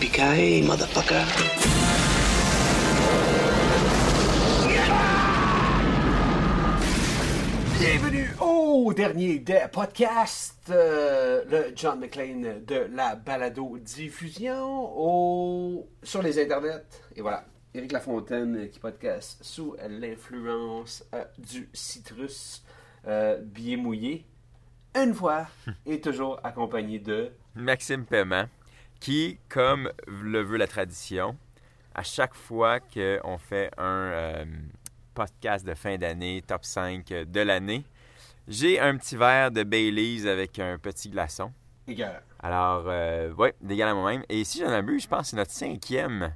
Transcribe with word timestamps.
Yippee-ki-yay, 0.00 0.62
motherfucker. 0.62 1.24
Bienvenue 7.80 8.30
au 8.40 8.92
dernier 8.94 9.40
des 9.40 9.62
podcasts, 9.72 10.70
euh, 10.70 11.42
le 11.50 11.72
John 11.74 11.98
McClane 11.98 12.64
de 12.64 12.86
la 12.94 13.16
balado-diffusion 13.16 14.92
au... 14.96 15.88
sur 16.04 16.22
les 16.22 16.40
internets. 16.40 16.84
Et 17.16 17.20
voilà, 17.20 17.44
Éric 17.74 17.90
Lafontaine 17.90 18.68
qui 18.70 18.78
podcast 18.78 19.38
sous 19.42 19.74
l'influence 19.88 21.04
euh, 21.12 21.24
du 21.38 21.68
citrus 21.72 22.62
euh, 23.08 23.40
bien 23.42 23.76
mouillé. 23.76 24.26
Une 24.94 25.12
fois 25.12 25.48
et 25.86 26.00
toujours 26.00 26.38
accompagné 26.44 27.00
de... 27.00 27.32
Maxime 27.56 28.04
Paiement, 28.04 28.44
qui, 29.00 29.38
comme 29.48 29.90
le 30.06 30.42
veut 30.42 30.56
la 30.56 30.66
tradition, 30.66 31.36
à 31.94 32.02
chaque 32.02 32.34
fois 32.34 32.80
qu'on 32.80 33.38
fait 33.38 33.70
un 33.76 34.10
euh, 34.12 34.44
podcast 35.14 35.66
de 35.66 35.74
fin 35.74 35.96
d'année, 35.96 36.42
top 36.46 36.64
5 36.64 37.06
de 37.08 37.40
l'année, 37.40 37.84
j'ai 38.46 38.80
un 38.80 38.96
petit 38.96 39.16
verre 39.16 39.50
de 39.50 39.62
Baileys 39.62 40.26
avec 40.26 40.58
un 40.58 40.78
petit 40.78 41.10
glaçon. 41.10 41.52
Égal. 41.86 42.22
Alors, 42.40 42.84
euh, 42.86 43.32
ouais, 43.34 43.54
d'égal 43.60 43.88
à 43.88 43.94
moi-même. 43.94 44.22
Et 44.28 44.44
si 44.44 44.60
j'en 44.60 44.70
abuse, 44.70 45.02
je 45.02 45.08
pense 45.08 45.22
que 45.22 45.26
c'est 45.28 45.36
notre 45.36 45.50
cinquième 45.50 46.32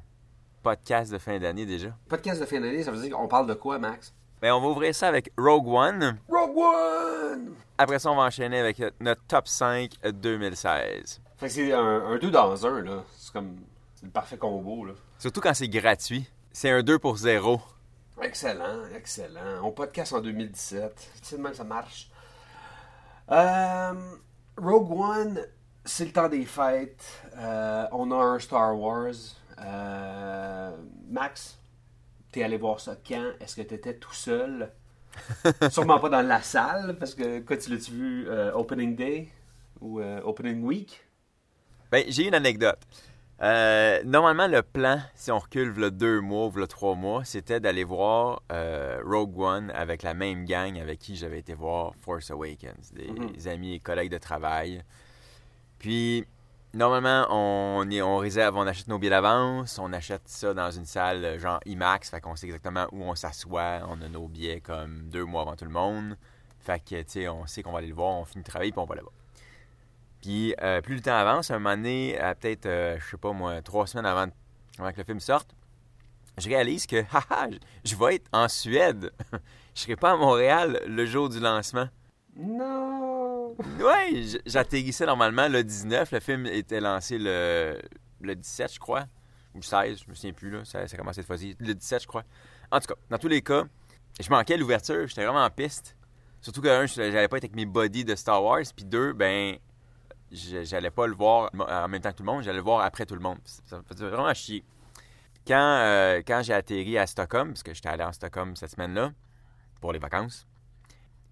podcast 0.63 1.13
de 1.13 1.19
fin 1.19 1.39
d'année 1.39 1.67
déjà. 1.67 1.97
Podcast 2.09 2.41
de 2.41 2.47
fin 2.47 2.61
d'année, 2.61 2.83
ça 2.83 2.91
veut 2.91 3.01
dire 3.01 3.17
qu'on 3.17 3.29
parle 3.29 3.47
de 3.47 3.55
quoi, 3.55 3.79
Max? 3.79 4.15
Ben, 4.41 4.53
on 4.53 4.61
va 4.61 4.69
ouvrir 4.69 4.95
ça 4.95 5.09
avec 5.09 5.31
Rogue 5.39 5.69
One. 5.69 6.19
Rogue 6.29 6.57
One! 6.57 7.55
Après 7.79 7.99
ça, 7.99 8.11
on 8.11 8.17
va 8.17 8.23
enchaîner 8.23 8.59
avec 8.59 8.83
notre 9.01 9.23
top 9.29 9.47
5 9.47 9.93
2016. 10.05 11.21
Fait 11.43 11.49
que 11.49 11.55
c'est 11.55 11.73
un, 11.73 12.07
un 12.07 12.19
deux 12.19 12.31
dans 12.31 12.67
un, 12.67 12.83
là. 12.83 13.03
C'est 13.17 13.33
comme... 13.33 13.57
C'est 13.97 14.07
le 14.07 14.13
parfait 14.13 14.37
combo, 14.37 14.85
là. 14.85 14.93
Surtout 15.19 15.41
quand 15.41 15.53
c'est 15.55 15.69
gratuit. 15.69 16.25
C'est 16.53 16.71
un 16.71 16.85
2 16.85 17.01
pour 17.01 17.17
0. 17.17 17.61
Excellent, 18.23 18.85
excellent. 18.97 19.61
On 19.65 19.73
podcast 19.73 20.13
en 20.13 20.21
2017. 20.21 21.11
C'est 21.21 21.37
de 21.39 21.43
même 21.43 21.51
que 21.51 21.57
ça 21.59 21.65
marche. 21.65 22.13
Euh, 23.33 23.93
Rogue 24.57 24.93
One, 24.93 25.41
c'est 25.85 26.05
le 26.05 26.13
temps 26.13 26.29
des 26.29 26.45
fêtes. 26.45 27.05
Euh, 27.37 27.87
on 27.91 28.13
a 28.13 28.23
un 28.23 28.39
Star 28.39 28.79
Wars. 28.79 29.11
Euh, 29.59 30.77
Max, 31.11 31.59
t'es 32.31 32.45
allé 32.45 32.57
voir 32.57 32.79
ça 32.79 32.95
quand? 33.05 33.33
Est-ce 33.41 33.57
que 33.57 33.63
t'étais 33.63 33.97
tout 33.97 34.15
seul? 34.15 34.71
Sûrement 35.71 35.99
pas 35.99 36.09
dans 36.09 36.23
la 36.23 36.41
salle, 36.41 36.97
parce 37.01 37.17
que 37.17 37.41
quand 37.41 37.59
tu 37.59 37.71
l'as-tu 37.71 37.91
vu 37.91 38.31
Opening 38.55 38.95
Day 38.95 39.29
ou 39.81 40.01
Opening 40.01 40.63
Week? 40.63 41.05
Ben, 41.93 42.05
j'ai 42.09 42.27
une 42.27 42.35
anecdote. 42.35 42.79
Euh, 43.43 44.01
normalement, 44.05 44.47
le 44.47 44.63
plan, 44.63 45.01
si 45.15 45.31
on 45.31 45.39
recule 45.39 45.73
le 45.75 45.91
deux 45.91 46.21
mois 46.21 46.47
ou 46.47 46.53
le 46.53 46.67
trois 46.67 46.95
mois, 46.95 47.25
c'était 47.25 47.61
d'aller 47.61 47.85
voir 47.85 48.41
euh, 48.51 49.01
Rogue 49.05 49.39
One 49.39 49.71
avec 49.73 50.03
la 50.03 50.15
même 50.15 50.45
gang 50.45 50.79
avec 50.79 50.99
qui 51.01 51.17
j'avais 51.17 51.41
été 51.41 51.53
voir 51.55 51.93
Force 52.01 52.31
Awakens, 52.31 52.93
des 52.93 53.49
amis 53.49 53.75
et 53.75 53.81
collègues 53.81 54.11
de 54.13 54.19
travail. 54.19 54.83
Puis, 55.79 56.25
normalement, 56.73 57.27
on, 57.31 57.91
est- 57.91 58.01
on 58.01 58.19
réserve, 58.19 58.57
on 58.57 58.67
achète 58.67 58.87
nos 58.89 58.99
billets 58.99 59.11
d'avance, 59.11 59.79
on 59.79 59.93
achète 59.93 60.23
ça 60.27 60.55
dans 60.55 60.71
une 60.71 60.87
salle 60.87 61.25
euh, 61.25 61.39
genre 61.39 61.59
IMAX, 61.67 62.11
fait 62.11 62.21
qu'on 62.21 62.37
sait 62.37 62.47
exactement 62.47 62.87
où 62.93 63.03
on 63.03 63.15
s'assoit, 63.17 63.81
on 63.89 64.01
a 64.03 64.09
nos 64.09 64.29
billets 64.29 64.61
comme 64.61 65.09
deux 65.11 65.25
mois 65.25 65.43
avant 65.43 65.57
tout 65.57 65.65
le 65.65 65.71
monde. 65.73 66.17
Fait 66.61 66.79
que, 66.79 67.03
tu 67.03 67.05
sais, 67.09 67.29
on 67.29 67.45
sait 67.47 67.63
qu'on 67.65 67.73
va 67.73 67.79
aller 67.79 67.89
le 67.89 67.95
voir, 67.95 68.13
on 68.15 68.25
finit 68.25 68.45
de 68.45 68.49
travailler 68.49 68.71
puis 68.71 68.81
on 68.81 68.85
va 68.85 68.95
là-bas. 68.95 69.11
Puis 70.23 70.55
euh, 70.63 70.81
plus 70.81 70.95
le 70.95 71.01
temps 71.03 71.17
avance, 71.17 71.51
un 71.51 71.59
moment 71.59 71.77
donné, 71.77 72.19
à 72.19 72.35
peut-être, 72.35 72.67
euh, 72.67 72.97
je 72.99 73.11
sais 73.11 73.17
pas 73.17 73.33
moi, 73.33 73.61
trois 73.61 73.87
semaines 73.87 74.07
avant, 74.07 74.27
avant 74.79 74.93
que 74.93 74.99
le 74.99 75.05
film 75.05 75.21
sorte, 75.21 75.51
je 76.39 76.49
réalise 76.49 76.87
que, 76.87 76.97
haha, 77.13 77.49
je- 77.85 77.91
je 77.91 77.97
vais 77.97 78.15
être 78.15 78.29
en 78.33 78.49
Suède. 78.49 79.13
je 79.75 79.81
serai 79.83 79.97
pas 79.97 80.13
à 80.13 80.17
Montréal 80.17 80.81
le 80.87 81.05
jour 81.07 81.29
du 81.29 81.41
lancement. 81.41 81.89
Non! 82.37 83.55
Ouais, 83.81 84.23
j'atterrissais 84.47 85.05
normalement 85.07 85.49
le 85.49 85.63
19. 85.63 86.11
Le 86.13 86.21
film 86.21 86.47
était 86.47 86.81
lancé 86.81 87.19
le, 87.19 87.79
le 88.21 88.35
17, 88.35 88.75
je 88.75 88.79
crois. 88.79 89.05
Ou 89.55 89.59
le 89.59 89.63
16, 89.63 90.05
je 90.05 90.11
me 90.11 90.15
souviens 90.15 90.33
plus, 90.33 90.51
là. 90.51 90.65
Ça, 90.65 90.87
ça 90.89 90.95
a 90.95 90.99
commencé 90.99 91.17
cette 91.21 91.27
fois-ci. 91.27 91.55
Le 91.61 91.75
17, 91.75 92.03
je 92.03 92.07
crois. 92.07 92.23
En 92.71 92.81
tout 92.81 92.87
cas, 92.87 92.95
dans 93.11 93.19
tous 93.19 93.29
les 93.29 93.43
cas, 93.43 93.65
je 94.19 94.31
manquais 94.31 94.57
l'ouverture. 94.57 95.07
J'étais 95.07 95.25
vraiment 95.25 95.45
en 95.45 95.51
piste. 95.51 95.97
Surtout 96.41 96.63
que, 96.63 96.69
un, 96.69 96.87
je- 96.87 96.95
j'allais 96.95 97.29
pas 97.29 97.37
être 97.37 97.45
avec 97.45 97.55
mes 97.57 97.67
buddies 97.67 98.05
de 98.07 98.15
Star 98.15 98.43
Wars. 98.43 98.63
Puis 98.75 98.87
deux, 98.87 99.13
ben, 99.13 99.57
j'allais 100.33 100.91
pas 100.91 101.07
le 101.07 101.15
voir 101.15 101.51
en 101.55 101.89
même 101.89 102.01
temps 102.01 102.11
que 102.11 102.17
tout 102.17 102.23
le 102.23 102.33
monde. 102.33 102.43
J'allais 102.43 102.59
le 102.59 102.65
voir 102.65 102.81
après 102.81 103.07
tout 103.07 103.15
le 103.15 103.21
monde. 103.21 103.39
Ça 103.45 103.79
me 103.79 103.83
faisait 103.83 104.09
vraiment 104.09 104.33
chier. 104.35 104.65
Quand, 105.47 105.79
euh, 105.81 106.23
quand 106.27 106.43
j'ai 106.43 106.55
atterri 106.55 106.99
à 106.99 107.07
Stockholm, 107.07 107.49
parce 107.49 107.63
que 107.63 107.75
j'étais 107.75 107.89
allé 107.89 108.05
en 108.05 108.13
Stockholm 108.13 108.55
cette 108.55 108.71
semaine-là, 108.71 109.13
pour 109.81 109.93
les 109.93 109.99
vacances, 109.99 110.47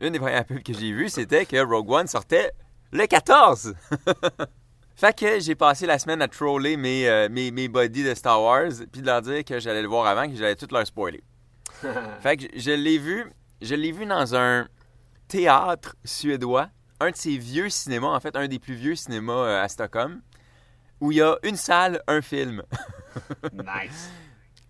une 0.01 0.13
des 0.13 0.19
premières 0.19 0.45
pubs 0.45 0.63
que 0.63 0.73
j'ai 0.73 0.93
vues, 0.93 1.09
c'était 1.09 1.47
que 1.47 1.57
Rogue 1.65 1.91
One 1.91 2.07
sortait 2.07 2.51
le 2.91 3.07
14. 3.07 3.75
fait 4.97 5.17
que 5.17 5.39
j'ai 5.39 5.55
passé 5.55 5.87
la 5.87 5.99
semaine 5.99 6.21
à 6.23 6.29
troller 6.29 6.77
mes, 6.77 7.09
euh, 7.09 7.29
mes, 7.31 7.51
mes 7.53 7.69
buddies 7.69 8.03
de 8.03 8.15
Star 8.15 8.43
Wars, 8.43 8.73
puis 8.91 9.01
de 9.01 9.07
leur 9.07 9.23
dire 9.23 9.45
que 9.45 9.61
j'allais 9.61 9.83
le 9.83 9.89
voir 9.89 10.07
avant, 10.07 10.29
que 10.29 10.35
j'allais 10.35 10.57
tout 10.57 10.69
leur 10.73 10.87
spoiler. 10.87 11.23
fait 12.21 12.37
que 12.37 12.59
je 12.59 12.73
l'ai 12.73 12.99
vu, 12.99 13.31
je 13.63 13.75
l'ai 13.77 13.93
vu 13.93 14.07
dans 14.07 14.35
un 14.35 14.67
théâtre 15.29 15.95
suédois, 16.05 16.69
un 17.01 17.11
de 17.11 17.17
ces 17.17 17.37
vieux 17.39 17.69
cinémas, 17.69 18.09
en 18.09 18.21
fait, 18.21 18.37
un 18.37 18.49
des 18.49 18.59
plus 18.59 18.75
vieux 18.75 18.95
cinémas 18.95 19.33
euh, 19.33 19.63
à 19.63 19.69
Stockholm, 19.69 20.21
où 21.01 21.13
il 21.13 21.19
y 21.19 21.23
a 21.23 21.37
une 21.43 21.57
salle, 21.57 22.03
un 22.07 22.21
film. 22.21 22.63
Nice! 23.53 24.11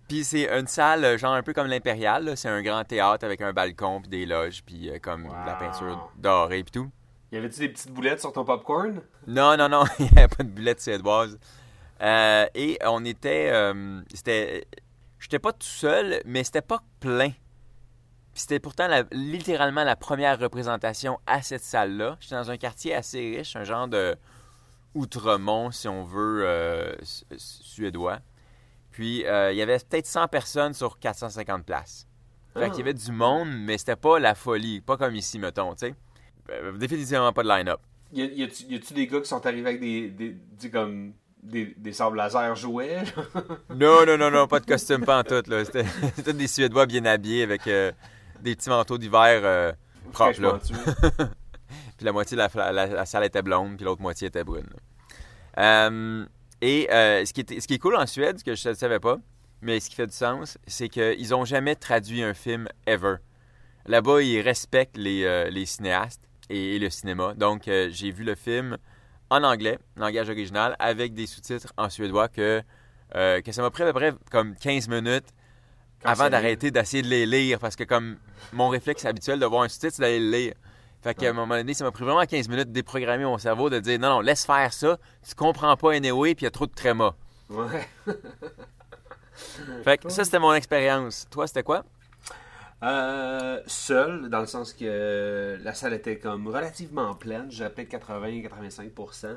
Puis 0.08 0.24
c'est 0.24 0.48
une 0.58 0.66
salle 0.66 1.04
euh, 1.04 1.18
genre 1.18 1.34
un 1.34 1.42
peu 1.42 1.52
comme 1.52 1.68
l'Impérial, 1.68 2.36
c'est 2.36 2.48
un 2.48 2.62
grand 2.62 2.82
théâtre 2.82 3.24
avec 3.24 3.40
un 3.42 3.52
balcon 3.52 4.00
puis 4.00 4.10
des 4.10 4.26
loges 4.26 4.64
puis 4.64 4.90
euh, 4.90 4.98
comme 4.98 5.24
de 5.24 5.46
la 5.46 5.54
peinture 5.54 6.10
dorée 6.16 6.64
puis 6.64 6.72
tout. 6.72 6.90
Y 7.32 7.36
avait-tu 7.36 7.60
des 7.60 7.68
petites 7.68 7.92
boulettes 7.92 8.20
sur 8.20 8.32
ton 8.32 8.44
popcorn? 8.44 9.02
Non, 9.28 9.56
non, 9.56 9.68
non, 9.68 9.84
il 10.00 10.06
n'y 10.06 10.18
avait 10.18 10.26
pas 10.26 10.42
de 10.42 10.48
bullette 10.48 10.80
suédoise. 10.80 11.38
Euh, 12.02 12.46
et 12.54 12.78
on 12.84 13.04
était, 13.04 13.50
euh, 13.52 14.00
c'était, 14.12 14.66
j'étais 15.20 15.38
pas 15.38 15.52
tout 15.52 15.66
seul, 15.66 16.20
mais 16.24 16.42
c'était 16.42 16.62
pas 16.62 16.82
plein. 16.98 17.30
C'était 18.34 18.60
pourtant 18.60 18.86
la- 18.88 19.04
littéralement 19.12 19.84
la 19.84 19.96
première 19.96 20.38
représentation 20.38 21.18
à 21.26 21.42
cette 21.42 21.62
salle-là. 21.64 22.16
J'étais 22.20 22.36
dans 22.36 22.50
un 22.50 22.56
quartier 22.56 22.94
assez 22.94 23.18
riche, 23.38 23.56
un 23.56 23.64
genre 23.64 23.88
de 23.88 24.16
Outremont, 24.94 25.70
si 25.70 25.88
on 25.88 26.04
veut, 26.04 26.42
euh, 26.44 26.92
su- 27.02 27.24
suédois. 27.36 28.18
Puis 28.90 29.24
euh, 29.26 29.52
il 29.52 29.56
y 29.58 29.62
avait 29.62 29.78
peut-être 29.78 30.06
100 30.06 30.26
personnes 30.28 30.74
sur 30.74 30.98
450 30.98 31.64
places. 31.64 32.06
Fait 32.54 32.64
Ah. 32.64 32.68
qu'il 32.70 32.78
y 32.78 32.82
avait 32.82 32.94
du 32.94 33.12
monde, 33.12 33.48
mais 33.52 33.78
c'était 33.78 33.94
pas 33.96 34.18
la 34.18 34.34
folie, 34.34 34.80
pas 34.80 34.96
comme 34.96 35.14
ici, 35.14 35.38
mettons, 35.38 35.72
tu 35.74 35.86
sais. 35.86 35.94
Euh, 36.50 36.72
définitivement 36.76 37.32
pas 37.32 37.44
de 37.44 37.48
line-up. 37.48 37.80
Y, 38.12 38.42
a-tu 38.42 38.64
y 38.64 38.74
a-tu 38.74 38.92
des 38.94 39.06
gars 39.06 39.20
qui 39.20 39.28
sont 39.28 39.46
arrivés 39.46 39.68
avec 39.68 39.80
des, 39.80 40.08
des, 40.10 40.30
des 40.60 40.70
comme 40.70 41.12
des, 41.40 41.66
des 41.76 41.92
sables 41.92 42.16
laser 42.16 42.56
jouets? 42.56 43.04
Non, 43.72 44.04
non, 44.04 44.18
non, 44.18 44.32
non, 44.32 44.48
pas 44.48 44.58
de 44.58 44.66
costume, 44.66 45.04
pas 45.04 45.20
en 45.20 45.22
tout. 45.22 45.42
là. 45.48 45.64
C'était 45.64 45.84
c'était 46.16 46.32
des 46.32 46.48
Suédois 46.48 46.86
bien 46.86 47.04
habillés 47.04 47.44
avec 47.44 47.68
euh, 47.68 47.92
des 48.42 48.56
petits 48.56 48.68
manteaux 48.70 48.98
d'hiver 48.98 49.40
euh, 49.44 49.72
propres. 50.12 50.40
Là. 50.40 50.58
Puis 51.96 52.04
la 52.06 52.12
moitié 52.12 52.36
de 52.36 52.42
la, 52.42 52.72
la- 52.72 52.86
la 52.86 53.06
salle 53.06 53.24
était 53.24 53.42
blonde, 53.42 53.76
puis 53.76 53.84
l'autre 53.84 54.00
moitié 54.02 54.28
était 54.28 54.42
brune. 54.44 54.68
Euh, 55.58 56.24
et 56.60 56.88
euh, 56.92 57.24
ce, 57.24 57.32
qui 57.32 57.40
est, 57.42 57.60
ce 57.60 57.66
qui 57.68 57.74
est 57.74 57.78
cool 57.78 57.96
en 57.96 58.06
Suède, 58.06 58.42
que 58.42 58.54
je 58.54 58.68
ne 58.70 58.74
savais 58.74 59.00
pas, 59.00 59.18
mais 59.62 59.80
ce 59.80 59.90
qui 59.90 59.96
fait 59.96 60.06
du 60.06 60.12
sens, 60.16 60.58
c'est 60.66 60.88
qu'ils 60.88 61.28
n'ont 61.30 61.44
jamais 61.44 61.74
traduit 61.76 62.22
un 62.22 62.34
film 62.34 62.68
ever. 62.86 63.16
Là-bas, 63.86 64.22
ils 64.22 64.40
respectent 64.40 64.96
les, 64.96 65.24
euh, 65.24 65.50
les 65.50 65.66
cinéastes 65.66 66.22
et, 66.48 66.76
et 66.76 66.78
le 66.78 66.90
cinéma. 66.90 67.34
Donc, 67.34 67.68
euh, 67.68 67.88
j'ai 67.90 68.10
vu 68.10 68.24
le 68.24 68.34
film 68.34 68.76
en 69.30 69.42
anglais, 69.42 69.78
langage 69.96 70.28
original, 70.30 70.76
avec 70.78 71.14
des 71.14 71.26
sous-titres 71.26 71.72
en 71.76 71.88
suédois 71.90 72.28
que, 72.28 72.62
euh, 73.14 73.40
que 73.42 73.52
ça 73.52 73.62
m'a 73.62 73.70
pris 73.70 73.82
à 73.82 73.86
peu 73.86 73.92
près 73.92 74.12
comme 74.30 74.54
15 74.56 74.88
minutes 74.88 75.28
avant 76.04 76.30
d'arrêter 76.30 76.70
d'essayer 76.70 77.02
de 77.02 77.08
les 77.08 77.26
lire 77.26 77.58
parce 77.58 77.76
que 77.76 77.84
comme 77.84 78.16
mon 78.52 78.68
réflexe 78.68 79.04
habituel 79.04 79.38
de 79.38 79.46
voir 79.46 79.62
un 79.62 79.68
sous-titre, 79.68 79.94
c'est 79.96 80.02
d'aller 80.02 80.20
le 80.20 80.30
lire. 80.30 80.54
Fait 81.02 81.14
qu'à 81.14 81.30
un 81.30 81.32
moment 81.32 81.56
donné, 81.56 81.72
ça 81.72 81.84
m'a 81.84 81.90
pris 81.90 82.04
vraiment 82.04 82.24
15 82.24 82.48
minutes 82.48 82.68
de 82.68 82.72
déprogrammer 82.72 83.24
mon 83.24 83.38
cerveau, 83.38 83.70
de 83.70 83.80
dire 83.80 83.98
non, 83.98 84.10
non, 84.10 84.20
laisse 84.20 84.44
faire 84.44 84.72
ça, 84.72 84.98
tu 85.26 85.34
comprends 85.34 85.76
pas 85.76 85.92
anyway, 85.92 86.34
puis 86.34 86.42
il 86.42 86.44
y 86.44 86.48
a 86.48 86.50
trop 86.50 86.66
de 86.66 86.74
tréma. 86.74 87.14
Ouais. 87.48 87.88
Fait 89.84 89.98
que 89.98 90.10
ça, 90.10 90.24
c'était 90.24 90.38
mon 90.38 90.52
expérience. 90.52 91.26
Toi, 91.30 91.46
c'était 91.46 91.62
quoi? 91.62 91.84
Euh, 92.82 93.60
seul, 93.66 94.28
dans 94.28 94.40
le 94.40 94.46
sens 94.46 94.72
que 94.72 95.58
la 95.62 95.74
salle 95.74 95.94
était 95.94 96.18
comme 96.18 96.46
relativement 96.48 97.14
pleine, 97.14 97.50
j'avais 97.50 97.70
peut-être 97.70 97.98
80-85%. 97.98 99.36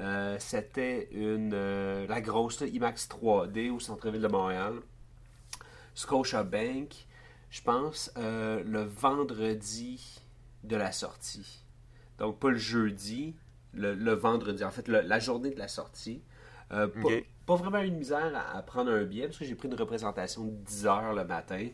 Euh, 0.00 0.36
C'était 0.40 1.08
une 1.12 1.52
euh, 1.54 2.06
la 2.08 2.20
grosse 2.20 2.60
là, 2.60 2.66
IMAX 2.66 3.08
3D 3.08 3.70
au 3.70 3.78
centre-ville 3.78 4.22
de 4.22 4.28
Montréal. 4.28 4.74
Scotiabank, 5.94 7.06
je 7.50 7.62
pense, 7.62 8.12
euh, 8.16 8.62
le 8.64 8.82
vendredi 8.82 10.20
de 10.64 10.76
la 10.76 10.92
sortie. 10.92 11.64
Donc, 12.18 12.38
pas 12.38 12.50
le 12.50 12.58
jeudi, 12.58 13.34
le, 13.72 13.94
le 13.94 14.12
vendredi. 14.12 14.64
En 14.64 14.70
fait, 14.70 14.88
le- 14.88 15.00
la 15.02 15.18
journée 15.18 15.50
de 15.50 15.58
la 15.58 15.68
sortie. 15.68 16.22
Euh, 16.72 16.88
pas, 17.46 17.56
vraiment 17.56 17.78
une 17.80 17.96
misère 17.98 18.32
à, 18.34 18.56
à 18.56 18.62
prendre 18.62 18.90
un 18.90 19.04
billet 19.04 19.26
parce 19.26 19.38
que 19.38 19.44
j'ai 19.44 19.54
pris 19.54 19.68
une 19.68 19.74
représentation 19.74 20.44
de 20.46 20.50
10 20.50 20.86
heures 20.86 21.12
le 21.14 21.24
matin. 21.24 21.68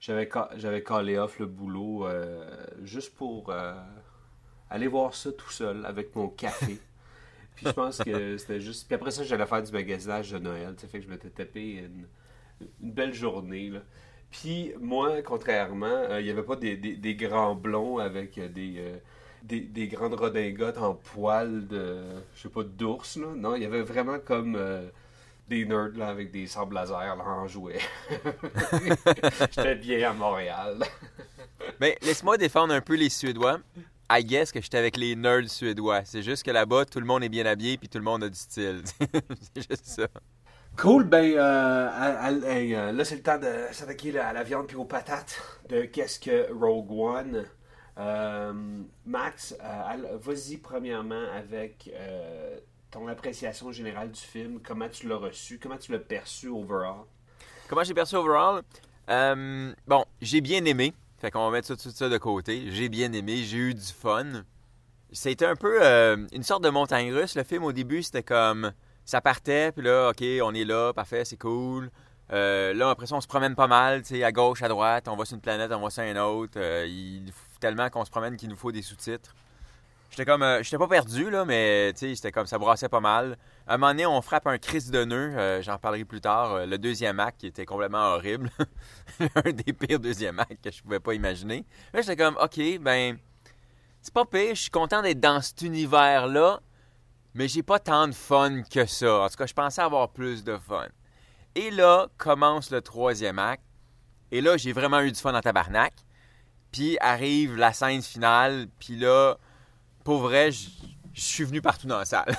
J'avais 0.00 0.28
j'avais 0.56 0.82
callé 0.82 1.18
off 1.18 1.38
le 1.38 1.46
boulot 1.46 2.06
euh, 2.06 2.48
juste 2.82 3.14
pour 3.16 3.52
aller 4.70 4.86
voir 4.86 5.14
ça 5.14 5.32
tout 5.32 5.50
seul 5.50 5.84
avec 5.86 6.14
mon 6.14 6.28
café. 6.28 6.78
Puis 7.56 7.66
je 7.66 7.72
pense 7.72 7.98
que 8.02 8.36
c'était 8.36 8.60
juste. 8.60 8.86
Puis 8.86 8.94
après 8.94 9.10
ça, 9.10 9.24
j'allais 9.24 9.46
faire 9.46 9.62
du 9.62 9.72
magasinage 9.72 10.30
de 10.30 10.38
Noël. 10.38 10.74
Fait 10.78 10.98
que 11.00 11.04
je 11.04 11.08
m'étais 11.10 11.30
tapé 11.30 11.72
une, 11.72 12.06
une 12.82 12.92
belle 12.92 13.14
journée. 13.14 13.70
Là. 13.70 13.80
Puis 14.30 14.72
moi, 14.80 15.22
contrairement, 15.22 15.86
euh, 15.86 16.20
il 16.20 16.24
n'y 16.24 16.30
avait 16.30 16.42
pas 16.42 16.56
des, 16.56 16.76
des- 16.76 17.14
grands 17.14 17.54
blonds 17.54 17.98
avec 17.98 18.36
euh, 18.38 18.48
des, 18.48 18.74
euh, 18.78 18.96
des, 19.42 19.60
des 19.60 19.88
grandes 19.88 20.14
redingotes 20.14 20.78
en 20.78 20.94
poils 20.94 21.66
de. 21.66 22.02
Je 22.34 22.42
sais 22.42 22.48
pas, 22.48 22.62
d'ours. 22.62 23.16
Non, 23.16 23.54
il 23.54 23.62
y 23.62 23.66
avait 23.66 23.82
vraiment 23.82 24.18
comme. 24.18 24.54
euh, 24.56 24.88
des 25.48 25.64
nerds 25.64 25.92
là, 25.96 26.08
avec 26.08 26.30
des 26.30 26.46
sables 26.46 26.74
laser 26.74 27.16
là, 27.16 27.24
en 27.24 27.48
jouet. 27.48 27.78
J'étais 29.50 29.76
bien 29.76 30.10
à 30.10 30.12
Montréal. 30.12 30.84
Mais 31.80 31.96
laisse-moi 32.02 32.36
défendre 32.36 32.74
un 32.74 32.82
peu 32.82 32.96
les 32.96 33.08
Suédois. 33.08 33.58
I 34.10 34.24
guess 34.24 34.52
que 34.52 34.60
j'étais 34.60 34.78
avec 34.78 34.96
les 34.96 35.14
nerds 35.16 35.48
suédois. 35.50 36.02
C'est 36.04 36.22
juste 36.22 36.42
que 36.42 36.50
là-bas, 36.50 36.86
tout 36.86 36.98
le 37.00 37.04
monde 37.06 37.22
est 37.24 37.28
bien 37.28 37.44
habillé 37.46 37.76
puis 37.76 37.88
tout 37.90 37.98
le 37.98 38.04
monde 38.04 38.24
a 38.24 38.28
du 38.30 38.38
style. 38.38 38.82
c'est 39.54 39.70
juste 39.70 39.84
ça. 39.86 40.06
Cool, 40.80 41.02
ben 41.02 41.32
euh, 41.34 41.88
euh, 42.44 42.92
là 42.92 43.04
c'est 43.04 43.16
le 43.16 43.22
temps 43.22 43.36
de 43.36 43.52
s'attaquer 43.72 44.16
à 44.16 44.32
la 44.32 44.44
viande 44.44 44.68
puis 44.68 44.76
aux 44.76 44.84
patates 44.84 45.42
de 45.68 45.82
qu'est-ce 45.82 46.20
que 46.20 46.52
Rogue 46.52 46.92
One? 46.92 47.46
Euh, 47.98 48.52
Max, 49.04 49.56
vas-y 50.20 50.58
premièrement 50.58 51.24
avec 51.36 51.90
ton 52.92 53.08
appréciation 53.08 53.72
générale 53.72 54.12
du 54.12 54.20
film, 54.20 54.60
comment 54.64 54.88
tu 54.88 55.08
l'as 55.08 55.16
reçu, 55.16 55.58
comment 55.60 55.78
tu 55.78 55.90
l'as 55.90 55.98
perçu 55.98 56.46
overall? 56.46 57.06
Comment 57.68 57.82
j'ai 57.82 57.94
perçu 57.94 58.14
overall? 58.14 58.62
Bon, 59.88 60.04
j'ai 60.22 60.40
bien 60.40 60.64
aimé. 60.64 60.94
Fait 61.18 61.32
qu'on 61.32 61.44
va 61.44 61.50
mettre 61.50 61.66
ça, 61.66 61.76
tout 61.76 61.90
ça 61.90 62.08
de 62.08 62.18
côté. 62.18 62.70
J'ai 62.70 62.88
bien 62.88 63.12
aimé, 63.12 63.38
j'ai 63.38 63.58
eu 63.58 63.74
du 63.74 63.92
fun. 63.92 64.44
C'était 65.10 65.46
un 65.46 65.56
peu 65.56 65.82
une 66.32 66.44
sorte 66.44 66.62
de 66.62 66.70
montagne 66.70 67.12
russe. 67.12 67.34
Le 67.34 67.42
film, 67.42 67.64
au 67.64 67.72
début, 67.72 68.04
c'était 68.04 68.22
comme... 68.22 68.72
Ça 69.08 69.22
partait, 69.22 69.72
puis 69.72 69.82
là, 69.82 70.10
OK, 70.10 70.22
on 70.42 70.52
est 70.52 70.66
là, 70.66 70.92
parfait, 70.92 71.24
c'est 71.24 71.38
cool. 71.38 71.90
Euh, 72.30 72.74
là, 72.74 72.90
après 72.90 73.06
ça, 73.06 73.14
on 73.14 73.22
se 73.22 73.26
promène 73.26 73.54
pas 73.54 73.66
mal, 73.66 74.02
tu 74.02 74.16
sais, 74.16 74.22
à 74.22 74.32
gauche, 74.32 74.60
à 74.60 74.68
droite. 74.68 75.08
On 75.08 75.16
va 75.16 75.24
sur 75.24 75.36
une 75.36 75.40
planète, 75.40 75.72
on 75.72 75.80
va 75.80 75.88
sur 75.88 76.02
une 76.02 76.18
autre. 76.18 76.58
Euh, 76.58 76.84
il 76.86 77.32
faut 77.32 77.58
tellement 77.58 77.88
qu'on 77.88 78.04
se 78.04 78.10
promène 78.10 78.36
qu'il 78.36 78.50
nous 78.50 78.56
faut 78.56 78.70
des 78.70 78.82
sous-titres. 78.82 79.34
J'étais 80.10 80.26
comme... 80.26 80.42
euh, 80.42 80.62
j'étais 80.62 80.76
pas 80.76 80.88
perdu, 80.88 81.30
là, 81.30 81.46
mais, 81.46 81.94
tu 81.96 82.14
sais, 82.14 82.30
comme... 82.30 82.46
Ça 82.46 82.58
brassait 82.58 82.90
pas 82.90 83.00
mal. 83.00 83.38
À 83.66 83.76
un 83.76 83.78
moment 83.78 83.92
donné, 83.92 84.04
on 84.04 84.20
frappe 84.20 84.46
un 84.46 84.58
crise 84.58 84.90
de 84.90 85.02
nœud. 85.06 85.62
J'en 85.62 85.78
parlerai 85.78 86.04
plus 86.04 86.20
tard. 86.20 86.66
Le 86.66 86.76
deuxième 86.76 87.18
acte 87.18 87.40
qui 87.40 87.46
était 87.46 87.64
complètement 87.64 88.12
horrible. 88.12 88.50
un 89.20 89.52
des 89.52 89.72
pires 89.72 90.00
deuxième 90.00 90.38
actes 90.38 90.62
que 90.62 90.70
je 90.70 90.82
pouvais 90.82 91.00
pas 91.00 91.14
imaginer. 91.14 91.64
Là, 91.94 92.02
j'étais 92.02 92.22
comme, 92.22 92.36
OK, 92.36 92.60
ben, 92.78 93.16
c'est 94.02 94.12
pas 94.12 94.26
pire. 94.26 94.54
Je 94.54 94.60
suis 94.60 94.70
content 94.70 95.00
d'être 95.00 95.20
dans 95.20 95.40
cet 95.40 95.62
univers-là, 95.62 96.60
mais 97.38 97.46
j'ai 97.46 97.62
pas 97.62 97.78
tant 97.78 98.08
de 98.08 98.12
fun 98.12 98.62
que 98.62 98.84
ça. 98.84 99.20
En 99.20 99.28
tout 99.28 99.36
cas, 99.36 99.46
je 99.46 99.54
pensais 99.54 99.80
avoir 99.80 100.08
plus 100.08 100.42
de 100.42 100.58
fun. 100.58 100.88
Et 101.54 101.70
là, 101.70 102.08
commence 102.16 102.72
le 102.72 102.80
troisième 102.80 103.38
acte. 103.38 103.62
Et 104.32 104.40
là, 104.40 104.56
j'ai 104.56 104.72
vraiment 104.72 105.00
eu 105.02 105.12
du 105.12 105.20
fun 105.20 105.32
en 105.32 105.40
tabarnak. 105.40 105.92
Puis 106.72 106.98
arrive 107.00 107.54
la 107.54 107.72
scène 107.72 108.02
finale. 108.02 108.66
Puis 108.80 108.96
là, 108.96 109.36
pour 110.02 110.18
vrai, 110.18 110.50
je 110.50 110.68
suis 111.14 111.44
venu 111.44 111.62
partout 111.62 111.86
dans 111.86 111.98
la 111.98 112.04
salle. 112.04 112.36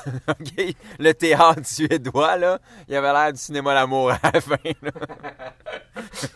Le 0.99 1.13
théâtre 1.13 1.65
suédois, 1.65 2.35
là, 2.35 2.59
il 2.89 2.95
avait 2.95 3.13
l'air 3.13 3.31
du 3.31 3.39
cinéma 3.39 3.73
l'amour 3.73 4.11
à 4.11 4.19
la 4.33 4.41
fin. 4.41 4.57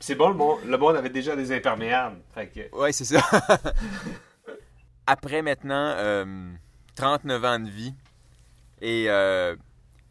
c'est 0.00 0.14
bon, 0.14 0.30
le 0.30 0.34
monde, 0.34 0.60
le 0.64 0.78
monde 0.78 0.96
avait 0.96 1.10
déjà 1.10 1.36
des 1.36 1.52
imperméables. 1.52 2.22
Que, 2.34 2.74
Ouais, 2.74 2.92
c'est 2.92 3.04
ça. 3.04 3.20
Après 5.06 5.42
maintenant 5.42 5.92
euh, 5.98 6.54
39 6.94 7.44
ans 7.44 7.60
de 7.60 7.70
vie 7.70 7.94
et 8.80 9.06
euh, 9.08 9.56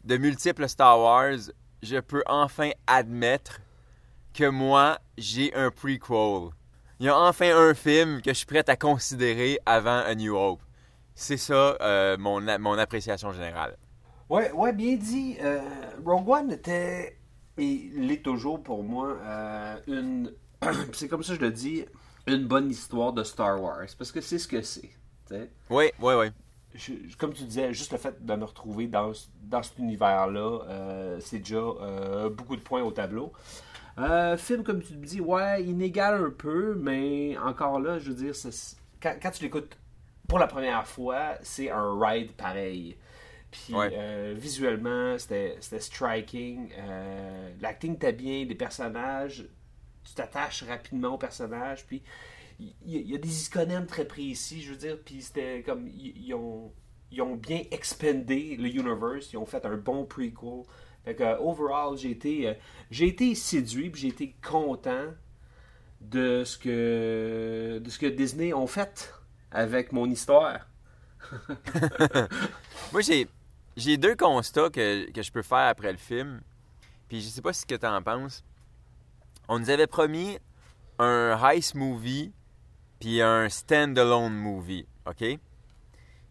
de 0.04 0.18
multiples 0.18 0.68
Star 0.68 1.00
Wars, 1.00 1.52
je 1.84 1.98
peux 1.98 2.24
enfin 2.26 2.72
admettre 2.88 3.60
que 4.34 4.48
moi, 4.48 5.00
j'ai 5.18 5.54
un 5.54 5.72
prequel. 5.72 6.52
Il 7.00 7.06
y 7.06 7.10
a 7.10 7.18
enfin 7.18 7.56
un 7.56 7.74
film 7.74 8.22
que 8.22 8.32
je 8.32 8.38
suis 8.38 8.46
prêt 8.46 8.70
à 8.70 8.76
considérer 8.76 9.60
avant 9.66 10.00
A 10.00 10.16
New 10.16 10.36
Hope. 10.36 10.62
C'est 11.16 11.38
ça 11.38 11.78
euh, 11.82 12.18
mon, 12.18 12.42
mon 12.60 12.78
appréciation 12.78 13.32
générale. 13.34 13.78
Ouais, 14.30 14.52
ouais, 14.52 14.72
bien 14.72 14.96
dit. 14.96 15.36
Euh, 15.42 15.60
Rogue 16.06 16.30
One 16.30 16.52
était, 16.52 17.18
et 17.58 17.92
l'est 17.96 18.24
toujours 18.24 18.64
pour 18.64 18.84
moi, 18.84 19.18
euh, 19.22 19.76
une. 19.88 20.32
c'est 20.94 21.08
comme 21.08 21.22
ça 21.22 21.34
que 21.34 21.40
je 21.40 21.46
le 21.46 21.52
dis, 21.52 21.86
une 22.28 22.46
bonne 22.46 22.70
histoire 22.70 23.12
de 23.14 23.24
Star 23.24 23.62
Wars. 23.62 23.88
Parce 23.98 24.12
que 24.12 24.22
c'est 24.22 24.40
ce 24.40 24.48
que 24.48 24.62
c'est. 24.62 24.92
Oui, 25.70 25.92
oui, 26.00 26.14
oui. 26.14 26.28
Je- 26.74 27.16
comme 27.18 27.34
tu 27.34 27.44
disais, 27.44 27.74
juste 27.74 27.92
le 27.92 27.98
fait 27.98 28.24
de 28.26 28.36
me 28.36 28.46
retrouver 28.46 28.88
dans, 28.88 29.12
dans 29.44 29.62
cet 29.64 29.78
univers-là, 29.80 30.60
euh, 30.70 31.20
c'est 31.20 31.40
déjà 31.40 31.58
euh, 31.58 32.30
beaucoup 32.30 32.56
de 32.56 32.62
points 32.62 32.82
au 32.82 32.92
tableau. 32.92 33.34
Euh, 34.00 34.38
film, 34.38 34.64
comme 34.64 34.82
tu 34.82 34.94
me 34.96 35.06
dis, 35.06 35.20
ouais, 35.20 35.64
inégal 35.64 36.24
un 36.24 36.30
peu, 36.30 36.76
mais 36.76 37.38
encore 37.38 37.80
là, 37.80 38.00
je 38.00 38.10
veux 38.12 38.16
dire, 38.24 38.36
c'est- 38.36 38.78
quand, 39.02 39.16
quand 39.22 39.32
tu 39.32 39.44
l'écoutes 39.44 39.78
pour 40.28 40.40
la 40.40 40.48
première 40.48 40.88
fois, 40.88 41.34
c'est 41.42 41.70
un 41.70 42.00
ride 42.00 42.32
pareil. 42.34 42.96
Puis 43.52 43.74
Ouais. 43.74 44.34
visuellement, 44.34 45.18
c'était 45.20 45.58
c'était 45.60 45.82
striking. 45.82 46.70
L'acting 47.60 47.96
était 47.96 48.14
bien, 48.14 48.46
les 48.46 48.56
personnages, 48.56 49.46
tu 50.06 50.14
t'attaches 50.14 50.64
rapidement 50.64 51.16
aux 51.16 51.18
personnages. 51.18 51.86
Puis 51.86 52.02
il 52.86 53.10
y, 53.10 53.16
a 53.16 53.18
des 53.18 53.48
iconèmes 53.48 53.88
très 53.88 54.06
précis, 54.06 54.62
je 54.62 54.72
veux 54.72 54.78
dire. 54.78 54.98
Puis 55.04 55.22
c'était 55.22 55.64
comme. 55.64 55.88
Ils, 55.88 56.34
ont, 56.34 56.72
ont 57.20 57.36
bien 57.36 57.64
expandé 57.72 58.56
le 58.58 58.68
universe. 58.68 59.34
Ils 59.34 59.38
ont 59.38 59.46
fait 59.46 59.66
un 59.66 59.78
bon 59.78 60.06
prequel. 60.06 60.64
Fait 61.04 61.16
que, 61.16 61.24
euh, 61.24 61.38
overall, 61.40 61.98
j'ai 61.98 62.12
été, 62.12 62.48
euh, 62.48 62.54
été 62.92 63.34
séduit, 63.34 63.90
puis 63.90 64.02
j'ai 64.02 64.08
été 64.10 64.36
content 64.48 65.08
de 66.00 66.44
ce 66.44 66.58
que 66.58 67.80
de 67.84 67.90
ce 67.90 67.98
que 67.98 68.06
Disney 68.06 68.54
ont 68.54 68.68
fait 68.68 69.14
avec 69.52 69.92
mon 69.92 70.10
histoire. 70.10 70.68
Moi, 72.92 73.02
j'ai, 73.02 73.28
j'ai 73.78 73.98
deux 73.98 74.16
constats 74.16 74.70
que, 74.70 75.10
que 75.12 75.22
je 75.22 75.32
peux 75.32 75.42
faire 75.42 75.70
après 75.70 75.92
le 75.92 75.98
film. 75.98 76.42
Puis 77.08 77.22
je 77.22 77.28
sais 77.28 77.42
pas 77.42 77.54
ce 77.54 77.66
que 77.66 77.76
tu 77.76 77.86
en 77.86 78.02
penses. 78.02 78.44
On 79.48 79.60
nous 79.60 79.70
avait 79.70 79.88
promis 79.88 80.38
un 80.98 81.38
heist 81.44 81.76
movie 81.76 82.32
puis 83.02 83.20
un 83.20 83.50
standalone 83.50 84.36
movie, 84.36 84.86
OK? 85.08 85.40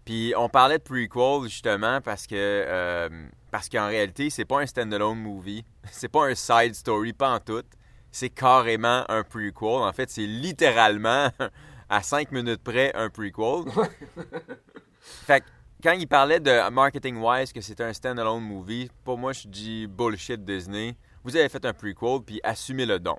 Puis 0.05 0.33
on 0.37 0.49
parlait 0.49 0.79
de 0.79 0.83
prequel 0.83 1.49
justement 1.49 2.00
parce 2.00 2.27
que 2.29 2.35
euh, 2.37 3.09
parce 3.50 3.69
qu'en 3.69 3.89
réalité, 3.89 4.31
c'est 4.31 4.45
pas 4.45 4.61
un 4.61 4.67
standalone 4.67 5.19
movie, 5.19 5.65
c'est 5.91 6.09
pas 6.09 6.27
un 6.29 6.35
side 6.35 6.75
story 6.75 7.12
pas 7.12 7.35
en 7.35 7.41
tout. 7.41 7.65
C'est 8.12 8.31
carrément 8.31 9.05
un 9.09 9.25
prequel. 9.25 9.83
En 9.83 9.93
fait, 9.93 10.11
c'est 10.11 10.27
littéralement 10.27 11.31
à 11.89 12.03
5 12.03 12.31
minutes 12.31 12.62
près 12.62 12.93
un 12.95 13.11
prequel. 13.11 13.65
Fait 15.00 15.41
que 15.41 15.47
quand 15.83 15.93
il 15.93 16.07
parlait 16.07 16.41
de 16.41 16.71
marketing-wise 16.71 17.53
que 17.53 17.61
c'était 17.61 17.85
un 17.85 17.93
standalone 17.93 18.43
movie, 18.43 18.91
pour 19.05 19.19
moi, 19.19 19.33
je 19.33 19.49
dis 19.49 19.87
bullshit 19.89 20.45
Disney. 20.45 20.97
Vous 21.25 21.37
avez 21.37 21.49
fait 21.49 21.65
un 21.65 21.73
prequel, 21.73 22.21
puis 22.25 22.41
assumez 22.43 22.87
le 22.87 22.99
don. 22.99 23.17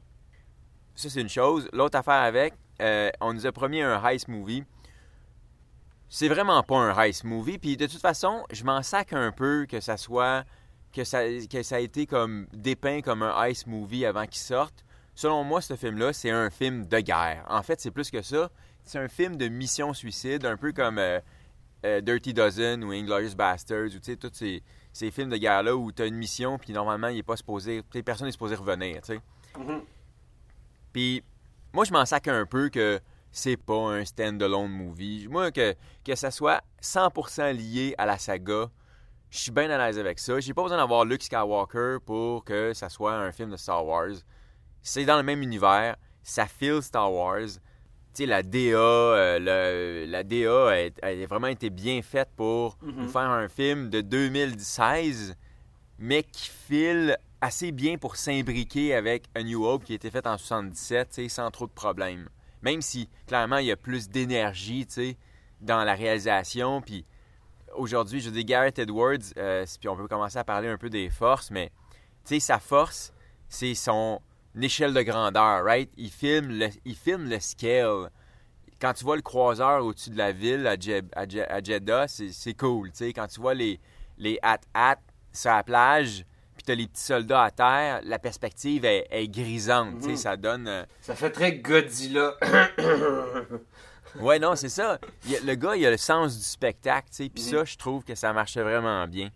Ça, 0.95 1.09
c'est 1.09 1.21
une 1.21 1.29
chose. 1.29 1.69
L'autre 1.73 1.97
affaire 1.97 2.21
avec, 2.21 2.53
euh, 2.81 3.09
on 3.21 3.33
nous 3.33 3.45
a 3.45 3.51
promis 3.51 3.81
un 3.81 4.03
heist 4.03 4.27
movie. 4.27 4.63
C'est 6.09 6.27
vraiment 6.27 6.61
pas 6.63 6.77
un 6.77 6.97
heist 6.99 7.23
movie. 7.23 7.57
Puis 7.57 7.77
de 7.77 7.87
toute 7.87 8.01
façon, 8.01 8.43
je 8.51 8.63
m'en 8.63 8.81
sac 8.83 9.13
un 9.13 9.31
peu 9.31 9.65
que 9.69 9.79
ça 9.79 9.97
soit. 9.97 10.43
Que 10.93 11.05
ça, 11.05 11.21
que 11.49 11.63
ça 11.63 11.77
a 11.77 11.79
été 11.79 12.05
comme 12.05 12.47
dépeint 12.51 13.01
comme 13.01 13.23
un 13.23 13.41
heist 13.45 13.65
movie 13.65 14.05
avant 14.05 14.25
qu'il 14.25 14.41
sorte. 14.41 14.83
Selon 15.15 15.45
moi, 15.45 15.61
ce 15.61 15.77
film-là, 15.77 16.11
c'est 16.11 16.31
un 16.31 16.49
film 16.49 16.85
de 16.85 16.99
guerre. 16.99 17.45
En 17.47 17.63
fait, 17.63 17.79
c'est 17.79 17.91
plus 17.91 18.11
que 18.11 18.21
ça. 18.21 18.49
C'est 18.83 18.99
un 18.99 19.07
film 19.07 19.37
de 19.37 19.47
mission 19.47 19.93
suicide, 19.93 20.45
un 20.45 20.57
peu 20.57 20.73
comme. 20.73 20.97
euh, 20.97 21.19
euh, 21.83 21.99
Dirty 21.99 22.31
Dozen 22.33 22.83
ou 22.83 22.91
Inglorious 22.91 23.33
Bastards, 23.35 23.85
ou 23.87 23.99
tu 23.99 24.03
sais, 24.03 24.15
tous 24.15 24.29
ces, 24.33 24.61
ces 24.93 25.09
films 25.09 25.29
de 25.29 25.37
guerre-là 25.37 25.75
où 25.75 25.91
tu 25.91 26.03
as 26.03 26.05
une 26.05 26.15
mission, 26.15 26.59
puis 26.59 26.73
normalement, 26.73 27.07
il 27.07 27.17
est 27.17 27.23
pas 27.23 27.35
supposé, 27.35 27.81
personne 28.05 28.27
n'est 28.27 28.31
supposé 28.31 28.53
revenir, 28.53 29.01
tu 29.01 29.13
sais. 29.15 29.21
Mhm. 29.57 29.81
Puis 30.93 31.23
moi, 31.73 31.85
je 31.85 31.91
m'en 31.91 32.05
sac 32.05 32.27
un 32.27 32.45
peu 32.45 32.69
que 32.69 32.99
c'est 33.31 33.57
pas 33.57 33.75
un 33.93 34.03
stand-alone 34.05 34.69
movie. 34.71 35.27
Moi, 35.29 35.51
que, 35.51 35.73
que 36.03 36.15
ça 36.15 36.31
soit 36.31 36.61
100% 36.81 37.53
lié 37.53 37.95
à 37.97 38.05
la 38.05 38.17
saga, 38.17 38.69
je 39.29 39.37
suis 39.37 39.51
bien 39.51 39.69
à 39.69 39.77
l'aise 39.77 39.97
avec 39.97 40.19
ça. 40.19 40.39
J'ai 40.39 40.53
pas 40.53 40.63
besoin 40.63 40.77
d'avoir 40.77 41.05
Luke 41.05 41.23
Skywalker 41.23 41.97
pour 42.05 42.43
que 42.43 42.73
ça 42.73 42.89
soit 42.89 43.13
un 43.15 43.31
film 43.31 43.51
de 43.51 43.55
Star 43.57 43.85
Wars. 43.85 44.09
C'est 44.81 45.05
dans 45.05 45.15
le 45.17 45.23
même 45.23 45.41
univers, 45.41 45.95
ça 46.23 46.45
feel 46.47 46.81
Star 46.81 47.11
Wars. 47.13 47.47
Tu 48.13 48.23
sais, 48.23 48.25
la 48.25 48.43
DA, 48.43 48.75
euh, 48.77 49.39
le- 49.39 50.11
la 50.11 50.23
DA 50.23 50.67
a, 51.01 51.07
a 51.07 51.25
vraiment 51.27 51.47
été 51.47 51.69
bien 51.69 52.01
faite 52.01 52.27
pour 52.35 52.77
nous 52.81 53.07
faire 53.07 53.21
un 53.29 53.47
film 53.47 53.89
de 53.89 54.01
2016, 54.01 55.35
mais 55.97 56.23
qui 56.23 56.49
file 56.49 57.17
assez 57.41 57.71
bien 57.71 57.97
pour 57.97 58.15
s'imbriquer 58.15 58.93
avec 58.93 59.25
A 59.35 59.43
New 59.43 59.65
Hope 59.65 59.83
qui 59.83 59.93
a 59.93 59.95
été 59.95 60.11
fait 60.11 60.25
en 60.27 60.37
77, 60.37 61.09
tu 61.09 61.15
sais, 61.15 61.29
sans 61.29 61.49
trop 61.51 61.65
de 61.65 61.71
problèmes. 61.71 62.29
Même 62.61 62.81
si, 62.81 63.09
clairement, 63.25 63.57
il 63.57 63.65
y 63.65 63.71
a 63.71 63.77
plus 63.77 64.07
d'énergie, 64.09 64.87
dans 65.59 65.83
la 65.83 65.93
réalisation, 65.93 66.81
puis 66.81 67.05
aujourd'hui, 67.75 68.19
je 68.19 68.29
dis 68.29 68.45
Garrett 68.45 68.77
Edwards, 68.79 69.17
euh, 69.37 69.65
puis 69.79 69.89
on 69.89 69.95
peut 69.95 70.07
commencer 70.07 70.37
à 70.37 70.43
parler 70.43 70.67
un 70.67 70.77
peu 70.77 70.89
des 70.89 71.09
forces, 71.09 71.51
mais 71.51 71.71
sa 72.25 72.59
force, 72.59 73.13
c'est 73.49 73.75
son 73.75 74.21
échelle 74.59 74.93
de 74.93 75.01
grandeur, 75.01 75.63
right? 75.63 75.89
Il 75.97 76.11
filme 76.11 76.49
le, 76.49 76.69
il 76.85 76.95
filme 76.95 77.29
le 77.29 77.39
scale. 77.39 78.09
Quand 78.79 78.93
tu 78.93 79.03
vois 79.03 79.15
le 79.15 79.21
croiseur 79.21 79.85
au-dessus 79.85 80.09
de 80.09 80.17
la 80.17 80.31
ville 80.31 80.67
à, 80.67 80.77
Jeddah, 81.61 82.07
c'est 82.07 82.53
cool. 82.55 82.91
Quand 82.99 83.27
tu 83.27 83.39
vois 83.39 83.53
les, 83.53 83.79
les 84.17 84.39
hat-hat 84.41 84.99
sur 85.31 85.51
la 85.51 85.63
plage, 85.63 86.25
puis 86.63 86.65
t'as 86.67 86.75
les 86.75 86.87
petits 86.87 87.01
soldats 87.01 87.43
à 87.43 87.49
terre, 87.51 88.01
la 88.03 88.19
perspective 88.19 88.85
est, 88.85 89.07
est 89.09 89.27
grisante, 89.27 89.99
tu 89.99 90.09
sais, 90.11 90.15
ça 90.15 90.37
donne... 90.37 90.67
euh, 90.67 90.83
Ça 91.01 91.15
fait 91.15 91.31
très 91.31 91.53
Godzilla. 91.53 92.35
Ouais, 94.19 94.39
non, 94.39 94.55
c'est 94.55 94.69
ça. 94.69 94.99
Il 95.25 95.39
le 95.45 95.55
gars, 95.55 95.75
il 95.75 95.85
a 95.85 95.89
le 95.91 95.97
sens 95.97 96.37
du 96.37 96.43
spectacle, 96.43 97.07
tu 97.09 97.15
sais. 97.23 97.29
Puis 97.29 97.41
ça, 97.43 97.63
je 97.63 97.77
trouve 97.77 98.03
que 98.03 98.13
ça 98.13 98.33
marchait 98.33 98.61
vraiment 98.61 99.07
bien. 99.07 99.29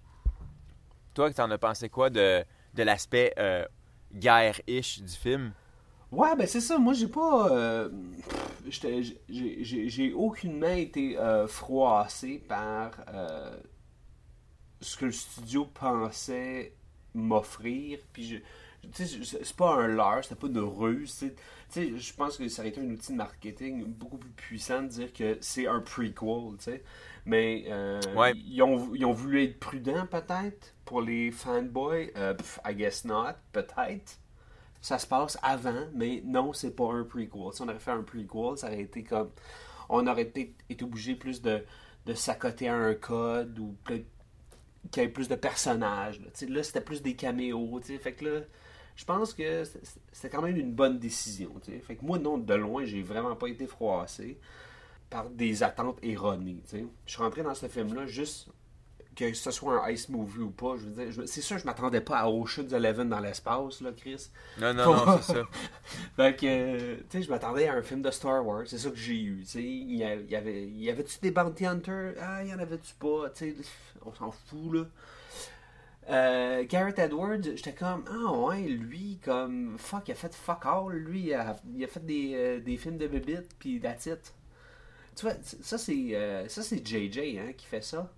Toi, 1.14 1.32
t'en 1.34 1.50
as 1.50 1.58
pensé 1.58 1.88
quoi 1.90 2.10
de, 2.10 2.44
de 2.74 2.84
l'aspect 2.84 3.34
euh, 3.40 3.66
guerre-ish 4.14 5.00
du 5.02 5.14
film? 5.14 5.54
Ouais, 6.12 6.36
ben 6.36 6.46
c'est 6.46 6.60
ça. 6.62 6.78
Moi, 6.78 6.94
j'ai 6.94 7.08
pas. 7.08 7.50
euh, 7.52 7.90
j'étais- 8.68 9.02
j'ai- 9.02 9.64
J'ai 9.64 9.90
j'ai 9.90 10.14
aucunement 10.14 10.68
été 10.68 11.18
euh, 11.18 11.48
froissé 11.48 12.38
par 12.48 12.92
euh, 13.14 13.56
ce 14.82 14.98
que 14.98 15.06
le 15.06 15.12
studio 15.14 15.66
pensait 15.66 16.74
m'offrir. 17.16 18.00
Puis, 18.14 18.24
je, 18.28 18.38
c'est 18.94 19.08
c'est 19.46 19.56
pas 19.56 19.76
un 19.76 19.88
leurre, 19.88 20.24
c'était 20.24 20.36
pas 20.36 20.48
une 20.48 20.60
ruse. 20.60 21.26
je 21.76 22.14
pense 22.14 22.38
que 22.38 22.48
ça 22.50 22.62
aurait 22.62 22.70
été 22.70 22.82
un 22.82 22.90
outil 22.90 23.12
de 23.14 23.18
marketing 23.18 23.86
beaucoup 23.86 24.18
plus 24.18 24.30
puissant 24.32 24.84
de 24.84 24.88
dire 24.90 25.14
que 25.14 25.38
c'est 25.42 25.68
un 25.68 25.80
prequel, 25.82 26.58
tu 26.58 26.64
sais. 26.66 26.84
Mais 27.26 27.66
euh, 27.70 28.00
Ouais. 28.16 28.34
ils, 28.36 28.62
ont, 28.62 28.94
ils 28.94 29.06
ont 29.06 29.12
voulu 29.14 29.44
être 29.44 29.60
prudents, 29.60 30.06
peut-être, 30.08 30.76
pour 30.86 31.02
les 31.02 31.32
fanboys. 31.32 32.12
Euh, 32.16 32.34
pff, 32.36 32.60
I 32.66 32.76
guess 32.76 33.06
not, 33.06 33.34
peut-être 33.52 34.20
ça 34.82 35.00
se 35.00 35.08
passe 35.08 35.38
avant, 35.42 35.88
mais 35.96 36.22
non, 36.26 36.54
c'est 36.54 36.76
pas 36.76 36.92
un 36.94 37.04
prequel. 37.04 37.54
Si 37.54 37.62
on 37.62 37.66
aurait 37.68 37.80
fait 37.80 37.92
un 37.92 38.04
prequel, 38.04 38.58
ça 38.58 38.68
aurait 38.68 38.82
été 38.82 39.04
comme. 39.04 39.32
On 39.90 40.06
aurait 40.08 40.26
peut-être 40.26 40.54
été 40.70 40.84
obligé 40.86 41.16
plus 41.16 41.42
de, 41.42 41.64
de 42.06 42.14
s'accoter 42.14 42.68
à 42.70 42.76
un 42.76 42.94
code 42.96 43.58
ou 43.60 43.76
peut-être 43.84 44.08
qu'il 44.92 45.04
y 45.04 45.06
ait 45.06 45.10
plus 45.10 45.28
de 45.28 45.36
personnages. 45.36 46.20
Là, 46.20 46.28
là 46.50 46.64
c'était 46.64 46.82
plus 46.82 47.02
des 47.02 47.16
caméos. 47.16 47.80
Fait 47.82 48.14
que 48.14 48.26
là, 48.26 48.42
je 48.96 49.06
pense 49.06 49.34
que 49.34 49.64
c'était 50.12 50.30
quand 50.30 50.42
même 50.42 50.58
une 50.58 50.74
bonne 50.74 51.00
décision. 51.00 51.52
Fait 51.82 51.96
que 51.96 52.06
moi, 52.06 52.18
non, 52.18 52.38
de 52.38 52.54
loin, 52.54 52.86
j'ai 52.86 53.02
vraiment 53.02 53.36
pas 53.36 53.48
été 53.48 53.68
froissé 53.68 54.40
par 55.10 55.30
des 55.30 55.64
attentes 55.64 56.00
erronées. 56.04 56.62
Je 56.72 57.12
suis 57.12 57.22
rentré 57.22 57.44
dans 57.44 57.54
ce 57.54 57.68
film-là 57.68 58.06
juste 58.08 58.50
que 59.16 59.34
ce 59.34 59.52
soit 59.52 59.86
un 59.86 59.90
ice 59.90 60.10
movie 60.10 60.40
ou 60.40 60.50
pas. 60.52 60.76
Je 60.78 60.86
veux 60.86 60.92
dire, 61.06 61.12
je- 61.12 61.26
c'est 61.26 61.42
sûr, 61.42 61.58
je 61.58 61.66
m'attendais 61.66 62.02
pas 62.02 62.20
à 62.20 62.28
Ocean's 62.30 62.72
Eleven 62.74 63.10
dans 63.10 63.20
l'espace, 63.20 63.82
là, 63.82 63.92
Chris. 63.96 64.30
Non, 64.60 64.74
non, 64.74 64.94
non, 65.06 65.18
c'est 65.22 65.34
ça. 65.34 65.44
Fait 66.18 66.36
que, 66.36 66.96
tu 66.96 67.04
sais, 67.10 67.22
je 67.24 67.30
m'attendais 67.30 67.68
à 67.68 67.74
un 67.76 67.82
film 67.82 68.02
de 68.02 68.12
Star 68.12 68.46
Wars, 68.46 68.64
c'est 68.68 68.78
ça 68.78 68.90
que 68.90 68.96
j'ai 68.98 69.22
eu, 69.22 69.40
tu 69.44 69.46
sais. 69.52 69.64
Il 69.64 69.96
y, 69.96 70.04
avait, 70.04 70.64
il 70.64 70.84
y 70.84 70.90
avait-tu 70.90 71.18
des 71.22 71.32
bounty 71.32 71.66
hunters? 71.66 72.14
Ah, 72.22 72.44
il 72.44 72.50
y 72.50 72.54
en 72.54 72.60
avait-tu 72.60 72.94
pas? 72.96 73.30
Tu 73.30 73.52
sais, 73.52 73.56
on 74.06 74.14
s'en 74.14 74.32
fout, 74.32 74.74
là. 74.74 74.86
Euh, 76.08 76.64
Garrett 76.70 77.00
Edwards, 77.00 77.42
j'étais 77.42 77.74
comme, 77.74 78.04
ah 78.12 78.32
ouais, 78.32 78.62
lui, 78.62 79.18
comme, 79.24 79.76
fuck, 79.80 80.08
il 80.08 80.12
a 80.12 80.16
fait 80.16 80.36
fuck 80.36 80.64
all, 80.66 80.94
lui, 80.94 81.22
il 81.22 81.34
a, 81.34 81.56
il 81.76 81.84
a 81.84 81.88
fait 81.88 82.06
des, 82.06 82.34
euh, 82.36 82.60
des 82.60 82.78
films 82.78 82.98
de 82.98 83.08
bébites, 83.08 83.56
puis 83.58 83.80
that's 83.80 84.06
it. 84.06 84.34
Tu 85.16 85.26
vois, 85.26 85.34
ça 85.42 85.78
c'est 85.80 86.10
euh, 86.14 86.48
ça 86.48 86.62
c'est 86.62 86.86
JJ 86.86 87.38
hein, 87.40 87.54
qui 87.58 87.66
fait 87.66 87.82
ça, 87.84 88.12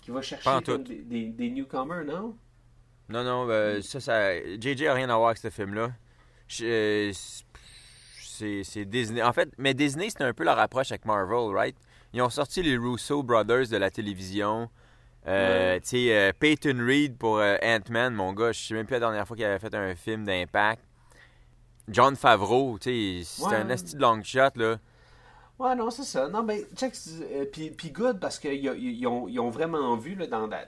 qui 0.00 0.10
va 0.10 0.22
chercher 0.22 0.48
comme 0.64 0.82
des, 0.84 0.96
des, 1.02 1.26
des 1.28 1.50
newcomers, 1.50 2.04
non? 2.04 2.36
Non, 3.08 3.24
non, 3.24 3.46
euh, 3.50 3.80
ça, 3.82 4.00
ça. 4.00 4.38
JJ 4.40 4.84
a 4.86 4.94
rien 4.94 5.10
à 5.10 5.16
voir 5.16 5.28
avec 5.30 5.38
ce 5.38 5.50
film-là. 5.50 5.90
Euh, 6.62 7.12
C'est 7.14 8.84
Disney. 8.86 9.22
En 9.22 9.32
fait, 9.32 9.50
mais 9.58 9.74
Disney, 9.74 10.08
c'est 10.10 10.22
un 10.22 10.32
peu 10.32 10.44
leur 10.44 10.58
approche 10.58 10.90
avec 10.92 11.04
Marvel, 11.04 11.54
right? 11.54 11.76
Ils 12.12 12.22
ont 12.22 12.30
sorti 12.30 12.62
les 12.62 12.76
Russo 12.76 13.22
Brothers 13.22 13.68
de 13.68 13.76
la 13.76 13.90
télévision. 13.90 14.70
Euh, 15.26 15.74
Ouais. 15.74 15.80
Tu 15.80 15.88
sais, 15.88 16.16
euh, 16.16 16.32
Peyton 16.38 16.78
Reed 16.86 17.18
pour 17.18 17.38
Ant-Man, 17.40 18.14
mon 18.14 18.32
gars, 18.32 18.52
je 18.52 18.60
sais 18.60 18.74
même 18.74 18.86
plus 18.86 18.94
la 18.94 19.00
dernière 19.00 19.26
fois 19.26 19.36
qu'il 19.36 19.44
avait 19.44 19.58
fait 19.58 19.74
un 19.74 19.94
film 19.94 20.24
d'impact. 20.24 20.82
John 21.88 22.16
Favreau, 22.16 22.78
tu 22.80 23.22
sais, 23.22 23.24
c'est 23.24 23.46
Ouais. 23.48 23.56
un 23.56 23.68
esti 23.68 23.96
de 23.96 24.00
long 24.00 24.22
shot, 24.22 24.50
là. 24.56 24.78
Ouais, 25.60 25.76
non, 25.76 25.90
c'est 25.90 26.04
ça. 26.04 26.28
Non, 26.28 26.42
ben, 26.42 26.64
check, 26.74 26.94
euh, 27.22 27.44
puis 27.46 27.90
good, 27.92 28.18
parce 28.18 28.38
qu'ils 28.40 28.64
ils 28.64 29.06
ont, 29.06 29.26
ont 29.26 29.50
vraiment 29.50 29.94
vu, 29.96 30.16
dans, 30.16 30.48
dans, 30.48 30.58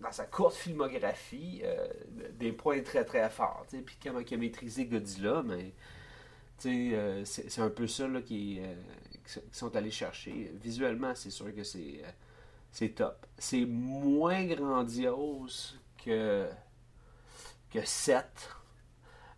dans 0.00 0.12
sa 0.12 0.24
courte 0.26 0.54
filmographie, 0.54 1.62
euh, 1.64 1.88
des 2.38 2.52
points 2.52 2.82
très, 2.82 3.04
très 3.04 3.28
forts, 3.30 3.66
tu 3.68 3.76
sais, 3.78 3.82
puis 3.82 3.96
comment 4.02 4.20
il 4.20 4.34
a 4.34 4.36
maîtrisé 4.36 4.86
Godzilla, 4.86 5.42
mais, 5.44 5.72
euh, 6.66 7.24
c'est 7.24 7.60
un 7.60 7.70
peu 7.70 7.86
ça, 7.86 8.06
là, 8.08 8.22
qui, 8.22 8.60
euh, 8.60 8.74
qu'ils 9.24 9.42
sont 9.52 9.74
allés 9.76 9.90
chercher. 9.90 10.52
Visuellement, 10.62 11.14
c'est 11.14 11.30
sûr 11.30 11.54
que 11.54 11.62
c'est 11.64 12.88
top. 12.94 13.26
C'est 13.38 13.64
moins 13.66 14.44
grandiose 14.44 15.78
que, 16.04 16.48
que 17.70 17.84
7, 17.84 18.24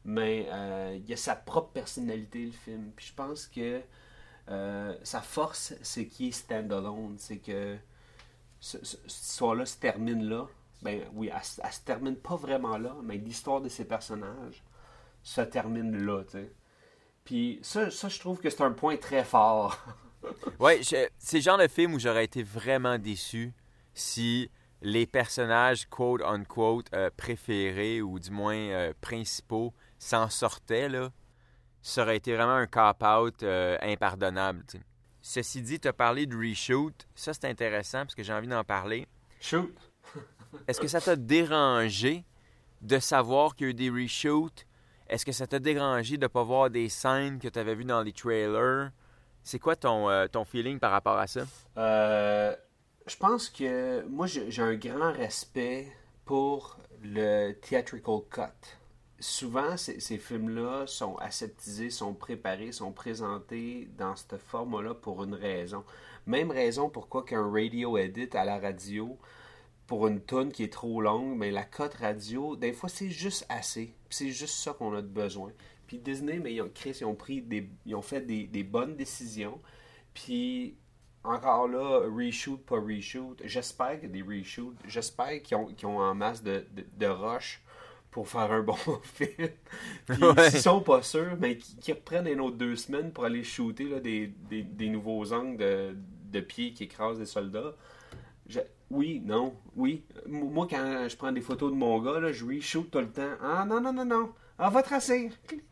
mais 0.05 0.49
il 0.97 1.09
y 1.09 1.13
a 1.13 1.17
sa 1.17 1.37
propre 1.37 1.71
personnalité, 1.73 2.47
le 2.47 2.53
film. 2.53 2.93
Puis 2.97 3.07
je 3.09 3.15
pense 3.15 3.47
que 3.47 3.81
euh, 4.49 4.97
sa 5.03 5.21
force, 5.21 5.75
c'est 5.83 6.07
qu'il 6.07 6.29
est 6.29 6.33
standalone. 6.33 7.17
C'est 7.19 7.39
que 7.39 7.77
ce- 8.61 8.85
ce- 8.85 8.97
cette 9.07 9.23
histoire-là 9.31 9.67
se 9.67 9.77
termine 9.79 10.25
là. 10.29 10.47
Ben 10.83 11.03
oui, 11.15 11.31
elle, 11.35 11.45
se- 11.45 11.81
termine 11.85 12.17
pas 12.17 12.37
vraiment 12.37 12.79
là, 12.79 12.95
mais 13.03 13.17
l'histoire 13.17 13.61
de 13.61 13.69
ses 13.69 13.85
personnages 13.85 14.63
se 15.23 15.41
termine 15.41 16.05
là. 16.05 16.23
Puis 17.25 17.59
ça, 17.63 17.91
ça, 17.91 18.09
je 18.09 18.19
trouve 18.19 18.41
que 18.41 18.49
c'est 18.51 18.63
un 18.63 18.73
point 18.73 18.97
très 18.97 19.25
fort. 19.25 19.77
Ouais, 20.59 20.81
c'est 20.83 21.37
le 21.37 21.41
genre 21.41 21.59
de 21.59 21.69
film 21.69 21.95
où 21.95 22.01
j'aurais 22.01 22.25
été 22.25 22.43
vraiment 22.43 22.99
déçu 22.99 23.55
si 23.95 24.51
les 24.83 25.07
personnages 25.07 25.87
quote 25.89 26.23
unquote 26.23 26.87
euh, 26.93 27.09
préférés 27.17 28.03
ou 28.03 28.19
du 28.19 28.31
moins 28.33 28.57
euh, 28.57 28.93
principaux 29.01 29.73
s'en 30.01 30.29
sortaient 30.29 30.89
là. 30.89 31.13
Ça 31.89 32.03
aurait 32.03 32.19
été 32.19 32.37
vraiment 32.37 32.53
un 32.53 32.67
cop-out 32.67 33.43
euh, 33.43 33.79
impardonnable. 33.81 34.63
Ceci 35.23 35.63
dit, 35.63 35.81
tu 35.81 35.89
as 35.89 35.95
parlé 35.95 36.27
de 36.27 36.37
reshoot. 36.37 36.93
Ça, 37.15 37.33
c'est 37.33 37.47
intéressant 37.47 38.01
parce 38.01 38.15
que 38.15 38.23
j'ai 38.23 38.35
envie 38.35 38.47
d'en 38.47 38.63
parler. 38.63 39.07
Shoot! 39.41 39.75
Est-ce 40.69 40.83
que 40.83 40.87
ça 40.87 41.01
t'a 41.01 41.17
dérangé 41.17 42.27
de 42.83 42.99
savoir 42.99 43.57
qu'il 43.57 43.65
y 43.65 43.69
a 43.69 43.71
eu 43.71 43.75
des 43.75 43.89
reshoots? 43.89 44.67
Est-ce 45.09 45.25
que 45.25 45.33
ça 45.33 45.47
t'a 45.47 45.61
dérangé 45.61 46.19
de 46.19 46.25
ne 46.25 46.29
pas 46.29 46.43
voir 46.43 46.69
des 46.69 46.91
scènes 46.91 47.39
que 47.39 47.49
tu 47.49 47.59
avais 47.59 47.75
vues 47.75 47.87
dans 47.87 48.03
les 48.03 48.13
trailers? 48.13 48.91
C'est 49.43 49.59
quoi 49.59 49.75
ton, 49.75 50.11
euh, 50.11 50.27
ton 50.27 50.45
feeling 50.45 50.79
par 50.79 50.91
rapport 50.91 51.17
à 51.17 51.27
ça? 51.27 51.45
Euh, 51.79 52.55
je 53.07 53.17
pense 53.17 53.49
que 53.49 54.05
moi, 54.09 54.27
j'ai 54.27 54.63
un 54.63 54.75
grand 54.75 55.13
respect 55.13 55.91
pour 56.27 56.77
le 57.03 57.53
theatrical 57.53 58.21
cut. 58.31 58.78
Souvent, 59.21 59.77
ces, 59.77 60.19
films-là 60.19 60.87
sont 60.87 61.17
aseptisés, 61.17 61.91
sont 61.91 62.15
préparés, 62.15 62.71
sont 62.71 62.93
présentés 62.93 63.89
dans 63.99 64.15
ce 64.15 64.37
format-là 64.37 64.95
pour 64.95 65.25
une 65.25 65.35
raison. 65.35 65.85
Même 66.27 66.53
raison 66.53 66.89
pourquoi 66.89 67.25
qu'un 67.25 67.51
radio 67.51 67.97
edit 67.99 68.29
à 68.35 68.45
la 68.45 68.61
radio, 68.61 69.19
pour 69.89 70.07
une 70.07 70.21
tonne 70.21 70.53
qui 70.53 70.63
est 70.63 70.73
trop 70.73 71.01
longue, 71.01 71.37
mais 71.37 71.51
la 71.51 71.65
cote 71.65 71.95
radio, 71.95 72.55
des 72.55 72.73
fois, 72.73 72.89
c'est 72.89 73.11
juste 73.11 73.45
assez. 73.49 73.93
C'est 74.09 74.31
juste 74.31 74.55
ça 74.55 74.73
qu'on 74.73 74.95
a 74.95 75.03
besoin. 75.03 75.51
Puis 75.89 75.99
Disney, 75.99 76.39
mais 76.39 76.55
ils 76.55 76.63
ont, 76.63 76.71
Chris, 76.73 76.99
ils 77.01 77.05
ont 77.07 77.15
pris 77.15 77.45
ils 77.87 77.95
ont 77.97 78.03
fait 78.03 78.21
des, 78.21 78.63
bonnes 78.63 78.95
décisions. 78.95 79.61
Puis 80.15 80.77
encore 81.25 81.67
là, 81.67 82.03
reshoot, 82.07 82.59
pas 82.59 82.79
reshoot. 82.79 83.41
J'espère 83.45 83.99
qu'il 83.99 84.15
y 84.15 84.21
a 84.21 84.23
des 84.23 84.39
reshoots. 84.39 84.77
J'espère 84.87 85.43
qu'ils 85.43 85.57
ont, 85.57 85.75
ont 85.85 85.99
en 85.99 86.15
masse 86.15 86.43
de, 86.43 86.67
de, 86.73 86.85
de 86.97 87.07
rush 87.07 87.63
pour 88.11 88.29
faire 88.29 88.51
un 88.53 88.63
bon 88.63 88.77
film. 89.03 89.49
Puis 90.07 90.25
Ouais. 90.25 90.51
s'ils 90.51 90.61
sont 90.61 90.81
pas 90.81 91.03
sûrs, 91.03 91.37
mais 91.41 91.59
qu'ils 91.59 91.95
reprennent 91.95 92.27
une 92.27 92.41
autre 92.41 92.57
deux 92.57 92.77
semaines 92.77 93.13
pour 93.13 93.25
aller 93.25 93.45
shooter 93.45 93.85
là, 93.85 94.01
des, 94.01 94.29
des, 94.49 94.63
des 94.63 94.89
nouveaux 94.89 95.33
angles 95.33 95.57
de, 95.59 95.97
de 96.33 96.41
pieds 96.41 96.73
qui 96.73 96.85
écrasent 96.85 97.19
des 97.19 97.27
soldats. 97.27 97.75
Je- 98.49 98.61
oui, 98.91 99.21
non, 99.25 99.55
oui. 99.77 100.05
Moi, 100.27 100.67
quand 100.71 101.07
je 101.09 101.17
prends 101.17 101.33
des 101.33 101.43
photos 101.43 101.71
de 101.73 101.77
mon 101.77 102.01
gars, 102.01 102.21
là, 102.21 102.33
je 102.33 102.45
reshoot 102.47 102.91
tout 102.91 102.99
le 103.01 103.11
temps. 103.11 103.35
Ah 103.43 103.65
non, 103.69 103.81
non, 103.81 103.93
non, 103.93 104.05
non. 104.07 104.31
Ah, 104.59 104.71
va 104.71 104.83
tracer. 104.83 105.31
Clic, 105.47 105.63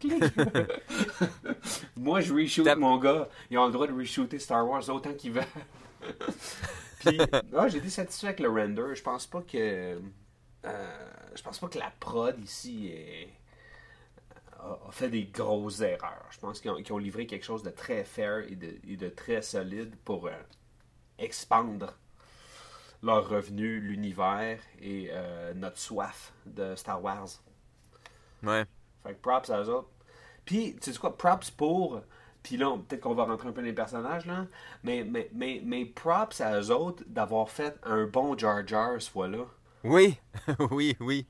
clic. 0.00 0.24
Moi, 1.96 2.20
je 2.20 2.34
reshoot 2.34 2.76
mon 2.76 2.98
gars. 2.98 3.28
Ils 3.50 3.58
ont 3.58 3.66
le 3.66 3.72
droit 3.72 3.86
de 3.86 3.92
reshooter 3.92 4.38
Star 4.38 4.68
Wars 4.68 4.88
autant 4.90 5.14
qu'ils 5.14 5.32
veulent. 5.32 5.44
Puis, 6.98 7.18
ah, 7.56 7.68
j'ai 7.68 7.78
été 7.78 7.90
satisfait 7.90 8.28
avec 8.28 8.40
le 8.40 8.48
render. 8.50 8.94
Je 8.94 9.02
pense 9.02 9.26
pas 9.26 9.42
que. 9.42 9.98
Euh, 10.64 11.10
je 11.34 11.42
pense 11.42 11.58
pas 11.58 11.68
que 11.68 11.78
la 11.78 11.92
prod 12.00 12.38
ici 12.40 12.88
est- 12.88 13.28
a, 14.58 14.90
fait 14.90 15.08
des 15.08 15.24
grosses 15.24 15.80
erreurs. 15.80 16.26
Je 16.30 16.38
pense 16.38 16.60
qu'ils 16.60 16.92
ont, 16.92 16.98
livré 16.98 17.26
quelque 17.26 17.44
chose 17.44 17.62
de 17.62 17.70
très 17.70 18.04
fair 18.04 18.38
et 18.50 18.56
de, 18.56 18.74
et 18.88 18.96
de 18.96 19.08
très 19.08 19.42
solide 19.42 19.94
pour 20.04 20.26
euh, 20.26 20.32
expandre 21.18 21.94
leur 23.02 23.28
revenu, 23.28 23.80
l'univers 23.80 24.58
et 24.80 25.08
euh, 25.12 25.52
notre 25.54 25.78
soif 25.78 26.32
de 26.46 26.74
Star 26.74 27.02
Wars. 27.02 27.28
Ouais. 28.42 28.64
Fait 29.02 29.14
que 29.14 29.20
props 29.20 29.50
à 29.50 29.62
eux 29.62 29.68
autres. 29.68 29.90
Puis, 30.44 30.76
tu 30.80 30.92
sais 30.92 30.98
quoi, 30.98 31.16
props 31.16 31.50
pour. 31.50 32.00
Puis 32.42 32.56
là, 32.56 32.76
peut-être 32.76 33.00
qu'on 33.00 33.14
va 33.14 33.24
rentrer 33.24 33.48
un 33.48 33.52
peu 33.52 33.60
dans 33.62 33.66
les 33.66 33.72
personnages, 33.72 34.26
là. 34.26 34.46
Mais, 34.82 35.04
mais, 35.04 35.30
mais, 35.32 35.62
mais 35.64 35.84
props 35.84 36.40
à 36.40 36.60
eux 36.60 36.70
autres 36.70 37.02
d'avoir 37.06 37.48
fait 37.50 37.78
un 37.84 38.06
bon 38.06 38.36
Jar 38.36 38.66
Jar 38.66 39.00
ce 39.00 39.10
fois-là. 39.10 39.46
Oui, 39.84 40.16
oui, 40.70 40.96
oui. 41.00 41.26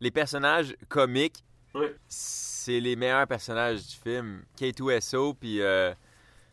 Les 0.00 0.10
personnages 0.10 0.74
comiques, 0.88 1.44
Ouais. 1.74 1.94
c'est 2.08 2.80
les 2.80 2.96
meilleurs 2.96 3.26
personnages 3.26 3.86
du 3.86 3.94
film. 3.96 4.42
K2SO, 4.58 5.34
puis 5.38 5.60
euh, 5.60 5.92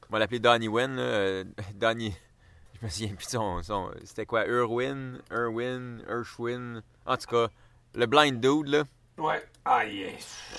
on 0.09 0.13
va 0.13 0.19
l'appeler 0.19 0.39
Donnie 0.39 0.67
Wen. 0.67 0.95
là, 0.95 1.01
euh, 1.01 1.43
Donnie, 1.75 2.15
je 2.81 2.85
me 2.85 2.89
souviens 2.89 3.15
plus 3.15 3.25
de 3.25 3.31
son. 3.31 3.63
son- 3.63 3.91
C'était 4.03 4.25
quoi? 4.25 4.45
Irwin, 4.45 5.19
Irwin, 5.31 6.03
Irshwin. 6.09 6.81
En 7.05 7.17
tout 7.17 7.27
cas, 7.27 7.47
le 7.95 8.05
blind 8.05 8.39
dude, 8.39 8.67
là. 8.67 8.83
Ouais. 9.17 9.43
Ah, 9.65 9.85
yeah. 9.85 10.11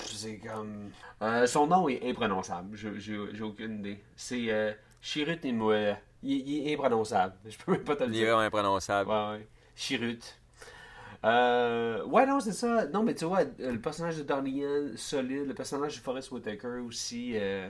C'est 0.05 0.39
comme. 0.39 0.91
Euh, 1.21 1.47
son 1.47 1.67
nom 1.67 1.87
est 1.87 2.09
imprononçable. 2.09 2.75
J'ai 2.77 3.41
aucune 3.43 3.79
idée. 3.79 4.03
C'est 4.15 4.49
euh, 4.49 4.73
Chirut 5.01 5.39
Imoué. 5.43 5.93
Il, 6.21 6.31
il 6.49 6.67
est 6.69 6.73
imprononçable. 6.73 7.35
Je 7.49 7.57
peux 7.57 7.71
même 7.73 7.83
pas 7.85 7.95
te 7.95 8.03
le 8.03 8.09
Il 8.13 8.17
est 8.21 8.25
dire. 8.25 8.37
imprononçable. 8.37 9.09
Ouais, 9.09 9.29
ouais. 9.37 9.47
Chirut. 9.79 10.19
Euh, 11.25 12.03
ouais, 12.05 12.25
non, 12.25 12.39
c'est 12.39 12.53
ça. 12.53 12.85
Non, 12.87 13.03
mais 13.03 13.15
tu 13.15 13.25
vois, 13.25 13.43
le 13.59 13.79
personnage 13.79 14.17
de 14.17 14.47
Yen, 14.47 14.97
solide. 14.97 15.47
Le 15.47 15.53
personnage 15.53 15.95
de 15.97 16.01
Forrest 16.01 16.31
Whitaker 16.31 16.79
aussi, 16.85 17.33
euh, 17.37 17.69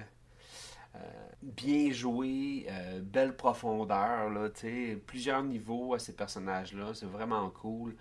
euh, 0.96 1.00
bien 1.42 1.92
joué. 1.92 2.68
belle 3.04 3.36
profondeur, 3.36 4.30
là, 4.30 4.50
tu 4.50 4.62
sais. 4.62 5.04
Plusieurs 5.08 5.44
niveaux 5.44 5.94
à 5.94 6.00
ces 6.00 6.14
personnages-là. 6.16 6.94
C'est 6.94 7.06
vraiment 7.08 7.50
cool. 7.52 7.96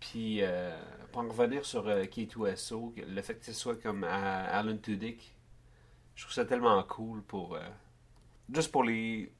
Puis, 0.00 0.42
pour 1.12 1.22
en 1.22 1.28
revenir 1.28 1.64
sur 1.64 1.88
euh, 1.88 2.04
K2SO, 2.06 2.90
que- 2.96 3.02
le 3.02 3.22
fait 3.22 3.36
que 3.36 3.46
ce 3.46 3.52
soit 3.52 3.76
comme 3.82 4.04
Alan 4.04 4.76
Tudyk, 4.78 5.34
je 6.16 6.24
trouve 6.24 6.34
ça 6.34 6.44
tellement 6.46 6.82
cool 6.84 7.22
pour. 7.22 7.58
juste 8.54 8.72
pour 8.72 8.84
les. 8.84 9.32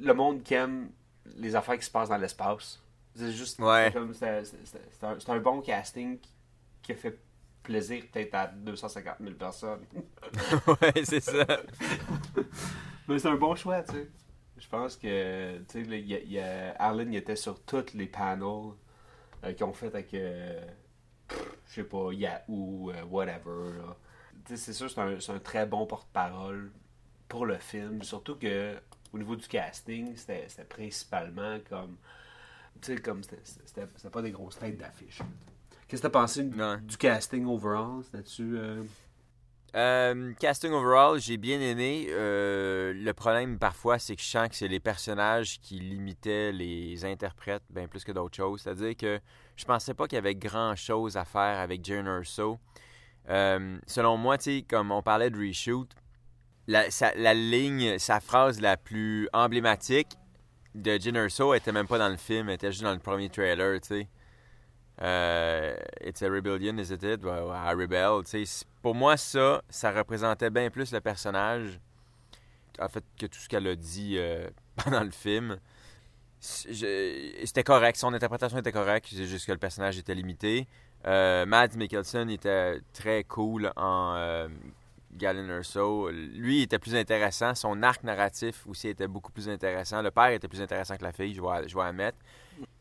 Le 0.00 0.12
monde 0.14 0.42
qui 0.42 0.54
aime 0.54 0.90
les 1.36 1.54
affaires 1.56 1.78
qui 1.78 1.84
se 1.84 1.90
passent 1.90 2.08
dans 2.08 2.16
l'espace. 2.16 2.80
C'est 3.14 3.32
juste. 3.32 3.58
Ouais. 3.60 3.92
c'est 4.14 5.30
un, 5.30 5.38
bon 5.40 5.60
casting 5.62 6.18
qui- 6.82 6.92
a 6.92 6.94
fait 6.94 7.18
plaisir 7.62 8.04
peut-être 8.12 8.34
à 8.34 8.46
250 8.46 9.16
000 9.20 9.34
personnes. 9.34 9.80
ouais, 10.82 11.04
c'est 11.04 11.20
ça. 11.20 11.44
Mais 13.08 13.18
c'est 13.18 13.28
un 13.28 13.36
bon 13.36 13.54
choix, 13.54 13.82
tu 13.82 13.92
sais. 13.94 14.08
Je 14.58 14.68
pense 14.68 14.96
que, 14.96 15.58
tu 15.68 15.84
sais, 15.84 16.00
y 16.00 16.14
a- 16.14 16.22
y 16.22 16.38
a- 16.38 16.74
Arlen 16.78 17.12
il 17.12 17.16
était 17.16 17.36
sur 17.36 17.60
tous 17.64 17.92
les 17.94 18.06
panels 18.06 18.72
euh, 19.44 19.52
qu'ils 19.52 19.64
ont 19.64 19.72
fait 19.72 19.86
avec, 19.88 20.14
euh, 20.14 20.60
je 21.68 21.74
sais 21.74 21.84
pas, 21.84 22.12
Yahoo, 22.12 22.90
euh, 22.90 23.02
whatever. 23.04 23.72
Tu 24.44 24.56
sais, 24.56 24.56
c'est 24.56 24.72
sûr, 24.72 24.90
c'est 24.90 25.00
un, 25.00 25.20
c'est 25.20 25.32
un 25.32 25.38
très 25.38 25.66
bon 25.66 25.86
porte-parole 25.86 26.70
pour 27.28 27.46
le 27.46 27.58
film. 27.58 28.02
Surtout 28.02 28.36
que, 28.36 28.76
au 29.16 29.18
niveau 29.18 29.36
du 29.36 29.48
casting, 29.48 30.14
c'était 30.14 30.46
principalement 30.68 31.58
comme. 31.68 31.96
Tu 32.80 32.94
sais, 32.94 33.00
comme 33.00 33.22
c'était- 33.22 33.86
pas 34.10 34.22
des 34.22 34.30
grosses 34.30 34.58
têtes 34.58 34.76
d'affiche. 34.76 35.22
Qu'est-ce 35.88 36.02
que 36.02 36.08
t'as 36.08 36.20
pensé 36.20 36.44
du, 36.44 36.96
casting 36.98 37.46
overall? 37.46 38.04
C'était-tu. 38.04 38.58
euh, 38.58 38.82
Euh, 39.74 40.32
casting 40.34 40.72
overall, 40.72 41.18
j'ai 41.18 41.36
bien 41.36 41.60
aimé. 41.60 42.06
Euh, 42.10 42.92
le 42.94 43.12
problème 43.12 43.58
parfois, 43.58 43.98
c'est 43.98 44.16
que 44.16 44.22
je 44.22 44.26
sens 44.26 44.48
que 44.48 44.54
c'est 44.54 44.68
les 44.68 44.80
personnages 44.80 45.58
qui 45.60 45.78
limitaient 45.78 46.52
les 46.52 47.04
interprètes 47.04 47.62
bien 47.70 47.86
plus 47.86 48.04
que 48.04 48.12
d'autres 48.12 48.36
choses. 48.36 48.62
C'est-à-dire 48.62 48.96
que 48.96 49.20
je 49.56 49.64
pensais 49.64 49.94
pas 49.94 50.06
qu'il 50.06 50.16
y 50.16 50.18
avait 50.18 50.34
grand-chose 50.34 51.16
à 51.16 51.24
faire 51.24 51.58
avec 51.58 51.84
Jane 51.84 52.06
Urso. 52.06 52.58
Euh, 53.28 53.78
selon 53.86 54.16
moi, 54.16 54.38
tu 54.38 54.44
sais, 54.44 54.62
comme 54.62 54.92
on 54.92 55.02
parlait 55.02 55.30
de 55.30 55.38
reshoot, 55.38 55.88
la, 56.66 56.84
la 57.16 57.34
ligne, 57.34 57.98
sa 57.98 58.20
phrase 58.20 58.60
la 58.60 58.76
plus 58.76 59.28
emblématique 59.32 60.16
de 60.74 60.98
Jane 60.98 61.16
Urso 61.16 61.54
était 61.54 61.72
même 61.72 61.86
pas 61.86 61.98
dans 61.98 62.08
le 62.08 62.16
film, 62.16 62.48
elle 62.48 62.56
était 62.56 62.70
juste 62.70 62.84
dans 62.84 62.92
le 62.92 62.98
premier 62.98 63.28
trailer, 63.28 63.80
tu 63.80 63.88
sais. 63.88 64.08
Euh, 65.02 65.76
It's 66.04 66.22
a 66.22 66.30
rebellion, 66.30 66.78
is 66.78 66.90
it 66.90 67.02
it? 67.02 67.20
I 67.24 67.72
rebel. 67.74 68.22
tu 68.24 68.44
sais. 68.46 68.64
Pour 68.82 68.94
moi, 68.94 69.16
ça, 69.16 69.62
ça 69.68 69.90
représentait 69.90 70.50
bien 70.50 70.70
plus 70.70 70.92
le 70.92 71.00
personnage, 71.00 71.80
en 72.78 72.88
fait, 72.88 73.04
que 73.18 73.26
tout 73.26 73.38
ce 73.38 73.48
qu'elle 73.48 73.66
a 73.66 73.76
dit 73.76 74.16
euh, 74.18 74.48
pendant 74.76 75.02
le 75.02 75.10
film. 75.10 75.58
C'était 76.38 77.64
correct, 77.64 77.96
son 77.96 78.12
interprétation 78.12 78.58
était 78.58 78.72
correcte, 78.72 79.08
c'est 79.10 79.24
juste 79.24 79.46
que 79.46 79.52
le 79.52 79.58
personnage 79.58 79.98
était 79.98 80.14
limité. 80.14 80.68
Euh, 81.06 81.46
Mads 81.46 81.76
Mikkelsen 81.76 82.28
était 82.30 82.80
très 82.92 83.24
cool 83.24 83.72
en 83.76 84.14
euh, 84.16 84.48
Galen 85.16 85.48
Urso. 85.48 86.10
Lui, 86.10 86.58
il 86.58 86.62
était 86.62 86.78
plus 86.78 86.94
intéressant. 86.94 87.54
Son 87.54 87.82
arc 87.82 88.02
narratif 88.04 88.66
aussi 88.66 88.88
était 88.88 89.08
beaucoup 89.08 89.32
plus 89.32 89.48
intéressant. 89.48 90.02
Le 90.02 90.10
père 90.10 90.28
était 90.28 90.48
plus 90.48 90.60
intéressant 90.60 90.96
que 90.96 91.04
la 91.04 91.12
fille, 91.12 91.34
je 91.34 91.40
vais, 91.40 91.68
je 91.68 91.74
vais 91.74 91.82
admettre. 91.82 92.18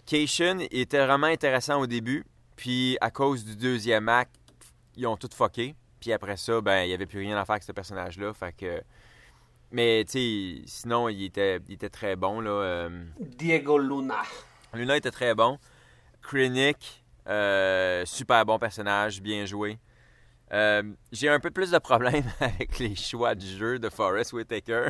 Cation 0.06 0.60
était 0.72 1.04
vraiment 1.06 1.28
intéressant 1.28 1.80
au 1.80 1.88
début. 1.88 2.26
Puis, 2.56 2.98
à 3.02 3.12
cause 3.12 3.44
du 3.44 3.56
deuxième 3.56 4.08
acte, 4.08 4.36
ils 4.96 5.08
ont 5.08 5.18
tout 5.18 5.30
fucké. 5.34 5.76
Puis 6.00 6.14
après 6.14 6.38
ça, 6.38 6.62
ben, 6.62 6.84
il 6.84 6.88
n'y 6.88 6.94
avait 6.94 7.06
plus 7.06 7.20
rien 7.20 7.38
à 7.38 7.46
faire 7.46 7.54
avec 7.54 7.64
ce 7.64 7.72
personnage-là. 7.72 8.34
Fait 8.34 8.56
que... 8.56 8.82
Mais, 9.72 10.06
tu 10.06 10.12
sais, 10.12 10.62
sinon, 10.68 11.10
il 11.10 11.24
était, 11.26 11.60
il 11.68 11.74
était 11.74 11.90
très 11.90 12.16
bon, 12.16 12.40
là. 12.40 12.50
euh, 12.52 13.06
Diego 13.20 13.78
Luna. 13.78 14.22
Luna 14.74 14.96
était 14.96 15.12
très 15.12 15.34
bon. 15.34 15.58
Krennic, 16.22 17.04
euh, 17.28 18.06
super 18.06 18.46
bon 18.46 18.58
personnage, 18.60 19.22
bien 19.22 19.46
joué. 19.46 19.80
Euh, 20.56 20.84
J'ai 21.12 21.28
un 21.30 21.40
peu 21.40 21.52
plus 21.52 21.70
de 21.72 21.78
problèmes 21.80 22.24
avec 22.40 22.80
les 22.80 22.96
choix 22.96 23.36
du 23.36 23.46
jeu 23.46 23.78
de 23.78 23.90
Forrest 23.90 24.32
Whitaker. 24.34 24.88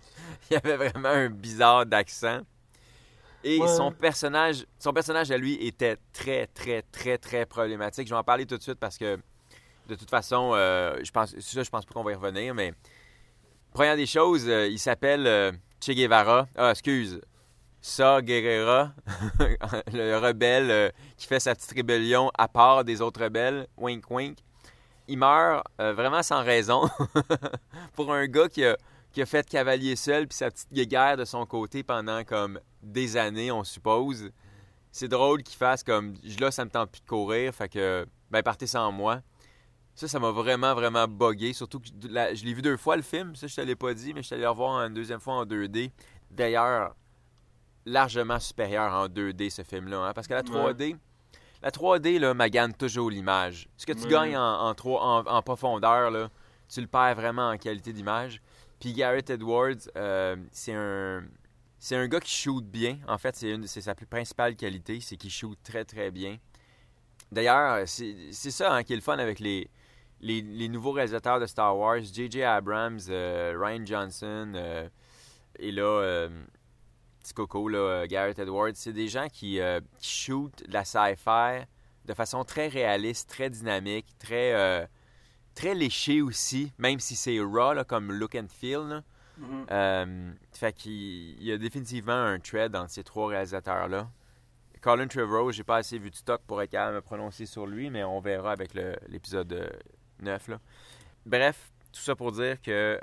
Il 0.50 0.54
y 0.54 0.56
avait 0.56 0.76
vraiment 0.76 1.08
un 1.08 1.30
bizarre 1.30 1.86
d'accent. 1.86 2.40
Et 3.42 3.58
Ouais. 3.60 3.68
son 3.68 3.92
personnage, 3.92 4.66
son 4.78 4.92
personnage 4.92 5.30
à 5.30 5.38
lui 5.38 5.54
était 5.66 5.96
très, 6.12 6.46
très, 6.48 6.82
très, 6.82 7.16
très 7.16 7.46
problématique. 7.46 8.06
Je 8.08 8.12
vais 8.12 8.18
en 8.18 8.24
parler 8.24 8.44
tout 8.44 8.56
de 8.58 8.62
suite 8.62 8.78
parce 8.78 8.98
que, 8.98 9.18
de 9.88 9.94
toute 9.94 10.10
façon, 10.10 10.52
euh, 10.54 10.98
je 11.02 11.10
pense, 11.12 11.30
ça, 11.38 11.62
je 11.62 11.70
pense 11.70 11.86
pas 11.86 11.94
qu'on 11.94 12.02
va 12.04 12.12
y 12.12 12.14
revenir, 12.14 12.54
mais 12.54 12.74
première 13.72 13.96
des 13.96 14.06
choses, 14.06 14.46
euh, 14.48 14.66
il 14.68 14.78
s'appelle 14.78 15.58
Che 15.82 15.90
Guevara. 15.92 16.46
Ah, 16.56 16.72
excuse, 16.72 17.20
Sa 17.80 18.20
Guerrera, 18.20 18.92
le 19.92 20.16
rebelle 20.18 20.92
qui 21.16 21.26
fait 21.28 21.38
sa 21.40 21.54
petite 21.54 21.70
rébellion 21.72 22.30
à 22.36 22.48
part 22.48 22.84
des 22.84 23.00
autres 23.00 23.22
rebelles. 23.22 23.68
Wink, 23.76 24.10
wink. 24.10 24.38
Il 25.08 25.18
meurt 25.18 25.64
euh, 25.80 25.92
vraiment 25.92 26.22
sans 26.22 26.42
raison 26.42 26.88
pour 27.94 28.12
un 28.12 28.26
gars 28.26 28.48
qui 28.48 28.64
a, 28.64 28.76
qui 29.12 29.22
a 29.22 29.26
fait 29.26 29.48
cavalier 29.48 29.94
seul 29.96 30.26
puis 30.26 30.36
sa 30.36 30.50
petite 30.50 30.72
guéguerre 30.72 31.16
de 31.16 31.24
son 31.24 31.46
côté 31.46 31.82
pendant 31.82 32.24
comme 32.24 32.60
des 32.82 33.16
années, 33.16 33.50
on 33.52 33.64
suppose. 33.64 34.30
C'est 34.90 35.08
drôle 35.08 35.42
qu'il 35.42 35.56
fasse 35.56 35.82
comme 35.84 36.14
là, 36.40 36.50
ça 36.50 36.64
me 36.64 36.70
tente 36.70 36.90
plus 36.90 37.00
de 37.02 37.06
courir, 37.06 37.54
fait 37.54 37.68
que 37.68 38.06
ben 38.30 38.42
partez 38.42 38.66
sans 38.66 38.90
moi. 38.92 39.20
Ça, 39.94 40.08
ça 40.08 40.18
m'a 40.18 40.30
vraiment, 40.30 40.74
vraiment 40.74 41.06
buggé. 41.08 41.52
Surtout 41.54 41.80
que 41.80 41.86
je, 42.02 42.08
la- 42.08 42.34
je 42.34 42.44
l'ai 42.44 42.52
vu 42.52 42.60
deux 42.60 42.76
fois 42.76 42.96
le 42.96 43.02
film, 43.02 43.34
ça 43.34 43.46
je 43.46 43.54
te 43.56 43.60
l'ai 43.62 43.76
pas 43.76 43.94
dit, 43.94 44.12
mais 44.12 44.20
je 44.22 44.26
suis 44.26 44.34
allé 44.34 44.42
le 44.42 44.50
revoir 44.50 44.84
une 44.86 44.92
deuxième 44.94 45.20
fois 45.20 45.34
en 45.34 45.44
2D. 45.46 45.90
D'ailleurs, 46.30 46.94
largement 47.84 48.38
supérieur 48.40 48.92
en 48.92 49.06
2D 49.08 49.50
ce 49.50 49.62
film-là. 49.62 49.98
hein, 50.08 50.12
parce 50.14 50.26
que 50.26 50.34
la 50.34 50.42
3D, 50.42 50.96
la 51.62 51.70
3D, 51.70 52.18
là, 52.18 52.34
magane 52.34 52.72
toujours 52.74 53.10
l'image. 53.10 53.68
Ce 53.76 53.86
que 53.86 53.92
tu 53.92 54.06
gagnes 54.08 54.36
en, 54.36 54.60
en, 54.68 54.74
trois- 54.74 55.02
en- 55.02 55.26
en 55.26 55.42
profondeur, 55.42 56.10
là, 56.10 56.28
tu 56.68 56.80
le 56.80 56.86
perds 56.86 57.14
vraiment 57.14 57.48
en 57.50 57.56
qualité 57.58 57.92
d'image. 57.92 58.40
Puis 58.80 58.92
Garrett 58.92 59.28
Edwards, 59.30 59.74
euh, 59.96 60.36
c'est 60.52 60.74
un. 60.74 61.24
C'est 61.78 61.94
un 61.94 62.08
gars 62.08 62.20
qui 62.20 62.30
shoot 62.34 62.64
bien. 62.64 62.98
En 63.06 63.18
fait, 63.18 63.36
c'est 63.36 63.50
une 63.50 63.60
de- 63.62 63.66
c'est 63.66 63.82
sa 63.82 63.94
plus 63.94 64.06
principale 64.06 64.56
qualité, 64.56 64.98
c'est 65.00 65.16
qu'il 65.16 65.30
shoot 65.30 65.56
très 65.62 65.84
très 65.84 66.10
bien. 66.10 66.38
D'ailleurs, 67.30 67.86
c'est 67.86 68.14
c'est 68.32 68.50
ça 68.50 68.74
hein, 68.74 68.82
qui 68.82 68.92
est 68.92 68.96
le 68.96 69.02
fun 69.02 69.18
avec 69.18 69.40
les, 69.40 69.68
les, 70.20 70.40
les 70.42 70.68
nouveaux 70.68 70.92
réalisateurs 70.92 71.38
de 71.40 71.46
Star 71.46 71.76
Wars, 71.76 72.00
J.J. 72.00 72.42
Abrams, 72.42 72.98
euh, 73.08 73.54
Ryan 73.60 73.84
Johnson, 73.84 74.52
euh, 74.54 74.88
et 75.58 75.70
là, 75.72 75.82
petit 77.26 77.34
coco, 77.34 77.68
là, 77.68 77.78
euh, 77.78 78.06
Garrett 78.06 78.38
Edwards, 78.38 78.74
c'est 78.74 78.92
des 78.92 79.08
gens 79.08 79.26
qui, 79.28 79.60
euh, 79.60 79.80
qui 79.98 80.10
shootent 80.10 80.66
de 80.68 80.72
la 80.72 80.84
sci-fi 80.84 81.66
de 82.04 82.14
façon 82.14 82.44
très 82.44 82.68
réaliste, 82.68 83.28
très 83.28 83.50
dynamique, 83.50 84.06
très, 84.18 84.54
euh, 84.54 84.86
très 85.54 85.74
léché 85.74 86.22
aussi, 86.22 86.72
même 86.78 87.00
si 87.00 87.16
c'est 87.16 87.40
raw 87.40 87.72
là, 87.72 87.84
comme 87.84 88.12
look 88.12 88.34
and 88.36 88.46
feel. 88.48 88.86
là. 88.88 89.02
Mhm. 89.38 89.66
Euh, 89.70 90.32
fait 90.52 90.72
qu'il 90.72 90.92
il 90.92 91.42
y 91.42 91.52
a 91.52 91.58
définitivement 91.58 92.12
un 92.12 92.38
thread 92.38 92.74
entre 92.74 92.90
ces 92.90 93.04
trois 93.04 93.28
réalisateurs-là. 93.28 94.08
Colin 94.80 95.08
Trevorrow, 95.08 95.50
j'ai 95.50 95.64
pas 95.64 95.76
assez 95.76 95.98
vu 95.98 96.10
de 96.10 96.14
stock 96.14 96.42
pour 96.46 96.62
être 96.62 96.70
capable 96.70 96.92
de 96.92 96.96
me 96.96 97.02
prononcer 97.02 97.44
sur 97.44 97.66
lui, 97.66 97.90
mais 97.90 98.04
on 98.04 98.20
verra 98.20 98.52
avec 98.52 98.72
l'épisode 99.08 99.52
euh, 99.52 99.68
9. 100.20 100.48
Là. 100.48 100.60
Bref, 101.26 101.72
tout 101.92 102.00
ça 102.00 102.14
pour 102.14 102.30
dire 102.32 102.62
que. 102.62 103.00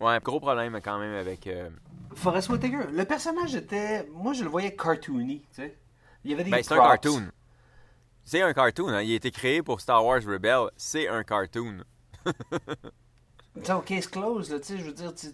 Ouais, 0.00 0.18
gros 0.22 0.40
problème 0.40 0.80
quand 0.82 0.98
même 0.98 1.14
avec. 1.14 1.46
euh, 1.46 1.70
Forrest 2.14 2.48
Whitaker, 2.48 2.90
le 2.92 3.04
personnage 3.04 3.54
était. 3.54 4.06
Moi, 4.12 4.32
je 4.32 4.42
le 4.44 4.50
voyais 4.50 4.74
cartoony, 4.74 5.40
tu 5.40 5.46
sais. 5.62 5.78
Il 6.24 6.30
y 6.30 6.34
avait 6.34 6.44
des. 6.44 6.50
ben, 6.50 6.62
c'est 6.62 6.74
un 6.74 6.76
cartoon. 6.78 7.30
C'est 8.24 8.42
un 8.42 8.52
cartoon, 8.52 8.88
hein. 8.88 9.02
il 9.02 9.12
a 9.12 9.16
été 9.16 9.30
créé 9.30 9.62
pour 9.62 9.80
Star 9.80 10.04
Wars 10.04 10.20
Rebel. 10.24 10.70
C'est 10.76 11.08
un 11.08 11.22
cartoon. 11.24 11.82
Tu 13.56 13.64
sais, 13.64 13.72
au 13.72 13.80
case 13.80 14.06
close, 14.06 14.50
là, 14.50 14.60
tu 14.60 14.66
sais, 14.66 14.78
je 14.78 14.84
veux 14.84 14.92
dire, 14.92 15.12
tu 15.14 15.26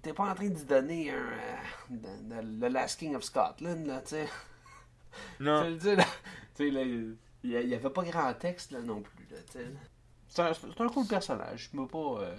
t'es 0.00 0.12
pas 0.12 0.30
en 0.30 0.34
train 0.34 0.48
d'y 0.48 0.64
donner 0.64 1.10
un. 1.10 1.14
euh, 1.14 1.56
de- 1.90 2.34
de- 2.42 2.60
le 2.60 2.68
Last 2.68 2.98
King 2.98 3.14
of 3.14 3.22
Scotland, 3.24 3.86
là, 3.86 4.00
tu 4.00 4.10
sais. 4.10 4.28
Non. 5.40 5.76
tu 5.78 5.80
sais, 5.80 5.96
là, 6.70 6.82
il 6.82 7.16
y 7.44 7.56
a- 7.56 7.60
il 7.60 7.68
y 7.68 7.74
avait 7.74 7.90
pas 7.90 8.02
grand 8.02 8.32
texte, 8.34 8.72
là, 8.72 8.80
non 8.80 9.02
plus, 9.02 9.26
là, 9.30 9.36
tu 9.46 9.58
sais. 9.58 9.66
C'est 10.28 10.42
un, 10.42 10.52
c'est 10.54 10.80
un 10.80 10.88
cool 10.88 11.06
personnage. 11.06 11.70
Je 11.72 11.78
me 11.78 11.86
pas. 11.86 12.22
euh, 12.22 12.36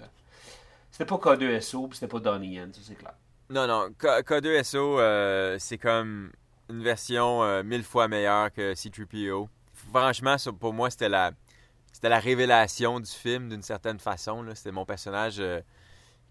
C'était 0.94 1.06
pas 1.06 1.16
K2SO, 1.16 1.88
puis 1.88 1.98
c'était 1.98 2.06
pas 2.06 2.20
Donnie 2.20 2.54
Yen, 2.54 2.72
ça, 2.72 2.80
c'est 2.84 2.94
clair. 2.94 3.14
Non, 3.50 3.66
non. 3.66 3.88
K- 3.98 4.22
K2SO, 4.22 5.00
euh, 5.00 5.56
c'est 5.58 5.76
comme 5.76 6.30
une 6.70 6.84
version 6.84 7.42
euh, 7.42 7.64
mille 7.64 7.82
fois 7.82 8.06
meilleure 8.06 8.52
que 8.52 8.74
C3PO. 8.74 9.48
Franchement, 9.92 10.38
ça, 10.38 10.52
pour 10.52 10.72
moi, 10.72 10.90
c'était 10.90 11.08
la, 11.08 11.32
c'était 11.92 12.08
la 12.08 12.20
révélation 12.20 13.00
du 13.00 13.10
film 13.10 13.48
d'une 13.48 13.62
certaine 13.62 13.98
façon. 13.98 14.44
là. 14.44 14.54
C'était 14.54 14.70
mon 14.70 14.84
personnage 14.86 15.40
euh, 15.40 15.60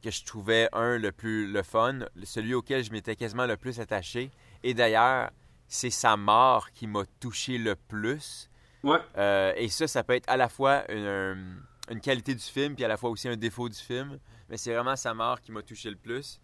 que 0.01 0.09
je 0.09 0.23
trouvais, 0.23 0.69
un, 0.71 0.97
le 0.97 1.11
plus 1.11 1.51
le 1.51 1.61
fun, 1.61 1.99
celui 2.23 2.53
auquel 2.53 2.85
je 2.85 2.91
m'étais 2.93 3.17
quasiment 3.17 3.45
le 3.45 3.57
plus 3.57 3.81
attaché. 3.81 4.31
Et 4.63 4.73
d'ailleurs, 4.73 5.29
c'est 5.67 5.89
sa 5.89 6.15
mort 6.15 6.71
qui 6.71 6.87
m'a 6.87 7.03
touché 7.19 7.57
le 7.57 7.75
plus. 7.75 8.49
Ouais. 8.81 8.99
Euh, 9.17 9.51
et 9.57 9.67
ça, 9.67 9.87
ça 9.89 10.05
peut 10.05 10.13
être 10.13 10.29
à 10.29 10.37
la 10.37 10.47
fois 10.47 10.89
une, 10.89 11.61
une 11.89 11.99
qualité 11.99 12.33
du 12.33 12.41
film, 12.43 12.75
puis 12.75 12.85
à 12.85 12.87
la 12.87 12.95
fois 12.95 13.09
aussi 13.09 13.27
un 13.27 13.35
défaut 13.35 13.67
du 13.67 13.77
film. 13.77 14.19
Mais 14.49 14.57
c'est 14.57 14.73
vraiment 14.73 14.95
sa 14.95 15.13
mort 15.13 15.41
qui 15.41 15.51
m'a 15.51 15.61
touché 15.61 15.89
le 15.89 15.95
plus. 15.95 16.39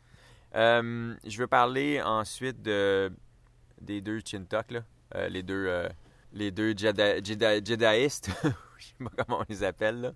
Euh, 0.56 1.14
je 1.26 1.38
veux 1.38 1.48
parler 1.48 2.02
ensuite 2.02 2.62
de, 2.62 3.12
des 3.82 4.02
deux 4.02 4.20
Chintok, 4.26 4.72
là. 4.72 4.80
Euh, 5.16 5.28
les 5.30 5.44
deux, 5.44 5.66
euh, 5.68 5.90
deux 6.34 6.76
Jedi, 6.78 7.02
Jedi- 7.24 7.66
Jediistes. 7.66 8.30
je 8.78 8.86
sais 8.86 8.94
pas 9.04 9.24
comment 9.24 9.42
on 9.42 9.46
les 9.50 9.64
appelle. 9.64 10.14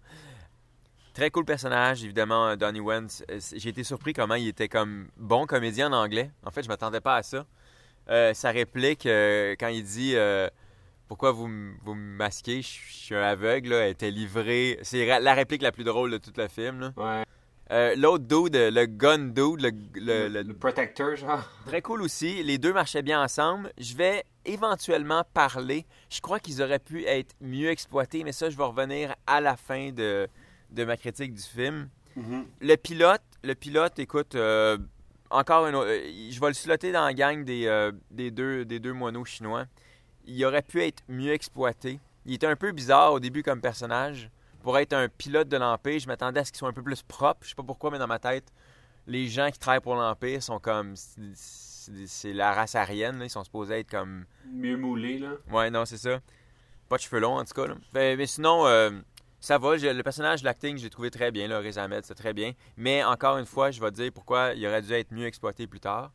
Très 1.13 1.29
cool 1.29 1.45
personnage, 1.45 2.03
évidemment, 2.03 2.47
euh, 2.47 2.55
Donnie 2.55 2.79
Wentz. 2.79 3.23
J'ai 3.55 3.69
été 3.69 3.83
surpris 3.83 4.13
comment 4.13 4.35
il 4.35 4.47
était 4.47 4.69
comme 4.69 5.09
bon 5.17 5.45
comédien 5.45 5.91
en 5.93 6.03
anglais. 6.03 6.31
En 6.43 6.51
fait, 6.51 6.63
je 6.63 6.67
m'attendais 6.69 7.01
pas 7.01 7.17
à 7.17 7.23
ça. 7.23 7.45
Sa 8.33 8.51
réplique, 8.51 9.03
quand 9.05 9.67
il 9.69 9.83
dit 9.83 10.15
Pourquoi 11.07 11.31
vous, 11.31 11.47
vous 11.83 11.93
me 11.95 12.15
masquez? 12.17 12.61
Je 12.61 12.67
suis 12.67 13.15
un 13.15 13.21
aveugle, 13.21 13.73
était 13.73 14.11
livrée. 14.11 14.77
C'est 14.81 15.05
la 15.19 15.33
réplique 15.33 15.61
la 15.61 15.71
plus 15.71 15.83
drôle 15.85 16.11
de 16.11 16.17
tout 16.17 16.33
le 16.35 16.47
film. 16.47 16.91
Euh, 17.71 17.95
L'autre 17.95 18.25
dude, 18.25 18.55
le 18.55 18.85
gun 18.85 19.29
dude, 19.29 19.61
le, 19.61 19.71
le- 19.99 20.27
Le, 20.27 20.41
le- 20.43 20.53
Protector, 20.53 21.15
genre. 21.15 21.43
très 21.65 21.81
cool 21.81 22.01
aussi. 22.01 22.43
Les 22.43 22.57
deux 22.57 22.73
marchaient 22.73 23.01
bien 23.01 23.23
ensemble. 23.23 23.71
Je 23.77 23.95
vais 23.95 24.23
éventuellement 24.45 25.23
parler. 25.33 25.85
Je 26.09 26.19
crois 26.21 26.39
qu'ils 26.39 26.61
auraient 26.61 26.79
pu 26.79 27.05
être 27.05 27.33
mieux 27.41 27.69
exploités, 27.69 28.23
mais 28.23 28.33
ça, 28.33 28.49
je 28.49 28.57
vais 28.57 28.63
revenir 28.63 29.15
à 29.25 29.39
la 29.41 29.55
fin 29.55 29.91
de, 29.91 30.27
de 30.71 30.83
ma 30.83 30.97
critique 30.97 31.33
du 31.33 31.41
film. 31.41 31.89
Mhm. 32.15 32.45
Le 32.59 32.75
pilote, 32.75 33.21
le 33.43 33.55
pilote, 33.55 33.97
écoute, 33.97 34.35
euh, 34.35 34.77
encore 35.29 35.65
un 35.65 35.73
autre- 35.73 35.89
je 36.29 36.39
vais 36.39 36.47
le 36.47 36.53
slotter 36.53 36.91
dans 36.91 37.05
la 37.05 37.13
gang 37.13 37.43
des, 37.43 37.65
euh, 37.65 37.91
des, 38.11 38.29
deux, 38.29 38.65
des 38.65 38.79
deux 38.79 38.93
moineaux 38.93 39.25
chinois. 39.25 39.65
Il 40.25 40.43
aurait 40.45 40.61
pu 40.61 40.83
être 40.83 41.01
mieux 41.07 41.31
exploité. 41.31 41.99
Il 42.25 42.33
était 42.33 42.47
un 42.47 42.55
peu 42.55 42.71
bizarre 42.71 43.13
au 43.13 43.19
début 43.19 43.41
comme 43.41 43.61
personnage. 43.61 44.29
Pour 44.63 44.77
être 44.79 44.93
un 44.93 45.09
pilote 45.09 45.49
de 45.49 45.57
l'Empire, 45.57 45.99
je 45.99 46.07
m'attendais 46.07 46.39
à 46.39 46.45
ce 46.45 46.51
qu'il 46.51 46.57
soit 46.57 46.69
un 46.69 46.73
peu 46.73 46.81
plus 46.81 47.03
propre. 47.03 47.41
Je 47.43 47.49
sais 47.49 47.55
pas 47.55 47.63
pourquoi, 47.63 47.91
mais 47.91 47.99
dans 47.99 48.07
ma 48.07 48.17
tête, 48.17 48.45
les 49.05 49.27
gens 49.27 49.51
qui 49.51 49.59
travaillent 49.59 49.81
pour 49.81 49.95
l'Empire 49.95 50.41
sont 50.41 50.59
comme. 50.59 50.95
c'est- 50.95 52.31
la 52.33 52.53
race 52.53 52.75
aryenne, 52.75 53.19
là. 53.19 53.25
ils 53.25 53.29
sont 53.29 53.43
supposés 53.43 53.79
être 53.79 53.89
comme. 53.91 54.25
Mieux 54.49 54.77
moulé, 54.77 55.19
là. 55.19 55.31
Ouais, 55.51 55.69
non, 55.69 55.83
c'est 55.85 55.97
ça. 55.97 56.19
Pas 56.87 56.95
de 56.97 57.01
cheveux 57.01 57.19
longs, 57.19 57.37
en 57.39 57.43
tout 57.45 57.53
cas. 57.53 57.67
là. 57.67 57.75
Fait- 57.91 58.15
mais 58.15 58.25
sinon, 58.25 58.65
euh, 58.65 58.89
ça 59.41 59.57
va. 59.57 59.75
Le 59.75 60.01
personnage, 60.01 60.43
l'acting, 60.43 60.77
j'ai 60.77 60.89
trouvé 60.89 61.11
très 61.11 61.29
bien. 61.31 61.47
Là, 61.49 61.59
Riz 61.59 61.73
c'est 62.03 62.15
très 62.15 62.31
bien. 62.33 62.53
Mais 62.77 63.03
encore 63.03 63.37
une 63.37 63.45
fois, 63.45 63.69
je 63.71 63.81
vais 63.81 63.91
te 63.91 63.95
dire 63.95 64.11
pourquoi 64.13 64.53
il 64.53 64.65
aurait 64.65 64.81
dû 64.81 64.93
être 64.93 65.11
mieux 65.11 65.25
exploité 65.27 65.67
plus 65.67 65.81
tard. 65.81 66.11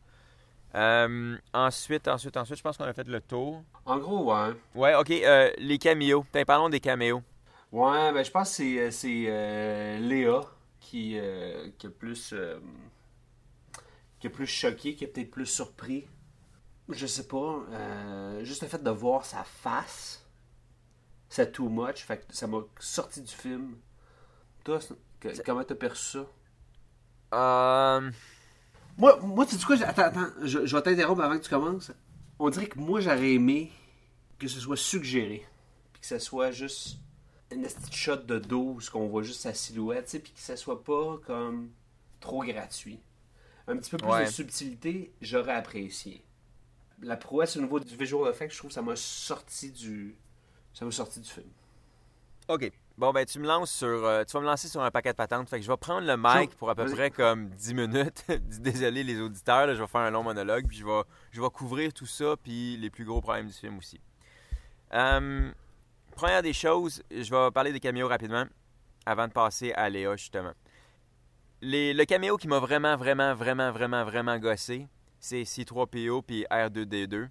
Euh, 0.74 1.37
ensuite, 1.52 2.08
ensuite, 2.08 2.37
ensuite, 2.37 2.58
je 2.58 2.62
pense 2.62 2.76
qu'on 2.76 2.84
a 2.84 2.92
fait 2.92 3.08
le 3.08 3.20
tour. 3.20 3.62
En 3.84 3.98
gros, 3.98 4.32
ouais. 4.32 4.54
Ouais, 4.74 4.94
ok. 4.94 5.11
euh, 5.11 5.50
les 5.58 5.78
caméos. 5.78 6.24
Parlons 6.46 6.68
des 6.68 6.80
caméos. 6.80 7.22
Ouais, 7.72 8.12
ben 8.12 8.22
je 8.24 8.31
pense 8.31 8.48
que 8.50 8.54
c'est, 8.57 8.78
euh, 8.78 8.90
c'est 8.90 9.24
euh, 9.28 9.98
Léa 9.98 10.40
qui, 10.81 11.18
euh, 11.18 11.68
qui 11.78 11.87
a 11.87 11.90
plus 11.90 12.33
euh, 12.33 12.59
qui 14.20 14.26
a 14.26 14.31
plus 14.31 14.46
choqué, 14.46 14.94
qui 14.94 15.04
a 15.04 15.09
peut-être 15.09 15.31
plus 15.31 15.46
surpris. 15.46 16.07
Je 16.88 17.07
sais 17.07 17.26
pas. 17.28 17.61
euh, 17.72 18.44
juste 18.44 18.62
le 18.62 18.68
fait 18.68 18.83
de 18.83 18.90
voir 18.90 19.24
sa 19.26 19.44
face, 19.44 20.24
c'est 21.28 21.52
too 21.52 21.68
much. 21.68 22.04
Fait 22.04 22.18
que 22.26 22.35
ça 22.35 22.46
m'a 22.46 22.61
sorti 22.81 23.22
du 23.22 23.33
film. 23.35 23.76
Toi, 24.64 24.81
comment 25.44 25.64
t'as 25.64 25.74
perçu 25.74 26.18
ça? 26.18 26.26
Euh, 27.35 28.11
Moi, 28.98 29.18
moi 29.22 29.46
tu 29.46 29.57
dis 29.57 29.64
quoi? 29.64 29.76
Attends, 29.83 30.02
attends, 30.04 30.28
je, 30.42 30.66
je 30.66 30.76
vais 30.76 30.83
t'interrompre 30.83 31.22
avant 31.22 31.38
que 31.38 31.44
tu 31.44 31.50
commences. 31.50 31.92
On 32.38 32.50
dirait 32.50 32.66
que 32.68 32.78
moi, 32.78 33.00
j'aurais 33.00 33.35
aimé 33.35 33.72
que 34.38 34.48
ce 34.48 34.61
soit 34.61 34.76
suggéré. 34.76 35.46
Puis 35.92 36.02
que 36.02 36.09
ce 36.09 36.18
soit 36.18 36.50
juste 36.52 36.98
une 37.50 37.62
petite 37.62 37.94
shot 37.94 38.16
de 38.16 38.38
dos 38.38 38.76
où 38.78 38.80
on 38.94 39.08
voit 39.08 39.22
juste 39.22 39.40
sa 39.40 39.54
silhouette, 39.54 40.08
puis 40.22 40.32
que 40.32 40.40
ce 40.40 40.56
soit 40.56 40.82
pas 40.84 41.18
comme 41.26 41.70
trop 42.20 42.42
gratuit. 42.44 43.00
Un 43.66 43.76
petit 43.76 43.90
peu 43.90 43.96
plus 43.98 44.08
Ouais. 44.08 44.24
de 44.26 44.30
subtilité, 44.30 45.12
j'aurais 45.20 45.52
apprécié. 45.54 46.24
La 47.02 47.16
prouesse 47.16 47.56
au 47.56 47.61
niveau 47.61 47.78
du 47.80 47.96
visual 47.96 48.30
effect, 48.30 48.52
je 48.52 48.58
trouve 48.58 48.68
que 48.70 48.74
ça 48.74 48.82
m'a 48.82 48.96
sorti 48.96 49.70
du. 49.70 50.16
Ça 50.74 50.84
m'a 50.84 50.90
sorti 50.90 51.20
du 51.20 51.28
film. 51.28 51.46
OK. 52.48 52.70
Bon, 52.96 53.12
ben, 53.12 53.24
tu 53.24 53.38
me 53.38 53.46
lances 53.46 53.70
sur. 53.70 53.87
euh, 53.87 54.24
tu 54.24 54.32
vas 54.32 54.40
me 54.40 54.46
lancer 54.46 54.66
sur 54.68 54.82
un 54.82 54.90
paquet 54.90 55.11
de 55.12 55.16
patentes. 55.16 55.48
Fait 55.48 55.58
que 55.58 55.64
je 55.64 55.70
vais 55.70 55.76
prendre 55.76 56.06
le 56.06 56.16
mic 56.16 56.50
pour 56.56 56.68
à 56.70 56.74
peu 56.74 56.87
près 56.87 57.11
comme 57.11 57.50
10 57.50 57.74
minutes. 57.74 58.24
Désolé, 58.61 59.04
les 59.04 59.20
auditeurs, 59.20 59.66
là, 59.68 59.74
je 59.74 59.80
vais 59.80 59.87
faire 59.87 60.00
un 60.00 60.11
long 60.11 60.22
monologue. 60.24 60.66
Puis 60.66 60.78
je 60.78 60.84
vais, 60.84 61.02
je 61.30 61.40
vais 61.40 61.50
couvrir 61.50 61.92
tout 61.92 62.06
ça, 62.06 62.34
puis 62.42 62.76
les 62.76 62.90
plus 62.90 63.04
gros 63.04 63.20
problèmes 63.20 63.46
du 63.46 63.52
film 63.52 63.78
aussi. 63.78 64.00
Euh, 64.94 65.52
première 66.18 66.42
des 66.42 66.52
choses, 66.52 67.00
je 67.12 67.31
vais 67.31 67.50
parler 67.52 67.72
des 67.72 67.78
caméos 67.78 68.09
rapidement 68.09 68.44
avant 69.07 69.28
de 69.28 69.33
passer 69.33 69.72
à 69.74 69.88
Léa, 69.88 70.16
justement. 70.16 70.50
Les- 71.62 71.94
le 71.94 72.04
caméo 72.07 72.37
qui 72.37 72.48
m'a 72.48 72.59
vraiment, 72.59 72.96
vraiment, 72.96 73.35
vraiment, 73.35 73.70
vraiment, 73.70 74.04
vraiment 74.04 74.37
gossé, 74.38 74.88
c'est 75.20 75.44
C3PO 75.44 76.22
puis 76.22 76.44
R2D2. 76.50 77.28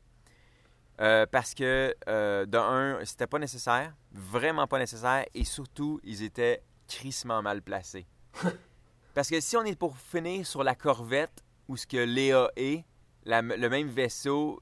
Euh, 1.01 1.25
parce 1.29 1.53
que, 1.53 1.93
euh, 2.07 2.45
de 2.45 2.57
un, 2.57 3.03
c'était 3.03 3.27
pas 3.27 3.39
nécessaire, 3.39 3.93
vraiment 4.13 4.67
pas 4.67 4.79
nécessaire, 4.79 5.25
et 5.33 5.43
surtout, 5.43 5.99
ils 6.03 6.23
étaient 6.23 6.63
crissement 6.87 7.41
mal 7.41 7.61
placés. 7.61 8.07
parce 9.13 9.29
que 9.29 9.41
si 9.41 9.57
on 9.57 9.63
est 9.63 9.75
pour 9.77 9.97
finir 9.97 10.47
sur 10.47 10.63
la 10.63 10.75
corvette, 10.75 11.43
où 11.67 11.75
ce 11.75 11.85
que 11.85 11.97
Léa 11.97 12.49
est, 12.55 12.85
la- 13.25 13.41
le 13.41 13.69
même 13.69 13.89
vaisseau 13.89 14.61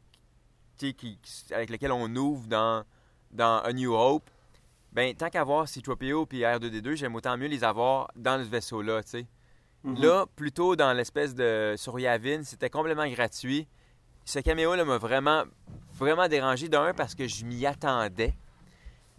qui- 0.78 0.96
qui- 0.96 1.20
avec 1.54 1.70
lequel 1.70 1.92
on 1.92 2.14
ouvre 2.16 2.48
dans, 2.48 2.84
dans 3.32 3.60
A 3.60 3.74
New 3.74 3.94
Hope, 3.94 4.30
ben, 4.94 5.14
tant 5.14 5.30
qu'avoir 5.30 5.66
C3PO 5.66 6.26
puis 6.26 6.42
R2D2, 6.42 6.96
j'aime 6.96 7.16
autant 7.16 7.38
mieux 7.38 7.48
les 7.48 7.64
avoir 7.64 8.10
dans 8.16 8.42
ce 8.44 8.50
vaisseau-là, 8.50 9.04
tu 9.04 9.10
sais. 9.10 9.28
Là, 9.84 10.26
plutôt 10.36 10.76
dans 10.76 10.94
l'espèce 10.94 11.36
de 11.36 11.76
sur 11.78 12.00
Yavin, 12.00 12.44
c'était 12.44 12.72
complètement 12.72 13.08
gratuit. 13.08 13.68
Ce 14.24 14.40
caméo-là 14.40 14.84
m'a 14.84 14.98
vraiment, 14.98 15.44
vraiment 15.94 16.28
dérangé 16.28 16.70
d'un 16.70 16.94
parce 16.94 17.14
que 17.14 17.28
je 17.28 17.46
m'y 17.46 17.66
attendais. 17.68 18.34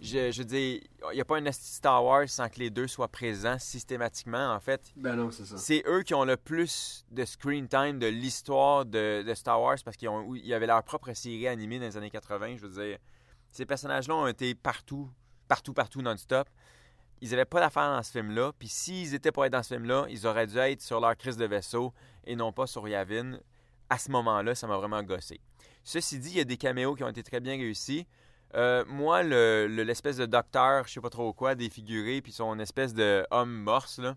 Je, 0.01 0.43
dire, 0.43 0.81
il 1.13 1.15
n'y 1.15 1.21
a 1.21 1.25
pas 1.25 1.39
un 1.39 1.53
Star 1.53 2.05
Wars 2.05 2.29
sans 2.29 2.49
que 2.49 2.59
les 2.59 2.69
deux 2.69 2.87
soient 2.87 3.09
présents 3.09 3.59
systématiquement, 3.59 4.53
en 4.53 4.61
fait. 4.61 4.93
Ben 4.97 5.15
non, 5.15 5.31
c'est 5.31 5.47
ça. 5.47 5.57
C'est 5.57 5.85
eux 5.87 6.03
qui 6.03 6.15
ont 6.15 6.25
le 6.25 6.37
plus 6.37 7.07
de 7.13 7.25
screen 7.25 7.67
time 7.67 7.99
de 7.99 8.07
l'histoire 8.07 8.85
de, 8.85 9.23
de 9.23 9.35
Star 9.35 9.61
Wars 9.63 9.77
parce 9.85 9.97
qu'ils 9.97 10.11
ils 10.43 10.53
avaient 10.53 10.67
leur 10.67 10.83
propre 10.83 11.13
série 11.15 11.49
animée 11.49 11.79
dans 11.79 11.87
les 11.87 11.97
années 11.97 12.11
80. 12.11 12.57
Je 12.57 12.67
veux 12.67 12.83
dire, 12.83 12.99
ces 13.57 13.67
personnages-là 13.67 14.15
ont 14.15 14.27
été 14.27 14.55
partout, 14.55 15.11
partout, 15.49 15.73
partout 15.73 16.03
non-stop. 16.03 16.49
Ils 17.23 17.31
n'avaient 17.31 17.45
pas 17.47 17.61
d'affaires 17.61 17.91
dans 17.91 18.03
ce 18.03 18.11
film-là. 18.13 18.53
Puis 18.59 18.69
s'ils 18.69 19.15
étaient 19.15 19.33
pour 19.33 19.45
être 19.45 19.53
dans 19.53 19.63
ce 19.63 19.75
film-là, 19.75 20.07
ils 20.11 20.27
auraient 20.27 20.47
dû 20.47 20.59
être 20.59 20.83
sur 20.83 21.01
leur 21.01 21.17
crise 21.17 21.37
de 21.37 21.47
vaisseau 21.47 21.93
et 22.25 22.37
non 22.37 22.53
pas 22.53 22.67
sur 22.67 22.87
Yavin. 22.87 23.39
À 23.89 23.99
ce 23.99 24.11
moment-là, 24.11 24.55
ça 24.55 24.67
m'a 24.67 24.77
vraiment 24.77 25.03
gossé. 25.03 25.41
Ceci 25.83 26.19
dit, 26.19 26.31
il 26.31 26.37
y 26.37 26.41
a 26.41 26.45
des 26.45 26.57
caméos 26.57 26.95
qui 26.95 27.05
ont 27.05 27.09
été 27.09 27.23
très 27.23 27.41
bien 27.41 27.55
réussis. 27.57 28.07
Euh, 28.55 28.85
moi, 28.87 29.23
le- 29.23 29.67
le- 29.69 29.83
l'espèce 29.85 30.17
de 30.19 30.27
docteur, 30.27 30.87
je 30.87 30.93
sais 30.95 31.01
pas 31.01 31.11
trop 31.11 31.33
quoi, 31.33 31.55
défiguré, 31.55 32.21
puis 32.21 32.33
son 32.33 32.59
espèce 32.59 32.93
de 32.95 33.25
homme 33.31 33.53
morse, 33.63 33.99
là, 33.99 34.17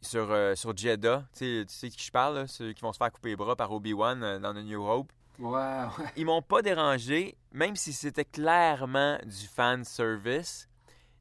sur, 0.00 0.30
euh, 0.30 0.54
sur 0.54 0.76
Jeddah, 0.76 1.24
tu 1.32 1.38
sais, 1.60 1.64
tu 1.66 1.74
sais 1.74 1.88
de 1.88 1.94
qui 1.94 2.04
je 2.06 2.10
parle, 2.10 2.34
là, 2.36 2.46
ceux 2.46 2.72
qui 2.72 2.82
vont 2.82 2.92
se 2.92 2.98
faire 2.98 3.12
couper 3.12 3.30
les 3.30 3.36
bras 3.36 3.54
par 3.56 3.70
Obi-Wan 3.72 4.22
euh, 4.22 4.38
dans 4.38 4.54
The 4.54 4.64
New 4.64 4.82
Hope. 4.88 5.12
Ouais. 5.38 5.84
Ils 6.16 6.24
m'ont 6.26 6.42
pas 6.42 6.62
dérangé, 6.62 7.36
même 7.52 7.76
si 7.76 7.92
c'était 7.92 8.24
clairement 8.24 9.18
du 9.24 9.46
fan 9.46 9.84
service. 9.84 10.68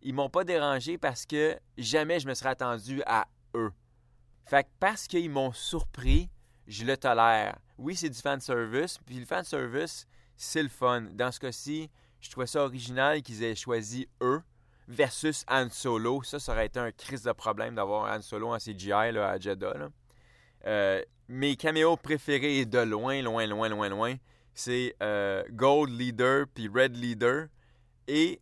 Ils 0.02 0.13
m'ont 0.13 0.30
pas 0.30 0.44
dérangé 0.44 0.98
parce 0.98 1.26
que 1.26 1.60
jamais 1.78 2.20
je 2.20 2.28
me 2.28 2.34
serais 2.34 2.50
attendu 2.50 3.02
à 3.06 3.28
eux. 3.56 3.72
Fait 4.46 4.63
que 4.63 4.70
parce 4.80 5.08
qu'ils 5.08 5.30
m'ont 5.30 5.52
surpris, 5.52 6.30
je 6.68 6.86
le 6.86 6.98
tolère. 6.98 7.58
Oui, 7.78 7.96
c'est 7.96 8.10
du 8.10 8.20
fan 8.20 8.39
service, 8.39 8.98
puis 9.06 9.20
le 9.20 9.26
fan 9.26 9.44
service, 9.44 10.08
c'est 10.38 10.63
le 10.63 10.70
fun. 10.70 11.02
Dans 11.13 11.32
ce 11.32 11.39
cas-ci, 11.39 11.89
je 12.22 12.30
trouvais 12.30 12.48
ça 12.48 12.63
original 12.63 13.22
qu'ils 13.22 13.44
aient 13.44 13.56
choisi 13.56 14.08
eux 14.22 14.42
versus 14.88 15.46
Han 15.50 15.70
Solo. 15.70 16.24
Ça, 16.24 16.39
ça 16.39 16.54
aurait 16.54 16.65
été 16.65 16.80
un 16.80 16.92
crise 16.92 17.24
de 17.24 17.32
problème 17.32 17.76
d'avoir 17.76 18.12
Han 18.12 18.22
Solo 18.22 18.54
en 18.54 18.58
CGI 18.58 19.12
là, 19.12 19.30
à 19.30 19.39
Jeddah. 19.39 19.89
Euh, 20.65 21.02
mes 21.28 21.56
caméos 21.56 21.96
préférés 21.96 22.65
de 22.65 22.80
loin, 22.80 23.22
loin, 23.22 23.46
loin, 23.46 23.70
loin, 23.70 23.89
loin, 23.89 24.15
c'est 24.60 24.93
euh, 25.02 25.43
Gold 25.52 25.89
Leader 25.98 26.45
puis 26.54 26.67
Red 26.67 26.98
Leader. 26.98 27.48
Et 28.08 28.41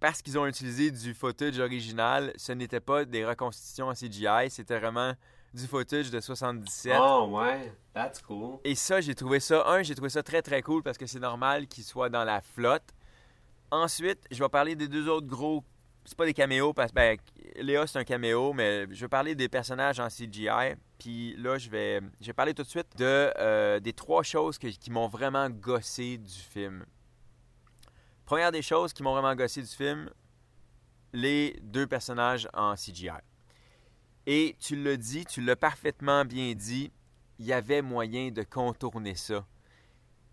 parce 0.00 0.22
qu'ils 0.22 0.38
ont 0.38 0.46
utilisé 0.46 0.90
du 0.90 1.12
footage 1.12 1.58
original, 1.58 2.32
ce 2.36 2.52
n'était 2.52 2.80
pas 2.80 3.04
des 3.04 3.26
reconstitutions 3.26 3.88
en 3.88 3.92
CGI, 3.92 4.48
c'était 4.48 4.78
vraiment 4.78 5.12
du 5.52 5.66
footage 5.66 6.10
de 6.10 6.20
77. 6.20 6.96
Oh, 6.98 7.28
ouais. 7.32 7.72
That's 7.92 8.22
cool. 8.22 8.60
Et 8.64 8.74
ça, 8.74 9.00
j'ai 9.00 9.14
trouvé 9.14 9.40
ça, 9.40 9.68
un, 9.68 9.82
j'ai 9.82 9.94
trouvé 9.94 10.08
ça 10.08 10.22
très 10.22 10.40
très 10.40 10.62
cool 10.62 10.82
parce 10.82 10.96
que 10.96 11.06
c'est 11.06 11.18
normal 11.20 11.66
qu'il 11.66 11.84
soit 11.84 12.08
dans 12.08 12.24
la 12.24 12.40
flotte. 12.40 12.94
Ensuite, 13.70 14.26
je 14.30 14.42
vais 14.42 14.48
parler 14.48 14.74
des 14.74 14.88
deux 14.88 15.06
autres 15.08 15.26
gros. 15.26 15.64
C'est 16.04 16.16
pas 16.16 16.26
des 16.26 16.34
caméos 16.34 16.72
parce 16.72 16.90
que 16.90 16.96
ben, 16.96 17.18
Léa 17.56 17.86
c'est 17.86 17.98
un 17.98 18.04
caméo, 18.04 18.52
mais 18.52 18.86
je 18.90 19.00
vais 19.00 19.08
parler 19.08 19.34
des 19.34 19.48
personnages 19.48 20.00
en 20.00 20.08
CGI. 20.08 20.74
Puis 20.98 21.36
là, 21.36 21.58
je 21.58 21.70
vais, 21.70 22.00
je 22.20 22.26
vais 22.26 22.32
parler 22.32 22.54
tout 22.54 22.62
de 22.62 22.68
suite 22.68 22.96
de, 22.96 23.32
euh, 23.38 23.80
des 23.80 23.92
trois 23.92 24.22
choses 24.22 24.58
qui 24.58 24.90
m'ont 24.90 25.08
vraiment 25.08 25.48
gossé 25.48 26.18
du 26.18 26.38
film. 26.38 26.84
Première 28.24 28.52
des 28.52 28.62
choses 28.62 28.92
qui 28.92 29.02
m'ont 29.02 29.12
vraiment 29.12 29.34
gossé 29.34 29.60
du 29.60 29.68
film, 29.68 30.08
les 31.12 31.58
deux 31.62 31.86
personnages 31.86 32.48
en 32.54 32.74
CGI. 32.74 33.10
Et 34.26 34.56
tu 34.60 34.76
l'as 34.76 34.96
dit, 34.96 35.24
tu 35.24 35.40
l'as 35.40 35.56
parfaitement 35.56 36.24
bien 36.24 36.54
dit, 36.54 36.92
il 37.38 37.46
y 37.46 37.52
avait 37.52 37.82
moyen 37.82 38.30
de 38.30 38.42
contourner 38.42 39.14
ça. 39.14 39.44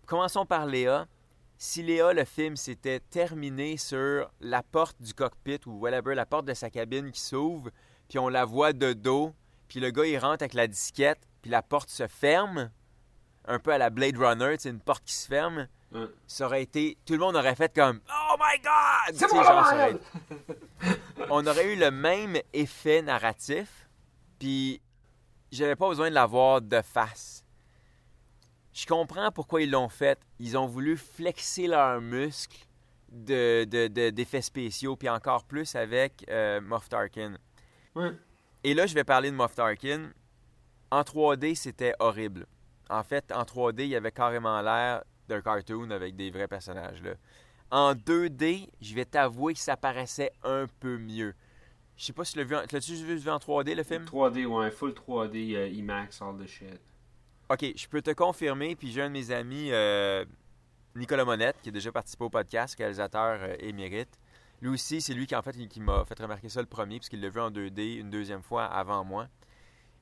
Commençons 0.06 0.46
par 0.46 0.66
Léa. 0.66 1.06
Si 1.60 1.82
Léa, 1.82 2.12
le 2.12 2.24
film 2.24 2.56
s'était 2.56 3.00
terminé 3.00 3.76
sur 3.76 4.30
la 4.40 4.62
porte 4.62 5.00
du 5.02 5.12
cockpit 5.12 5.58
ou 5.66 5.72
whatever, 5.80 6.14
la 6.14 6.24
porte 6.26 6.44
de 6.44 6.54
sa 6.54 6.70
cabine 6.70 7.10
qui 7.10 7.20
s'ouvre, 7.20 7.70
puis 8.08 8.18
on 8.20 8.28
la 8.28 8.44
voit 8.44 8.72
de 8.72 8.92
dos, 8.92 9.34
puis 9.66 9.80
le 9.80 9.90
gars 9.90 10.06
il 10.06 10.16
rentre 10.18 10.42
avec 10.44 10.54
la 10.54 10.68
disquette, 10.68 11.18
puis 11.42 11.50
la 11.50 11.62
porte 11.62 11.90
se 11.90 12.06
ferme, 12.06 12.70
un 13.44 13.58
peu 13.58 13.72
à 13.72 13.78
la 13.78 13.90
Blade 13.90 14.16
Runner, 14.16 14.54
c'est 14.58 14.70
une 14.70 14.78
porte 14.80 15.02
qui 15.04 15.14
se 15.14 15.26
ferme, 15.26 15.66
ça 16.28 16.44
aurait 16.46 16.62
été. 16.62 16.96
Tout 17.06 17.14
le 17.14 17.18
monde 17.20 17.34
aurait 17.34 17.54
fait 17.56 17.74
comme 17.74 18.00
Oh 18.08 18.36
my 18.38 18.60
god! 18.62 19.16
C'est 19.16 19.32
mon 19.32 19.42
genre, 19.42 19.66
aurait- 19.72 19.98
On 21.30 21.44
aurait 21.46 21.72
eu 21.72 21.76
le 21.76 21.90
même 21.90 22.36
effet 22.52 23.02
narratif, 23.02 23.88
puis 24.38 24.80
j'avais 25.50 25.76
pas 25.76 25.88
besoin 25.88 26.08
de 26.10 26.14
l'avoir 26.14 26.60
de 26.60 26.82
face. 26.82 27.42
Je 28.78 28.86
comprends 28.86 29.32
pourquoi 29.32 29.62
ils 29.62 29.70
l'ont 29.72 29.88
fait. 29.88 30.20
Ils 30.38 30.56
ont 30.56 30.66
voulu 30.66 30.96
flexer 30.96 31.66
leurs 31.66 32.00
muscles 32.00 32.64
de, 33.10 33.64
de- 33.64 33.88
de- 33.88 34.10
d'effets 34.10 34.40
spéciaux, 34.40 34.94
puis 34.94 35.08
encore 35.08 35.42
plus 35.42 35.74
avec 35.74 36.24
euh, 36.30 36.60
Moff 36.60 36.88
Tarkin. 36.88 37.36
Et 38.62 38.74
là, 38.74 38.86
je 38.86 38.94
vais 38.94 39.02
parler 39.02 39.32
de 39.32 39.34
Moff 39.34 39.56
Tarkin. 39.56 40.12
En 40.92 41.00
3D, 41.00 41.56
c'était 41.56 41.92
horrible. 41.98 42.46
En 42.88 43.02
fait, 43.02 43.32
en 43.32 43.42
3D, 43.42 43.80
il 43.80 43.88
y 43.88 43.96
avait 43.96 44.12
carrément 44.12 44.62
l'air 44.62 45.02
d'un 45.28 45.42
cartoon 45.42 45.90
avec 45.90 46.14
des 46.14 46.30
vrais 46.30 46.46
personnages. 46.46 47.02
Là. 47.02 47.14
En 47.72 47.94
2D, 47.94 48.68
je 48.80 48.94
vais 48.94 49.04
t'avouer 49.04 49.54
que 49.54 49.60
ça 49.60 49.76
paraissait 49.76 50.30
un 50.44 50.66
peu 50.78 50.98
mieux. 50.98 51.34
Je 51.96 52.04
sais 52.04 52.12
pas 52.12 52.24
si 52.24 52.34
tu 52.34 52.38
l'as 52.38 52.44
vu, 52.44 52.54
en... 52.54 52.60
l'as-tu 52.60 52.94
vu 52.94 53.28
en 53.28 53.38
3D 53.38 53.74
le 53.74 53.82
film? 53.82 54.04
3D, 54.04 54.46
ouais. 54.46 54.70
Full 54.70 54.92
3D, 54.92 55.56
euh, 55.56 55.66
IMAX, 55.68 56.22
all 56.22 56.36
the 56.38 56.46
shit. 56.46 56.80
Ok, 57.50 57.64
je 57.74 57.88
peux 57.88 58.02
te 58.02 58.10
confirmer, 58.10 58.76
puis 58.76 58.92
j'ai 58.92 59.00
un 59.00 59.08
de 59.08 59.14
mes 59.14 59.30
amis, 59.30 59.68
euh, 59.72 60.22
Nicolas 60.94 61.24
Monette, 61.24 61.56
qui 61.62 61.70
a 61.70 61.72
déjà 61.72 61.90
participé 61.90 62.24
au 62.24 62.28
podcast, 62.28 62.76
réalisateur 62.76 63.38
euh, 63.40 63.54
émérite. 63.60 64.18
Lui 64.60 64.68
aussi, 64.68 65.00
c'est 65.00 65.14
lui 65.14 65.26
qui 65.26 65.34
en 65.34 65.40
fait 65.40 65.56
qui 65.66 65.80
m'a 65.80 66.04
fait 66.04 66.20
remarquer 66.20 66.50
ça 66.50 66.60
le 66.60 66.66
premier, 66.66 66.98
puisqu'il 66.98 67.22
l'a 67.22 67.30
vu 67.30 67.40
en 67.40 67.50
2D 67.50 68.00
une 68.00 68.10
deuxième 68.10 68.42
fois 68.42 68.66
avant 68.66 69.02
moi. 69.02 69.28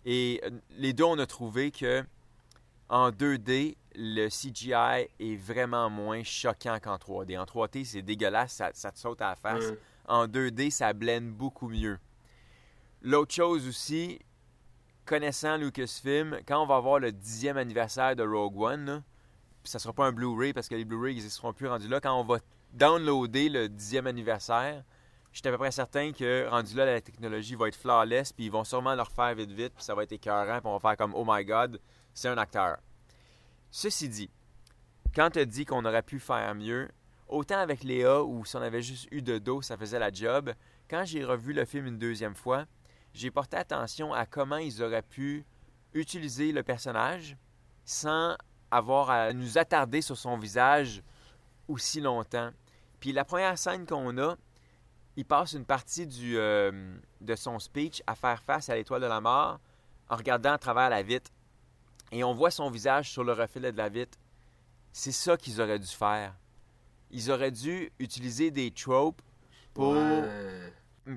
Et 0.05 0.41
euh, 0.43 0.51
les 0.71 0.93
deux, 0.93 1.05
on 1.05 1.21
a 1.21 1.27
trouvé 1.27 1.71
que 1.71 2.03
en 2.89 3.11
2D, 3.11 3.77
le 3.95 4.29
CGI 4.29 5.09
est 5.21 5.37
vraiment 5.37 5.89
moins 5.89 6.25
choquant 6.25 6.81
qu'en 6.83 6.97
3D. 6.97 7.39
En 7.39 7.45
3D, 7.45 7.85
c'est 7.85 8.03
dégueulasse, 8.03 8.55
ça, 8.55 8.71
ça 8.75 8.91
te 8.91 8.99
saute 8.99 9.23
à 9.23 9.31
la 9.31 9.37
face. 9.37 9.73
En 10.09 10.27
2D, 10.27 10.71
ça 10.71 10.93
blende 10.93 11.31
beaucoup 11.31 11.69
mieux. 11.69 11.99
L'autre 13.03 13.33
chose 13.33 13.69
aussi, 13.69 14.19
connaissant 15.07 15.57
Lucasfilm, 15.57 16.41
quand 16.47 16.63
on 16.63 16.67
va 16.67 16.77
avoir 16.77 16.99
le 16.99 17.13
dixième 17.13 17.57
anniversaire 17.57 18.17
de 18.17 18.23
Rogue 18.23 18.61
One, 18.61 18.85
là, 18.87 19.03
puis 19.63 19.71
ça 19.71 19.79
sera 19.79 19.95
pas 19.95 20.05
un 20.05 20.13
Blu-ray 20.13 20.53
parce 20.53 20.69
que 20.69 20.75
les 20.75 20.85
Blu-ray 20.85 21.17
ils 21.17 21.25
ne 21.25 21.29
seront 21.29 21.53
plus 21.53 21.69
rendus 21.69 21.89
là, 21.89 22.01
quand 22.01 22.19
on 22.21 22.25
va 22.25 22.39
downloader 22.73 23.49
le 23.49 23.69
dixième 23.69 24.07
anniversaire, 24.07 24.85
je 25.33 25.39
suis 25.39 25.49
à 25.49 25.53
peu 25.53 25.59
près 25.59 25.71
certain 25.71 26.13
que 26.13 26.49
rendu 26.49 26.75
là, 26.75 26.85
la 26.85 27.01
technologie 27.01 27.55
va 27.55 27.69
être 27.69 27.77
flawless, 27.77 28.33
puis 28.33 28.47
ils 28.47 28.51
vont 28.51 28.65
sûrement 28.65 28.95
le 28.95 29.03
refaire 29.03 29.35
vite 29.35 29.51
vite, 29.51 29.75
puis 29.75 29.85
ça 29.85 29.95
va 29.95 30.03
être 30.03 30.13
écœurant, 30.13 30.61
puis 30.61 30.67
on 30.67 30.77
va 30.77 30.81
faire 30.81 30.97
comme 30.97 31.15
Oh 31.15 31.25
my 31.27 31.45
god, 31.45 31.81
c'est 32.13 32.29
un 32.29 32.39
acteur. 32.39 32.79
Ceci 33.71 34.09
dit, 34.09 34.31
quand 35.15 35.31
tu 35.31 35.47
dit 35.47 35.65
qu'on 35.65 35.85
aurait 35.85 36.03
pu 36.03 36.19
faire 36.19 36.55
mieux, 36.55 36.89
autant 37.29 37.59
avec 37.59 37.85
Léa 37.85 38.23
ou 38.23 38.45
si 38.45 38.57
on 38.57 38.63
avait 38.63 38.83
juste 38.83 39.09
eu 39.11 39.23
de 39.23 39.39
dos, 39.39 39.63
ça 39.63 39.77
faisait 39.77 39.99
la 39.99 40.13
job, 40.13 40.53
quand 40.89 41.05
j'ai 41.05 41.25
revu 41.25 41.53
le 41.53 41.65
film 41.65 41.87
une 41.87 41.99
deuxième 41.99 42.35
fois, 42.35 42.67
j'ai 43.17 43.31
porté 43.31 43.57
attention 43.57 44.13
à 44.13 44.27
comment 44.27 44.59
ils 44.59 44.83
auraient 44.83 45.01
pu 45.01 45.47
utiliser 45.95 46.53
le 46.53 46.63
personnage 46.63 47.37
sans 47.87 48.37
avoir 48.71 49.09
à 49.09 49.33
nous 49.33 49.57
attarder 49.57 50.03
sur 50.03 50.19
son 50.19 50.37
visage 50.37 51.03
aussi 51.67 52.03
longtemps. 52.03 52.51
Puis 53.01 53.13
la 53.13 53.25
première 53.25 53.57
scène 53.57 53.87
qu'on 53.87 54.19
a, 54.19 54.37
il 55.17 55.25
passe 55.25 55.55
une 55.55 55.65
partie 55.65 56.07
euh, 56.35 56.99
de 57.23 57.35
son 57.37 57.59
speech 57.59 58.03
à 58.07 58.15
faire 58.15 58.43
face 58.43 58.69
à 58.69 58.75
l'étoile 58.75 59.01
de 59.01 59.07
la 59.07 59.23
mort 59.23 59.61
en 60.11 60.17
regardant 60.17 60.53
à 60.53 60.59
travers 60.59 60.91
la 60.91 61.03
vitre. 61.03 61.31
Et 62.13 62.23
on 62.23 62.35
voit 62.35 62.51
son 62.51 62.69
visage 62.69 63.11
sur 63.11 63.25
le 63.25 63.33
reflet 63.33 63.73
de 63.73 63.79
la 63.79 63.89
vitre. 63.89 64.19
C'est 64.93 65.13
ça 65.13 65.39
qu'ils 65.39 65.59
auraient 65.63 65.79
dû 65.79 65.87
faire. 65.87 66.35
Ils 67.11 67.31
auraient 67.31 67.51
dû 67.51 67.91
utiliser 67.99 68.51
des 68.51 68.71
tropes 68.71 69.23
pour. 69.73 69.95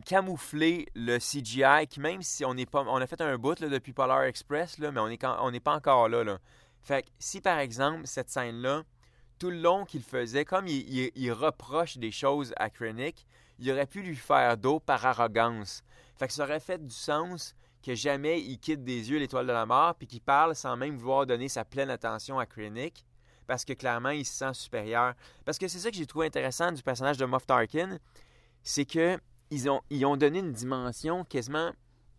Camoufler 0.05 0.87
le 0.93 1.17
CGI, 1.17 1.87
qui 1.87 1.99
même 1.99 2.21
si 2.21 2.45
on 2.45 2.53
n'est 2.53 2.65
pas, 2.65 2.83
on 2.87 2.97
a 2.97 3.07
fait 3.07 3.21
un 3.21 3.37
bout 3.37 3.59
là, 3.59 3.69
depuis 3.69 3.93
Polar 3.93 4.23
Express, 4.23 4.77
là, 4.77 4.91
mais 4.91 4.99
on 4.99 5.07
n'est 5.07 5.17
quand- 5.17 5.37
on 5.41 5.51
n'est 5.51 5.59
pas 5.59 5.75
encore 5.75 6.09
là, 6.09 6.23
là. 6.23 6.39
Fait 6.81 7.03
que 7.03 7.09
si 7.17 7.41
par 7.41 7.59
exemple 7.59 8.01
cette 8.05 8.29
scène-là, 8.29 8.83
tout 9.39 9.49
le 9.49 9.59
long 9.59 9.85
qu'il 9.85 10.03
faisait, 10.03 10.45
comme 10.45 10.67
il, 10.67 11.31
reproche 11.31 11.97
des 11.97 12.11
choses 12.11 12.53
à 12.57 12.69
Krennic, 12.69 13.25
il 13.57 13.71
aurait 13.71 13.87
pu 13.87 14.01
lui 14.01 14.15
faire 14.15 14.57
d'eau 14.57 14.79
par 14.79 15.05
arrogance. 15.05 15.81
Fait 16.17 16.27
que 16.27 16.33
ça 16.33 16.43
aurait 16.43 16.59
fait 16.59 16.85
du 16.85 16.93
sens 16.93 17.55
que 17.81 17.95
jamais 17.95 18.41
il 18.41 18.59
quitte 18.59 18.83
des 18.83 19.09
yeux 19.09 19.17
l'étoile 19.17 19.47
de 19.47 19.53
la 19.53 19.65
mort, 19.65 19.95
puis 19.95 20.07
qu'il 20.07 20.21
parle 20.21 20.55
sans 20.55 20.75
même 20.75 20.97
vouloir 20.97 21.25
donner 21.25 21.47
sa 21.47 21.63
pleine 21.63 21.89
attention 21.89 22.37
à 22.37 22.45
Krennic, 22.45 23.05
parce 23.47 23.63
que 23.63 23.73
clairement 23.73 24.09
il 24.09 24.25
se 24.25 24.33
sent 24.33 24.53
supérieur. 24.53 25.13
Parce 25.45 25.57
que 25.57 25.67
c'est 25.67 25.79
ça 25.79 25.89
que 25.89 25.95
j'ai 25.95 26.05
trouvé 26.05 26.27
intéressant 26.27 26.71
du 26.71 26.83
personnage 26.83 27.17
de 27.17 27.25
Moff 27.25 27.47
Tarkin, 27.47 27.97
c'est 28.61 28.85
que 28.85 29.17
ils 29.51 29.69
ont, 29.69 29.81
ils 29.89 30.05
ont 30.05 30.17
donné 30.17 30.39
une 30.39 30.53
dimension 30.53 31.23
quasiment 31.25 31.71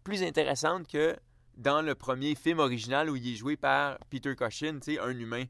plus 0.05 0.23
intéressante 0.23 0.89
que 0.89 1.17
dans 1.57 1.83
le 1.83 1.95
premier 1.95 2.35
film 2.35 2.59
original 2.59 3.11
où 3.11 3.17
il 3.17 3.33
est 3.33 3.37
joué 3.37 3.57
par 3.57 3.99
Peter 4.11 4.35
sais, 4.51 4.99
un 4.99 5.19
humain. 5.19 5.45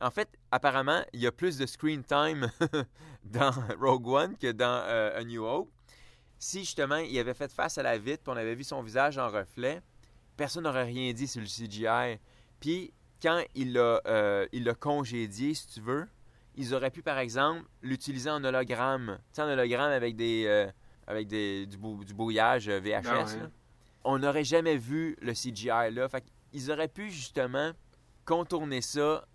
En 0.00 0.10
fait, 0.10 0.28
apparemment, 0.52 1.02
il 1.12 1.20
y 1.20 1.26
a 1.26 1.32
plus 1.32 1.58
de 1.58 1.66
screen 1.66 2.04
time 2.04 2.50
dans 3.24 3.52
Rogue 3.80 4.06
One 4.06 4.36
que 4.36 4.52
dans 4.52 4.82
euh, 4.86 5.18
A 5.18 5.24
New 5.24 5.44
Hope. 5.44 5.70
Si 6.38 6.60
justement 6.60 6.98
il 6.98 7.18
avait 7.18 7.34
fait 7.34 7.50
face 7.50 7.78
à 7.78 7.82
la 7.82 7.98
vitre, 7.98 8.22
puis 8.22 8.32
on 8.32 8.36
avait 8.36 8.54
vu 8.54 8.62
son 8.62 8.80
visage 8.82 9.18
en 9.18 9.28
reflet, 9.28 9.82
personne 10.36 10.64
n'aurait 10.64 10.84
rien 10.84 11.12
dit 11.12 11.26
sur 11.26 11.40
le 11.40 11.48
CGI. 11.48 12.20
Puis 12.60 12.92
quand 13.20 13.42
il 13.56 13.72
l'a 13.72 14.00
euh, 14.06 14.74
congédié, 14.78 15.54
si 15.54 15.66
tu 15.66 15.80
veux, 15.80 16.06
ils 16.54 16.74
auraient 16.74 16.92
pu 16.92 17.02
par 17.02 17.18
exemple 17.18 17.64
l'utiliser 17.82 18.30
en 18.30 18.44
hologramme, 18.44 19.18
tu 19.18 19.24
sais, 19.32 19.42
en 19.42 19.48
hologramme 19.48 19.90
avec 19.90 20.14
des 20.14 20.44
euh, 20.46 20.70
avec 21.08 21.26
des, 21.26 21.66
du, 21.66 21.76
bou- 21.76 22.04
du 22.04 22.14
brouillage 22.14 22.68
euh, 22.68 22.78
VHS. 22.78 23.02
Ah 23.08 23.24
ouais. 23.24 23.48
On 24.04 24.18
n'aurait 24.18 24.44
jamais 24.44 24.76
vu 24.76 25.16
le 25.20 25.32
CGI 25.32 25.90
là. 25.90 26.08
Fait 26.08 26.22
qu'ils 26.52 26.70
auraient 26.70 26.86
pu 26.88 27.10
justement 27.10 27.72
contourner 28.24 28.80
ça 28.82 29.26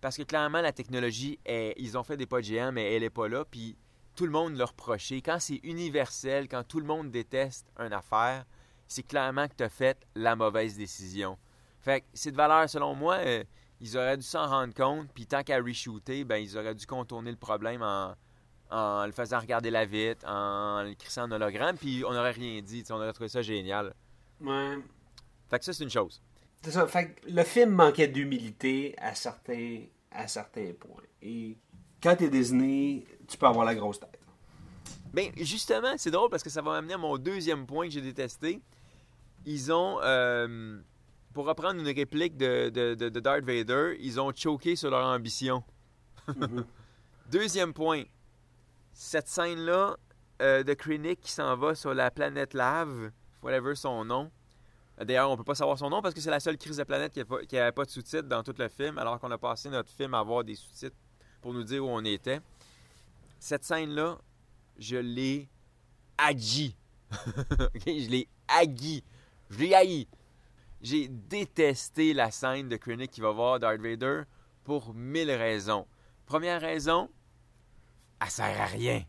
parce 0.00 0.16
que 0.16 0.22
clairement 0.22 0.60
la 0.62 0.72
technologie, 0.72 1.38
est- 1.44 1.74
ils 1.76 1.98
ont 1.98 2.02
fait 2.04 2.16
des 2.16 2.26
pas 2.26 2.38
de 2.38 2.44
géant, 2.44 2.72
mais 2.72 2.94
elle 2.94 3.02
est 3.02 3.10
pas 3.10 3.28
là. 3.28 3.44
Puis 3.44 3.76
tout 4.14 4.24
le 4.24 4.32
monde 4.32 4.56
l'a 4.56 4.64
reproché. 4.64 5.20
Quand 5.22 5.38
c'est 5.40 5.60
universel, 5.62 6.48
quand 6.48 6.62
tout 6.64 6.80
le 6.80 6.86
monde 6.86 7.10
déteste 7.10 7.66
une 7.78 7.92
affaire, 7.92 8.44
c'est 8.86 9.02
clairement 9.02 9.48
que 9.48 9.54
tu 9.56 9.64
as 9.64 9.68
fait 9.68 9.98
la 10.14 10.36
mauvaise 10.36 10.76
décision. 10.76 11.36
Fait 11.80 12.00
que 12.02 12.06
c'est 12.14 12.30
de 12.30 12.36
valeur, 12.36 12.68
selon 12.68 12.94
moi, 12.94 13.16
euh, 13.16 13.42
ils 13.80 13.96
auraient 13.96 14.16
dû 14.16 14.22
s'en 14.24 14.46
rendre 14.46 14.72
compte, 14.74 15.08
puis 15.14 15.26
tant 15.26 15.42
qu'à 15.42 15.58
re-shooter, 15.60 16.24
ben, 16.24 16.36
ils 16.36 16.56
auraient 16.56 16.74
dû 16.74 16.86
contourner 16.86 17.30
le 17.32 17.36
problème 17.36 17.82
en, 17.82 18.14
en 18.72 19.06
le 19.06 19.12
faisant 19.12 19.38
regarder 19.38 19.70
la 19.70 19.84
vitre, 19.84 20.26
en 20.26 20.82
le 20.82 20.94
crissant 20.94 21.24
en 21.24 21.30
hologramme, 21.32 21.76
puis 21.76 22.02
on 22.06 22.12
n'aurait 22.12 22.30
rien 22.32 22.60
dit, 22.62 22.82
on 22.90 22.94
aurait 22.94 23.12
trouvé 23.12 23.28
ça 23.28 23.42
génial. 23.42 23.94
Ouais. 24.40 24.78
Fait 25.50 25.58
que 25.58 25.64
ça, 25.64 25.72
c'est 25.72 25.84
une 25.84 25.90
chose. 25.90 26.22
C'est 26.62 26.70
ça. 26.72 26.86
Fait 26.86 27.10
que 27.12 27.30
le 27.30 27.42
film 27.44 27.70
manquait 27.70 28.08
d'humilité 28.08 28.94
à 28.98 29.14
certains, 29.14 29.80
à 30.10 30.26
certains 30.28 30.72
points. 30.78 31.02
Et 31.20 31.56
quand 32.02 32.16
t'es 32.16 32.28
Disney, 32.30 33.04
tu 33.28 33.36
peux 33.36 33.46
avoir 33.46 33.64
la 33.64 33.74
grosse 33.74 34.00
tête. 34.00 34.18
Ben, 35.12 35.30
justement, 35.36 35.92
c'est 35.98 36.10
drôle 36.10 36.30
parce 36.30 36.42
que 36.42 36.48
ça 36.50 36.62
va 36.62 36.72
m'amener 36.72 36.94
à 36.94 36.98
mon 36.98 37.18
deuxième 37.18 37.66
point 37.66 37.86
que 37.86 37.92
j'ai 37.92 38.00
détesté. 38.00 38.62
Ils 39.44 39.70
ont, 39.72 39.98
euh, 40.02 40.80
pour 41.34 41.44
reprendre 41.46 41.80
une 41.80 41.86
réplique 41.94 42.36
de, 42.36 42.70
de, 42.70 42.94
de- 42.94 43.08
de 43.10 43.20
Darth 43.20 43.44
Vader, 43.44 43.96
ils 44.00 44.18
ont 44.20 44.32
choqué 44.34 44.74
sur 44.76 44.90
leur 44.90 45.04
ambition. 45.04 45.62
Deuxième 47.30 47.72
point, 47.72 48.04
cette 48.92 49.28
scène-là 49.28 49.96
euh, 50.40 50.62
de 50.62 50.74
Krennic 50.74 51.20
qui 51.20 51.32
s'en 51.32 51.56
va 51.56 51.74
sur 51.74 51.94
la 51.94 52.10
planète 52.10 52.54
Lave, 52.54 53.10
whatever 53.42 53.74
son 53.74 54.04
nom. 54.04 54.30
D'ailleurs, 54.98 55.30
on 55.30 55.36
peut 55.36 55.44
pas 55.44 55.54
savoir 55.54 55.78
son 55.78 55.90
nom 55.90 56.02
parce 56.02 56.14
que 56.14 56.20
c'est 56.20 56.30
la 56.30 56.40
seule 56.40 56.58
crise 56.58 56.76
de 56.76 56.84
planète 56.84 57.12
qui 57.12 57.54
n'avait 57.54 57.72
pas 57.72 57.84
de 57.84 57.90
sous-titres 57.90 58.28
dans 58.28 58.42
tout 58.42 58.54
le 58.58 58.68
film, 58.68 58.98
alors 58.98 59.18
qu'on 59.18 59.30
a 59.30 59.38
passé 59.38 59.70
notre 59.70 59.90
film 59.90 60.14
à 60.14 60.18
avoir 60.18 60.44
des 60.44 60.54
sous-titres 60.54 60.96
pour 61.40 61.52
nous 61.52 61.64
dire 61.64 61.84
où 61.84 61.88
on 61.88 62.04
était. 62.04 62.40
Cette 63.38 63.64
scène-là, 63.64 64.18
je 64.78 64.96
l'ai 64.96 65.48
agi. 66.18 66.76
Je 67.74 68.08
l'ai 68.08 68.28
agui. 68.48 69.02
Je 69.50 69.58
l'ai 69.58 69.74
haï. 69.74 70.08
J'ai 70.80 71.08
détesté 71.08 72.14
la 72.14 72.30
scène 72.30 72.68
de 72.68 72.76
Krennic 72.76 73.10
qui 73.10 73.20
va 73.20 73.30
voir 73.30 73.60
Darth 73.60 73.80
Vader 73.80 74.22
pour 74.64 74.94
mille 74.94 75.30
raisons. 75.30 75.86
Première 76.26 76.60
raison, 76.60 77.10
elle 78.22 78.30
sert 78.30 78.60
à 78.60 78.66
rien. 78.66 79.02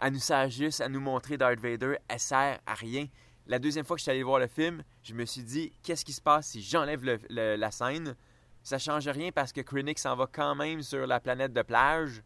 Elle 0.00 0.12
nous 0.14 0.18
sert 0.18 0.50
juste 0.50 0.80
à 0.80 0.88
nous 0.88 1.00
montrer 1.00 1.36
Darth 1.36 1.60
Vader. 1.60 1.96
Elle 2.08 2.18
sert 2.18 2.58
à 2.66 2.74
rien. 2.74 3.06
La 3.46 3.58
deuxième 3.58 3.84
fois 3.84 3.96
que 3.96 4.00
je 4.00 4.04
suis 4.04 4.10
allé 4.10 4.22
voir 4.22 4.38
le 4.38 4.46
film, 4.46 4.82
je 5.02 5.14
me 5.14 5.24
suis 5.24 5.42
dit, 5.42 5.72
qu'est-ce 5.82 6.04
qui 6.04 6.12
se 6.12 6.20
passe 6.20 6.48
si 6.48 6.62
j'enlève 6.62 7.04
la 7.30 7.70
scène? 7.70 8.16
Ça 8.62 8.78
change 8.78 9.08
rien 9.08 9.30
parce 9.32 9.52
que 9.52 9.60
Krennic 9.60 9.98
s'en 9.98 10.16
va 10.16 10.28
quand 10.30 10.54
même 10.54 10.82
sur 10.82 11.06
la 11.06 11.20
planète 11.20 11.52
de 11.52 11.62
plage 11.62 12.22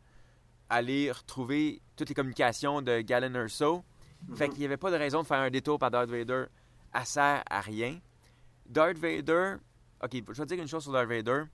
aller 0.69 1.11
retrouver 1.11 1.81
toutes 1.97 2.09
les 2.09 2.15
communications 2.15 2.83
de 2.83 3.01
Galen 3.01 3.35
Erso. 3.37 3.85
Fait 4.35 4.49
qu'il 4.49 4.61
n'y 4.61 4.65
avait 4.65 4.77
pas 4.77 4.91
de 4.91 4.97
raison 4.97 5.23
de 5.23 5.27
faire 5.27 5.39
un 5.39 5.51
détour 5.51 5.79
par 5.79 5.91
Darth 5.91 6.11
Vader. 6.11 6.47
Elle 6.95 7.07
sert 7.07 7.43
à 7.49 7.61
rien. 7.61 7.99
Darth 8.67 8.99
Vader... 8.99 9.57
Ok, 10.03 10.13
je 10.13 10.19
vais 10.19 10.47
te 10.47 10.55
dire 10.55 10.63
une 10.63 10.69
chose 10.69 10.83
sur 10.83 10.93
Darth 10.93 11.09
Vader. 11.09 11.45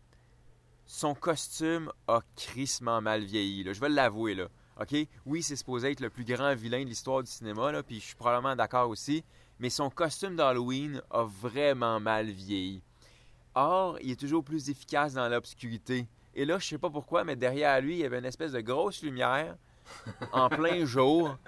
Son 0.95 1.15
costume 1.15 1.91
a 2.07 2.21
crissement 2.37 3.01
mal 3.01 3.25
vieilli. 3.25 3.65
là. 3.65 3.73
Je 3.73 3.81
vais 3.81 3.89
l'avouer, 3.89 4.35
là. 4.35 4.49
OK? 4.79 4.95
Oui, 5.25 5.43
c'est 5.43 5.57
supposé 5.57 5.93
être 5.93 6.01
le 6.01 6.11
plus 6.11 6.23
grand 6.27 6.55
vilain 6.55 6.85
de 6.85 6.89
l'histoire 6.91 7.23
du 7.23 7.31
cinéma, 7.31 7.73
là, 7.73 7.83
puis 7.83 7.99
je 7.99 8.05
suis 8.05 8.15
probablement 8.15 8.55
d'accord 8.55 8.91
aussi. 8.91 9.25
Mais 9.59 9.71
son 9.71 9.89
costume 9.89 10.37
d'Halloween 10.37 11.01
a 11.11 11.23
vraiment 11.23 11.99
mal 11.99 12.29
vieilli. 12.29 12.83
Or, 13.55 13.97
il 14.03 14.11
est 14.11 14.21
toujours 14.21 14.45
plus 14.45 14.69
efficace 14.69 15.15
dans 15.15 15.31
l'obscurité. 15.31 16.07
Et 16.35 16.45
là, 16.45 16.59
je 16.59 16.67
sais 16.67 16.79
pas 16.79 16.91
pourquoi, 16.91 17.25
mais 17.25 17.37
derrière 17.37 17.81
lui, 17.81 17.95
il 17.95 18.01
y 18.01 18.05
avait 18.05 18.19
une 18.19 18.27
espèce 18.27 18.53
de 18.53 18.61
grosse 18.61 19.03
lumière 19.03 19.57
en 20.31 20.51
plein 20.51 20.85
jour. 20.85 21.39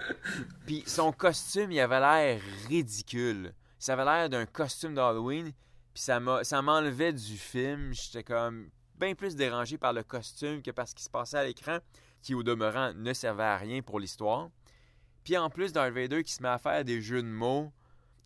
Puis 0.65 0.83
son 0.87 1.11
costume, 1.11 1.71
il 1.71 1.79
avait 1.79 1.99
l'air 1.99 2.41
ridicule. 2.67 3.53
Ça 3.77 3.93
avait 3.93 4.05
l'air 4.05 4.27
d'un 4.27 4.47
costume 4.47 4.95
d'Halloween. 4.95 5.51
Puis 5.93 6.01
ça 6.01 6.19
m'enlevait 6.63 7.13
du 7.13 7.37
film. 7.37 7.93
J'étais 7.93 8.23
comme 8.23 8.69
bien 8.99 9.15
plus 9.15 9.35
dérangé 9.35 9.77
par 9.77 9.93
le 9.93 10.03
costume 10.03 10.61
que 10.61 10.71
par 10.71 10.87
ce 10.87 10.95
qui 10.95 11.03
se 11.03 11.09
passait 11.09 11.37
à 11.37 11.43
l'écran, 11.43 11.79
qui 12.21 12.33
au 12.33 12.43
demeurant 12.43 12.93
ne 12.93 13.13
servait 13.13 13.43
à 13.43 13.57
rien 13.57 13.81
pour 13.81 13.99
l'histoire. 13.99 14.49
Puis 15.23 15.37
en 15.37 15.49
plus, 15.49 15.73
Darth 15.73 15.93
Vader 15.93 16.23
qui 16.23 16.33
se 16.33 16.41
met 16.41 16.49
à 16.49 16.57
faire 16.57 16.85
des 16.85 17.01
jeux 17.01 17.21
de 17.21 17.27
mots. 17.27 17.71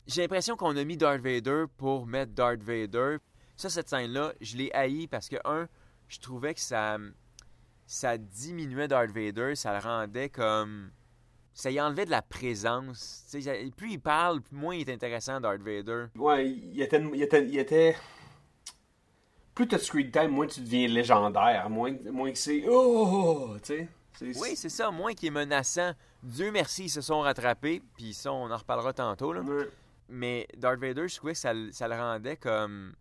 J'ai 0.08 0.22
l'impression 0.22 0.56
qu'on 0.56 0.76
a 0.76 0.84
mis 0.84 0.98
Darth 0.98 1.22
Vader 1.22 1.66
pour 1.78 2.06
mettre 2.06 2.34
Darth 2.34 2.62
Vader. 2.62 3.18
Ça, 3.56 3.70
cette 3.70 3.90
scène-là, 3.90 4.34
je 4.42 4.58
l'ai 4.58 4.72
haï 4.74 5.08
parce 5.08 5.30
que, 5.30 5.38
un, 5.46 5.68
je 6.08 6.20
trouvais 6.20 6.54
que 6.54 6.60
ça, 6.60 6.98
ça 7.86 8.18
diminuait 8.18 8.88
Darth 8.88 9.12
Vader, 9.12 9.56
ça 9.56 9.74
le 9.74 9.80
rendait 9.80 10.30
comme. 10.30 10.92
Ça 11.54 11.72
y 11.72 11.82
enlevait 11.82 12.06
de 12.06 12.12
la 12.12 12.22
présence. 12.22 13.26
Plus 13.76 13.92
il 13.92 14.00
parle, 14.00 14.40
moins 14.52 14.76
il 14.76 14.90
est 14.90 14.94
intéressant, 14.94 15.42
Darth 15.42 15.62
Vader. 15.62 16.06
Ouais, 16.16 16.50
il 16.50 16.82
était. 16.82 17.02
Il 17.14 17.22
était, 17.22 17.46
il 17.46 17.60
était... 17.60 17.96
Plus 19.60 19.68
t'as 19.68 19.76
de 19.78 19.82
screen 19.82 20.10
time, 20.10 20.30
moins 20.30 20.48
tu 20.48 20.62
deviens 20.62 20.88
légendaire. 20.88 21.70
Moins, 21.70 21.94
moins 22.14 22.32
que 22.32 22.38
c'est. 22.38 22.64
Oh! 22.70 23.58
Tu 23.62 23.66
sais? 23.66 23.90
C'est- 24.14 24.40
Oui, 24.40 24.56
c'est 24.56 24.70
ça, 24.70 24.90
moins 24.90 25.14
qu'il 25.14 25.28
est 25.28 25.32
menaçant. 25.32 25.92
Dieu 26.24 26.50
merci, 26.50 26.86
ils 26.86 26.90
se 26.90 27.02
sont 27.02 27.20
rattrapés, 27.20 27.82
puis 27.98 28.14
ça, 28.14 28.32
on 28.32 28.50
en 28.50 28.56
reparlera 28.56 28.94
tantôt. 28.94 29.34
Là. 29.34 29.42
Ouais. 29.42 29.68
Mais 30.08 30.48
Darth 30.56 30.80
Vader, 30.80 31.10
je 31.10 31.16
trouvais 31.18 31.34
que 31.34 31.40
ça, 31.40 31.54
le- 31.54 31.74
ça 31.74 31.90
le 31.90 31.96
rendait 31.96 32.38
comme. 32.38 32.94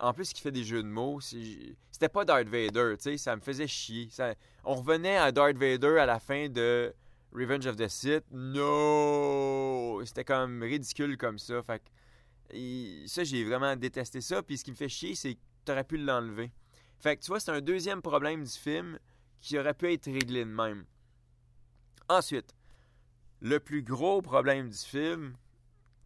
En 0.00 0.14
plus, 0.14 0.32
qu'il 0.32 0.42
fait 0.42 0.50
des 0.50 0.64
jeux 0.64 0.82
de 0.82 0.88
mots, 0.88 1.20
c'était 1.20 2.08
pas 2.08 2.24
Darth 2.24 2.48
Vader, 2.48 2.94
tu 2.96 3.02
sais, 3.02 3.16
ça 3.18 3.36
me 3.36 3.42
faisait 3.42 3.66
chier. 3.68 4.08
Ça- 4.10 4.32
On 4.64 4.76
revenait 4.76 5.18
à 5.18 5.30
Darth 5.30 5.58
Vader 5.58 5.98
à 5.98 6.06
la 6.06 6.18
fin 6.20 6.48
de 6.48 6.94
Revenge 7.34 7.66
of 7.66 7.76
the 7.76 7.88
Sith. 7.88 8.24
No! 8.30 10.00
C'était 10.06 10.24
comme 10.24 10.62
ridicule 10.62 11.18
comme 11.18 11.38
ça. 11.38 11.62
Fait 11.62 11.80
que, 11.80 12.56
et 12.56 13.02
ça, 13.06 13.24
j'ai 13.24 13.44
vraiment 13.44 13.76
détesté 13.76 14.22
ça. 14.22 14.42
Puis 14.42 14.56
ce 14.56 14.64
qui 14.64 14.70
me 14.70 14.76
fait 14.76 14.88
chier, 14.88 15.14
c'est 15.14 15.34
que 15.34 15.40
t'aurais 15.64 15.84
pu 15.84 15.96
l'enlever. 15.96 16.52
Fait 16.98 17.16
que 17.16 17.22
tu 17.22 17.28
vois, 17.28 17.40
c'est 17.40 17.50
un 17.50 17.60
deuxième 17.60 18.02
problème 18.02 18.44
du 18.44 18.50
film 18.50 18.98
qui 19.40 19.58
aurait 19.58 19.74
pu 19.74 19.92
être 19.92 20.06
réglé 20.06 20.44
de 20.44 20.50
même. 20.50 20.84
Ensuite, 22.08 22.54
le 23.40 23.58
plus 23.58 23.82
gros 23.82 24.22
problème 24.22 24.68
du 24.68 24.78
film, 24.78 25.34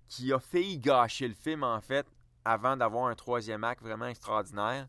qui 0.08 0.32
a 0.32 0.38
failli 0.38 0.78
gâcher 0.78 1.28
le 1.28 1.34
film 1.34 1.62
en 1.62 1.80
fait, 1.80 2.06
avant 2.44 2.76
d'avoir 2.76 3.06
un 3.06 3.14
troisième 3.14 3.64
acte 3.64 3.82
vraiment 3.82 4.06
extraordinaire, 4.06 4.88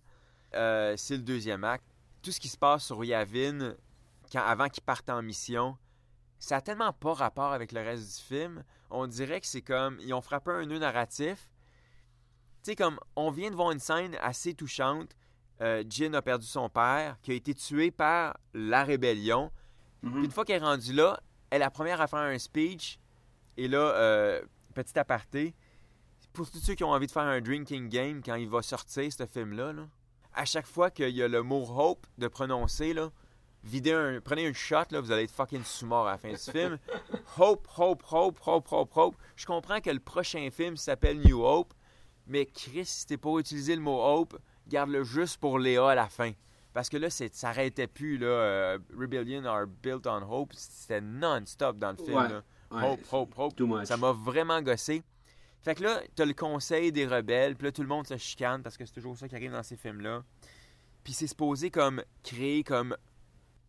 euh, 0.53 0.95
c'est 0.95 1.17
le 1.17 1.23
deuxième 1.23 1.63
acte. 1.63 1.85
Tout 2.21 2.31
ce 2.31 2.39
qui 2.39 2.47
se 2.47 2.57
passe 2.57 2.85
sur 2.85 3.03
Yavin, 3.03 3.75
quand, 4.31 4.43
avant 4.43 4.69
qu'il 4.69 4.83
parte 4.83 5.09
en 5.09 5.21
mission, 5.21 5.77
ça 6.39 6.57
a 6.57 6.61
tellement 6.61 6.93
pas 6.93 7.13
rapport 7.13 7.51
avec 7.51 7.71
le 7.71 7.81
reste 7.81 8.17
du 8.17 8.23
film. 8.23 8.63
On 8.89 9.07
dirait 9.07 9.41
que 9.41 9.47
c'est 9.47 9.61
comme, 9.61 9.97
ils 10.01 10.13
ont 10.13 10.21
frappé 10.21 10.51
un 10.51 10.65
nœud 10.65 10.79
narratif. 10.79 11.49
Tu 12.63 12.71
sais, 12.71 12.75
comme, 12.75 12.99
on 13.15 13.31
vient 13.31 13.49
de 13.49 13.55
voir 13.55 13.71
une 13.71 13.79
scène 13.79 14.17
assez 14.21 14.53
touchante. 14.53 15.15
Euh, 15.61 15.83
Jin 15.89 16.13
a 16.13 16.21
perdu 16.21 16.45
son 16.45 16.69
père, 16.69 17.17
qui 17.21 17.31
a 17.31 17.33
été 17.33 17.53
tué 17.53 17.91
par 17.91 18.37
la 18.53 18.83
rébellion. 18.83 19.51
Puis 20.01 20.25
une 20.25 20.31
fois 20.31 20.45
qu'elle 20.45 20.61
est 20.61 20.65
rendue 20.65 20.93
là, 20.93 21.19
elle 21.49 21.57
est 21.57 21.65
la 21.65 21.71
première 21.71 21.99
à 22.01 22.07
faire 22.07 22.19
un 22.19 22.37
speech. 22.37 22.99
Et 23.57 23.67
là, 23.67 23.79
euh, 23.79 24.41
petit 24.75 24.97
aparté, 24.99 25.55
pour 26.33 26.49
tous 26.51 26.59
ceux 26.59 26.75
qui 26.75 26.83
ont 26.83 26.91
envie 26.91 27.07
de 27.07 27.11
faire 27.11 27.23
un 27.23 27.41
drinking 27.41 27.89
game 27.89 28.21
quand 28.23 28.35
il 28.35 28.47
va 28.47 28.61
sortir 28.61 29.11
ce 29.11 29.25
film-là, 29.25 29.73
là, 29.73 29.87
à 30.33 30.45
chaque 30.45 30.67
fois 30.67 30.91
qu'il 30.91 31.09
y 31.09 31.23
a 31.23 31.27
le 31.27 31.41
mot 31.41 31.65
hope 31.67 32.05
de 32.19 32.27
prononcer, 32.27 32.93
là, 32.93 33.09
videz 33.63 33.93
un, 33.93 34.21
prenez 34.21 34.45
une 34.45 34.53
shot, 34.53 34.83
là, 34.91 35.01
vous 35.01 35.11
allez 35.11 35.23
être 35.23 35.31
fucking 35.31 35.63
sous-mort 35.63 36.07
à 36.07 36.11
la 36.11 36.17
fin 36.19 36.29
du 36.29 36.37
film. 36.51 36.77
Hope, 37.37 37.67
hope, 37.75 38.03
hope, 38.11 38.39
hope, 38.45 38.71
hope, 38.71 38.91
hope. 38.95 39.15
Je 39.35 39.47
comprends 39.47 39.81
que 39.81 39.89
le 39.89 39.99
prochain 39.99 40.47
film 40.51 40.77
s'appelle 40.77 41.19
New 41.19 41.43
Hope, 41.43 41.73
mais 42.27 42.45
Chris, 42.45 42.85
si 42.85 43.05
t'es 43.05 43.17
pas 43.17 43.37
utilisé 43.39 43.75
le 43.75 43.81
mot 43.81 44.01
hope, 44.03 44.37
garde-le 44.67 45.03
juste 45.03 45.37
pour 45.39 45.59
Léa 45.59 45.89
à 45.91 45.95
la 45.95 46.07
fin. 46.07 46.31
Parce 46.73 46.89
que 46.89 46.97
là, 46.97 47.09
ça 47.09 47.25
arrêtait 47.49 47.87
plus, 47.87 48.17
là. 48.17 48.27
euh, 48.27 48.79
Rebellion 48.95 49.43
are 49.45 49.65
built 49.65 50.05
on 50.05 50.21
hope. 50.29 50.53
C'était 50.53 51.01
non-stop 51.01 51.77
dans 51.79 51.91
le 51.91 51.97
film, 51.97 52.17
Ouais, 52.17 52.27
là. 52.29 52.43
ouais. 52.71 52.91
Hope, 53.11 53.33
hope, 53.37 53.59
hope. 53.59 53.85
Ça 53.85 53.97
m'a 53.97 54.11
vraiment 54.11 54.61
gossé. 54.61 55.01
Fait 55.63 55.73
que 55.75 55.83
là, 55.83 56.01
t'as 56.15 56.25
le 56.25 56.33
conseil 56.35 56.91
des 56.91 57.07
rebelles, 57.07 57.55
puis 57.55 57.65
là, 57.65 57.71
tout 57.71 57.81
le 57.81 57.87
monde 57.87 58.05
se 58.07 58.15
chicane 58.17 58.61
parce 58.61 58.77
que 58.77 58.85
c'est 58.85 58.93
toujours 58.93 59.17
ça 59.17 59.27
qui 59.27 59.35
arrive 59.35 59.51
dans 59.51 59.63
ces 59.63 59.75
films-là. 59.75 60.23
Puis 61.03 61.13
c'est 61.13 61.27
supposé 61.27 61.71
comme 61.71 62.03
créer 62.23 62.63
comme 62.63 62.95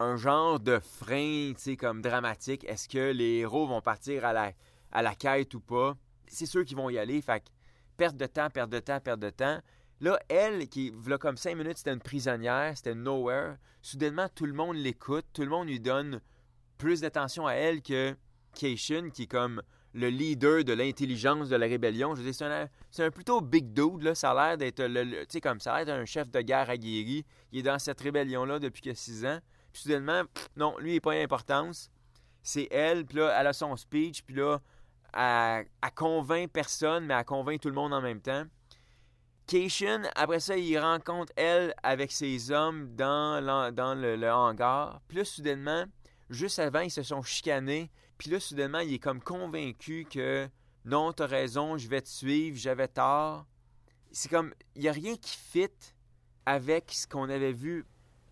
un 0.01 0.17
genre 0.17 0.61
de 0.61 0.79
frein, 0.79 1.53
tu 1.55 1.63
sais, 1.63 1.77
comme 1.77 2.03
dramatique. 2.03 2.65
Est-ce 2.65 2.89
que 2.89 3.11
les 3.13 3.39
héros 3.39 3.67
vont 3.67 3.81
partir 3.81 4.25
à 4.25 4.33
la, 4.33 4.53
à 4.93 5.03
la 5.03 5.15
quête 5.15 5.55
ou 5.55 5.61
pas? 5.61 5.97
C'est 6.27 6.47
sûr 6.47 6.65
qu'ils 6.65 6.77
vont 6.77 6.91
y 6.91 6.99
aller. 6.99 7.21
Fait 7.23 7.41
que 7.41 7.47
perte 7.99 8.17
de 8.17 8.27
temps, 8.27 8.49
perte 8.49 8.71
de 8.71 8.79
temps, 8.79 9.01
perte 9.01 9.21
de 9.21 9.29
temps. 9.29 9.59
Là, 10.01 10.19
elle, 10.29 10.69
qui, 10.69 10.95
là, 11.07 11.19
comme 11.19 11.37
cinq 11.37 11.57
minutes, 11.57 11.79
c'était 11.79 11.93
une 11.93 12.01
prisonnière, 12.01 12.73
c'était 12.77 12.95
nowhere. 12.95 13.57
Soudainement, 13.83 14.29
tout 14.35 14.47
le 14.47 14.53
monde 14.53 14.77
l'écoute, 14.77 15.27
tout 15.35 15.43
le 15.43 15.49
monde 15.49 15.67
lui 15.67 15.81
donne 15.81 16.21
plus 16.79 17.01
d'attention 17.01 17.47
à 17.47 17.55
elle 17.55 17.83
que 17.83 18.17
Keishin, 18.55 19.11
qui 19.11 19.25
est 19.25 19.27
comme 19.27 19.61
le 19.95 20.09
leader 20.09 20.63
de 20.63 20.73
l'intelligence 20.73 21.49
de 21.49 21.57
la 21.57 21.67
rébellion. 21.67 22.15
Je 22.15 22.23
veux 22.23 22.33
c'est 22.33 22.45
un, 22.45 22.69
un 22.99 23.11
plutôt 23.11 23.41
big 23.41 23.73
dude, 23.73 24.03
là. 24.03 24.15
Ça 24.15 24.31
a 24.31 24.49
l'air 24.51 24.59
d'être 24.59 24.85
le, 24.85 25.05
tu 25.23 25.27
sais, 25.31 25.41
comme 25.41 25.59
ça 25.59 25.75
a 25.75 25.85
l'air 25.85 25.97
un 25.97 26.05
chef 26.05 26.31
de 26.31 26.41
guerre 26.41 26.71
aguerri. 26.71 27.25
Il 27.51 27.59
est 27.59 27.63
dans 27.63 27.81
cette 27.81 28.01
rébellion-là 28.01 28.61
depuis 28.61 28.83
que 28.83 28.95
six 28.95 29.27
ans. 29.27 29.41
Puis 29.73 29.83
soudainement, 29.83 30.23
non, 30.57 30.79
lui, 30.79 30.93
il 30.93 30.95
n'est 30.95 31.01
pas 31.01 31.15
d'importance. 31.15 31.91
C'est 32.43 32.69
elle, 32.71 33.05
puis 33.05 33.19
là, 33.19 33.37
elle 33.39 33.49
a 33.49 33.53
son 33.53 33.77
speech, 33.77 34.23
puis 34.23 34.37
là, 34.37 34.61
elle, 35.13 35.67
elle 35.83 35.95
convainc 35.95 36.51
personne, 36.51 37.07
mais 37.07 37.15
elle 37.15 37.25
convainc 37.25 37.61
tout 37.61 37.69
le 37.69 37.75
monde 37.75 37.93
en 37.93 38.01
même 38.01 38.21
temps. 38.21 38.45
Keishin, 39.49 40.03
après 40.15 40.41
ça, 40.41 40.59
il 40.59 40.79
rencontre 40.79 41.33
elle 41.35 41.75
avec 41.83 42.13
ses 42.13 42.51
hommes 42.51 42.95
dans, 42.97 43.43
le 43.43 44.31
hangar. 44.31 45.01
Puis 45.09 45.17
là, 45.17 45.25
soudainement, 45.25 45.87
juste 46.29 46.59
avant, 46.59 46.81
ils 46.81 46.91
se 46.91 47.03
sont 47.03 47.23
chicanés. 47.23 47.91
Puis 48.19 48.29
là, 48.29 48.41
soudainement, 48.41 48.81
il 48.81 48.93
est 48.93 48.99
comme 48.99 49.23
convaincu 49.23 50.07
que 50.11 50.47
non, 50.85 51.15
t'as 51.15 51.27
raison, 51.27 51.79
je 51.79 51.89
vais 51.89 52.03
te 52.03 52.11
suivre, 52.11 52.59
j'avais 52.59 52.89
tort. 52.89 53.47
C'est 54.13 54.29
comme, 54.29 54.53
il 54.75 54.83
n'y 54.83 54.89
a 54.89 54.93
rien 54.93 55.17
qui 55.17 55.35
fit 55.35 55.71
avec 56.45 56.93
ce 56.93 57.07
qu'on 57.07 57.31
avait 57.31 57.53
vu 57.53 57.87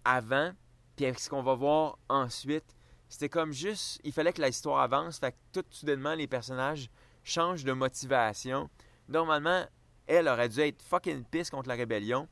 avant, 0.04 0.52
puis 0.96 1.06
avec 1.06 1.18
ce 1.18 1.30
qu'on 1.30 1.42
va 1.42 1.54
voir 1.54 1.98
ensuite. 2.10 2.75
C'était 3.08 3.28
comme 3.28 3.52
juste, 3.52 4.00
il 4.04 4.12
fallait 4.12 4.32
que 4.32 4.42
l'histoire 4.42 4.80
avance, 4.80 5.18
fait 5.18 5.32
que 5.32 5.36
tout 5.60 5.64
soudainement, 5.70 6.14
les 6.14 6.26
personnages 6.26 6.88
changent 7.22 7.64
de 7.64 7.72
motivation. 7.72 8.68
Normalement, 9.08 9.64
elle 10.06 10.28
aurait 10.28 10.48
dû 10.48 10.60
être 10.60 10.82
fucking 10.82 11.24
pisse 11.24 11.50
contre 11.50 11.68
la 11.68 11.74
rébellion. 11.74 12.28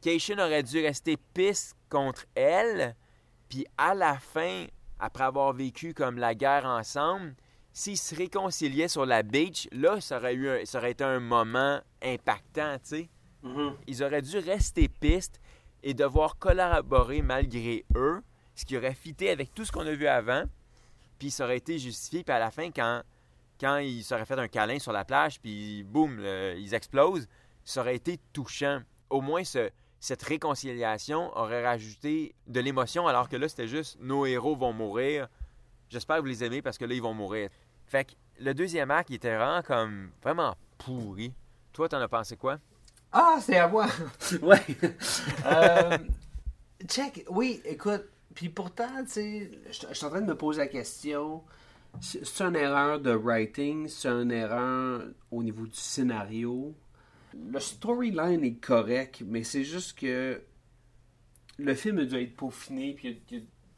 Keishin 0.00 0.38
aurait 0.38 0.62
dû 0.62 0.80
rester 0.82 1.16
pisse 1.34 1.74
contre 1.90 2.24
elle. 2.34 2.94
Puis 3.48 3.66
à 3.78 3.94
la 3.94 4.18
fin, 4.18 4.66
après 4.98 5.24
avoir 5.24 5.52
vécu 5.52 5.94
comme 5.94 6.18
la 6.18 6.34
guerre 6.34 6.64
ensemble, 6.66 7.34
s'ils 7.72 7.98
se 7.98 8.14
réconciliaient 8.14 8.88
sur 8.88 9.04
la 9.06 9.22
beach, 9.22 9.68
là, 9.72 10.00
ça 10.00 10.18
aurait, 10.18 10.34
eu 10.34 10.48
un- 10.48 10.64
ça 10.64 10.78
aurait 10.78 10.92
été 10.92 11.04
un 11.04 11.20
moment 11.20 11.80
impactant, 12.02 12.74
tu 12.78 12.80
sais. 12.88 13.10
Ils 13.86 14.02
auraient 14.02 14.22
dû 14.22 14.38
rester 14.38 14.88
pistes 14.88 15.40
et 15.82 15.92
devoir 15.92 16.38
collaborer 16.38 17.20
malgré 17.20 17.84
eux, 17.94 18.22
ce 18.54 18.64
qui 18.64 18.76
aurait 18.76 18.94
fité 18.94 19.30
avec 19.30 19.54
tout 19.54 19.64
ce 19.64 19.72
qu'on 19.72 19.86
a 19.86 19.92
vu 19.92 20.06
avant. 20.06 20.44
Puis 21.18 21.30
ça 21.30 21.44
aurait 21.44 21.56
été 21.58 21.78
justifié. 21.78 22.24
Puis 22.24 22.32
à 22.34 22.38
la 22.38 22.50
fin, 22.50 22.70
quand, 22.70 23.02
quand 23.60 23.78
ils 23.78 24.02
s'auraient 24.04 24.24
fait 24.26 24.38
un 24.38 24.48
câlin 24.48 24.78
sur 24.78 24.92
la 24.92 25.04
plage, 25.04 25.40
puis 25.40 25.82
boum, 25.84 26.16
le- 26.20 26.54
ils 26.58 26.74
explosent, 26.74 27.26
ça 27.64 27.80
aurait 27.80 27.96
été 27.96 28.18
touchant. 28.32 28.80
Au 29.10 29.20
moins, 29.20 29.44
ce- 29.44 29.70
cette 30.00 30.22
réconciliation 30.22 31.36
aurait 31.36 31.64
rajouté 31.64 32.34
de 32.46 32.60
l'émotion, 32.60 33.06
alors 33.08 33.28
que 33.28 33.36
là, 33.36 33.48
c'était 33.48 33.68
juste 33.68 33.96
nos 34.00 34.26
héros 34.26 34.54
vont 34.56 34.72
mourir. 34.72 35.28
J'espère 35.88 36.16
que 36.16 36.20
vous 36.22 36.26
les 36.26 36.44
aimez 36.44 36.60
parce 36.62 36.76
que 36.78 36.84
là, 36.84 36.94
ils 36.94 37.02
vont 37.02 37.14
mourir. 37.14 37.48
Fait 37.86 38.04
que 38.04 38.12
le 38.40 38.52
deuxième 38.54 38.90
acte, 38.90 39.10
il 39.10 39.16
était 39.16 39.34
vraiment 39.36 39.62
comme 39.62 40.10
vraiment 40.22 40.56
pourri. 40.78 41.32
Toi, 41.72 41.88
t'en 41.88 42.00
as 42.00 42.08
pensé 42.08 42.36
quoi? 42.36 42.58
Ah, 43.12 43.36
c'est 43.40 43.56
à 43.58 43.68
moi. 43.68 43.86
ouais. 44.42 44.60
Euh, 45.46 45.98
check. 46.88 47.24
Oui, 47.30 47.60
écoute. 47.64 48.04
Puis 48.34 48.48
pourtant, 48.48 49.04
tu 49.04 49.10
sais, 49.10 49.50
je 49.70 49.94
suis 49.94 50.06
en 50.06 50.10
train 50.10 50.20
de 50.20 50.26
me 50.26 50.36
poser 50.36 50.60
la 50.60 50.68
question. 50.68 51.42
C'est 52.00 52.42
une 52.42 52.56
erreur 52.56 53.00
de 53.00 53.12
writing, 53.12 53.86
c'est 53.86 54.08
une 54.08 54.32
erreur 54.32 55.02
au 55.30 55.42
niveau 55.42 55.66
du 55.66 55.78
scénario. 55.78 56.74
Le 57.34 57.60
storyline 57.60 58.42
est 58.42 58.60
correct, 58.60 59.22
mais 59.24 59.44
c'est 59.44 59.62
juste 59.62 59.96
que 59.98 60.42
le 61.58 61.74
film 61.74 61.98
a 61.98 62.04
dû 62.04 62.16
être 62.16 62.34
peaufiné, 62.34 62.94
puis 62.94 63.22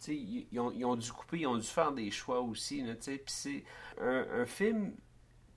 ils, 0.09 0.59
ont, 0.59 0.97
dû 0.97 1.13
couper, 1.13 1.41
ils 1.41 1.47
ont 1.47 1.59
dû 1.59 1.67
faire 1.67 1.93
des 1.93 2.11
choix 2.11 2.41
aussi. 2.41 2.83
Puis 2.83 3.21
c'est 3.27 3.65
un, 4.01 4.27
un 4.41 4.47
film, 4.47 4.93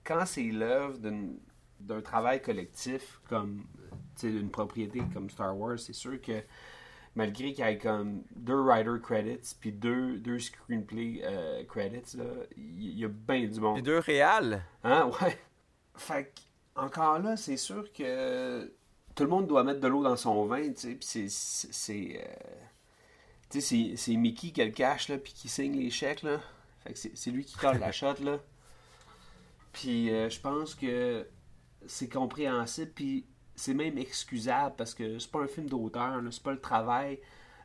quand 0.04 0.26
c'est 0.26 0.42
l'œuvre 0.42 0.98
d'un 0.98 2.02
travail 2.02 2.42
collectif, 2.42 3.20
comme 3.26 3.64
une 4.22 4.50
propriété 4.50 5.00
comme 5.14 5.30
Star 5.30 5.56
Wars, 5.56 5.78
c'est 5.78 5.94
sûr 5.94 6.20
que 6.20 6.42
malgré 7.14 7.52
qu'il 7.52 7.64
y 7.64 7.68
ait 7.68 7.78
comme 7.78 8.22
deux 8.36 8.60
writer 8.60 9.00
credits, 9.02 9.54
puis 9.60 9.72
deux, 9.72 10.18
deux 10.18 10.38
screenplay 10.38 11.20
euh, 11.24 11.64
credits, 11.64 12.16
là, 12.16 12.24
il 12.56 12.98
y, 12.98 13.04
a 13.04 13.08
bien 13.08 13.46
du 13.46 13.60
monde. 13.60 13.76
Les 13.76 13.82
deux 13.82 13.98
réals? 13.98 14.62
Hein, 14.84 15.10
ouais. 15.22 15.38
Fait 15.96 16.24
que, 16.34 16.80
encore 16.80 17.18
là, 17.18 17.36
c'est 17.36 17.56
sûr 17.56 17.92
que 17.92 18.72
tout 19.14 19.24
le 19.24 19.28
monde 19.28 19.46
doit 19.46 19.64
mettre 19.64 19.80
de 19.80 19.88
l'eau 19.88 20.02
dans 20.02 20.16
son 20.16 20.46
vin, 20.46 20.72
tu 20.72 20.76
sais, 20.76 20.94
puis 20.94 21.30
c'est. 21.30 22.22
euh, 22.24 22.34
tu 23.50 23.60
sais, 23.60 23.96
c'est- 23.96 24.14
Mickey 24.16 24.52
qui 24.52 24.62
a 24.62 24.64
le 24.64 24.70
cash, 24.70 25.08
là, 25.08 25.18
puis 25.18 25.32
qui 25.32 25.48
signe 25.48 25.76
les 25.76 25.90
chèques, 25.90 26.22
là. 26.22 26.40
Fait 26.84 26.92
que 26.92 26.98
c'est 26.98 27.16
c'est 27.16 27.30
lui 27.30 27.44
qui 27.44 27.56
colle 27.56 27.78
la 27.78 27.92
shot, 27.92 28.14
là. 28.22 28.38
Puis 29.72 30.10
euh, 30.10 30.30
je 30.30 30.40
pense 30.40 30.74
que 30.74 31.26
c'est 31.86 32.08
compréhensible, 32.08 32.92
puis 32.94 33.26
c'est 33.60 33.74
même 33.74 33.98
excusable, 33.98 34.74
parce 34.76 34.94
que 34.94 35.18
c'est 35.18 35.30
pas 35.30 35.40
un 35.40 35.46
film 35.46 35.68
d'auteur, 35.68 36.20
c'est 36.30 36.42
pas 36.42 36.52
le 36.52 36.60
travail 36.60 37.18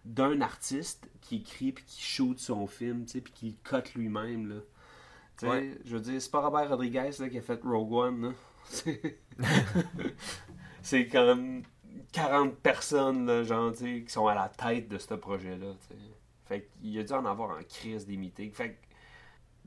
d'un 0.04 0.41
artiste 0.41 1.10
qui 1.22 1.38
écrit 1.38 1.72
puis 1.72 1.84
qui 1.86 2.02
shoot 2.02 2.38
son 2.39 2.68
film, 2.68 3.06
puis 3.06 3.22
qui 3.34 3.48
le 3.50 3.56
cote 3.70 3.93
lui-même, 3.96 4.62
Ouais. 5.41 5.78
je 5.84 5.96
veux 5.98 6.02
dire, 6.02 6.22
c'est 6.22 6.32
pas 6.32 6.39
Robert 6.41 6.70
Rodriguez 6.70 7.10
là, 7.20 7.30
qui 7.30 7.38
a 7.38 7.41
fait 7.41 7.62
Rogue 7.64 7.91
One. 7.93 8.34
C'est- 10.82 11.08
comme 11.08 11.64
40 12.12 12.56
personnes 12.58 13.26
là, 13.26 13.43
genre, 13.43 13.74
qui 13.74 14.04
sont 14.08 14.28
à 14.28 14.36
la 14.36 14.50
tête 14.50 14.88
de 14.88 14.98
ce 14.98 15.14
projet-là. 15.16 15.74
Fait 16.46 16.70
qu'il 16.82 16.98
a 17.00 17.04
dû 17.04 17.14
en 17.14 17.26
avoir 17.26 17.58
en 17.58 17.64
crise 17.64 18.06
des 18.06 18.18
meetings. 18.18 18.52
Fait 18.54 18.74
que, 18.74 18.85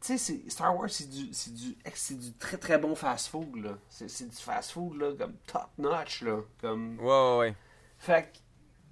tu 0.01 0.07
sais, 0.07 0.19
c'est- 0.19 0.51
Star 0.51 0.77
Wars, 0.77 0.89
c'est 0.91 1.09
du, 1.09 1.33
c'est 1.33 1.53
du, 1.55 1.77
c'est 1.95 2.19
du 2.19 2.33
très 2.35 2.57
très 2.59 2.79
bon 2.79 2.95
fast-food. 2.95 3.57
là. 3.57 3.79
C'est 3.89 4.09
c'est 4.09 4.29
du 4.29 4.37
fast-food 4.37 4.97
là, 4.97 5.13
comme 5.19 5.35
top-notch. 5.47 6.23
là, 6.23 6.41
Comme... 6.61 6.99
Ouais, 7.01 7.07
ouais, 7.07 7.39
ouais. 7.39 7.55
Fait 7.99 8.31
que 8.33 8.39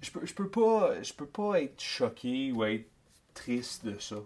je 0.01 0.11
peux, 0.11 0.25
je 0.25 0.33
peux 0.33 0.49
pas 0.49 1.01
je 1.01 1.13
peux 1.13 1.25
pas 1.27 1.61
être 1.61 1.79
choqué 1.81 2.51
ou 2.51 2.63
être 2.63 2.89
triste 3.33 3.85
de 3.85 3.97
ça. 3.99 4.17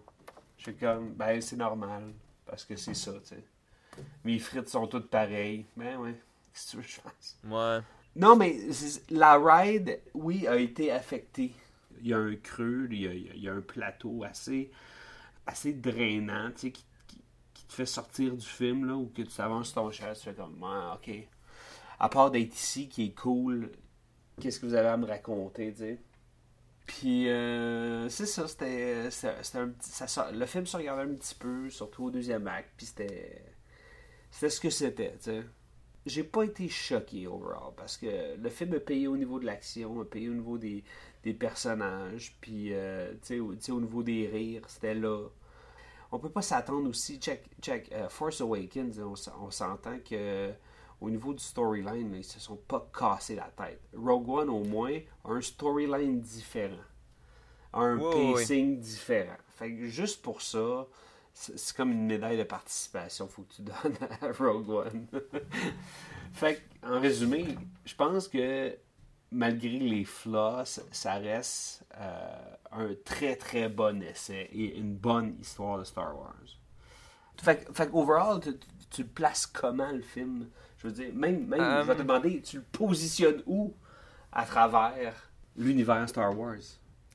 Je 0.57 0.63
suis 0.63 0.75
comme 0.75 1.13
ben 1.13 1.41
c'est 1.41 1.55
normal 1.57 2.13
parce 2.45 2.63
que 2.65 2.75
c'est 2.75 2.93
ça, 2.93 3.11
tu 3.13 3.35
sais. 3.35 3.43
Mes 4.23 4.39
frites 4.39 4.69
sont 4.69 4.87
toutes 4.87 5.09
pareilles. 5.09 5.65
Ben 5.75 5.97
ouais, 5.97 6.15
si 6.53 6.69
tu 6.69 6.77
veux 6.77 6.83
que 6.83 6.89
je 6.89 6.99
fasse? 7.01 7.37
Ouais. 7.45 7.79
Non 8.15 8.35
mais 8.35 8.57
la 9.09 9.37
ride 9.37 9.99
oui 10.13 10.47
a 10.47 10.55
été 10.57 10.91
affectée. 10.91 11.53
Il 12.01 12.07
y 12.07 12.13
a 12.13 12.17
un 12.17 12.35
creux, 12.35 12.87
il 12.91 13.01
y 13.01 13.07
a- 13.07 13.13
il 13.13 13.41
y 13.43 13.47
a 13.47 13.53
un 13.53 13.61
plateau 13.61 14.23
assez 14.23 14.71
assez 15.51 15.73
drainant, 15.73 16.51
tu 16.51 16.59
sais 16.59 16.71
qui, 16.71 16.85
te 17.67 17.73
fait 17.73 17.85
sortir 17.85 18.35
du 18.35 18.45
film 18.45 18.85
là 18.85 18.95
ou 18.95 19.11
que 19.15 19.21
tu 19.21 19.41
avances 19.41 19.73
ton 19.73 19.89
chaise, 19.91 20.19
tu 20.19 20.25
fais 20.25 20.33
comme 20.33 20.61
ouais, 20.61 20.93
OK. 20.95 21.27
À 21.99 22.09
part 22.09 22.31
d'être 22.31 22.53
ici 22.53 22.89
qui 22.89 23.05
est 23.05 23.15
cool, 23.15 23.71
qu'est-ce 24.41 24.59
que 24.59 24.65
vous 24.65 24.73
avez 24.73 24.89
à 24.89 24.97
me 24.97 25.05
raconter, 25.05 25.71
tu 25.71 25.79
sais? 25.79 25.99
Puis, 26.85 27.29
euh, 27.29 28.09
c'est 28.09 28.25
ça, 28.25 28.47
c'était, 28.47 29.09
le 30.33 30.45
film 30.45 30.65
se 30.65 30.75
regardait 30.75 31.03
un 31.03 31.15
petit 31.15 31.35
peu, 31.35 31.69
surtout 31.69 32.05
au 32.05 32.11
deuxième 32.11 32.47
acte, 32.47 32.71
puis 32.75 32.87
c'était, 32.87 33.45
c'était 34.29 34.49
ce 34.49 34.59
que 34.59 34.69
c'était, 34.69 35.13
tu 35.13 35.23
sais. 35.23 35.43
J'ai 36.05 36.23
pas 36.23 36.43
été 36.43 36.67
choqué 36.67 37.27
overall, 37.27 37.73
parce 37.77 37.95
que 37.95 38.35
le 38.35 38.49
film 38.49 38.73
a 38.73 38.79
payé 38.79 39.07
au 39.07 39.15
niveau 39.15 39.39
de 39.39 39.45
l'action, 39.45 40.01
a 40.01 40.05
payé 40.05 40.27
au 40.29 40.33
niveau 40.33 40.57
des, 40.57 40.83
des 41.23 41.33
personnages, 41.33 42.35
puis, 42.41 42.73
euh, 42.73 43.13
tu 43.25 43.39
sais, 43.59 43.71
au 43.71 43.79
niveau 43.79 44.03
des 44.03 44.27
rires, 44.27 44.63
c'était 44.67 44.95
là. 44.95 45.29
On 46.11 46.19
peut 46.19 46.29
pas 46.29 46.41
s'attendre 46.41 46.89
aussi, 46.89 47.17
check, 47.17 47.45
check, 47.61 47.89
euh, 47.93 48.09
Force 48.09 48.41
Awakens, 48.41 48.99
on, 48.99 49.49
s'entend 49.49 49.97
que 49.99 50.51
au 50.99 51.09
niveau 51.09 51.33
du 51.33 51.43
storyline, 51.43 52.13
ils 52.15 52.23
se 52.23 52.39
sont 52.39 52.57
pas 52.57 52.87
cassés 52.97 53.35
la 53.35 53.49
tête. 53.49 53.81
Rogue 53.95 54.29
One, 54.29 54.49
au 54.49 54.63
moins, 54.63 54.99
a 55.23 55.31
un 55.31 55.41
storyline 55.41 56.19
différent. 56.19 56.75
Un 57.73 57.97
pacing 57.97 58.79
différent. 58.79 59.37
Fait 59.55 59.73
que 59.73 59.87
juste 59.87 60.21
pour 60.21 60.41
ça, 60.41 60.85
c'est 61.33 61.57
c'est 61.57 61.75
comme 61.75 61.91
une 61.93 62.05
médaille 62.05 62.37
de 62.37 62.43
participation 62.43 63.27
faut 63.27 63.43
que 63.43 63.53
tu 63.53 63.61
donnes 63.63 63.97
à 64.21 64.31
Rogue 64.37 64.69
One. 64.69 65.07
fait 66.33 66.55
que, 66.55 66.87
en 66.87 66.99
résumé, 66.99 67.57
je 67.85 67.95
pense 67.95 68.27
que 68.27 68.75
malgré 69.31 69.79
les 69.79 70.05
flaws, 70.05 70.65
ça- 70.91 71.13
reste 71.19 71.85
euh, 71.97 72.55
un 72.71 72.89
très 73.05 73.35
très 73.35 73.69
bon 73.69 74.01
essai 74.03 74.49
et 74.51 74.77
une 74.77 74.95
bonne 74.95 75.35
histoire 75.39 75.79
de 75.79 75.83
Star 75.83 76.17
Wars. 76.17 76.35
Fait, 77.41 77.67
fait 77.73 77.89
overall, 77.93 78.39
tu, 78.39 78.51
tu- 78.89 79.05
places 79.05 79.47
comment 79.47 79.91
le 79.91 80.01
film? 80.01 80.47
Je 80.77 80.87
veux 80.87 80.93
dire, 80.93 81.11
même, 81.13 81.47
même 81.47 81.61
Euh, 81.61 81.81
je 81.81 81.87
vais 81.87 81.95
te 81.95 82.01
demander, 82.01 82.41
tu 82.41 82.57
le 82.57 82.63
positionnes 82.63 83.41
où 83.47 83.73
à 84.31 84.45
travers 84.45 85.13
l'univers 85.55 86.07
Star 86.07 86.37
Wars? 86.37 86.57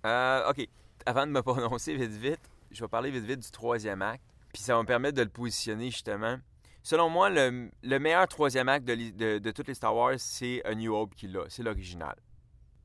Euh, 0.04 0.50
ok, 0.50 0.68
avant 1.04 1.26
de 1.26 1.32
me 1.32 1.42
prononcer 1.42 1.94
vite 1.96 2.10
vite, 2.12 2.40
je 2.70 2.82
vais 2.82 2.88
parler 2.88 3.10
vite 3.10 3.24
vite 3.24 3.40
du 3.40 3.50
troisième 3.50 4.02
acte. 4.02 4.24
Puis 4.52 4.62
ça 4.62 4.74
va 4.74 4.82
me 4.82 4.86
permettre 4.86 5.16
de 5.16 5.22
le 5.22 5.28
positionner 5.28 5.90
justement. 5.90 6.38
Selon 6.86 7.08
moi, 7.10 7.30
le, 7.30 7.68
le 7.82 7.98
meilleur 7.98 8.28
troisième 8.28 8.68
acte 8.68 8.84
de, 8.84 9.50
toutes 9.50 9.66
les 9.66 9.74
Star 9.74 9.92
Wars, 9.92 10.14
c'est 10.18 10.64
A 10.64 10.72
New 10.72 10.94
Hope 10.94 11.16
qui 11.16 11.26
l'a. 11.26 11.42
C'est 11.48 11.64
l'original. 11.64 12.14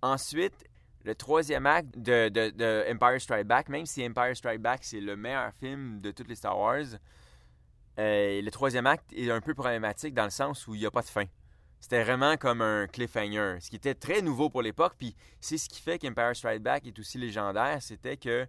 Ensuite, 0.02 0.66
le 1.04 1.14
troisième 1.14 1.68
acte 1.68 2.00
de 2.00 2.92
Empire 2.92 3.22
Strike 3.22 3.46
Back, 3.46 3.70
même 3.70 3.86
si 3.86 4.04
Empire 4.04 4.36
Strike 4.36 4.60
Back, 4.60 4.80
c'est 4.82 5.02
le 5.02 5.16
meilleur 5.16 5.54
film 5.54 6.02
de 6.02 6.10
toutes 6.10 6.30
les 6.30 6.34
Star 6.34 6.58
Wars, 6.58 6.98
euh, 8.00 8.42
le 8.42 8.50
troisième 8.50 8.88
acte 8.88 9.14
est 9.14 9.30
un 9.30 9.40
peu 9.40 9.54
problématique 9.54 10.16
dans 10.16 10.24
le 10.24 10.32
sens 10.32 10.66
où 10.66 10.74
il 10.74 10.80
n'y 10.80 10.88
a 10.88 10.92
pas 10.92 11.04
de 11.04 11.10
fin. 11.10 11.26
C'était 11.80 12.02
vraiment 12.04 12.38
comme 12.38 12.64
un 12.64 12.88
cliffhanger, 12.88 13.58
ce 13.60 13.70
qui 13.70 13.76
était 13.76 13.94
très 13.94 14.24
nouveau 14.24 14.50
pour 14.50 14.64
l'époque. 14.64 14.96
Puis 14.98 15.16
c'est 15.40 15.60
ce 15.60 15.70
qui 15.70 15.80
fait 15.80 16.00
qu'Empire 16.00 16.36
Strike 16.36 16.64
Back 16.64 16.88
est 16.88 16.98
aussi 16.98 17.20
légendaire, 17.20 17.78
c'était 17.84 18.18
que 18.18 18.48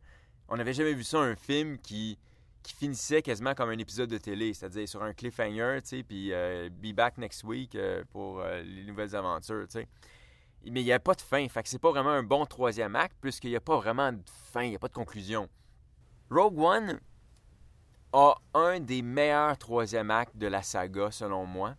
on 0.48 0.56
n'avait 0.56 0.72
jamais 0.72 0.94
vu 0.94 1.04
ça 1.04 1.18
un 1.18 1.36
film 1.36 1.76
qui 1.76 2.18
qui 2.62 2.74
finissait 2.74 3.22
quasiment 3.22 3.54
comme 3.54 3.70
un 3.70 3.78
épisode 3.78 4.10
de 4.10 4.18
télé, 4.18 4.54
c'est-à-dire 4.54 4.88
sur 4.88 5.02
un 5.02 5.12
cliffhanger, 5.12 5.78
tu 5.82 5.88
sais, 5.88 6.02
puis 6.02 6.32
euh, 6.32 6.68
be 6.70 6.94
back 6.94 7.18
next 7.18 7.44
week 7.44 7.74
euh, 7.74 8.04
pour 8.10 8.40
euh, 8.40 8.62
les 8.62 8.84
nouvelles 8.84 9.14
aventures, 9.16 9.66
tu 9.66 9.80
sais. 9.80 9.88
Mais 10.64 10.80
il 10.80 10.84
n'y 10.84 10.92
a 10.92 11.00
pas 11.00 11.14
de 11.14 11.20
fin, 11.20 11.48
fait 11.48 11.62
que 11.62 11.68
c'est 11.68 11.80
pas 11.80 11.90
vraiment 11.90 12.10
un 12.10 12.22
bon 12.22 12.46
troisième 12.46 12.94
acte, 12.94 13.16
puisqu'il 13.20 13.50
n'y 13.50 13.56
a 13.56 13.60
pas 13.60 13.76
vraiment 13.76 14.12
de 14.12 14.22
fin, 14.52 14.62
il 14.62 14.70
n'y 14.70 14.76
a 14.76 14.78
pas 14.78 14.88
de 14.88 14.94
conclusion. 14.94 15.48
Rogue 16.30 16.58
One 16.58 17.00
a 18.12 18.34
un 18.54 18.78
des 18.78 19.02
meilleurs 19.02 19.58
troisième 19.58 20.10
actes 20.10 20.36
de 20.36 20.46
la 20.46 20.62
saga, 20.62 21.10
selon 21.10 21.46
moi. 21.46 21.74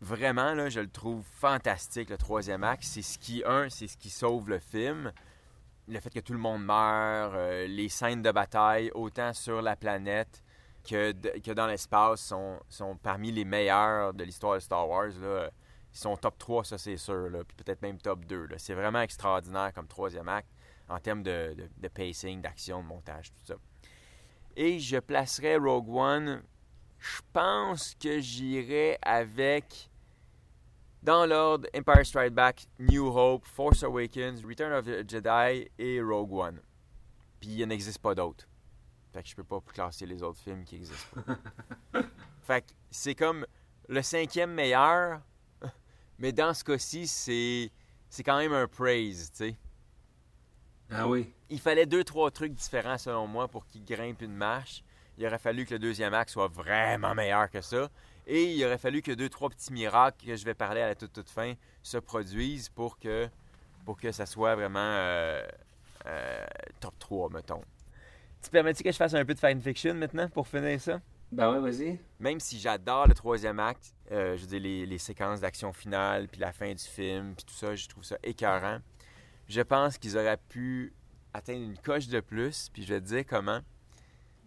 Vraiment, 0.00 0.54
là, 0.54 0.68
je 0.68 0.80
le 0.80 0.90
trouve 0.90 1.24
fantastique, 1.24 2.10
le 2.10 2.18
troisième 2.18 2.64
acte. 2.64 2.82
C'est 2.82 3.02
ce 3.02 3.18
qui, 3.18 3.44
un, 3.46 3.68
c'est 3.68 3.86
ce 3.86 3.96
qui 3.96 4.10
sauve 4.10 4.48
le 4.48 4.58
film. 4.58 5.12
Le 5.88 5.98
fait 6.00 6.10
que 6.10 6.20
tout 6.20 6.32
le 6.32 6.38
monde 6.38 6.64
meurt, 6.64 7.34
euh, 7.34 7.66
les 7.66 7.88
scènes 7.88 8.22
de 8.22 8.30
bataille, 8.30 8.90
autant 8.94 9.32
sur 9.32 9.60
la 9.62 9.74
planète 9.76 10.42
que, 10.88 11.12
que 11.40 11.50
dans 11.52 11.66
l'espace, 11.66 12.20
sont, 12.20 12.58
sont 12.68 12.96
parmi 12.96 13.32
les 13.32 13.44
meilleures 13.44 14.14
de 14.14 14.24
l'histoire 14.24 14.54
de 14.54 14.60
Star 14.60 14.88
Wars. 14.88 15.10
Là. 15.20 15.50
Ils 15.92 15.98
sont 15.98 16.16
top 16.16 16.38
3, 16.38 16.64
ça 16.64 16.78
c'est 16.78 16.96
sûr, 16.96 17.28
là, 17.30 17.40
puis 17.44 17.56
peut-être 17.56 17.82
même 17.82 17.98
top 17.98 18.24
2. 18.24 18.46
là. 18.46 18.56
C'est 18.58 18.74
vraiment 18.74 19.00
extraordinaire 19.02 19.72
comme 19.74 19.86
troisième 19.88 20.28
acte 20.28 20.48
en 20.88 20.98
termes 20.98 21.22
de, 21.22 21.54
de- 21.56 21.68
de 21.76 21.88
pacing, 21.88 22.40
d'action, 22.40 22.82
de 22.82 22.86
montage, 22.86 23.30
tout 23.32 23.44
ça. 23.44 23.54
Et 24.56 24.78
je 24.78 24.98
placerais 24.98 25.56
Rogue 25.56 25.88
One, 25.94 26.42
je 26.98 27.20
pense 27.32 27.94
que 28.00 28.20
j'irais 28.20 28.98
avec, 29.02 29.90
dans 31.02 31.26
l'ordre, 31.26 31.68
Empire 31.74 32.06
Strike 32.06 32.32
Back, 32.32 32.66
New 32.78 33.06
Hope, 33.08 33.44
Force 33.46 33.82
Awakens, 33.82 34.44
Return 34.44 34.72
of 34.72 34.84
the 34.84 35.08
Jedi 35.08 35.68
et 35.78 36.00
Rogue 36.00 36.32
One. 36.32 36.60
Puis 37.40 37.50
il 37.50 37.66
n'existe 37.66 37.98
pas 37.98 38.14
d'autres. 38.14 38.46
Fait 39.12 39.22
que 39.22 39.28
je 39.28 39.34
peux 39.34 39.44
pas 39.44 39.60
classer 39.60 40.06
les 40.06 40.22
autres 40.22 40.38
films 40.38 40.64
qui 40.64 40.76
existent 40.76 41.20
pas. 41.92 42.02
fait 42.42 42.62
que 42.62 42.72
c'est 42.90 43.14
comme 43.14 43.46
le 43.88 44.00
cinquième 44.00 44.52
meilleur, 44.52 45.20
mais 46.18 46.32
dans 46.32 46.54
ce 46.54 46.62
cas-ci, 46.64 47.06
c'est, 47.06 47.70
c'est 48.08 48.22
quand 48.22 48.38
même 48.38 48.52
un 48.52 48.68
praise, 48.68 49.30
tu 49.32 49.48
sais 49.48 49.56
Ah 50.90 51.08
oui. 51.08 51.32
il 51.50 51.60
fallait 51.60 51.84
deux, 51.86 52.04
trois 52.04 52.30
trucs 52.30 52.54
différents 52.54 52.96
selon 52.96 53.26
moi 53.26 53.48
pour 53.48 53.66
qu'il 53.66 53.84
grimpe 53.84 54.22
une 54.22 54.34
marche. 54.34 54.84
Il 55.18 55.26
aurait 55.26 55.38
fallu 55.38 55.66
que 55.66 55.74
le 55.74 55.78
deuxième 55.78 56.14
acte 56.14 56.30
soit 56.30 56.48
vraiment 56.48 57.14
meilleur 57.14 57.50
que 57.50 57.60
ça. 57.60 57.90
Et 58.26 58.54
il 58.54 58.64
aurait 58.64 58.78
fallu 58.78 59.02
que 59.02 59.12
deux, 59.12 59.28
trois 59.28 59.48
petits 59.48 59.72
miracles 59.72 60.26
que 60.26 60.36
je 60.36 60.44
vais 60.44 60.54
parler 60.54 60.80
à 60.80 60.88
la 60.88 60.94
toute, 60.94 61.12
toute 61.12 61.28
fin 61.28 61.54
se 61.82 61.98
produisent 61.98 62.68
pour 62.68 62.98
que, 62.98 63.28
pour 63.84 63.98
que 63.98 64.12
ça 64.12 64.26
soit 64.26 64.54
vraiment 64.54 64.78
euh, 64.78 65.44
euh, 66.06 66.44
top 66.80 66.98
3, 66.98 67.30
mettons. 67.30 67.62
Tu 68.42 68.50
permets-tu 68.50 68.82
que 68.82 68.92
je 68.92 68.96
fasse 68.96 69.14
un 69.14 69.24
peu 69.24 69.34
de 69.34 69.38
fanfiction 69.38 69.94
maintenant 69.94 70.28
pour 70.28 70.46
finir 70.46 70.80
ça? 70.80 71.00
Ben 71.30 71.50
ouais, 71.52 71.60
vas-y. 71.60 71.98
Même 72.20 72.40
si 72.40 72.58
j'adore 72.60 73.08
le 73.08 73.14
troisième 73.14 73.58
acte, 73.58 73.94
euh, 74.10 74.36
je 74.36 74.42
veux 74.42 74.48
dire, 74.48 74.60
les, 74.60 74.86
les 74.86 74.98
séquences 74.98 75.40
d'action 75.40 75.72
finale, 75.72 76.28
puis 76.28 76.40
la 76.40 76.52
fin 76.52 76.72
du 76.72 76.84
film, 76.84 77.34
puis 77.34 77.44
tout 77.46 77.54
ça, 77.54 77.74
je 77.74 77.88
trouve 77.88 78.04
ça 78.04 78.16
écœurant. 78.22 78.78
Je 79.48 79.62
pense 79.62 79.96
qu'ils 79.96 80.18
auraient 80.18 80.40
pu 80.48 80.92
atteindre 81.32 81.64
une 81.64 81.78
coche 81.78 82.08
de 82.08 82.20
plus, 82.20 82.68
puis 82.72 82.82
je 82.82 82.94
vais 82.94 83.00
te 83.00 83.06
dire 83.06 83.24
comment. 83.26 83.60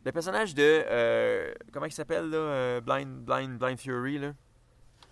Le 0.06 0.12
personnage 0.12 0.54
de... 0.54 0.62
euh, 0.86 1.54
comment 1.74 1.88
il 1.88 1.92
s'appelle, 1.92 2.30
là? 2.30 2.38
euh, 2.38 2.82
Blind, 2.82 3.24
Blind, 3.26 3.58
Blind 3.58 3.80
Fury, 3.80 4.20
là? 4.20 4.34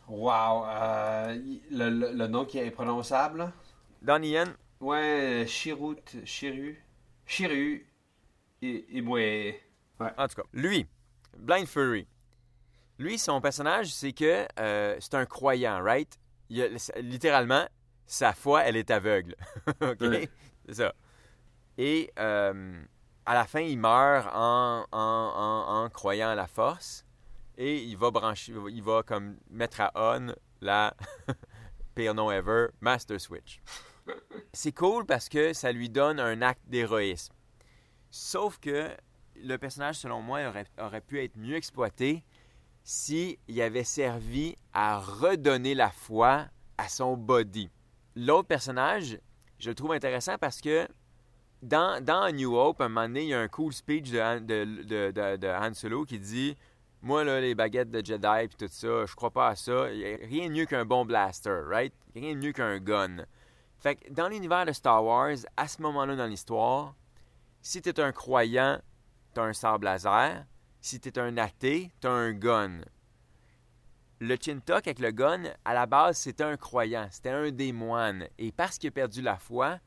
Wow. 0.08 0.66
euh, 0.68 1.36
le, 1.72 1.90
le- 1.90 2.12
le 2.14 2.28
nom 2.28 2.46
qui 2.46 2.60
est 2.60 2.68
imprononçable. 2.68 3.40
là? 3.40 3.52
Donnie 4.02 4.32
Yen, 4.32 4.54
Ouais, 4.80 5.46
Chirut, 5.48 5.96
Chiru, 6.26 6.78
Chiru, 7.26 7.88
et, 8.62 8.98
et 8.98 9.02
moi. 9.02 9.20
En 10.18 10.28
tout 10.28 10.36
cas, 10.36 10.48
lui, 10.52 10.86
Blind 11.38 11.66
Fury, 11.68 12.06
lui, 13.00 13.18
son 13.18 13.40
personnage, 13.40 13.94
c'est 13.94 14.12
que 14.12 14.46
euh, 14.60 14.98
c'est 15.00 15.14
un 15.16 15.26
croyant, 15.26 15.82
right? 15.82 16.20
Il 16.50 16.62
a- 16.62 17.00
littéralement, 17.00 17.66
sa 18.06 18.34
foi, 18.34 18.64
elle 18.66 18.76
est 18.76 18.92
aveugle. 18.92 19.36
OK? 19.82 20.02
Ouais. 20.02 20.30
C'est 20.68 20.76
ça. 20.76 20.94
Et 21.78 22.12
euh, 22.20 22.84
à 23.26 23.34
la 23.34 23.46
fin, 23.46 23.62
il 23.62 23.78
meurt 23.80 24.28
en, 24.34 24.86
en, 24.92 25.84
en- 25.86 25.90
croyant 25.90 26.30
à 26.30 26.36
la 26.36 26.48
force. 26.48 27.06
Et 27.58 27.84
il 27.84 27.98
va 27.98 28.10
brancher, 28.10 28.54
il 28.72 28.82
va 28.82 29.04
comme 29.04 29.38
mettre 29.50 29.82
à 29.82 29.92
on 29.96 30.34
la 30.62 30.96
pire 31.96 32.16
nom 32.16 32.32
ever, 32.32 32.68
Master 32.82 33.22
Switch. 33.22 33.62
C'est 34.54 34.72
cool 34.72 35.06
parce 35.06 35.30
que 35.30 35.54
ça 35.54 35.72
lui 35.72 35.90
donne 35.90 36.20
un 36.20 36.42
acte 36.42 36.64
d'héroïsme. 36.68 37.34
Sauf 38.10 38.58
que 38.60 38.90
le 39.36 39.58
personnage, 39.58 39.96
selon 39.98 40.22
moi, 40.22 40.48
aurait, 40.48 40.66
aurait 40.80 41.02
pu 41.02 41.24
être 41.24 41.38
mieux 41.38 41.56
exploité 41.56 42.24
s'il 42.84 43.38
avait 43.62 43.84
servi 43.84 44.58
à 44.74 45.00
redonner 45.00 45.74
la 45.76 45.90
foi 45.90 46.48
à 46.78 46.90
son 46.90 47.16
body. 47.16 47.70
L'autre 48.16 48.48
personnage, 48.48 49.20
je 49.60 49.70
le 49.70 49.76
trouve 49.76 49.94
intéressant 49.94 50.38
parce 50.38 50.60
que 50.60 50.88
dans, 51.64 52.36
New 52.36 52.56
Hope, 52.56 52.82
un 52.82 52.90
moment 52.90 53.08
donné, 53.08 53.24
il 53.24 53.30
y 53.30 53.34
a 53.34 53.40
un 53.40 53.48
cool 53.48 53.74
speech 53.74 54.12
de, 54.12 54.20
Han- 54.20 55.74
Solo 55.74 56.06
qui 56.06 56.20
dit 56.20 56.56
Moi, 57.02 57.24
là, 57.24 57.40
les 57.42 57.56
baguettes 57.56 57.90
de 57.92 58.06
Jedi 58.06 58.44
et 58.44 58.48
tout 58.50 58.68
ça, 58.70 59.06
je 59.06 59.16
crois 59.16 59.32
pas 59.32 59.50
à 59.50 59.56
ça. 59.56 59.84
A 59.84 59.88
rien 59.88 60.48
de 60.48 60.54
mieux 60.54 60.66
qu'un 60.66 60.86
bon 60.86 61.06
blaster, 61.06 61.62
right? 61.68 61.94
Rien 62.16 62.34
de 62.34 62.40
mieux 62.40 62.52
qu'un 62.52 62.80
gun. 62.80 63.26
Fait 63.80 63.96
que 63.96 64.12
dans 64.12 64.30
l'univers 64.30 64.66
de 64.66 64.72
Star 64.72 65.04
Wars, 65.04 65.36
à 65.58 65.68
ce 65.68 65.82
moment-là 65.82 66.16
dans 66.16 66.28
l'histoire, 66.28 66.96
si 67.62 67.82
tu 67.82 67.90
es 67.90 68.00
un 68.00 68.12
croyant, 68.12 68.80
tu 69.34 69.42
as 69.42 69.44
un 69.44 69.54
sable 69.54 69.86
laser. 69.86 70.46
Si 70.82 71.00
tu 71.00 71.10
es 71.10 71.20
un 71.20 71.38
athée, 71.38 71.92
tu 72.02 72.08
as 72.08 72.12
un 72.12 72.34
gun. 72.34 72.82
Le 74.20 74.38
Chintok 74.40 74.88
avec 74.88 75.00
le 75.00 75.12
gun, 75.12 75.44
à 75.66 75.74
la 75.74 75.86
base, 75.86 76.18
c'était 76.18 76.44
un 76.44 76.56
croyant, 76.56 77.08
c'était 77.12 77.30
un 77.30 77.52
des 77.52 77.74
moines. 77.74 78.28
Et 78.38 78.52
parce 78.52 78.78
qu'il 78.78 78.88
a 78.90 78.92
perdu 78.92 79.22
la 79.22 79.38
foi, 79.38 79.80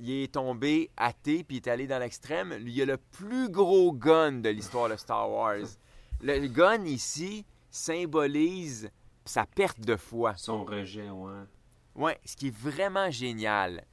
il 0.00 0.22
est 0.22 0.32
tombé 0.32 0.90
athée 0.96 1.44
puis 1.44 1.58
il 1.58 1.60
est 1.60 1.68
allé 1.68 1.86
dans 1.86 1.98
l'extrême. 1.98 2.54
Il 2.60 2.80
a 2.82 2.84
le 2.86 2.96
plus 2.96 3.48
gros 3.50 3.92
gun 3.92 4.32
de 4.32 4.48
l'histoire 4.48 4.88
de 4.88 4.96
Star 4.96 5.30
Wars. 5.30 5.66
Le 6.22 6.46
gun 6.48 6.84
ici 6.84 7.44
symbolise 7.70 8.90
sa 9.24 9.46
perte 9.46 9.80
de 9.80 9.96
foi. 9.96 10.34
Son 10.36 10.64
rejet, 10.64 11.10
ouais. 11.10 11.44
Ouais, 11.94 12.18
ce 12.24 12.36
qui 12.36 12.48
est 12.48 12.56
vraiment 12.56 13.10
génial. 13.10 13.84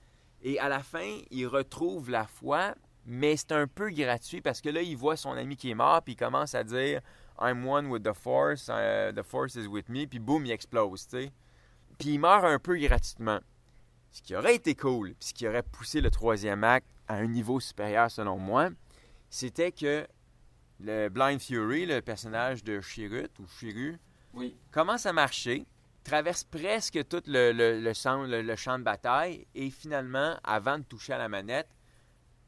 Et 0.42 0.60
à 0.60 0.70
la 0.70 0.80
fin, 0.80 1.20
il 1.32 1.48
retrouve 1.48 2.10
la 2.10 2.26
foi, 2.26 2.76
mais 3.06 3.36
c'est 3.36 3.52
un 3.52 3.68
peu 3.68 3.90
gratuit 3.90 4.42
parce 4.42 4.62
que 4.62 4.70
là, 4.70 4.82
il 4.82 4.96
voit 4.96 5.18
son 5.18 5.32
ami 5.32 5.58
qui 5.58 5.72
est 5.72 5.76
mort, 5.76 6.02
puis 6.04 6.14
il 6.14 6.18
commence 6.18 6.56
à 6.56 6.64
dire 6.64 7.02
I'm 7.40 7.68
one 7.68 7.88
with 7.88 8.04
the 8.04 8.14
Force, 8.14 8.70
uh, 8.70 9.14
the 9.14 9.24
Force 9.24 9.56
is 9.56 9.68
with 9.68 9.90
me, 9.90 10.06
puis 10.06 10.20
boum, 10.20 10.46
il 10.46 10.52
explose, 10.52 11.08
tu 11.08 11.24
sais. 11.24 11.32
Puis 11.98 12.10
il 12.14 12.20
meurt 12.20 12.46
un 12.46 12.60
peu 12.60 12.78
gratuitement. 12.78 13.40
Ce 14.18 14.24
qui 14.24 14.36
aurait 14.36 14.56
été 14.56 14.74
cool, 14.74 15.14
puis 15.14 15.30
ce 15.30 15.34
qui 15.36 15.48
aurait 15.48 15.62
poussé 15.62 16.02
le 16.02 16.10
troisième 16.10 16.64
acte 16.64 16.88
à 17.08 17.18
un 17.18 17.28
niveau 17.28 17.60
supérieur 17.60 18.10
selon 18.10 18.40
moi, 18.40 18.70
c'était 19.30 19.72
que 19.72 20.08
le 20.80 21.08
Blind 21.10 21.40
Fury, 21.40 21.86
le 21.86 22.02
personnage 22.02 22.64
de 22.64 22.82
Chirut 22.82 23.30
ou 23.40 23.46
Chiru, 23.60 24.00
Oui. 24.34 24.58
commence 24.72 25.06
à 25.06 25.14
marcher, 25.14 25.68
traverse 26.04 26.44
presque 26.44 27.08
tout 27.08 27.22
le, 27.28 27.52
le- 27.52 27.80
le 27.80 27.94
champ, 27.94 28.24
le- 28.24 28.42
le 28.42 28.56
champ 28.56 28.80
de 28.80 28.84
bataille 28.84 29.46
et 29.54 29.70
finalement, 29.70 30.36
avant 30.44 30.80
de 30.80 30.84
toucher 30.84 31.14
à 31.14 31.20
la 31.20 31.30
manette, 31.30 31.70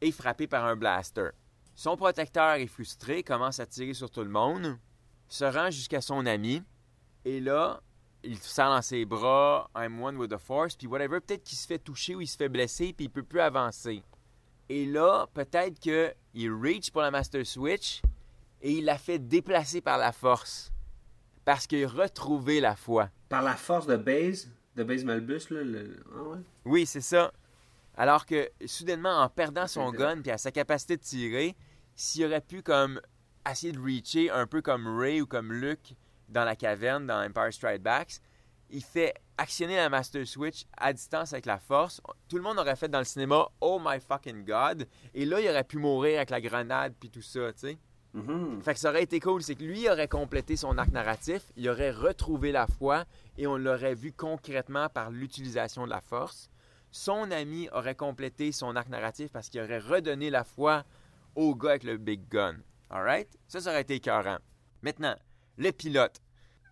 est 0.02 0.12
frappé 0.12 0.48
par 0.48 0.66
un 0.66 0.76
blaster. 0.76 1.30
Son 1.76 1.96
protecteur 1.98 2.54
est 2.56 2.66
frustré, 2.66 3.22
commence 3.22 3.60
à 3.60 3.68
tirer 3.68 3.94
sur 3.94 4.10
tout 4.10 4.24
le 4.24 4.30
monde, 4.32 4.76
se 5.28 5.46
rend 5.46 5.70
jusqu'à 5.70 6.02
son 6.02 6.26
ami 6.26 6.64
et 7.26 7.40
là, 7.40 7.80
il 8.24 8.38
sent 8.38 8.64
dans 8.64 8.82
ses 8.82 9.06
bras 9.06 9.70
I'm 9.76 10.02
one 10.02 10.18
with 10.18 10.32
the 10.32 10.38
force, 10.38 10.76
puis 10.76 10.88
whatever, 10.88 11.20
peut-être 11.20 11.44
qu'il 11.44 11.58
se 11.58 11.68
fait 11.68 11.80
toucher 11.80 12.16
ou 12.16 12.22
il 12.22 12.28
se 12.28 12.38
fait 12.38 12.50
blesser, 12.50 12.94
puis 12.94 13.06
il 13.06 13.10
peut 13.10 13.24
plus 13.24 13.40
avancer. 13.40 14.04
Et 14.68 14.86
là, 14.86 15.28
peut-être 15.34 15.80
qu'il 15.80 16.52
reach 16.52 16.92
pour 16.92 17.02
la 17.02 17.12
Master 17.12 17.46
Switch 17.46 18.02
et 18.62 18.74
il 18.74 18.86
la 18.86 18.98
fait 18.98 19.20
déplacer 19.20 19.82
par 19.82 19.98
la 19.98 20.12
force. 20.12 20.72
Parce 21.46 21.66
qu'il 21.66 21.84
a 21.84 21.88
retrouvé 21.88 22.60
la 22.60 22.76
foi. 22.76 23.10
Par 23.30 23.42
la 23.42 23.56
force 23.56 23.88
de 23.88 23.96
Baze, 23.96 24.52
de 24.76 24.84
Baze 24.84 25.04
Malbus, 25.04 25.50
là. 25.50 25.64
Le... 25.64 26.04
Ah 26.14 26.24
ouais. 26.24 26.38
Oui, 26.66 26.86
c'est 26.86 27.02
ça. 27.02 27.32
Alors 27.98 28.26
que, 28.26 28.50
soudainement, 28.66 29.22
en 29.22 29.30
perdant 29.30 29.68
son 29.68 29.92
gun 29.92 30.22
puis 30.22 30.32
à 30.32 30.38
sa 30.38 30.52
capacité 30.52 30.98
de 30.98 31.02
tirer, 31.02 31.56
s'il 31.96 32.26
aurait 32.26 32.42
pu 32.42 32.62
comme 32.62 33.02
essayer 33.50 33.74
de 33.74 33.80
reacher 33.80 34.30
un 34.30 34.46
peu 34.46 34.62
comme 34.62 35.00
Ray 35.00 35.22
ou 35.22 35.26
comme 35.26 35.52
Luke 35.52 35.96
dans 36.30 36.46
la 36.46 36.56
caverne 36.56 37.06
dans 37.08 37.26
Empire 37.26 37.52
Strikes 37.52 37.82
Back, 37.82 38.20
il 38.70 38.84
fait 38.84 39.14
actionner 39.38 39.78
la 39.78 39.90
Master 39.90 40.28
Switch 40.28 40.66
à 40.78 40.94
distance 40.94 41.34
avec 41.34 41.46
la 41.46 41.58
force. 41.58 42.02
Tout 42.28 42.38
le 42.38 42.44
monde 42.44 42.60
aurait 42.60 42.76
fait 42.76 42.90
dans 42.90 43.00
le 43.00 43.06
cinéma 43.06 43.48
Oh 43.62 43.80
my 43.84 44.00
fucking 44.00 44.46
god. 44.46 44.88
Et 45.14 45.26
là, 45.26 45.40
il 45.40 45.50
aurait 45.50 45.64
pu 45.64 45.78
mourir 45.78 46.18
avec 46.18 46.30
la 46.30 46.42
grenade 46.42 46.94
puis 47.00 47.10
tout 47.10 47.22
ça, 47.22 47.52
tu 47.54 47.60
sais. 47.60 47.78
Mhm. 48.14 48.62
Fait 48.62 48.74
que 48.74 48.80
ça 48.80 48.90
aurait 48.90 49.04
été 49.04 49.20
cool, 49.20 49.44
c'est 49.44 49.56
que 49.56 49.64
lui 49.64 49.88
aurait 49.88 50.08
complété 50.08 50.56
son 50.56 50.78
arc 50.78 50.92
narratif, 50.92 51.44
il 51.56 51.70
aurait 51.70 51.92
retrouvé 51.92 52.52
la 52.52 52.66
foi 52.66 53.06
et 53.38 53.46
on 53.46 53.56
l'aurait 53.56 53.94
vu 53.94 54.12
concrètement 54.12 54.90
par 54.90 55.12
l'utilisation 55.12 55.86
de 55.86 55.92
la 55.92 56.02
force. 56.02 56.50
Son 56.92 57.30
ami 57.30 57.70
aurait 57.72 57.96
complété 57.96 58.52
son 58.52 58.76
arc 58.76 58.90
narratif 58.90 59.32
parce 59.32 59.50
qu'il 59.50 59.62
aurait 59.62 59.78
redonné 59.78 60.32
la 60.32 60.44
foi 60.44 60.84
au 61.36 61.56
gars 61.56 61.72
avec 61.72 61.84
le 61.84 61.98
big 61.98 62.28
gun. 62.30 62.56
Alright? 62.90 63.30
Ça, 63.48 63.62
ça 63.62 63.70
aurait 63.70 63.82
été 63.82 63.96
écœurant. 63.96 64.40
Maintenant, 64.82 65.16
le 65.60 65.72
pilote. 65.72 66.20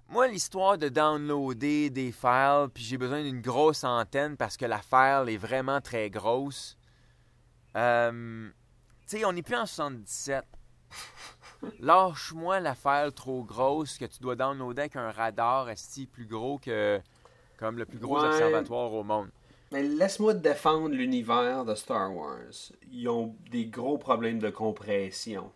Moi, 0.09 0.27
l'histoire 0.29 0.77
de 0.77 0.88
downloader 0.89 1.89
des 1.89 2.11
files, 2.11 2.67
puis 2.73 2.83
j'ai 2.83 2.97
besoin 2.97 3.21
d'une 3.21 3.41
grosse 3.41 3.83
antenne 3.83 4.38
parce 4.38 4.55
que 4.57 4.65
la 4.65 4.79
file 4.79 5.25
est 5.27 5.38
vraiment 5.38 5.81
très 5.81 6.09
grosse. 6.09 6.77
Euh, 7.75 8.49
tu 9.07 9.17
sais, 9.17 9.25
on 9.25 9.33
n'est 9.33 9.41
plus 9.43 9.55
en 9.57 9.65
77. 9.65 10.43
Lâche-moi 11.79 12.59
la 12.59 12.75
file 12.75 13.11
trop 13.13 13.43
grosse 13.43 13.97
que 13.97 14.05
tu 14.05 14.19
dois 14.19 14.35
downloader 14.35 14.81
avec 14.83 14.95
un 14.95 15.11
radar 15.11 15.69
esti 15.69 16.05
plus 16.05 16.25
gros 16.25 16.57
que 16.59 17.01
comme 17.57 17.77
le 17.77 17.85
plus 17.85 17.97
gros 17.99 18.19
Ouais. 18.21 18.27
observatoire 18.27 18.93
au 18.93 19.03
monde. 19.03 19.29
Mais 19.71 19.83
laisse-moi 19.83 20.33
défendre 20.35 20.89
l'univers 20.95 21.65
de 21.65 21.75
Star 21.75 22.15
Wars. 22.15 22.71
Ils 22.91 23.09
ont 23.09 23.35
des 23.51 23.65
gros 23.65 23.97
problèmes 23.97 24.39
de 24.39 24.49
compression. 24.49 25.51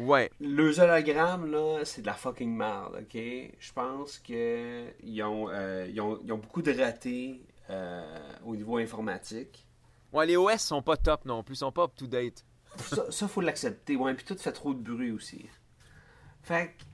Ouais. 0.00 0.30
Les 0.40 0.78
hologrammes, 0.80 1.50
là, 1.50 1.84
c'est 1.84 2.02
de 2.02 2.06
la 2.06 2.14
fucking 2.14 2.54
merde, 2.54 2.96
ok? 3.00 3.14
Je 3.58 3.72
pense 3.72 4.18
que 4.18 4.86
ils 5.02 5.22
ont, 5.22 5.48
euh, 5.50 5.86
ils 5.90 6.00
ont, 6.00 6.20
ils 6.24 6.32
ont 6.32 6.38
beaucoup 6.38 6.62
de 6.62 6.72
ratés 6.72 7.42
euh, 7.70 8.18
au 8.44 8.54
niveau 8.56 8.76
informatique. 8.76 9.66
Ouais, 10.12 10.26
les 10.26 10.36
OS 10.36 10.58
sont 10.60 10.82
pas 10.82 10.96
top 10.96 11.24
non 11.24 11.42
plus, 11.42 11.56
sont 11.56 11.72
pas 11.72 11.84
up 11.84 11.92
to 11.96 12.06
date. 12.06 12.44
Ça, 12.76 13.10
ça 13.10 13.28
faut 13.28 13.40
l'accepter. 13.40 13.96
Ouais, 13.96 14.14
puis 14.14 14.24
tout 14.24 14.36
fait 14.36 14.52
trop 14.52 14.72
de 14.72 14.80
bruit 14.80 15.10
aussi. 15.10 15.46
Fait 16.42 16.68
que, 16.78 16.84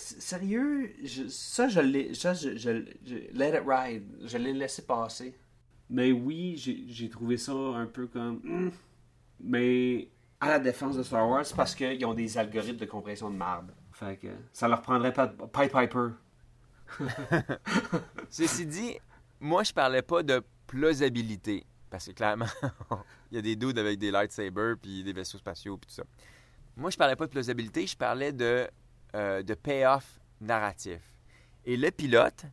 sérieux, 0.00 0.92
je- 1.04 1.28
ça, 1.28 1.68
je 1.68 1.80
l'ai. 1.80 2.14
Ça, 2.14 2.34
je, 2.34 2.56
je- 2.56 2.84
je- 3.06 3.32
let 3.38 3.50
it 3.56 3.62
ride. 3.66 4.04
Je 4.24 4.36
l'ai 4.38 4.52
laissé 4.52 4.82
passer. 4.82 5.34
Mais 5.90 6.12
oui, 6.12 6.56
j'ai 6.56 6.84
j'ai 6.88 7.08
trouvé 7.08 7.36
ça 7.38 7.52
un 7.52 7.86
peu 7.86 8.06
comme. 8.06 8.40
hmm. 8.42 8.70
Mais 9.40 10.08
à 10.40 10.48
la 10.48 10.58
défense 10.58 10.96
de 10.96 11.02
Star 11.02 11.28
Wars, 11.28 11.44
parce 11.56 11.74
qu'ils 11.74 12.04
ont 12.06 12.14
des 12.14 12.38
algorithmes 12.38 12.78
de 12.78 12.86
compression 12.86 13.30
de 13.30 13.36
marbre. 13.36 13.72
Fait 13.92 14.16
que 14.16 14.28
ça 14.52 14.68
leur 14.68 14.82
prendrait 14.82 15.12
pas 15.12 15.26
de. 15.26 15.34
Pipe 15.46 15.72
Piper. 15.72 16.10
Ceci 18.30 18.66
dit, 18.66 18.96
moi 19.40 19.62
je 19.62 19.72
parlais 19.72 20.02
pas 20.02 20.22
de 20.22 20.42
plausibilité 20.66 21.66
parce 21.90 22.06
que 22.06 22.12
clairement 22.12 22.46
il 23.30 23.36
y 23.36 23.38
a 23.38 23.42
des 23.42 23.56
dudes 23.56 23.78
avec 23.78 23.98
des 23.98 24.10
lightsabers 24.10 24.76
puis 24.80 25.02
des 25.02 25.12
vaisseaux 25.12 25.38
spatiaux 25.38 25.76
puis 25.76 25.88
tout 25.88 25.94
ça. 25.94 26.04
Moi 26.76 26.90
je 26.90 26.96
parlais 26.96 27.16
pas 27.16 27.26
de 27.26 27.30
plausibilité, 27.30 27.86
je 27.86 27.96
parlais 27.96 28.32
de 28.32 28.68
euh, 29.14 29.42
de 29.42 29.54
payoff 29.54 30.20
narratif. 30.40 31.00
Et 31.64 31.76
le 31.76 31.90
pilote 31.90 32.44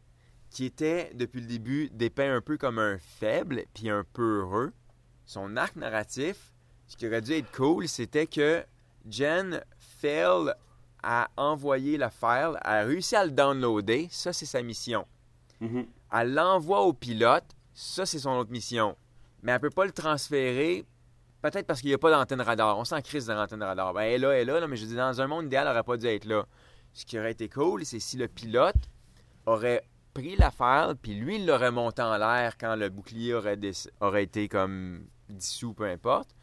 qui 0.50 0.66
était 0.66 1.12
depuis 1.14 1.42
le 1.42 1.48
début 1.48 1.90
dépeint 1.92 2.34
un 2.34 2.42
peu 2.42 2.58
comme 2.58 2.80
un 2.80 2.98
faible 2.98 3.66
puis 3.74 3.90
un 3.90 4.06
peu 4.14 4.40
heureux, 4.40 4.74
son 5.26 5.58
arc 5.58 5.76
narratif, 5.76 6.54
ce 6.88 6.98
qui 6.98 7.08
aurait 7.08 7.22
dû 7.22 7.34
être 7.34 7.52
cool, 7.52 7.88
c'était 7.88 8.28
que 8.28 8.64
Jen 9.10 9.64
fail 9.80 10.54
à 11.04 11.30
envoyer 11.38 11.98
la 11.98 12.10
file, 12.10 12.58
a 12.62 12.84
réussi 12.84 13.16
à 13.16 13.26
le 13.26 13.32
downloader, 13.32 14.08
ça 14.12 14.34
c'est 14.34 14.46
sa 14.46 14.62
mission. 14.64 15.06
Mhm. 15.60 15.86
Elle 16.12 16.34
l'envoie 16.34 16.82
au 16.82 16.94
pilote, 16.94 17.46
ça 17.74 18.06
c'est 18.06 18.20
son 18.20 18.32
autre 18.32 18.52
mission. 18.52 18.96
Mais 19.44 19.52
elle 19.52 19.60
peut 19.60 19.70
pas 19.70 19.86
le 19.86 19.92
transférer, 19.92 20.86
peut-être 21.42 21.68
parce 21.68 21.82
qu'il 21.82 21.90
n'y 21.90 21.96
a 21.96 22.00
pas 22.00 22.10
d'antenne 22.10 22.42
radar. 22.42 22.78
On 22.78 22.86
s'en 22.86 23.02
crise 23.02 23.28
de 23.28 23.34
l'antenne 23.34 23.62
radar. 23.62 23.94
Ben, 23.94 24.02
elle 24.02 24.14
est 24.14 24.18
là, 24.18 24.32
elle 24.32 24.42
est 24.42 24.54
là, 24.54 24.60
là, 24.62 24.68
mais 24.68 24.78
je 24.78 24.86
dis, 24.86 24.96
dans 24.96 25.22
un 25.22 25.28
monde 25.28 25.46
idéal, 25.46 25.68
elle 25.68 25.74
n'aurait 25.74 25.84
pas 25.84 25.98
dû 25.98 26.08
être 26.08 26.26
là. 26.26 26.46
Ce 26.94 27.06
qui 27.06 27.20
aurait 27.20 27.32
été 27.32 27.50
cool, 27.50 27.86
c'est 27.86 28.00
si 28.00 28.18
le 28.18 28.28
pilote 28.28 28.90
aurait 29.46 29.84
pris 30.14 30.36
la 30.38 30.50
file, 30.50 30.96
puis 31.00 31.14
lui, 31.14 31.36
il 31.36 31.46
l'aurait 31.46 31.72
monté 31.72 32.02
en 32.02 32.18
l'air 32.18 32.58
quand 32.58 32.76
le 32.76 32.90
bouclier 32.90 33.34
aurait, 33.34 33.60
aurait 34.00 34.24
été 34.24 34.48
comme 34.48 35.06
dissous, 35.30 35.74
peu 35.74 35.86
importe. 35.86 36.35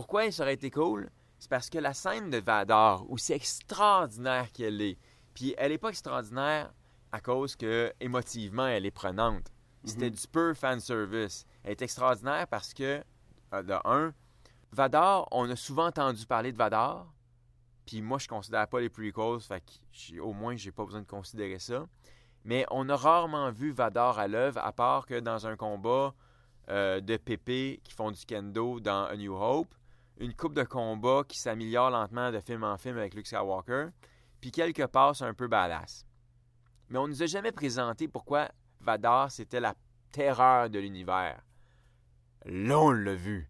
Pourquoi 0.00 0.32
ça 0.32 0.44
aurait 0.44 0.54
été 0.54 0.70
cool? 0.70 1.10
C'est 1.38 1.50
parce 1.50 1.68
que 1.68 1.76
la 1.76 1.92
scène 1.92 2.30
de 2.30 2.38
Vador, 2.38 3.04
aussi 3.10 3.34
extraordinaire 3.34 4.50
qu'elle 4.50 4.80
est, 4.80 4.96
puis 5.34 5.54
elle 5.58 5.72
n'est 5.72 5.76
pas 5.76 5.90
extraordinaire 5.90 6.72
à 7.12 7.20
cause 7.20 7.54
que, 7.54 7.92
émotivement, 8.00 8.66
elle 8.66 8.86
est 8.86 8.90
prenante. 8.90 9.52
C'était 9.84 10.08
du 10.08 10.26
pur 10.26 10.56
fan 10.56 10.80
service. 10.80 11.44
Elle 11.64 11.72
est 11.72 11.82
extraordinaire 11.82 12.46
parce 12.48 12.72
que, 12.72 13.04
euh, 13.52 13.62
de 13.62 13.74
un, 13.84 14.14
Vador, 14.72 15.28
on 15.32 15.50
a 15.50 15.54
souvent 15.56 15.88
entendu 15.88 16.24
parler 16.24 16.50
de 16.50 16.56
Vador, 16.56 17.12
puis 17.84 18.00
moi, 18.00 18.16
je 18.16 18.26
considère 18.26 18.68
pas 18.68 18.80
les 18.80 18.88
prequels, 18.88 19.40
fait 19.40 19.62
que 19.92 20.18
au 20.18 20.32
moins, 20.32 20.56
j'ai 20.56 20.72
pas 20.72 20.86
besoin 20.86 21.02
de 21.02 21.06
considérer 21.06 21.58
ça. 21.58 21.86
Mais 22.46 22.64
on 22.70 22.88
a 22.88 22.96
rarement 22.96 23.50
vu 23.50 23.70
Vador 23.70 24.18
à 24.18 24.28
l'œuvre, 24.28 24.60
à 24.64 24.72
part 24.72 25.04
que 25.04 25.20
dans 25.20 25.46
un 25.46 25.56
combat 25.56 26.14
euh, 26.70 27.02
de 27.02 27.18
pépé 27.18 27.82
qui 27.84 27.92
font 27.92 28.10
du 28.10 28.24
kendo 28.24 28.80
dans 28.80 29.04
A 29.04 29.14
New 29.14 29.34
Hope, 29.34 29.74
une 30.20 30.34
coupe 30.34 30.54
de 30.54 30.62
combat 30.62 31.22
qui 31.26 31.38
s'améliore 31.38 31.90
lentement 31.90 32.30
de 32.30 32.40
film 32.40 32.62
en 32.62 32.76
film 32.76 32.98
avec 32.98 33.14
Luke 33.14 33.26
Skywalker, 33.26 33.88
puis 34.40 34.52
quelques 34.52 34.86
passes 34.86 35.22
un 35.22 35.32
peu 35.34 35.48
badass. 35.48 36.06
Mais 36.90 36.98
on 36.98 37.08
nous 37.08 37.22
a 37.22 37.26
jamais 37.26 37.52
présenté 37.52 38.06
pourquoi 38.06 38.50
Vador 38.80 39.30
c'était 39.30 39.60
la 39.60 39.74
terreur 40.12 40.68
de 40.68 40.78
l'univers. 40.78 41.42
Là, 42.44 42.78
on 42.78 42.90
l'a 42.90 43.14
vu. 43.14 43.48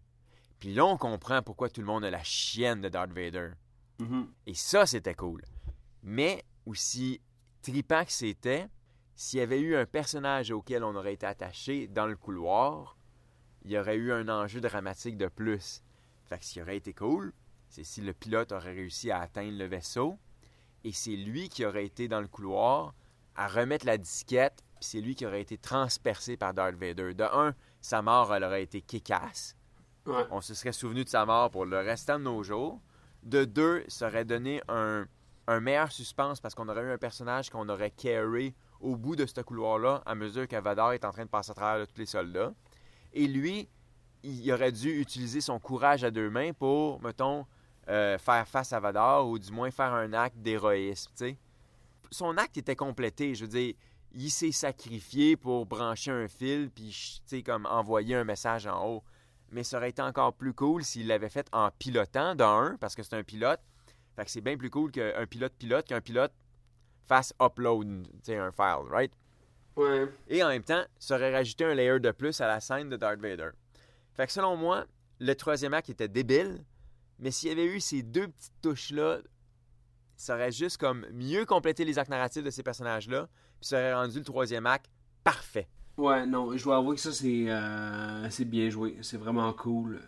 Puis 0.59 0.73
là, 0.73 0.85
on 0.85 0.97
comprend 0.97 1.41
pourquoi 1.41 1.69
tout 1.69 1.81
le 1.81 1.87
monde 1.87 2.05
a 2.05 2.09
la 2.09 2.23
chienne 2.23 2.81
de 2.81 2.89
Darth 2.89 3.11
Vader. 3.11 3.51
Mhm. 3.99 4.27
Et 4.45 4.53
ça, 4.53 4.85
c'était 4.85 5.15
cool. 5.15 5.43
Mais 6.03 6.45
aussi 6.65 7.19
tripant 7.61 8.05
que 8.05 8.11
c'était, 8.11 8.67
s'il 9.15 9.39
y 9.39 9.41
avait 9.41 9.59
eu 9.59 9.75
un 9.75 9.85
personnage 9.85 10.51
auquel 10.51 10.83
on 10.83 10.95
aurait 10.95 11.13
été 11.13 11.25
attaché 11.25 11.87
dans 11.87 12.05
le 12.05 12.15
couloir, 12.15 12.97
il 13.63 13.71
y 13.71 13.77
aurait 13.77 13.95
eu 13.95 14.11
un 14.11 14.29
enjeu 14.29 14.61
dramatique 14.61 15.17
de 15.17 15.27
plus. 15.27 15.81
Fait 16.31 16.39
que 16.39 16.45
ce 16.45 16.53
qui 16.53 16.61
aurait 16.61 16.77
été 16.77 16.93
cool, 16.93 17.33
c'est 17.67 17.83
si 17.83 17.99
le 17.99 18.13
pilote 18.13 18.53
aurait 18.53 18.71
réussi 18.71 19.11
à 19.11 19.19
atteindre 19.19 19.57
le 19.57 19.65
vaisseau, 19.65 20.17
et 20.85 20.93
c'est 20.93 21.17
lui 21.17 21.49
qui 21.49 21.65
aurait 21.65 21.85
été 21.85 22.07
dans 22.07 22.21
le 22.21 22.29
couloir 22.29 22.93
à 23.35 23.49
remettre 23.49 23.85
la 23.85 23.97
disquette, 23.97 24.63
puis 24.79 24.85
c'est 24.85 25.01
lui 25.01 25.13
qui 25.13 25.25
aurait 25.25 25.41
été 25.41 25.57
transpercé 25.57 26.37
par 26.37 26.53
Darth 26.53 26.75
Vader. 26.75 27.13
De 27.13 27.25
un, 27.25 27.53
sa 27.81 28.01
mort, 28.01 28.33
elle 28.33 28.45
aurait 28.45 28.63
été 28.63 28.79
kick-ass. 28.81 29.57
Ouais. 30.05 30.25
On 30.31 30.39
se 30.39 30.53
serait 30.53 30.71
souvenu 30.71 31.03
de 31.03 31.09
sa 31.09 31.25
mort 31.25 31.51
pour 31.51 31.65
le 31.65 31.79
restant 31.79 32.17
de 32.17 32.23
nos 32.23 32.43
jours. 32.43 32.79
De 33.23 33.43
deux, 33.43 33.83
ça 33.89 34.07
aurait 34.07 34.23
donné 34.23 34.61
un, 34.69 35.05
un 35.47 35.59
meilleur 35.59 35.91
suspense 35.91 36.39
parce 36.39 36.55
qu'on 36.55 36.69
aurait 36.69 36.83
eu 36.83 36.91
un 36.91 36.97
personnage 36.97 37.49
qu'on 37.49 37.67
aurait 37.67 37.91
carry 37.91 38.55
au 38.79 38.95
bout 38.95 39.17
de 39.17 39.25
ce 39.25 39.41
couloir-là 39.41 40.01
à 40.05 40.15
mesure 40.15 40.47
que 40.47 40.55
Vador 40.55 40.93
est 40.93 41.03
en 41.03 41.11
train 41.11 41.25
de 41.25 41.29
passer 41.29 41.51
à 41.51 41.55
travers 41.55 41.85
tous 41.85 41.97
les 41.97 42.05
soldats. 42.05 42.53
Et 43.11 43.27
lui, 43.27 43.67
il 44.23 44.51
aurait 44.51 44.71
dû 44.71 44.99
utiliser 44.99 45.41
son 45.41 45.59
courage 45.59 46.03
à 46.03 46.11
deux 46.11 46.29
mains 46.29 46.53
pour, 46.53 47.01
mettons, 47.01 47.45
euh, 47.89 48.17
faire 48.17 48.47
face 48.47 48.73
à 48.73 48.79
Vador 48.79 49.27
ou 49.27 49.39
du 49.39 49.51
moins 49.51 49.71
faire 49.71 49.93
un 49.93 50.13
acte 50.13 50.37
d'héroïsme, 50.37 51.11
tu 51.15 51.25
sais. 51.25 51.37
Son 52.11 52.37
acte 52.37 52.57
était 52.57 52.75
complété, 52.75 53.35
je 53.35 53.45
veux 53.45 53.51
dire, 53.51 53.73
il 54.13 54.29
s'est 54.29 54.51
sacrifié 54.51 55.37
pour 55.37 55.65
brancher 55.65 56.11
un 56.11 56.27
fil 56.27 56.69
puis, 56.69 56.89
tu 57.25 57.37
sais, 57.37 57.43
comme 57.43 57.65
envoyer 57.65 58.15
un 58.15 58.23
message 58.23 58.67
en 58.67 58.85
haut. 58.85 59.03
Mais 59.51 59.63
ça 59.63 59.77
aurait 59.77 59.89
été 59.89 60.01
encore 60.01 60.33
plus 60.33 60.53
cool 60.53 60.83
s'il 60.83 61.07
l'avait 61.07 61.29
fait 61.29 61.47
en 61.51 61.71
pilotant, 61.71 62.35
d'un, 62.35 62.77
parce 62.79 62.95
que 62.95 63.03
c'est 63.03 63.15
un 63.15 63.23
pilote. 63.23 63.59
Fait 64.15 64.25
que 64.25 64.31
c'est 64.31 64.41
bien 64.41 64.57
plus 64.57 64.69
cool 64.69 64.91
qu'un 64.91 65.25
pilote 65.25 65.53
pilote 65.57 65.87
qu'un 65.87 66.01
pilote 66.01 66.33
fasse 67.07 67.33
upload, 67.41 68.03
tu 68.07 68.11
sais, 68.23 68.37
un 68.37 68.51
file, 68.51 68.89
right? 68.89 69.11
Ouais. 69.75 70.07
Et 70.27 70.43
en 70.43 70.49
même 70.49 70.63
temps, 70.63 70.83
ça 70.99 71.15
aurait 71.15 71.33
rajouté 71.33 71.65
un 71.65 71.73
layer 71.73 71.99
de 71.99 72.11
plus 72.11 72.39
à 72.41 72.47
la 72.47 72.59
scène 72.59 72.89
de 72.89 72.97
Darth 72.97 73.19
Vader. 73.19 73.49
Fait 74.13 74.27
que 74.27 74.33
selon 74.33 74.55
moi, 74.55 74.85
le 75.19 75.33
troisième 75.35 75.73
acte 75.73 75.89
était 75.89 76.07
débile, 76.07 76.63
mais 77.19 77.31
s'il 77.31 77.49
y 77.49 77.51
avait 77.51 77.65
eu 77.65 77.79
ces 77.79 78.03
deux 78.03 78.27
petites 78.27 78.61
touches-là, 78.61 79.19
ça 80.15 80.35
aurait 80.35 80.51
juste 80.51 80.77
comme 80.77 81.05
mieux 81.13 81.45
complété 81.45 81.85
les 81.85 81.97
actes 81.97 82.09
narratifs 82.09 82.43
de 82.43 82.49
ces 82.49 82.63
personnages-là, 82.63 83.27
puis 83.59 83.67
ça 83.67 83.77
aurait 83.77 83.93
rendu 83.93 84.19
le 84.19 84.23
troisième 84.23 84.65
acte 84.65 84.89
parfait. 85.23 85.67
Ouais, 85.97 86.25
non, 86.25 86.55
je 86.55 86.63
dois 86.63 86.77
avouer 86.77 86.95
que 86.95 87.01
ça, 87.01 87.11
c'est 87.11 87.45
euh, 87.47 88.45
bien 88.45 88.69
joué. 88.69 88.97
C'est 89.01 89.17
vraiment 89.17 89.51
cool. 89.53 90.01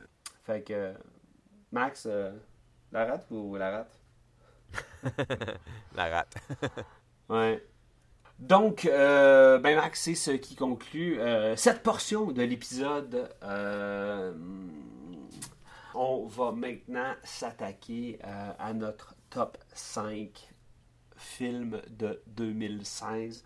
Fait 0.43 0.63
que, 0.63 0.93
Max, 1.71 2.07
euh, 2.09 2.31
la 2.91 3.05
rate 3.05 3.27
ou 3.31 3.55
la 3.55 3.71
rate? 3.71 3.99
La 5.95 6.09
rate. 6.09 6.35
Ouais. 7.29 7.63
Donc, 8.39 8.85
euh, 8.85 9.59
ben 9.59 9.75
Max, 9.75 10.01
c'est 10.01 10.15
ce 10.15 10.31
qui 10.31 10.55
conclut 10.55 11.19
euh, 11.19 11.55
cette 11.55 11.83
portion 11.83 12.31
de 12.31 12.41
l'épisode. 12.41 13.29
Euh, 13.43 14.33
on 15.93 16.25
va 16.25 16.51
maintenant 16.51 17.13
s'attaquer 17.23 18.19
à 18.59 18.73
notre 18.73 19.15
top 19.29 19.57
5 19.73 20.49
films 21.15 21.81
de 21.91 22.21
2016. 22.27 23.43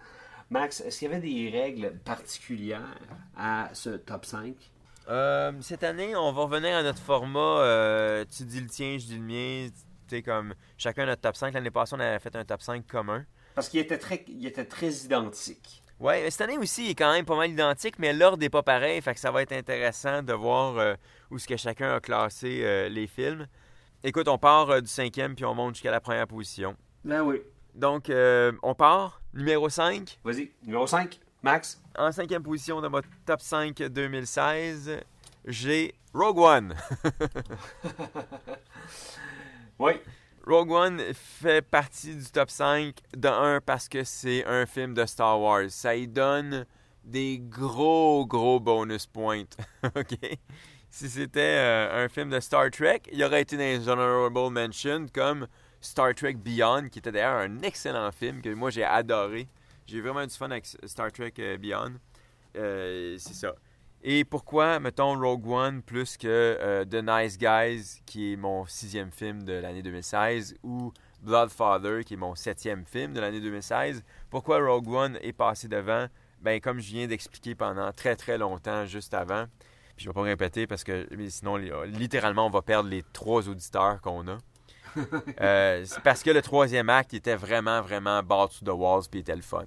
Max, 0.49 0.79
est-ce 0.79 0.99
qu'il 0.99 1.09
y 1.09 1.13
avait 1.13 1.21
des 1.21 1.49
règles 1.49 1.97
particulières 2.05 2.97
à 3.37 3.69
ce 3.73 3.89
top 3.89 4.25
5? 4.25 4.55
Euh, 5.09 5.51
cette 5.59 5.83
année, 5.83 6.15
on 6.15 6.31
va 6.31 6.43
revenir 6.43 6.77
à 6.77 6.83
notre 6.83 7.01
format. 7.01 8.25
tu 8.31 8.45
dis 8.45 8.61
le 8.61 8.67
tien, 8.67 8.97
je 8.97 9.05
dis 9.05 9.17
le 9.17 9.23
mien. 9.23 9.69
Tu 10.07 10.23
comme 10.23 10.53
chacun 10.77 11.05
notre 11.05 11.21
top 11.21 11.35
5. 11.35 11.53
L'année 11.53 11.69
passée, 11.69 11.95
on 11.95 11.99
avait 11.99 12.19
fait 12.19 12.33
un 12.37 12.45
top 12.45 12.61
5 12.61 12.87
commun. 12.87 13.25
Parce 13.57 13.69
qu'il 13.69 13.79
était 13.79 13.97
très, 13.97 14.23
il 14.27 14.45
était 14.45 14.65
très 14.65 14.91
identique. 14.91 15.81
Ouais, 15.99 16.21
mais 16.21 16.29
cette 16.29 16.41
année 16.41 16.59
aussi, 16.59 16.85
il 16.85 16.89
est 16.91 16.95
quand 16.95 17.11
même 17.11 17.25
pas 17.25 17.35
mal 17.35 17.49
identique, 17.49 17.97
mais 17.97 18.13
l'ordre 18.13 18.37
n'est 18.37 18.51
pas 18.51 18.61
pareil. 18.61 19.01
Fait 19.01 19.15
que 19.15 19.19
ça 19.19 19.31
va 19.31 19.41
être 19.41 19.51
intéressant 19.51 20.21
de 20.21 20.31
voir 20.31 20.77
euh, 20.77 20.93
où 21.31 21.39
ce 21.39 21.47
que 21.47 21.57
chacun 21.57 21.95
a 21.95 21.99
classé 21.99 22.61
euh, 22.61 22.87
les 22.87 23.07
films. 23.07 23.47
Écoute, 24.03 24.27
on 24.27 24.37
part 24.37 24.69
euh, 24.69 24.79
du 24.79 24.87
cinquième 24.87 25.33
puis 25.33 25.43
on 25.43 25.55
monte 25.55 25.73
jusqu'à 25.73 25.89
la 25.89 25.99
première 25.99 26.27
position. 26.27 26.77
Ben 27.03 27.23
oui. 27.23 27.41
Donc, 27.73 28.11
euh, 28.11 28.51
on 28.61 28.75
part. 28.75 29.23
Numéro 29.33 29.69
5. 29.69 30.19
Vas-y, 30.23 30.51
numéro 30.61 30.85
5, 30.85 31.19
Max. 31.41 31.81
En 31.97 32.11
cinquième 32.11 32.43
position 32.43 32.79
de 32.79 32.87
mon 32.87 33.01
top 33.25 33.41
5 33.41 33.75
2016, 33.75 34.99
j'ai 35.47 35.95
Rogue 36.13 36.37
One. 36.37 36.75
Oui. 39.79 39.93
Rogue 40.47 40.71
One 40.71 41.01
fait 41.13 41.61
partie 41.61 42.15
du 42.15 42.23
top 42.23 42.49
5 42.49 42.95
de 43.17 43.27
1 43.27 43.59
parce 43.65 43.89
que 43.89 44.05
c'est 44.05 44.45
un 44.45 44.65
film 44.65 44.93
de 44.93 45.05
Star 45.05 45.41
Wars. 45.41 45.69
Ça 45.69 45.93
y 45.93 46.07
donne 46.07 46.65
des 47.03 47.39
gros, 47.39 48.25
gros 48.25 48.61
bonus 48.61 49.07
points. 49.07 49.43
OK? 49.83 50.17
Si 50.89 51.09
c'était 51.09 51.41
euh, 51.41 52.05
un 52.05 52.07
film 52.07 52.29
de 52.29 52.39
Star 52.39 52.71
Trek, 52.71 53.01
il 53.11 53.21
aurait 53.25 53.41
été 53.41 53.57
dans 53.57 53.63
les 53.63 53.89
honorable 53.89 54.53
mention 54.53 55.07
comme 55.13 55.47
Star 55.81 56.15
Trek 56.15 56.35
Beyond, 56.35 56.87
qui 56.87 56.99
était 56.99 57.11
d'ailleurs 57.11 57.39
un 57.39 57.59
excellent 57.63 58.09
film 58.13 58.41
que 58.41 58.53
moi 58.53 58.69
j'ai 58.69 58.85
adoré. 58.85 59.49
J'ai 59.85 59.99
vraiment 59.99 60.25
du 60.25 60.33
fun 60.33 60.49
avec 60.49 60.65
Star 60.65 61.11
Trek 61.11 61.33
euh, 61.39 61.57
Beyond. 61.57 61.95
Euh, 62.55 63.17
c'est 63.19 63.33
ça. 63.33 63.53
Et 64.03 64.23
pourquoi, 64.23 64.79
mettons, 64.79 65.19
Rogue 65.19 65.47
One 65.47 65.81
plus 65.81 66.17
que 66.17 66.27
euh, 66.27 66.85
The 66.85 67.03
Nice 67.03 67.37
Guys, 67.37 68.01
qui 68.05 68.33
est 68.33 68.35
mon 68.35 68.65
sixième 68.65 69.11
film 69.11 69.43
de 69.43 69.53
l'année 69.53 69.81
2016, 69.81 70.55
ou 70.63 70.93
Bloodfather, 71.21 72.03
qui 72.05 72.13
est 72.13 72.17
mon 72.17 72.35
septième 72.35 72.85
film 72.85 73.13
de 73.13 73.19
l'année 73.19 73.41
2016, 73.41 74.03
pourquoi 74.29 74.59
Rogue 74.59 74.87
One 74.89 75.17
est 75.21 75.33
passé 75.33 75.67
devant? 75.67 76.05
Ben, 76.41 76.61
comme 76.61 76.79
je 76.79 76.89
viens 76.91 77.07
d'expliquer 77.07 77.55
pendant 77.55 77.91
très 77.91 78.15
très 78.15 78.37
longtemps 78.37 78.85
juste 78.85 79.13
avant, 79.15 79.45
puis 79.95 80.05
je 80.05 80.09
ne 80.09 80.11
vais 80.11 80.13
pas 80.13 80.21
me 80.21 80.27
répéter 80.27 80.67
parce 80.67 80.83
que 80.83 81.07
sinon, 81.29 81.57
li- 81.57 81.71
littéralement, 81.87 82.45
on 82.45 82.51
va 82.51 82.61
perdre 82.61 82.87
les 82.89 83.03
trois 83.13 83.49
auditeurs 83.49 83.99
qu'on 84.01 84.27
a. 84.27 84.37
Euh, 85.41 85.83
c'est 85.85 86.01
parce 86.01 86.23
que 86.23 86.31
le 86.31 86.41
troisième 86.41 86.89
acte 86.89 87.13
était 87.13 87.35
vraiment, 87.35 87.81
vraiment 87.81 88.23
ball 88.23 88.47
to 88.49 88.65
the 88.65 88.75
walls 88.75 89.03
puis 89.11 89.19
était 89.19 89.35
le 89.35 89.43
fun. 89.43 89.65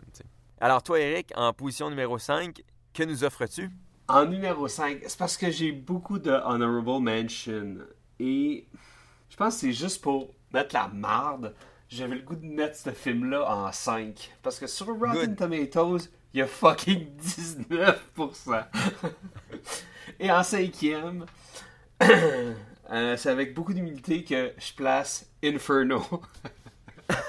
Alors, 0.61 0.83
toi, 0.83 0.99
Eric, 0.99 1.31
en 1.37 1.53
position 1.53 1.89
numéro 1.89 2.19
5, 2.19 2.61
que 2.93 3.03
nous 3.05 3.23
offres-tu? 3.23 3.71
En 4.13 4.27
numéro 4.27 4.67
5, 4.67 5.03
c'est 5.07 5.19
parce 5.19 5.37
que 5.37 5.53
j'ai 5.53 5.71
beaucoup 5.71 6.19
de 6.19 6.33
honorable 6.33 7.01
mention. 7.01 7.77
Et 8.19 8.67
je 9.29 9.37
pense 9.37 9.55
que 9.55 9.61
c'est 9.61 9.73
juste 9.73 10.01
pour 10.03 10.35
mettre 10.53 10.75
la 10.75 10.89
marde. 10.89 11.55
J'avais 11.89 12.17
le 12.17 12.23
goût 12.23 12.35
de 12.35 12.45
mettre 12.45 12.77
ce 12.77 12.91
film-là 12.91 13.49
en 13.49 13.71
5. 13.71 14.33
Parce 14.43 14.59
que 14.59 14.67
sur 14.67 14.87
Rotten 14.87 15.13
Good. 15.13 15.37
Tomatoes, 15.37 16.09
il 16.35 16.41
y 16.41 16.43
a 16.43 16.49
fucking 16.49 17.07
19%. 17.23 18.65
Et 20.19 20.33
en 20.33 20.43
cinquième, 20.43 21.25
euh, 22.03 23.17
c'est 23.17 23.31
avec 23.31 23.55
beaucoup 23.55 23.73
d'humilité 23.73 24.25
que 24.25 24.53
je 24.59 24.73
place 24.75 25.31
Inferno. 25.45 26.03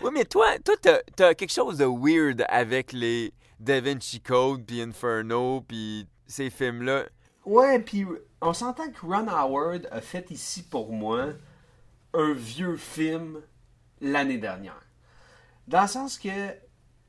Oui, 0.00 0.10
mais 0.14 0.24
toi, 0.24 0.46
toi 0.64 0.76
t'as, 0.80 1.00
t'as 1.16 1.34
quelque 1.34 1.52
chose 1.52 1.78
de 1.78 1.84
weird 1.84 2.44
avec 2.48 2.92
les 2.92 3.32
Da 3.60 3.80
Vinci 3.80 4.20
Code, 4.20 4.64
puis 4.66 4.80
Inferno, 4.80 5.62
puis 5.62 6.06
ces 6.26 6.50
films-là. 6.50 7.06
Ouais, 7.44 7.80
puis 7.80 8.04
on 8.40 8.52
s'entend 8.52 8.90
que 8.90 9.04
Ron 9.04 9.28
Howard 9.28 9.88
a 9.90 10.00
fait 10.00 10.30
ici 10.30 10.62
pour 10.62 10.92
moi 10.92 11.28
un 12.14 12.32
vieux 12.32 12.76
film 12.76 13.40
l'année 14.00 14.38
dernière. 14.38 14.82
Dans 15.66 15.82
le 15.82 15.88
sens 15.88 16.18
que 16.18 16.28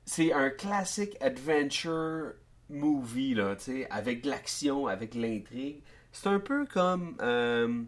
c'est 0.06 0.34
un 0.34 0.50
classique 0.50 1.16
adventure 1.22 2.34
movie, 2.70 3.34
là, 3.36 3.56
tu 3.56 3.64
sais, 3.64 3.90
avec 3.90 4.26
l'action, 4.26 4.88
avec 4.88 5.16
l'intrigue. 5.16 5.82
C'est 6.12 6.28
un 6.28 6.40
peu 6.40 6.66
comme. 6.66 7.16
euh, 7.22 7.84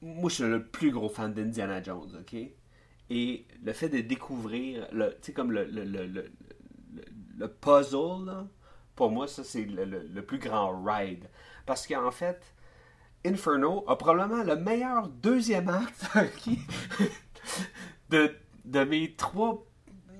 moi, 0.00 0.30
je 0.30 0.34
suis 0.36 0.44
le 0.44 0.64
plus 0.64 0.90
gros 0.90 1.08
fan 1.08 1.32
d'Indiana 1.32 1.82
Jones, 1.82 2.16
ok? 2.20 2.36
Et 3.10 3.46
le 3.64 3.72
fait 3.72 3.88
de 3.88 4.00
découvrir, 4.00 4.88
tu 4.90 4.98
sais, 5.22 5.32
comme 5.32 5.50
le, 5.52 5.64
le, 5.64 5.84
le, 5.84 6.30
le- 6.98 7.38
le 7.38 7.48
puzzle, 7.48 8.26
là, 8.26 8.46
pour 8.96 9.10
moi, 9.10 9.28
ça, 9.28 9.44
c'est 9.44 9.64
le, 9.64 9.84
le- 9.84 10.06
le 10.12 10.22
plus 10.24 10.38
grand 10.38 10.82
ride. 10.84 11.28
Parce 11.66 11.86
qu'en 11.86 12.10
fait, 12.10 12.54
Inferno 13.26 13.84
a 13.88 13.96
probablement 13.96 14.42
le 14.44 14.56
meilleur 14.56 15.08
deuxième 15.08 15.68
acte 15.68 16.06
de, 18.10 18.34
de 18.64 18.84
mes 18.84 19.14
trois. 19.14 19.64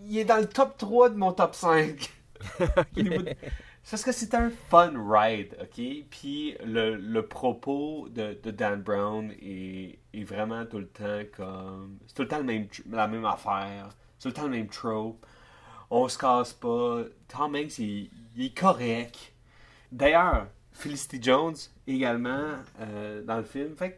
Il 0.07 0.18
est 0.18 0.24
dans 0.24 0.39
le 0.39 0.47
top 0.49 0.76
3 0.79 1.11
de 1.11 1.16
mon 1.16 1.33
top 1.33 1.55
5. 1.55 2.11
Au 2.97 3.01
niveau 3.03 3.22
de- 3.22 3.35
C'est 3.83 3.91
parce 3.93 4.05
que 4.05 4.12
c'est 4.12 4.35
un 4.35 4.51
fun 4.51 4.93
ride, 5.11 5.57
ok? 5.61 5.81
Puis 6.11 6.57
le, 6.64 6.97
le 6.97 7.26
propos 7.26 8.09
de, 8.11 8.39
de 8.43 8.51
Dan 8.51 8.83
Brown 8.83 9.33
est, 9.41 9.99
est 10.12 10.24
vraiment 10.24 10.64
tout 10.66 10.79
le 10.79 10.89
temps 10.89 11.22
comme. 11.37 11.99
C'est 12.07 12.14
tout 12.14 12.22
le 12.22 12.29
temps 12.29 12.39
le 12.39 12.45
même, 12.45 12.64
tr- 12.64 12.83
la 12.91 13.09
même 13.09 13.24
affaire. 13.24 13.89
C'est 14.18 14.24
tout 14.24 14.29
le 14.29 14.35
temps 14.35 14.45
le 14.45 14.51
même 14.57 14.68
trope. 14.68 15.24
On 15.91 16.09
se 16.09 16.18
casse 16.18 16.53
pas. 16.53 17.03
Tom 17.28 17.55
Hanks, 17.57 17.78
il, 17.78 18.11
il 18.36 18.47
est 18.47 18.59
correct. 18.59 19.32
D'ailleurs, 19.91 20.47
Felicity 20.72 21.22
Jones 21.22 21.57
également 21.86 22.53
euh, 22.80 23.22
dans 23.22 23.39
le 23.39 23.43
film. 23.45 23.74
Fait 23.76 23.93
que- 23.93 23.97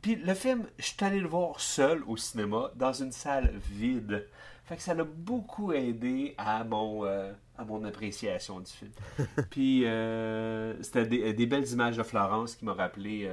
puis 0.00 0.16
le 0.16 0.34
film, 0.34 0.64
je 0.78 0.84
suis 0.86 1.04
allé 1.04 1.20
le 1.20 1.28
voir 1.28 1.60
seul 1.60 2.02
au 2.06 2.16
cinéma, 2.16 2.70
dans 2.76 2.92
une 2.92 3.12
salle 3.12 3.52
vide. 3.70 4.26
Fait 4.64 4.76
que 4.76 4.82
ça 4.82 4.94
l'a 4.94 5.04
beaucoup 5.04 5.72
aidé 5.72 6.34
à 6.38 6.64
mon, 6.64 7.04
euh, 7.04 7.32
à 7.58 7.64
mon 7.64 7.84
appréciation 7.84 8.60
du 8.60 8.70
film. 8.70 8.90
Puis 9.50 9.84
euh, 9.84 10.80
c'était 10.82 11.06
des, 11.06 11.32
des 11.34 11.46
belles 11.46 11.68
images 11.70 11.96
de 11.96 12.02
Florence 12.04 12.54
qui 12.54 12.64
m'ont 12.64 12.74
rappelé, 12.74 13.30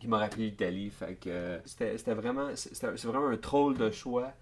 qui 0.00 0.06
m'ont 0.08 0.16
rappelé 0.18 0.46
l'Italie. 0.46 0.90
Fait 0.90 1.14
que 1.16 1.28
euh, 1.28 1.58
c'était 1.66 2.14
vraiment, 2.14 2.48
c'est 2.54 3.04
vraiment 3.04 3.28
un 3.28 3.36
troll 3.36 3.76
de 3.76 3.90
choix, 3.90 4.32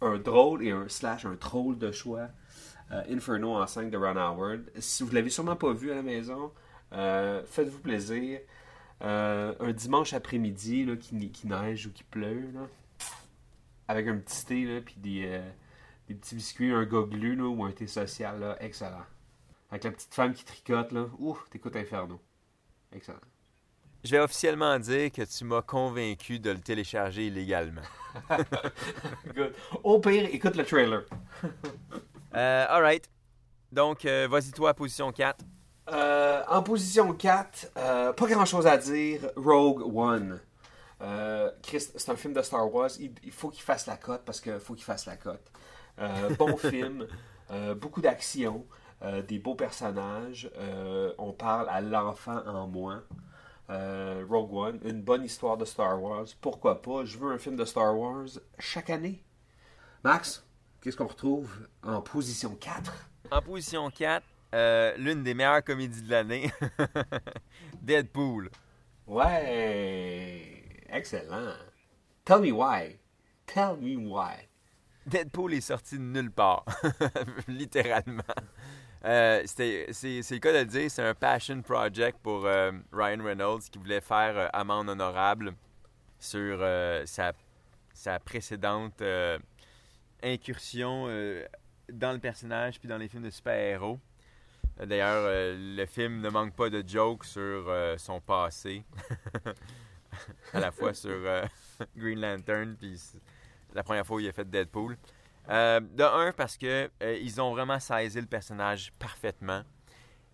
un 0.00 0.18
drôle 0.18 0.64
et 0.64 0.70
un 0.70 0.88
slash 0.88 1.24
un 1.24 1.36
troll 1.36 1.78
de 1.78 1.92
choix. 1.92 2.28
Euh, 2.90 3.02
Inferno 3.10 3.54
en 3.54 3.66
5 3.66 3.90
de 3.90 3.98
Ron 3.98 4.16
Howard. 4.16 4.70
Si 4.78 5.02
vous 5.02 5.12
l'avez 5.12 5.30
sûrement 5.30 5.56
pas 5.56 5.72
vu 5.72 5.92
à 5.92 5.96
la 5.96 6.02
maison, 6.02 6.52
euh, 6.92 7.42
faites-vous 7.44 7.80
plaisir. 7.80 8.40
Euh, 9.02 9.54
un 9.60 9.72
dimanche 9.72 10.12
après-midi 10.12 10.88
qui, 10.98 11.30
qui 11.30 11.46
neige 11.46 11.86
ou 11.86 11.92
qui 11.92 12.02
pleut, 12.02 12.50
là, 12.52 12.66
avec 13.88 14.08
un 14.08 14.16
petit 14.16 14.44
thé, 14.44 14.64
là, 14.64 14.80
puis 14.80 14.96
des, 14.98 15.40
petits 16.08 16.34
biscuits, 16.34 16.72
un 16.72 16.84
goglu 16.84 17.36
là, 17.36 17.44
ou 17.44 17.62
un 17.64 17.72
thé 17.72 17.86
social, 17.86 18.40
là, 18.40 18.56
excellent. 18.60 19.04
Avec 19.70 19.84
la 19.84 19.90
petite 19.90 20.14
femme 20.14 20.32
qui 20.32 20.44
tricote, 20.44 20.92
là, 20.92 21.06
ouf, 21.18 21.48
t'écoutes 21.50 21.76
Inferno. 21.76 22.18
Excellent. 22.92 23.20
Je 24.04 24.12
vais 24.12 24.20
officiellement 24.20 24.78
dire 24.78 25.10
que 25.10 25.22
tu 25.22 25.44
m'as 25.44 25.62
convaincu 25.62 26.38
de 26.38 26.50
le 26.50 26.60
télécharger 26.60 27.26
illégalement. 27.26 27.82
Good. 29.34 29.52
Au 29.82 29.98
pire, 29.98 30.28
écoute 30.32 30.56
le 30.56 30.64
trailer. 30.64 31.02
Euh, 32.34 32.66
alright. 32.68 33.08
Donc, 33.72 34.04
euh, 34.04 34.28
vas-y 34.30 34.50
toi, 34.50 34.74
position 34.74 35.12
4. 35.12 35.44
Euh, 35.90 36.42
en 36.48 36.62
position 36.62 37.12
4, 37.14 37.72
euh, 37.76 38.12
pas 38.12 38.26
grand 38.26 38.44
chose 38.44 38.66
à 38.66 38.76
dire, 38.76 39.20
Rogue 39.34 39.82
One. 39.96 40.40
Chris, 41.62 41.86
c'est 41.96 42.10
un 42.10 42.16
film 42.16 42.34
de 42.34 42.42
Star 42.42 42.72
Wars, 42.72 42.90
il, 43.00 43.12
il 43.22 43.32
faut 43.32 43.48
qu'il 43.48 43.62
fasse 43.62 43.86
la 43.86 43.96
cote 43.96 44.22
parce 44.26 44.40
qu'il 44.40 44.58
faut 44.58 44.74
qu'il 44.74 44.84
fasse 44.84 45.06
la 45.06 45.16
cote. 45.16 45.50
Bon 46.38 46.56
film, 46.58 47.06
beaucoup 47.76 48.00
d'action, 48.02 48.66
des 49.26 49.38
beaux 49.38 49.54
personnages, 49.54 50.50
on 51.16 51.32
parle 51.32 51.68
à 51.70 51.80
l'enfant 51.80 52.42
en 52.46 52.66
moi. 52.66 53.02
Euh, 53.70 54.24
Rogue 54.28 54.54
One, 54.54 54.80
une 54.84 55.02
bonne 55.02 55.24
histoire 55.24 55.58
de 55.58 55.64
Star 55.66 56.02
Wars, 56.02 56.26
pourquoi 56.40 56.80
pas, 56.80 57.04
je 57.04 57.18
veux 57.18 57.30
un 57.30 57.38
film 57.38 57.54
de 57.56 57.66
Star 57.66 57.96
Wars 57.98 58.26
chaque 58.58 58.88
année. 58.88 59.22
Max, 60.04 60.46
qu'est-ce 60.80 60.96
qu'on 60.96 61.06
retrouve 61.06 61.68
en 61.82 62.00
position 62.00 62.54
4 62.54 63.10
En 63.30 63.42
position 63.42 63.90
4, 63.90 64.24
euh, 64.54 64.96
l'une 64.96 65.22
des 65.22 65.34
meilleures 65.34 65.62
comédies 65.62 66.00
de 66.00 66.10
l'année, 66.10 66.50
Deadpool. 67.82 68.50
Ouais, 69.06 70.64
excellent. 70.88 71.52
Tell 72.24 72.40
me 72.40 72.52
why. 72.52 72.98
Tell 73.44 73.76
me 73.78 73.96
why. 73.96 74.48
Deadpool 75.06 75.52
est 75.54 75.60
sorti 75.60 75.96
de 75.96 76.02
nulle 76.02 76.30
part, 76.30 76.64
littéralement. 77.48 78.22
Euh, 79.04 79.42
c'est 79.46 79.86
le 79.88 80.38
cas 80.38 80.52
de 80.52 80.58
le 80.58 80.64
dire, 80.64 80.90
c'est 80.90 81.02
un 81.02 81.14
passion 81.14 81.62
project 81.62 82.18
pour 82.20 82.46
euh, 82.46 82.72
Ryan 82.92 83.22
Reynolds 83.22 83.62
qui 83.70 83.78
voulait 83.78 84.00
faire 84.00 84.36
euh, 84.36 84.48
amende 84.52 84.88
honorable 84.88 85.54
sur 86.18 86.58
euh, 86.60 87.06
sa, 87.06 87.32
sa 87.94 88.18
précédente 88.18 89.00
euh, 89.00 89.38
incursion 90.22 91.06
dans 91.92 92.12
le 92.12 92.18
personnage 92.18 92.80
puis 92.80 92.88
dans 92.88 92.98
les 92.98 93.08
films 93.08 93.22
de 93.22 93.30
super-héros. 93.30 94.00
D'ailleurs, 94.84 95.24
le 95.56 95.86
film 95.86 96.20
ne 96.20 96.28
manque 96.28 96.54
pas 96.54 96.70
de 96.70 96.82
jokes 96.86 97.24
sur 97.24 97.72
son 97.98 98.20
passé, 98.20 98.84
à 100.52 100.60
la 100.60 100.72
fois 100.72 100.92
sur 100.92 101.16
Green 101.96 102.20
Lantern 102.20 102.76
puis 102.76 103.00
la 103.74 103.84
première 103.84 104.04
fois 104.04 104.16
où 104.16 104.20
il 104.20 104.28
a 104.28 104.32
fait 104.32 104.48
Deadpool. 104.48 104.96
Euh, 105.50 105.80
de 105.80 106.02
un, 106.02 106.32
parce 106.32 106.58
que 106.58 106.90
euh, 107.02 107.18
ils 107.22 107.40
ont 107.40 107.52
vraiment 107.52 107.80
saisi 107.80 108.20
le 108.20 108.26
personnage 108.26 108.92
parfaitement. 108.98 109.62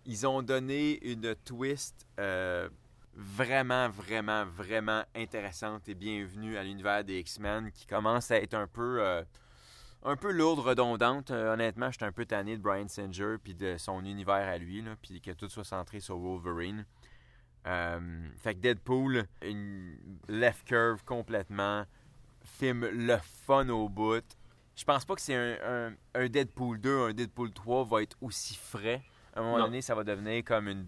Ils 0.05 0.27
ont 0.27 0.41
donné 0.41 0.99
une 1.09 1.35
twist 1.35 2.05
euh, 2.19 2.67
vraiment, 3.13 3.87
vraiment, 3.87 4.45
vraiment 4.45 5.03
intéressante 5.15 5.87
et 5.87 5.95
bienvenue 5.95 6.57
à 6.57 6.63
l'univers 6.63 7.03
des 7.05 7.19
X-Men 7.19 7.71
qui 7.71 7.87
commence 7.87 8.29
à 8.29 8.37
être 8.37 8.55
un 8.55 8.67
peu, 8.67 9.01
euh, 9.01 9.23
un 10.03 10.17
peu 10.17 10.33
lourde, 10.33 10.59
redondante. 10.59 11.31
Honnêtement, 11.31 11.91
j'étais 11.91 12.05
un 12.05 12.11
peu 12.11 12.25
tanné 12.25 12.57
de 12.57 12.61
Brian 12.61 12.89
Singer 12.89 13.37
puis 13.41 13.55
de 13.55 13.77
son 13.77 14.03
univers 14.03 14.35
à 14.35 14.57
lui, 14.57 14.83
puis 15.01 15.21
que 15.21 15.31
tout 15.31 15.47
soit 15.47 15.63
centré 15.63 16.01
sur 16.01 16.17
Wolverine. 16.17 16.85
Fait 17.63 18.53
que 18.53 18.59
Deadpool, 18.59 19.25
une 19.41 19.97
left 20.27 20.67
curve 20.67 21.03
complètement, 21.05 21.85
film 22.43 22.85
le 22.85 23.17
fun 23.47 23.69
au 23.69 23.87
bout. 23.89 24.25
Je 24.75 24.83
pense 24.83 25.05
pas 25.05 25.15
que 25.15 25.21
c'est 25.21 25.35
un, 25.35 25.57
un- 25.89 25.93
un 26.15 26.27
Deadpool 26.29 26.79
2, 26.79 27.09
un 27.09 27.13
Deadpool 27.13 27.51
3 27.51 27.85
va 27.85 28.01
être 28.03 28.17
aussi 28.21 28.55
frais. 28.55 29.01
À 29.33 29.39
un 29.39 29.43
moment 29.43 29.57
Non. 29.59 29.65
donné, 29.65 29.81
ça 29.81 29.95
va 29.95 30.03
devenir 30.03 30.43
comme 30.43 30.67
une. 30.67 30.87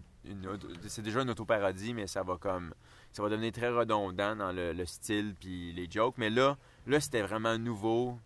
c'est 0.86 1.02
déjà 1.02 1.22
une 1.22 1.30
autoparodie, 1.30 1.94
mais 1.94 2.06
ça 2.06 2.22
va 2.22 2.36
comme. 2.36 2.74
Ça 3.12 3.22
va 3.22 3.28
devenir 3.30 3.52
très 3.52 3.68
redondant 3.70 4.36
dans 4.36 4.52
le, 4.52 4.72
le 4.72 4.86
style 4.86 5.34
puis 5.38 5.72
les 5.72 5.88
jokes. 5.90 6.16
Mais 6.18 6.28
là, 6.30 6.56
là 6.86 7.00
c'était 7.00 7.22
vraiment 7.22 7.56
nouveau. 7.58 8.18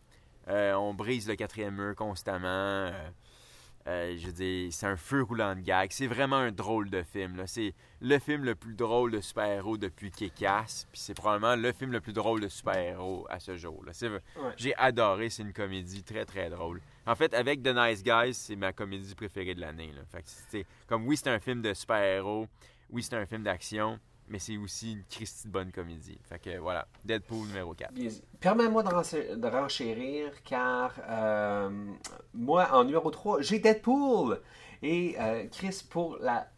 Euh, 0.48 0.74
on 0.74 0.92
brise 0.94 1.28
le 1.28 1.36
quatrième 1.36 1.76
mur 1.76 1.94
constamment. 1.94 2.46
Euh, 2.48 3.08
euh, 3.88 4.16
je 4.16 4.26
veux 4.26 4.32
dire, 4.32 4.72
c'est 4.72 4.86
un 4.86 4.96
feu 4.96 5.22
roulant 5.22 5.54
de 5.56 5.60
gag. 5.60 5.90
C'est 5.90 6.06
vraiment 6.06 6.36
un 6.36 6.52
drôle 6.52 6.88
de 6.88 7.02
film. 7.02 7.42
C'est 7.46 7.74
le 8.00 8.18
film 8.18 8.44
le 8.44 8.54
plus 8.54 8.74
drôle 8.74 9.12
de 9.12 9.20
super-héros 9.20 9.76
depuis 9.76 10.10
Kick-Ass. 10.10 10.86
Puis 10.92 11.00
c'est 11.00 11.14
probablement 11.14 11.56
le 11.56 11.72
film 11.72 11.92
le 11.92 12.00
plus 12.00 12.12
drôle 12.12 12.40
de 12.40 12.48
super-héros 12.48 13.26
à 13.28 13.40
ce 13.40 13.56
jour. 13.56 13.84
J'ai 14.56 14.74
adoré. 14.76 15.30
C'est 15.30 15.42
une 15.42 15.52
comédie 15.52 16.04
très, 16.04 16.24
très 16.24 16.48
drôle. 16.48 16.80
En 17.06 17.16
fait, 17.16 17.34
avec 17.34 17.62
The 17.62 17.74
Nice 17.74 18.02
Guys, 18.04 18.34
c'est 18.34 18.56
ma 18.56 18.72
comédie 18.72 19.14
préférée 19.14 19.54
de 19.54 19.60
l'année. 19.60 19.92
Fait 20.10 20.22
que 20.22 20.28
c'est 20.28 20.66
comme 20.86 21.06
oui, 21.06 21.16
c'est 21.16 21.30
un 21.30 21.40
film 21.40 21.62
de 21.62 21.74
super-héros. 21.74 22.46
Oui, 22.90 23.02
c'est 23.02 23.16
un 23.16 23.26
film 23.26 23.42
d'action. 23.42 23.98
Mais 24.28 24.38
c'est 24.38 24.56
aussi 24.56 24.92
une 24.92 25.04
Christie 25.04 25.48
de 25.48 25.52
bonne 25.52 25.70
comédie. 25.72 26.18
Fait 26.24 26.38
que 26.38 26.56
voilà, 26.58 26.86
Deadpool 27.04 27.46
numéro 27.48 27.74
4. 27.74 27.92
Bien, 27.92 28.08
Permets-moi 28.40 28.82
de, 28.82 29.46
renchérir 29.46 30.42
car 30.42 30.94
euh, 31.08 31.68
moi, 32.32 32.68
en 32.72 32.84
numéro 32.84 33.10
3, 33.10 33.42
j'ai 33.42 33.58
Deadpool. 33.58 34.40
Et 34.82 35.16
euh, 35.20 35.46
Chris, 35.52 35.84
pour, 35.90 36.16
la, 36.18 36.48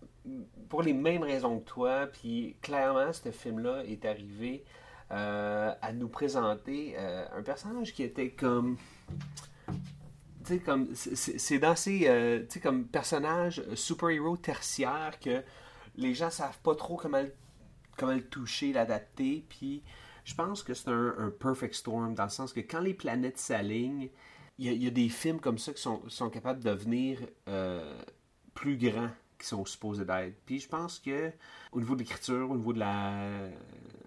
pour 0.69 0.83
les 0.83 0.93
mêmes 0.93 1.23
raisons 1.25 1.59
que 1.59 1.65
toi, 1.65 2.07
puis 2.07 2.57
clairement, 2.63 3.13
ce 3.13 3.31
film-là 3.31 3.83
est 3.87 4.05
arrivé 4.05 4.65
euh, 5.11 5.73
à 5.83 5.93
nous 5.93 6.09
présenter 6.09 6.97
un 6.97 7.43
personnage 7.43 7.93
qui 7.93 8.03
était 8.03 8.31
comme. 8.31 8.77
Sais, 10.45 10.59
comme. 10.59 10.95
c'est- 10.95 11.59
dans 11.59 11.75
ces. 11.77 12.07
euh, 12.07 12.41
tu 12.41 12.55
sais, 12.55 12.61
comme 12.61 12.87
personnage 12.87 13.63
super-héros 13.75 14.37
tertiaire 14.37 15.19
que 15.19 15.43
les 15.97 16.15
gens 16.15 16.31
savent 16.31 16.59
pas 16.59 16.75
trop 16.75 16.97
comment 16.97 17.23
le, 17.23 17.33
comment 17.97 18.13
le 18.15 18.23
toucher, 18.25 18.73
l'adapter. 18.73 19.45
Puis 19.49 19.83
je 20.25 20.35
pense 20.35 20.63
que 20.63 20.75
c'est 20.75 20.89
un, 20.89 21.15
un 21.19 21.31
perfect 21.31 21.75
storm 21.75 22.15
dans 22.15 22.25
le 22.25 22.31
sens 22.31 22.53
que 22.53 22.61
quand 22.61 22.81
les 22.81 22.95
planètes 22.95 23.39
s'alignent, 23.39 24.09
il 24.59 24.67
y, 24.67 24.69
a- 24.69 24.73
il 24.73 24.83
y 24.83 24.87
a 24.87 24.91
des 24.91 25.09
films 25.09 25.41
comme 25.41 25.59
ça 25.59 25.73
qui 25.73 25.83
sont, 25.83 26.03
sont 26.09 26.31
capables 26.31 26.63
de 26.63 26.71
devenir 26.71 27.19
euh, 27.49 28.01
plus 28.55 28.77
grands 28.77 29.11
qu'ils 29.39 29.47
sont 29.47 29.65
supposés 29.65 30.05
d'être. 30.05 30.37
Puis 30.47 30.61
je 30.61 30.69
pense 30.69 30.99
que 31.01 31.33
au 31.73 31.81
niveau 31.81 31.95
de 31.95 32.01
l'écriture, 32.01 32.51
au 32.51 32.57
niveau 32.57 32.73
de 32.73 32.79
la 32.79 33.49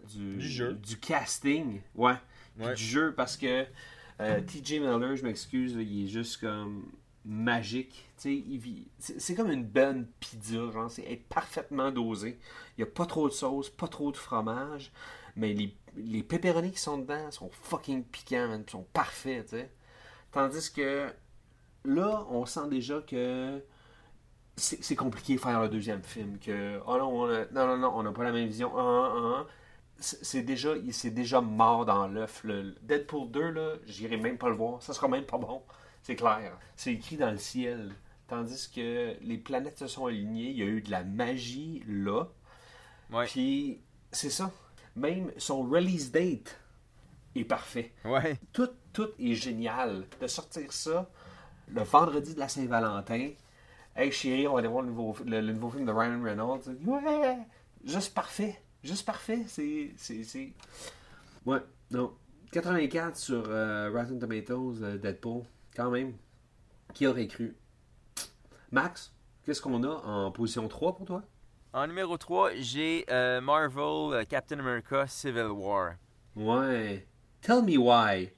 du, 0.10 0.38
Du 0.38 0.48
jeu. 0.48 0.74
du 0.74 0.98
casting, 0.98 1.82
ouais, 1.96 2.14
du 2.76 2.82
jeu 2.84 3.14
parce 3.14 3.36
que 3.36 3.66
euh, 4.22 4.42
TJ 4.42 4.80
Miller, 4.80 5.16
je 5.18 5.24
m'excuse, 5.24 5.74
il 5.74 6.06
est 6.06 6.08
juste 6.08 6.38
comme 6.40 6.90
magique. 7.28 8.06
C'est 8.18 9.36
comme 9.36 9.52
une 9.52 9.66
bonne 9.66 10.08
pizza, 10.20 10.72
genre, 10.72 10.90
c'est 10.92 11.04
être 11.12 11.28
parfaitement 11.28 11.92
dosé. 11.92 12.40
Il 12.78 12.84
n'y 12.84 12.90
a 12.90 12.92
pas 12.92 13.06
trop 13.06 13.28
de 13.30 13.34
sauce, 13.34 13.70
pas 13.70 13.88
trop 13.88 14.12
de 14.12 14.18
fromage, 14.18 14.92
mais 15.36 15.54
les, 15.54 15.76
les 15.98 16.24
qui 16.72 16.80
sont 16.80 16.98
dedans 17.00 17.32
sont 17.32 17.50
fucking 17.52 18.04
piquants, 18.06 18.48
man, 18.50 18.64
sont 18.70 18.86
parfaits. 18.94 19.56
Tandis 20.32 20.72
que 20.74 21.10
là, 21.86 22.26
on 22.30 22.46
sent 22.46 22.70
déjà 22.70 23.02
que 23.02 23.62
c'est 24.56 24.96
compliqué 24.96 25.36
de 25.36 25.40
faire 25.40 25.60
un 25.60 25.68
deuxième 25.68 26.04
film. 26.04 26.40
Que, 26.40 26.80
oh 26.88 26.98
non, 26.98 27.10
on 27.24 27.30
a- 27.30 27.46
non, 27.52 27.68
non, 27.68 27.78
non, 27.78 27.92
on 27.96 28.04
n'a 28.04 28.12
pas 28.12 28.24
la 28.24 28.32
même 28.32 28.48
vision. 28.48 28.72
Ah, 28.76 29.14
ah, 29.16 29.46
ah. 29.46 29.48
C'est 30.00 30.44
déjà, 30.44 30.76
déjà 31.12 31.42
mort 31.42 31.86
dans 31.86 32.08
l'œuf. 32.08 32.42
Le 32.44 32.76
Deadpool 32.84 33.32
2, 33.32 33.50
là, 33.52 33.74
j'irai 33.88 34.18
même 34.18 34.38
pas 34.38 34.50
le 34.50 34.56
voir. 34.56 34.82
Ça 34.84 34.94
sera 34.94 35.08
même 35.08 35.26
pas 35.26 35.38
bon. 35.40 35.64
C'est 36.04 36.16
clair. 36.16 36.58
C'est 36.76 36.94
écrit 36.94 37.18
dans 37.18 37.32
le 37.32 37.38
ciel. 37.38 37.92
Tandis 38.28 38.70
que 38.74 39.16
les 39.22 39.38
planètes 39.38 39.80
se 39.80 39.88
sont 39.88 40.06
alignées. 40.06 40.50
Il 40.50 40.58
y 40.58 40.64
a 40.64 40.66
eu 40.66 40.82
de 40.82 40.92
la 40.92 41.04
magie 41.04 41.84
là. 41.88 42.26
Ouais. 43.12 43.26
Puis, 43.26 43.82
c'est 44.12 44.30
ça. 44.30 44.52
Même 44.96 45.32
son 45.38 45.64
release 45.64 46.12
date 46.12 46.60
est 47.36 47.46
parfait. 47.46 47.94
Ouais. 48.04 48.38
Tout, 48.52 48.70
tout 48.92 49.10
est 49.20 49.36
génial. 49.36 50.06
De 50.20 50.28
sortir 50.28 50.72
ça 50.74 51.10
le 51.70 51.84
vendredi 51.84 52.34
de 52.34 52.40
la 52.40 52.48
Saint-Valentin. 52.48 53.30
Hey 53.96 54.12
chérie, 54.12 54.48
on 54.48 54.54
va 54.54 54.60
aller 54.60 54.68
voir 54.68 54.84
le 54.84 54.90
nouveau, 54.90 55.16
le, 55.26 55.42
le 55.42 55.54
nouveau 55.54 55.70
film 55.70 55.86
de 55.86 55.92
Ryan 55.92 56.22
Reynolds. 56.22 56.62
Ouais! 56.86 57.38
Juste 57.84 58.14
parfait. 58.14 58.60
Juste 58.84 59.06
parfait. 59.06 59.44
C'est. 59.48 59.92
c'est, 59.98 60.24
c'est... 60.24 60.54
Ouais, 61.46 61.60
non. 61.92 62.14
84 62.52 63.18
sur 63.18 63.44
euh, 63.48 63.92
Rotten 63.94 64.20
Tomatoes, 64.20 64.82
euh, 64.82 64.98
Deadpool. 64.98 65.44
Quand 65.78 65.92
même. 65.92 66.18
Qui 66.94 67.06
aurait 67.08 67.28
cru? 67.28 67.56
Max, 68.72 69.14
qu'est-ce 69.44 69.62
qu'on 69.62 69.84
a 69.84 69.88
en 69.90 70.32
position 70.32 70.68
3 70.68 70.96
pour 70.98 71.06
toi? 71.06 71.24
En 71.74 71.86
numéro 71.88 72.18
3, 72.18 72.56
j'ai 72.56 73.06
euh, 73.12 73.40
Marvel 73.40 74.14
euh, 74.14 74.24
Captain 74.26 74.58
America 74.60 75.06
Civil 75.08 75.52
War. 75.52 75.94
Ouais. 76.36 77.08
Tell 77.42 77.62
me 77.62 77.78
why. 77.78 78.32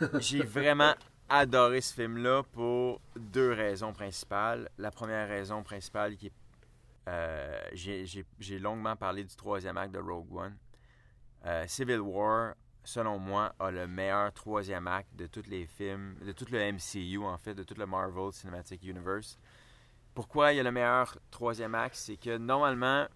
J'ai 0.20 0.42
vraiment 0.44 0.94
adoré 1.28 1.80
ce 1.80 1.92
film-là 1.94 2.42
pour 2.52 3.00
deux 3.16 3.52
raisons 3.52 3.92
principales. 3.92 4.70
La 4.78 4.90
première 4.90 5.28
raison 5.28 5.62
principale 5.62 6.16
qui 6.16 6.28
est. 6.28 6.32
euh, 7.08 7.60
j'ai- 7.72 8.58
longuement 8.60 8.96
parlé 8.96 9.24
du 9.24 9.34
troisième 9.36 9.76
acte 9.76 9.92
de 9.92 9.98
Rogue 9.98 10.32
One. 10.34 10.56
Euh, 11.44 11.64
Civil 11.66 11.98
War, 12.00 12.54
selon 12.84 13.18
moi, 13.18 13.54
a 13.58 13.70
le 13.70 13.86
meilleur 13.86 14.32
troisième 14.32 14.86
acte 14.86 15.14
de 15.16 15.26
tous 15.26 15.46
les 15.48 15.66
films, 15.66 16.16
de 16.24 16.32
tout 16.32 16.46
le 16.50 16.58
MCU 16.60 17.18
en 17.24 17.38
fait, 17.38 17.54
de 17.54 17.62
tout 17.62 17.74
le 17.76 17.86
Marvel 17.86 18.32
Cinematic 18.32 18.82
Universe. 18.84 19.38
Pourquoi 20.14 20.52
il 20.52 20.56
y 20.56 20.60
a 20.60 20.62
le 20.62 20.70
meilleur 20.72 21.18
troisième 21.30 21.74
acte? 21.74 21.96
C'est 21.96 22.16
que 22.16 22.36
normalement, 22.38 23.06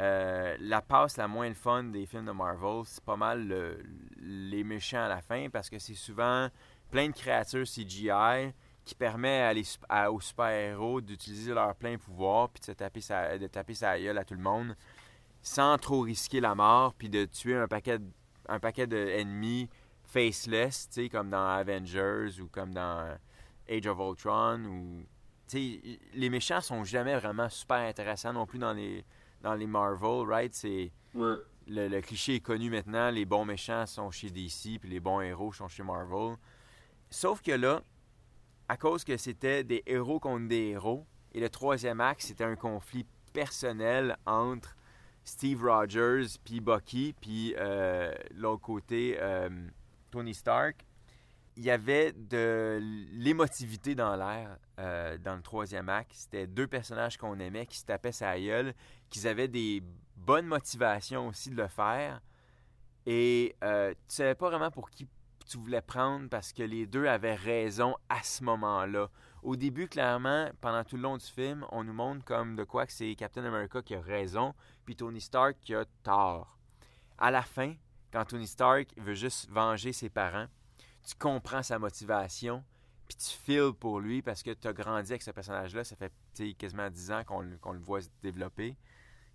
euh, 0.00 0.56
la 0.60 0.82
passe 0.82 1.16
la 1.16 1.28
moins 1.28 1.54
fun 1.54 1.84
des 1.84 2.04
films 2.06 2.26
de 2.26 2.32
Marvel, 2.32 2.82
c'est 2.84 3.02
pas 3.04 3.16
mal 3.16 3.46
le- 3.46 3.82
les 4.18 4.64
méchants 4.64 5.04
à 5.04 5.08
la 5.08 5.22
fin 5.22 5.48
parce 5.50 5.70
que 5.70 5.78
c'est 5.78 5.94
souvent 5.94 6.48
plein 6.90 7.08
de 7.08 7.14
créatures 7.14 7.66
CGI 7.66 8.52
qui 8.84 8.94
permet 8.94 9.40
à 9.40 9.52
les 9.52 9.64
à- 9.88 10.12
aux 10.12 10.20
super-héros 10.20 11.00
d'utiliser 11.00 11.52
leur 11.54 11.74
plein 11.76 11.96
pouvoir 11.98 12.50
puis 12.50 12.62
de, 12.66 12.72
taper 12.72 13.00
sa, 13.00 13.38
de 13.38 13.46
taper 13.46 13.74
sa 13.74 13.98
gueule 13.98 14.18
à 14.18 14.24
tout 14.24 14.34
le 14.34 14.40
monde 14.42 14.76
sans 15.42 15.78
trop 15.78 16.00
risquer 16.00 16.40
la 16.40 16.54
mort 16.54 16.92
puis 16.94 17.08
de 17.08 17.24
tuer 17.24 17.56
un 17.56 17.66
paquet 17.68 17.98
de- 17.98 18.04
un 18.48 18.58
paquet 18.60 18.86
d'ennemis 18.86 19.68
faceless, 20.04 20.88
tu 20.88 21.02
sais, 21.04 21.08
comme 21.08 21.30
dans 21.30 21.46
Avengers 21.48 22.40
ou 22.40 22.48
comme 22.48 22.72
dans 22.72 23.16
Age 23.68 23.86
of 23.86 23.98
Ultron 23.98 24.64
ou 24.64 25.02
tu 25.48 25.58
sais, 25.80 25.98
les 26.14 26.30
méchants 26.30 26.60
sont 26.60 26.84
jamais 26.84 27.16
vraiment 27.18 27.48
super 27.48 27.76
intéressants 27.78 28.32
non 28.32 28.46
plus 28.46 28.58
dans 28.58 28.72
les 28.72 29.04
dans 29.42 29.54
les 29.54 29.66
Marvel, 29.66 30.26
right? 30.28 30.54
C'est 30.54 30.90
Ouais. 31.14 31.36
le, 31.68 31.88
le 31.88 32.00
cliché 32.00 32.36
est 32.36 32.40
connu 32.40 32.68
maintenant, 32.70 33.10
les 33.10 33.24
bons 33.24 33.44
méchants 33.44 33.86
sont 33.86 34.10
chez 34.10 34.30
DC, 34.30 34.78
puis 34.80 34.88
les 34.90 35.00
bons 35.00 35.20
héros 35.20 35.52
sont 35.52 35.68
chez 35.68 35.82
Marvel. 35.82 36.36
Sauf 37.10 37.40
que 37.42 37.52
là, 37.52 37.82
à 38.68 38.76
cause 38.76 39.04
que 39.04 39.16
c'était 39.16 39.62
des 39.64 39.82
héros 39.86 40.18
contre 40.20 40.48
des 40.48 40.70
héros, 40.70 41.06
et 41.32 41.40
le 41.40 41.48
troisième 41.48 42.00
acte, 42.00 42.22
c'était 42.22 42.44
un 42.44 42.56
conflit 42.56 43.06
personnel 43.32 44.16
entre 44.26 44.75
Steve 45.26 45.64
Rogers, 45.64 46.38
puis 46.44 46.60
Bucky, 46.60 47.12
puis 47.20 47.52
euh, 47.58 48.14
l'autre 48.36 48.62
côté, 48.62 49.16
euh, 49.20 49.48
Tony 50.12 50.32
Stark. 50.32 50.86
il 51.56 51.64
y 51.64 51.70
avait 51.70 52.12
de 52.12 52.78
l'émotivité 53.12 53.96
dans 53.96 54.14
l'air 54.14 54.56
euh, 54.78 55.18
dans 55.18 55.34
le 55.34 55.42
troisième 55.42 55.88
acte. 55.88 56.12
C'était 56.14 56.46
deux 56.46 56.68
personnages 56.68 57.16
qu'on 57.16 57.40
aimait 57.40 57.66
qui 57.66 57.76
se 57.76 57.84
tapaient 57.84 58.12
sa 58.12 58.38
gueule, 58.38 58.72
qui 59.10 59.26
avaient 59.26 59.48
des 59.48 59.82
bonnes 60.16 60.46
motivations 60.46 61.26
aussi 61.26 61.50
de 61.50 61.56
le 61.56 61.66
faire. 61.66 62.20
Et 63.04 63.56
euh, 63.64 63.92
tu 64.08 64.14
savais 64.14 64.36
pas 64.36 64.48
vraiment 64.48 64.70
pour 64.70 64.90
qui 64.90 65.08
tu 65.48 65.58
voulais 65.58 65.82
prendre 65.82 66.28
parce 66.28 66.52
que 66.52 66.62
les 66.62 66.86
deux 66.86 67.06
avaient 67.06 67.34
raison 67.34 67.96
à 68.08 68.22
ce 68.22 68.44
moment-là. 68.44 69.08
Au 69.46 69.54
début, 69.54 69.86
clairement, 69.86 70.50
pendant 70.60 70.82
tout 70.82 70.96
le 70.96 71.02
long 71.02 71.16
du 71.16 71.24
film, 71.24 71.64
on 71.70 71.84
nous 71.84 71.92
montre 71.92 72.24
comme 72.24 72.56
de 72.56 72.64
quoi 72.64 72.84
que 72.84 72.90
c'est 72.90 73.14
Captain 73.14 73.44
America 73.44 73.80
qui 73.80 73.94
a 73.94 74.00
raison, 74.00 74.56
puis 74.84 74.96
Tony 74.96 75.20
Stark 75.20 75.56
qui 75.60 75.72
a 75.72 75.84
tort. 76.02 76.58
À 77.16 77.30
la 77.30 77.42
fin, 77.42 77.76
quand 78.12 78.24
Tony 78.24 78.48
Stark 78.48 78.88
veut 78.96 79.14
juste 79.14 79.48
venger 79.48 79.92
ses 79.92 80.08
parents, 80.08 80.48
tu 81.04 81.14
comprends 81.14 81.62
sa 81.62 81.78
motivation, 81.78 82.64
puis 83.06 83.16
tu 83.18 83.36
files 83.36 83.72
pour 83.72 84.00
lui 84.00 84.20
parce 84.20 84.42
que 84.42 84.50
tu 84.50 84.66
as 84.66 84.72
grandi 84.72 85.12
avec 85.12 85.22
ce 85.22 85.30
personnage-là. 85.30 85.84
Ça 85.84 85.94
fait 85.94 86.12
quasiment 86.54 86.90
10 86.90 87.12
ans 87.12 87.22
qu'on 87.24 87.72
le 87.72 87.78
voit 87.78 88.00
se 88.00 88.08
développer. 88.24 88.76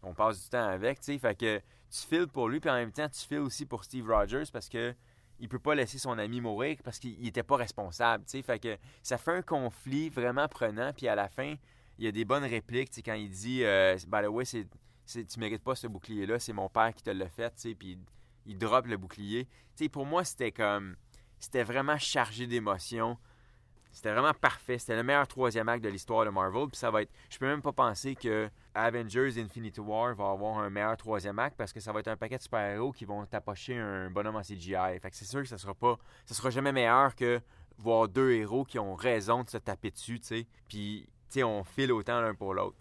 On 0.04 0.14
passe 0.14 0.44
du 0.44 0.50
temps 0.50 0.68
avec, 0.68 1.00
tu 1.00 1.06
sais. 1.06 1.20
Fait 1.20 1.40
que 1.40 1.60
tu 1.90 2.00
files 2.06 2.28
pour 2.28 2.50
lui, 2.50 2.60
puis 2.60 2.70
en 2.70 2.76
même 2.76 2.92
temps, 2.92 3.08
tu 3.08 3.22
files 3.26 3.40
aussi 3.40 3.66
pour 3.66 3.86
Steve 3.86 4.12
Rogers 4.12 4.44
parce 4.52 4.68
que 4.68 4.94
il 5.42 5.50
peut 5.50 5.60
pas 5.60 5.74
laisser 5.76 5.98
son 5.98 6.18
ami 6.20 6.40
mourir 6.40 6.78
parce 6.84 7.00
qu'il 7.00 7.28
était 7.28 7.44
pas 7.44 7.58
responsable. 7.58 8.24
Fait 8.28 8.60
que 8.60 8.78
ça 9.02 9.18
fait 9.18 9.32
un 9.32 9.42
conflit 9.42 10.10
vraiment 10.10 10.48
prenant, 10.48 10.94
puis 10.94 11.08
à 11.08 11.16
la 11.16 11.28
fin, 11.28 11.56
il 11.98 12.06
y 12.06 12.08
a 12.08 12.12
des 12.12 12.26
bonnes 12.26 12.46
répliques, 12.46 12.92
quand 13.04 13.16
il 13.16 13.30
dit 13.30 13.64
euh, 13.64 13.98
By 14.08 14.22
the 14.24 14.28
way, 14.28 14.46
c'est, 14.46 14.68
tu 15.06 15.40
mérites 15.40 15.64
pas 15.64 15.76
ce 15.76 15.88
bouclier-là, 15.88 16.40
c'est 16.40 16.54
mon 16.54 16.70
père 16.70 16.94
qui 16.94 17.04
te 17.04 17.10
l'a 17.10 17.28
fait, 17.28 17.50
tu 17.56 17.62
sais, 17.62 17.76
puis 17.76 17.98
il, 18.46 18.58
drop 18.58 18.86
le 18.86 18.98
bouclier. 18.98 19.48
Pour 19.92 20.06
moi, 20.06 20.24
c'était 20.24 20.52
comme. 20.52 20.96
C'était 21.40 21.64
vraiment 21.64 21.98
chargé 21.98 22.46
d'émotions. 22.46 23.18
C'était 23.92 24.12
vraiment 24.12 24.34
parfait. 24.34 24.78
C'était 24.78 24.96
le 24.96 25.04
meilleur 25.04 25.28
troisième 25.28 25.68
acte 25.70 25.84
de 25.84 25.90
l'histoire 25.90 26.26
de 26.26 26.30
Marvel. 26.30 26.68
Puis 26.70 26.78
ça 26.78 26.90
va 26.92 27.02
être. 27.02 27.12
Je 27.30 27.38
peux 27.38 27.46
même 27.46 27.62
pas 27.62 27.72
penser 27.72 28.16
que 28.16 28.50
Avengers 28.74 29.34
Infinity 29.38 29.80
War 29.80 30.16
va 30.16 30.30
avoir 30.30 30.60
un 30.60 30.70
meilleur 30.70 30.96
troisième 30.98 31.40
acte 31.40 31.58
parce 31.58 31.74
que 31.74 31.80
ça 31.80 31.92
va 31.92 32.00
être 32.00 32.08
un 32.08 32.18
paquet 32.18 32.38
de 32.38 32.42
super-héros 32.44 32.92
qui 32.92 33.06
vont 33.06 33.26
tapocher 33.26 33.78
un 33.78 34.10
bonhomme 34.10 34.38
en 34.38 34.42
CGI. 34.42 35.00
Fait 35.02 35.10
que 35.10 35.16
c'est 35.16 35.26
sûr 35.26 35.42
que 35.42 35.48
ça 35.48 35.58
sera 35.58 35.74
pas. 35.74 35.98
Ça 36.26 36.34
sera 36.34 36.50
jamais 36.50 36.72
meilleur 36.72 37.16
que 37.16 37.42
voir 37.78 38.08
deux 38.08 38.32
héros 38.32 38.64
qui 38.64 38.80
ont 38.80 38.96
raison 38.96 39.44
de 39.44 39.50
se 39.50 39.58
taper 39.58 39.92
dessus, 39.92 40.20
tu 40.20 40.28
sais. 40.28 40.48
Puis, 40.68 41.08
tu 41.30 41.40
sais, 41.40 41.44
on 41.44 41.64
file 41.64 41.92
autant 41.92 42.22
l'un 42.22 42.34
pour 42.34 42.54
l'autre. 42.54 42.78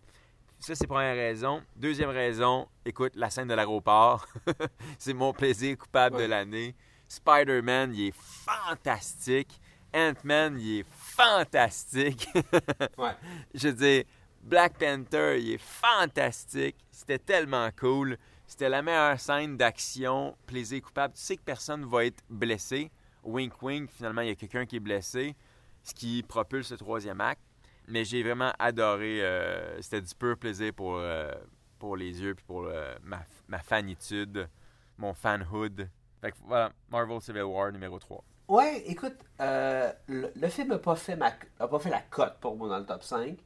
Ça, 0.58 0.74
c'est 0.74 0.86
première 0.86 1.16
raison. 1.16 1.62
Deuxième 1.74 2.10
raison, 2.10 2.68
écoute, 2.84 3.12
la 3.16 3.30
scène 3.30 3.48
de 3.48 3.54
l'aéroport. 3.54 4.26
c'est 4.98 5.14
mon 5.14 5.32
plaisir 5.32 5.78
coupable 5.78 6.18
de 6.18 6.24
l'année. 6.24 6.74
Spider-Man, 7.08 7.94
il 7.94 8.08
est 8.08 8.14
fantastique. 8.14 9.58
Ant-Man, 9.94 10.58
il 10.60 10.80
est 10.80 10.86
fantastique. 11.20 12.28
Ouais. 12.98 13.12
Je 13.54 13.68
veux 13.68 13.74
dire, 13.74 14.04
Black 14.42 14.78
Panther, 14.78 15.38
il 15.38 15.52
est 15.52 15.58
fantastique. 15.58 16.76
C'était 16.90 17.18
tellement 17.18 17.68
cool. 17.78 18.16
C'était 18.46 18.68
la 18.68 18.82
meilleure 18.82 19.18
scène 19.20 19.56
d'action, 19.56 20.36
plaisir 20.46 20.82
coupable. 20.82 21.14
Tu 21.14 21.20
sais 21.20 21.36
que 21.36 21.42
personne 21.42 21.84
va 21.84 22.06
être 22.06 22.22
blessé. 22.28 22.90
Wink 23.22 23.62
wink, 23.62 23.90
finalement, 23.90 24.22
il 24.22 24.28
y 24.28 24.32
a 24.32 24.34
quelqu'un 24.34 24.66
qui 24.66 24.76
est 24.76 24.80
blessé, 24.80 25.36
ce 25.82 25.94
qui 25.94 26.22
propulse 26.22 26.70
le 26.72 26.78
troisième 26.78 27.20
acte. 27.20 27.42
Mais 27.86 28.04
j'ai 28.04 28.22
vraiment 28.22 28.52
adoré. 28.58 29.22
Euh, 29.22 29.80
c'était 29.82 30.00
du 30.00 30.14
pur 30.14 30.36
plaisir 30.38 30.72
pour, 30.74 30.96
euh, 30.96 31.32
pour 31.78 31.96
les 31.96 32.20
yeux 32.20 32.34
puis 32.34 32.44
pour 32.46 32.64
euh, 32.64 32.96
ma, 33.02 33.24
ma 33.48 33.58
fanitude, 33.60 34.48
mon 34.96 35.12
fanhood. 35.12 35.88
Fait 36.20 36.32
que 36.32 36.36
voilà, 36.46 36.72
Marvel 36.90 37.20
Civil 37.20 37.42
War 37.42 37.72
numéro 37.72 37.98
3. 37.98 38.24
Ouais, 38.50 38.82
écoute, 38.86 39.16
euh, 39.40 39.92
le, 40.08 40.48
film 40.48 40.68
n'a 40.70 40.78
pas, 40.78 40.96
fait 40.96 41.16
ma- 41.16 41.32
a 41.60 41.68
pas 41.68 41.78
fait 41.78 41.90
la 41.90 42.00
cote 42.02 42.38
pour 42.40 42.56
moi 42.56 42.68
dans 42.68 42.78
le 42.80 42.86
top 42.86 43.02
5 43.04 43.38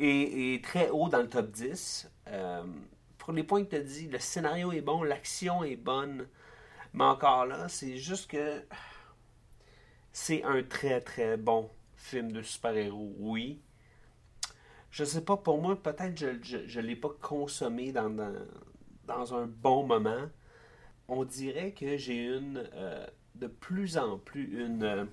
et 0.00 0.60
très 0.62 0.90
haut 0.90 1.08
dans 1.08 1.22
le 1.22 1.28
top 1.28 1.50
10. 1.52 2.10
Euh, 2.28 2.64
pour 3.18 3.32
les 3.32 3.42
points 3.44 3.64
que 3.64 3.70
tu 3.70 3.76
as 3.76 3.80
dit, 3.80 4.08
le 4.08 4.18
scénario 4.18 4.72
est 4.72 4.82
bon, 4.82 5.02
l'action 5.04 5.64
est 5.64 5.76
bonne, 5.76 6.28
mais 6.94 7.04
encore 7.04 7.46
là, 7.46 7.68
c'est 7.68 7.98
juste 7.98 8.30
que 8.30 8.64
c'est 10.12 10.42
un 10.42 10.62
très 10.64 11.00
très 11.00 11.36
bon 11.36 11.70
film 11.96 12.32
de 12.32 12.42
super-héros, 12.42 13.14
oui. 13.18 13.60
Je 14.90 15.04
sais 15.04 15.20
pas, 15.22 15.36
pour 15.36 15.60
moi, 15.60 15.76
peut-être 15.80 16.16
je 16.18 16.26
je 16.66 16.80
l'ai 16.80 16.96
pas 16.96 17.10
consommé 17.20 17.92
dans, 17.92 18.10
dans, 18.10 18.32
dans 19.06 19.34
un 19.34 19.46
bon 19.46 19.86
moment. 19.86 20.26
On 21.08 21.24
dirait 21.24 21.72
que 21.72 21.96
j'ai 21.98 22.24
une 22.26 22.68
euh, 22.74 23.06
de 23.38 23.46
plus 23.46 23.98
en 23.98 24.18
plus 24.18 24.44
une 24.44 24.82
euh, 24.82 25.04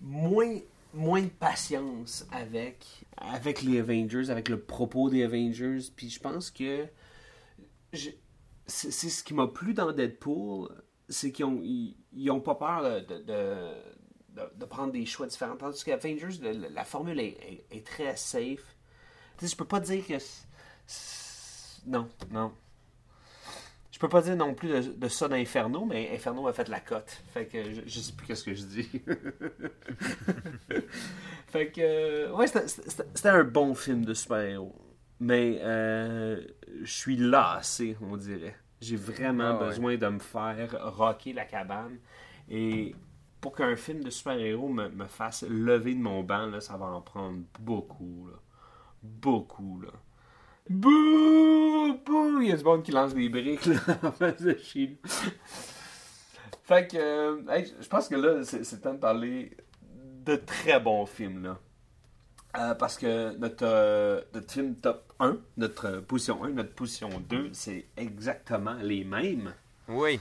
moins 0.00 0.58
moins 0.92 1.22
de 1.22 1.28
patience 1.28 2.26
avec 2.32 2.84
avec 3.16 3.62
les 3.62 3.78
Avengers, 3.78 4.30
avec 4.30 4.48
le 4.48 4.60
propos 4.60 5.08
des 5.10 5.22
Avengers. 5.22 5.78
Puis 5.94 6.10
je 6.10 6.20
pense 6.20 6.50
que 6.50 6.86
c'est 8.66 8.90
ce 8.90 9.22
qui 9.22 9.34
m'a 9.34 9.46
plu 9.46 9.74
dans 9.74 9.92
Deadpool, 9.92 10.68
c'est 11.08 11.32
qu'ils 11.32 11.44
ont 11.44 11.60
ils, 11.62 12.30
ont 12.30 12.40
pas 12.40 12.54
peur 12.54 12.82
de, 12.82 13.22
de, 14.56 14.64
prendre 14.64 14.92
des 14.92 15.06
choix 15.06 15.26
différents. 15.26 15.56
Tandis 15.56 15.84
qu'Avengers, 15.84 16.38
le- 16.40 16.52
le- 16.52 16.68
la 16.68 16.84
formule 16.84 17.20
est, 17.20 17.86
très 17.86 18.16
safe. 18.16 18.76
Tu 19.38 19.46
sais, 19.46 19.52
je 19.52 19.56
peux 19.56 19.64
pas 19.64 19.80
dire 19.80 20.06
que 20.06 20.14
non, 21.86 22.08
non. 22.30 22.52
Je 24.00 24.06
peux 24.06 24.08
pas 24.08 24.22
dire 24.22 24.34
non 24.34 24.54
plus 24.54 24.68
de, 24.70 24.80
de 24.96 25.08
ça 25.08 25.28
d'Inferno, 25.28 25.84
mais 25.84 26.10
Inferno 26.14 26.46
a 26.48 26.54
fait 26.54 26.68
la 26.70 26.80
cote. 26.80 27.22
Fait 27.34 27.44
que 27.44 27.62
je, 27.62 27.82
je 27.84 28.00
sais 28.00 28.14
plus 28.14 28.26
qu'est-ce 28.26 28.44
que 28.44 28.54
je 28.54 28.62
dis. 28.64 28.88
fait 31.48 31.70
que, 31.70 31.80
euh, 31.82 32.32
ouais, 32.32 32.46
c'était- 32.46 33.28
un 33.28 33.44
bon 33.44 33.74
film 33.74 34.06
de 34.06 34.14
super-héros. 34.14 34.74
Mais 35.20 35.58
euh, 35.60 36.40
je 36.82 36.90
suis 36.90 37.16
lassé, 37.18 37.94
on 38.00 38.16
dirait. 38.16 38.56
J'ai 38.80 38.96
vraiment 38.96 39.58
Ah 39.58 39.58
ouais. 39.60 39.66
besoin 39.66 39.96
de 39.98 40.06
me 40.08 40.18
faire 40.18 40.96
rocker 40.96 41.34
la 41.34 41.44
cabane. 41.44 41.98
Et 42.48 42.94
pour 43.42 43.54
qu'un 43.54 43.76
film 43.76 44.02
de 44.02 44.08
super-héros 44.08 44.70
me, 44.70 44.88
me 44.88 45.06
fasse 45.08 45.42
lever 45.46 45.94
de 45.94 46.00
mon 46.00 46.22
banc, 46.22 46.46
là, 46.46 46.62
ça 46.62 46.78
va 46.78 46.86
en 46.86 47.02
prendre 47.02 47.40
beaucoup. 47.58 48.28
Là. 48.30 48.38
Beaucoup, 49.02 49.82
là. 49.82 49.90
Bouh! 50.70 51.98
Bouh! 52.06 52.40
Il 52.42 52.48
y 52.48 52.52
a 52.52 52.56
du 52.56 52.62
monde 52.62 52.84
qui 52.84 52.92
lance 52.92 53.12
des 53.12 53.28
briques 53.28 53.66
là, 53.66 53.74
en 54.04 54.12
face 54.12 54.40
de 54.40 54.56
chez 54.62 54.96
nous. 55.02 55.10
fait 56.62 56.86
que, 56.86 56.96
euh, 56.96 57.42
hey, 57.50 57.72
je 57.80 57.88
pense 57.88 58.08
que 58.08 58.14
là, 58.14 58.44
c'est 58.44 58.60
le 58.70 58.80
temps 58.80 58.94
de 58.94 58.98
parler 59.00 59.56
de 60.24 60.36
très 60.36 60.78
bons 60.78 61.06
films. 61.06 61.42
Là. 61.42 61.58
Euh, 62.56 62.74
parce 62.76 62.98
que 62.98 63.36
notre, 63.36 63.64
euh, 63.66 64.20
notre 64.32 64.52
film 64.52 64.76
top 64.76 65.12
1, 65.18 65.38
notre 65.56 65.98
position 66.02 66.44
1, 66.44 66.50
notre 66.50 66.72
position 66.74 67.08
2, 67.28 67.50
c'est 67.52 67.86
exactement 67.96 68.74
les 68.80 69.02
mêmes. 69.02 69.52
Oui, 69.88 70.20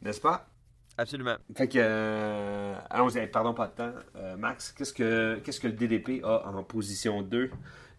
N'est-ce 0.00 0.22
pas? 0.22 0.48
absolument. 0.96 1.36
Fait 1.54 1.68
que, 1.68 1.78
euh, 1.78 2.74
allons-y, 2.88 3.26
pardon, 3.26 3.52
pas 3.52 3.66
de 3.66 3.72
temps. 3.72 3.92
Max, 4.38 4.72
qu'est-ce 4.72 4.94
que, 4.94 5.38
qu'est-ce 5.44 5.60
que 5.60 5.66
le 5.66 5.74
DDP 5.74 6.22
a 6.24 6.46
en 6.48 6.62
position 6.62 7.20
2 7.20 7.50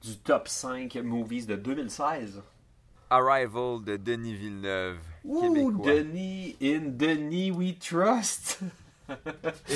du 0.03 0.17
top 0.17 0.47
5 0.47 0.95
movies 0.97 1.45
de 1.47 1.55
2016? 1.55 2.41
Arrival 3.09 3.83
de 3.83 3.95
Denis 3.97 4.33
Villeneuve, 4.33 4.97
Ouh, 5.23 5.41
québécois. 5.53 5.93
Denis, 5.93 6.55
in 6.61 6.97
Denis 6.97 7.51
we 7.51 7.77
trust. 7.77 8.59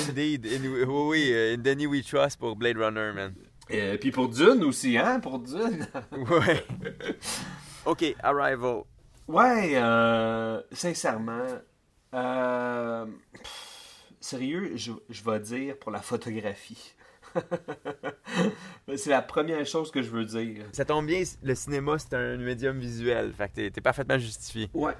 Indeed. 0.09 0.45
In, 0.45 0.63
oui, 0.65 0.83
oui, 0.87 1.31
euh, 1.33 1.53
in 1.55 1.57
Denis 1.57 1.85
We 1.85 2.03
Trust 2.03 2.39
pour 2.39 2.55
Blade 2.55 2.77
Runner, 2.77 3.11
man. 3.13 3.33
Et 3.69 3.97
puis 3.97 4.09
pour 4.11 4.29
Dune 4.29 4.63
aussi, 4.63 4.97
hein, 4.97 5.19
pour 5.19 5.39
Dune. 5.39 5.85
Ouais. 6.11 6.65
OK, 7.85 8.15
Arrival. 8.23 8.83
ouais, 9.27 9.71
euh, 9.75 10.61
sincèrement, 10.71 11.45
euh, 12.13 13.05
pff, 13.33 14.13
sérieux, 14.21 14.71
je, 14.75 14.93
je 15.09 15.23
vais 15.23 15.39
dire 15.41 15.77
pour 15.77 15.91
la 15.91 16.01
photographie. 16.01 16.93
c'est 18.95 19.09
la 19.09 19.21
première 19.21 19.65
chose 19.65 19.91
que 19.91 20.01
je 20.01 20.09
veux 20.09 20.25
dire. 20.25 20.65
Ça 20.71 20.85
tombe 20.85 21.05
bien, 21.07 21.23
le 21.43 21.55
cinéma, 21.55 21.97
c'est 21.99 22.13
un 22.13 22.37
médium 22.37 22.77
visuel. 22.79 23.33
Fait 23.33 23.49
que 23.49 23.67
t'es- 23.69 23.81
parfaitement 23.81 24.17
justifié. 24.17 24.69
Ouais. 24.73 24.93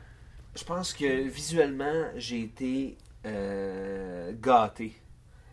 Je 0.56 0.64
pense 0.64 0.94
que 0.94 1.22
visuellement, 1.28 2.06
j'ai 2.16 2.42
été 2.42 2.98
euh, 3.26 4.34
gâté. 4.40 4.96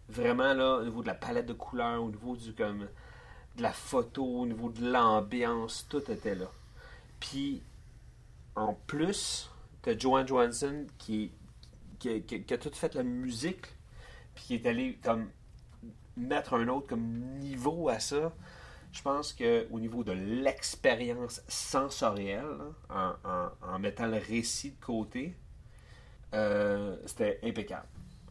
Vraiment, 0.09 0.53
là, 0.55 0.76
au 0.78 0.85
niveau 0.85 1.03
de 1.03 1.07
la 1.09 1.14
palette 1.14 1.47
de 1.47 1.53
couleurs, 1.53 2.03
au 2.03 2.11
niveau 2.11 2.37
du 2.37 2.53
comme 2.55 2.89
de 3.57 3.62
la 3.62 3.72
photo, 3.72 4.24
au 4.24 4.47
niveau 4.47 4.70
de 4.70 4.91
l'ambiance, 4.91 5.87
tout 5.89 6.11
était 6.11 6.35
là. 6.35 6.51
Puis, 7.20 7.62
en 8.57 8.74
plus, 8.87 9.51
t'as 9.82 9.97
Joanne 9.97 10.26
Johansson 10.26 10.87
qui, 10.99 11.30
qui, 11.99 12.22
qui- 12.22 12.43
qui 12.43 12.55
a 12.55 12.59
tout 12.59 12.70
fait 12.72 12.95
la 12.95 13.03
musique, 13.03 13.66
puis 14.35 14.45
qui 14.47 14.55
est 14.57 14.66
allé 14.66 14.99
comme 15.03 15.28
mettre 16.17 16.55
un 16.55 16.69
autre 16.69 16.89
comme 16.89 17.03
niveau 17.39 17.89
à 17.89 17.99
ça. 18.01 18.33
Je 18.93 19.03
pense 19.03 19.33
que 19.33 19.67
au 19.73 19.81
niveau 19.81 20.05
de 20.05 20.12
l'expérience 20.12 21.43
sensorielle, 21.49 22.59
en, 22.91 23.79
mettant 23.79 24.07
le 24.07 24.19
récit 24.19 24.73
de 24.73 24.81
côté, 24.85 25.37
euh, 26.35 26.97
c'était 27.07 27.41
impeccable. 27.45 27.87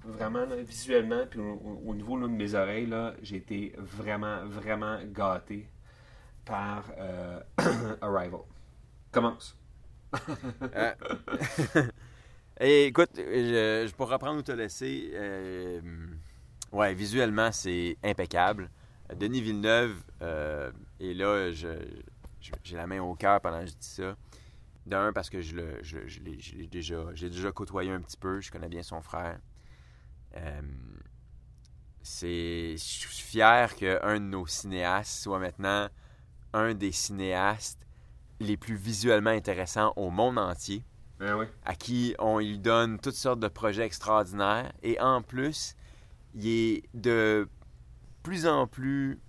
Vraiment, 0.05 0.45
visuellement, 0.65 1.25
puis 1.29 1.39
au, 1.39 1.53
au- 1.53 1.81
au 1.91 1.95
niveau 1.95 2.19
de 2.19 2.27
mes 2.27 2.55
oreilles, 2.55 2.93
j'ai 3.21 3.37
été 3.37 3.73
vraiment, 3.77 4.45
vraiment 4.45 4.99
gâté 5.05 5.69
par 6.45 6.85
euh, 6.99 7.39
Arrival. 8.01 8.41
Commence. 9.11 9.57
Euh, 10.75 10.93
Et 12.59 12.87
écoute, 12.87 13.11
je, 13.17 13.85
je 13.87 13.95
pourrais 13.95 14.13
reprendre 14.15 14.43
te 14.43 14.51
laisser. 14.51 15.11
Euh, 16.73 16.77
ouais, 16.77 16.93
visuellement, 16.93 17.51
c'est 17.51 17.97
impeccable. 18.03 18.69
Denis 19.15 19.41
Villeneuve, 19.41 19.95
euh, 20.21 20.71
et 20.99 21.13
là, 21.13 21.51
j'ai 21.51 22.75
la 22.75 22.87
main 22.87 23.01
au 23.01 23.15
cœur 23.15 23.41
pendant 23.41 23.59
que 23.61 23.67
je 23.67 23.73
dis 23.73 23.87
ça. 23.87 24.15
D'un, 24.85 25.13
parce 25.13 25.29
que 25.29 25.39
je, 25.39 25.55
le, 25.55 25.79
je, 25.81 25.99
je 26.07 26.19
l'ai, 26.19 26.67
déjà, 26.67 27.05
j'ai 27.13 27.29
déjà 27.29 27.51
côtoyé 27.51 27.91
un 27.91 28.01
petit 28.01 28.17
peu, 28.17 28.41
je 28.41 28.51
connais 28.51 28.67
bien 28.67 28.83
son 28.83 29.01
frère. 29.01 29.39
Euh, 30.35 30.61
c'est, 32.01 32.71
je 32.71 32.83
suis 32.83 33.23
fier 33.23 33.73
qu'un 33.75 34.15
de 34.15 34.25
nos 34.25 34.45
cinéastes 34.45 35.21
soit 35.21 35.39
maintenant 35.39 35.87
un 36.51 36.73
des 36.73 36.91
cinéastes 36.91 37.79
les 38.41 38.57
plus 38.57 38.75
visuellement 38.75 39.29
intéressants 39.29 39.93
au 39.95 40.09
monde 40.09 40.37
entier 40.37 40.83
Ben 41.17 41.35
oui. 41.37 41.45
à 41.63 41.75
qui 41.75 42.13
on 42.19 42.39
lui 42.39 42.59
donne 42.59 42.99
toutes 42.99 43.15
sortes 43.15 43.39
de 43.39 43.47
projets 43.47 43.85
extraordinaires. 43.85 44.73
Et 44.81 44.99
en 44.99 45.21
plus, 45.21 45.75
il 46.33 46.47
est 46.47 46.83
de 46.93 47.47
plus 48.23 48.47
en 48.47 48.67
plus 48.67 49.19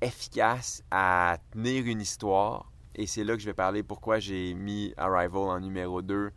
efficace 0.00 0.82
à 0.90 1.38
tenir 1.52 1.86
une 1.86 2.00
histoire. 2.00 2.70
Et 2.94 3.06
c'est 3.06 3.24
là 3.24 3.34
que 3.34 3.40
je 3.40 3.46
vais 3.46 3.54
parler 3.54 3.82
pourquoi 3.82 4.18
j'ai 4.18 4.54
mis 4.54 4.92
Arrival 4.96 5.42
en 5.42 5.60
numéro 5.60 6.02
2. 6.02 6.30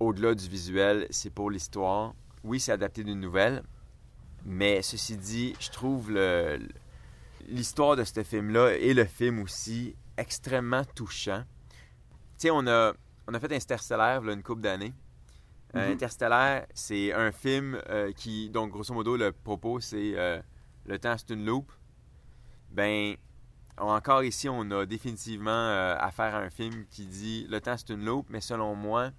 Au-delà 0.00 0.34
du 0.34 0.48
visuel, 0.48 1.06
c'est 1.10 1.30
pour 1.30 1.50
l'histoire. 1.50 2.14
Oui, 2.44 2.60
c'est 2.60 2.72
adapté 2.72 3.04
d'une 3.04 3.20
nouvelle. 3.20 3.62
Mais 4.44 4.82
ceci 4.82 5.16
dit, 5.16 5.54
je 5.60 5.70
trouve 5.70 6.12
l'histoire 7.48 7.96
de 7.96 8.04
ce 8.04 8.22
film-là 8.22 8.76
et 8.76 8.94
le 8.94 9.04
film 9.04 9.40
aussi 9.40 9.94
extrêmement 10.16 10.84
touchant. 10.84 11.44
Tu 12.38 12.48
sais, 12.48 12.50
on 12.50 12.66
a, 12.66 12.92
on 13.28 13.34
a 13.34 13.40
fait 13.40 13.52
Interstellaire 13.52 14.22
a 14.22 14.32
une 14.32 14.42
couple 14.42 14.62
d'années. 14.62 14.92
Euh, 15.74 15.86
Mhm. 15.86 15.92
Interstellaire, 15.94 16.66
c'est 16.74 17.12
un 17.12 17.32
film 17.32 17.80
euh, 17.88 18.12
qui, 18.12 18.50
donc 18.50 18.70
grosso 18.72 18.92
modo, 18.92 19.16
le 19.16 19.32
propos, 19.32 19.80
c'est 19.80 20.12
euh, 20.16 20.40
le 20.84 20.98
temps, 20.98 21.16
c'est 21.16 21.30
une 21.30 21.44
loupe. 21.46 21.72
Ben, 22.70 23.14
encore 23.78 24.22
ici, 24.22 24.48
on 24.48 24.70
a 24.70 24.84
définitivement 24.86 25.68
affaire 25.98 26.34
à 26.34 26.38
un 26.38 26.50
film 26.50 26.84
qui 26.90 27.06
dit 27.06 27.46
le 27.48 27.60
temps, 27.60 27.76
c'est 27.76 27.90
une 27.90 28.04
loupe, 28.04 28.26
mais 28.28 28.40
selon 28.40 28.74
moi, 28.74 29.10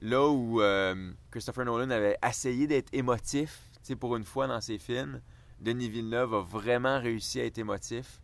là 0.00 0.28
où 0.28 0.60
euh, 0.60 1.12
Christopher 1.30 1.64
Nolan 1.64 1.90
avait 1.90 2.16
essayé 2.26 2.66
d'être 2.66 2.92
émotif, 2.92 3.70
tu 3.74 3.78
sais, 3.82 3.96
pour 3.96 4.16
une 4.16 4.24
fois 4.24 4.46
dans 4.46 4.60
ses 4.60 4.78
films, 4.78 5.20
Denis 5.60 5.88
Villeneuve 5.88 6.34
a 6.34 6.40
vraiment 6.42 6.98
réussi 7.00 7.40
à 7.40 7.44
être 7.44 7.58
émotif. 7.58 8.20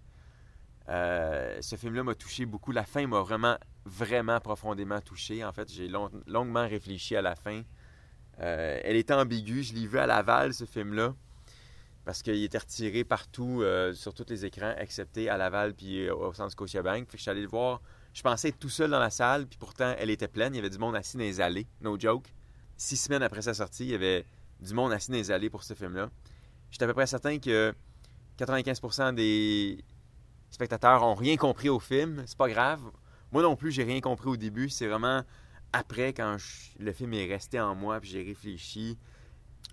Euh, 0.88 1.58
ce 1.60 1.76
film-là 1.76 2.02
m'a 2.04 2.14
touché 2.14 2.46
beaucoup. 2.46 2.72
La 2.72 2.84
fin 2.84 3.06
m'a 3.06 3.20
vraiment, 3.20 3.56
vraiment 3.86 4.40
profondément 4.40 5.00
touché. 5.00 5.44
En 5.44 5.52
fait, 5.52 5.72
j'ai 5.72 5.88
long- 5.88 6.10
longuement 6.26 6.66
réfléchi 6.68 7.16
à 7.16 7.22
la 7.22 7.36
fin. 7.36 7.62
Euh, 8.40 8.78
elle 8.84 8.96
était 8.96 9.14
ambiguë. 9.14 9.62
Je 9.62 9.74
l'ai 9.74 9.86
vu 9.86 9.98
à 9.98 10.06
Laval, 10.06 10.52
ce 10.52 10.64
film-là, 10.64 11.14
parce 12.04 12.22
qu'il 12.22 12.42
était 12.42 12.58
retiré 12.58 13.04
partout, 13.04 13.62
euh, 13.62 13.94
sur 13.94 14.12
tous 14.12 14.26
les 14.28 14.44
écrans, 14.44 14.74
excepté 14.76 15.30
à 15.30 15.36
Laval 15.38 15.72
puis 15.74 16.06
euh, 16.06 16.14
au 16.14 16.32
centre 16.34 16.50
Scotiabank. 16.52 17.06
Fait 17.06 17.12
que 17.12 17.16
je 17.18 17.22
suis 17.22 17.30
allé 17.30 17.42
le 17.42 17.48
voir. 17.48 17.80
Je 18.12 18.22
pensais 18.22 18.48
être 18.48 18.58
tout 18.58 18.68
seul 18.68 18.90
dans 18.90 18.98
la 18.98 19.10
salle, 19.10 19.46
puis 19.46 19.58
pourtant, 19.58 19.94
elle 19.98 20.10
était 20.10 20.28
pleine. 20.28 20.52
Il 20.54 20.56
y 20.56 20.60
avait 20.60 20.70
du 20.70 20.78
monde 20.78 20.96
assis 20.96 21.16
dans 21.16 21.22
les 21.22 21.40
allées. 21.40 21.66
No 21.80 21.98
joke. 21.98 22.26
Six 22.76 22.96
semaines 22.96 23.22
après 23.22 23.42
sa 23.42 23.54
sortie, 23.54 23.84
il 23.84 23.90
y 23.90 23.94
avait 23.94 24.26
du 24.60 24.74
monde 24.74 24.92
assis 24.92 25.10
dans 25.10 25.16
les 25.16 25.30
allées 25.30 25.50
pour 25.50 25.62
ce 25.62 25.74
film-là. 25.74 26.10
J'étais 26.70 26.84
à 26.84 26.88
peu 26.88 26.94
près 26.94 27.06
certain 27.06 27.38
que 27.38 27.72
95% 28.38 29.14
des 29.14 29.82
spectateurs 30.50 31.02
ont 31.02 31.14
rien 31.14 31.36
compris 31.36 31.68
au 31.68 31.78
film. 31.78 32.22
C'est 32.26 32.36
pas 32.36 32.48
grave. 32.48 32.80
Moi 33.32 33.42
non 33.42 33.56
plus, 33.56 33.72
j'ai 33.72 33.84
rien 33.84 34.00
compris 34.00 34.28
au 34.28 34.36
début. 34.36 34.68
C'est 34.68 34.86
vraiment 34.86 35.22
après, 35.72 36.12
quand 36.12 36.38
je- 36.38 36.82
le 36.82 36.92
film 36.92 37.12
est 37.14 37.26
resté 37.26 37.60
en 37.60 37.74
moi, 37.74 38.00
puis 38.00 38.08
j'ai 38.10 38.22
réfléchi. 38.22 38.96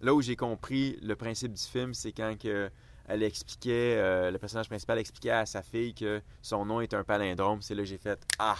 Là 0.01 0.13
où 0.13 0.21
j'ai 0.21 0.35
compris 0.35 0.97
le 1.01 1.15
principe 1.15 1.53
du 1.53 1.61
film, 1.61 1.93
c'est 1.93 2.11
quand 2.11 2.35
que 2.37 2.69
elle 3.07 3.21
expliquait, 3.23 3.97
euh, 3.97 4.31
le 4.31 4.37
personnage 4.37 4.67
principal 4.67 4.97
expliquait 4.97 5.29
à 5.31 5.45
sa 5.45 5.61
fille 5.61 5.93
que 5.93 6.21
son 6.41 6.65
nom 6.65 6.79
est 6.81 6.93
un 6.93 7.03
palindrome. 7.03 7.61
C'est 7.61 7.75
là 7.75 7.83
que 7.83 7.89
j'ai 7.89 7.97
fait 7.97 8.19
Ah, 8.39 8.55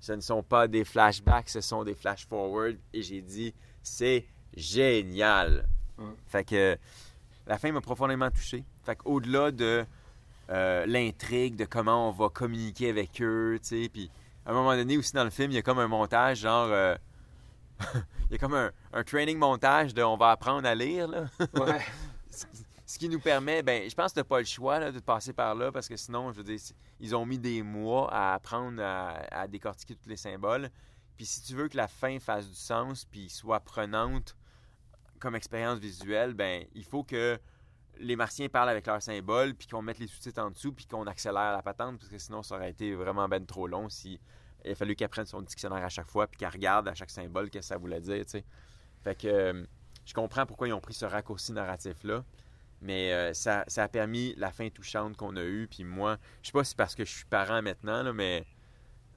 ce 0.00 0.12
ne 0.12 0.20
sont 0.20 0.42
pas 0.42 0.66
des 0.68 0.84
flashbacks, 0.84 1.48
ce 1.48 1.60
sont 1.60 1.84
des 1.84 1.94
flash-forward. 1.94 2.76
Et 2.92 3.02
j'ai 3.02 3.22
dit 3.22 3.54
C'est 3.82 4.26
génial. 4.56 5.68
Fait 6.26 6.44
que 6.44 6.76
la 7.46 7.58
fin 7.58 7.70
m'a 7.72 7.80
profondément 7.80 8.30
touché. 8.30 8.64
Fait 8.84 8.96
qu'au-delà 8.96 9.50
de 9.50 9.84
euh, 10.50 10.86
l'intrigue, 10.86 11.56
de 11.56 11.64
comment 11.64 12.08
on 12.08 12.12
va 12.12 12.28
communiquer 12.28 12.90
avec 12.90 13.20
eux, 13.22 13.58
tu 13.62 13.84
sais, 13.84 13.88
puis 13.88 14.10
à 14.46 14.50
un 14.50 14.54
moment 14.54 14.76
donné 14.76 14.96
aussi 14.96 15.12
dans 15.12 15.24
le 15.24 15.30
film, 15.30 15.50
il 15.50 15.54
y 15.54 15.58
a 15.58 15.62
comme 15.62 15.80
un 15.80 15.88
montage, 15.88 16.38
genre, 16.38 16.68
euh, 16.70 16.94
il 18.30 18.32
y 18.32 18.34
a 18.36 18.38
comme 18.38 18.54
un, 18.54 18.70
un 18.92 19.02
training 19.02 19.38
montage 19.38 19.92
de 19.92 20.02
on 20.02 20.16
va 20.16 20.30
apprendre 20.30 20.66
à 20.66 20.74
lire, 20.74 21.08
là. 21.08 21.26
Ouais. 21.54 21.80
Ce 22.88 22.98
qui 23.00 23.08
nous 23.08 23.18
permet, 23.18 23.64
ben, 23.64 23.90
je 23.90 23.94
pense 23.96 24.12
que 24.12 24.20
t'as 24.20 24.24
pas 24.24 24.38
le 24.38 24.44
choix 24.44 24.78
là, 24.78 24.92
de 24.92 25.00
passer 25.00 25.32
par 25.32 25.56
là 25.56 25.72
parce 25.72 25.88
que 25.88 25.96
sinon, 25.96 26.30
je 26.30 26.36
veux 26.36 26.44
dire, 26.44 26.60
ils 27.00 27.16
ont 27.16 27.26
mis 27.26 27.38
des 27.38 27.62
mois 27.62 28.08
à 28.12 28.34
apprendre 28.34 28.80
à, 28.80 29.16
à 29.32 29.48
décortiquer 29.48 29.96
tous 29.96 30.08
les 30.08 30.16
symboles. 30.16 30.70
Puis 31.16 31.26
si 31.26 31.42
tu 31.42 31.54
veux 31.54 31.66
que 31.66 31.76
la 31.76 31.88
fin 31.88 32.20
fasse 32.20 32.48
du 32.48 32.54
sens 32.54 33.04
puis 33.04 33.28
soit 33.28 33.58
prenante 33.58 34.36
comme 35.18 35.34
expérience 35.34 35.80
visuelle, 35.80 36.34
ben, 36.34 36.64
il 36.74 36.84
faut 36.84 37.02
que 37.02 37.40
les 37.98 38.16
Martiens 38.16 38.48
parlent 38.48 38.68
avec 38.68 38.86
leurs 38.86 39.02
symboles 39.02 39.54
puis 39.54 39.66
qu'on 39.68 39.82
mette 39.82 39.98
les 39.98 40.06
sous-titres 40.06 40.42
en 40.42 40.50
dessous 40.50 40.72
puis 40.72 40.86
qu'on 40.86 41.06
accélère 41.06 41.52
la 41.52 41.62
patente 41.62 41.98
parce 41.98 42.10
que 42.10 42.18
sinon, 42.18 42.42
ça 42.42 42.56
aurait 42.56 42.70
été 42.70 42.94
vraiment 42.94 43.28
ben 43.28 43.44
trop 43.44 43.66
long 43.66 43.88
si 43.88 44.20
il 44.64 44.72
a 44.72 44.74
fallu 44.74 44.96
qu'elle 44.96 45.08
prenne 45.08 45.26
son 45.26 45.42
dictionnaire 45.42 45.84
à 45.84 45.88
chaque 45.88 46.08
fois 46.08 46.26
puis 46.26 46.38
qu'elle 46.38 46.50
regarde 46.50 46.88
à 46.88 46.94
chaque 46.94 47.10
symbole 47.10 47.50
qu'est-ce 47.50 47.68
que 47.68 47.74
ça 47.74 47.78
voulait 47.78 48.00
dire. 48.00 48.24
Fait 49.04 49.14
que 49.14 49.28
euh, 49.28 49.64
je 50.04 50.14
comprends 50.14 50.46
pourquoi 50.46 50.68
ils 50.68 50.72
ont 50.72 50.80
pris 50.80 50.94
ce 50.94 51.04
raccourci 51.04 51.52
narratif-là. 51.52 52.24
Mais 52.82 53.12
euh, 53.12 53.32
ça, 53.32 53.64
ça 53.68 53.84
a 53.84 53.88
permis 53.88 54.34
la 54.36 54.52
fin 54.52 54.68
touchante 54.68 55.16
qu'on 55.16 55.36
a 55.36 55.42
eue. 55.42 55.66
Puis 55.68 55.84
moi, 55.84 56.18
je 56.42 56.48
sais 56.48 56.52
pas 56.52 56.64
si 56.64 56.70
c'est 56.70 56.76
parce 56.76 56.94
que 56.94 57.04
je 57.04 57.10
suis 57.10 57.24
parent 57.24 57.62
maintenant, 57.62 58.02
là, 58.02 58.12
mais 58.12 58.46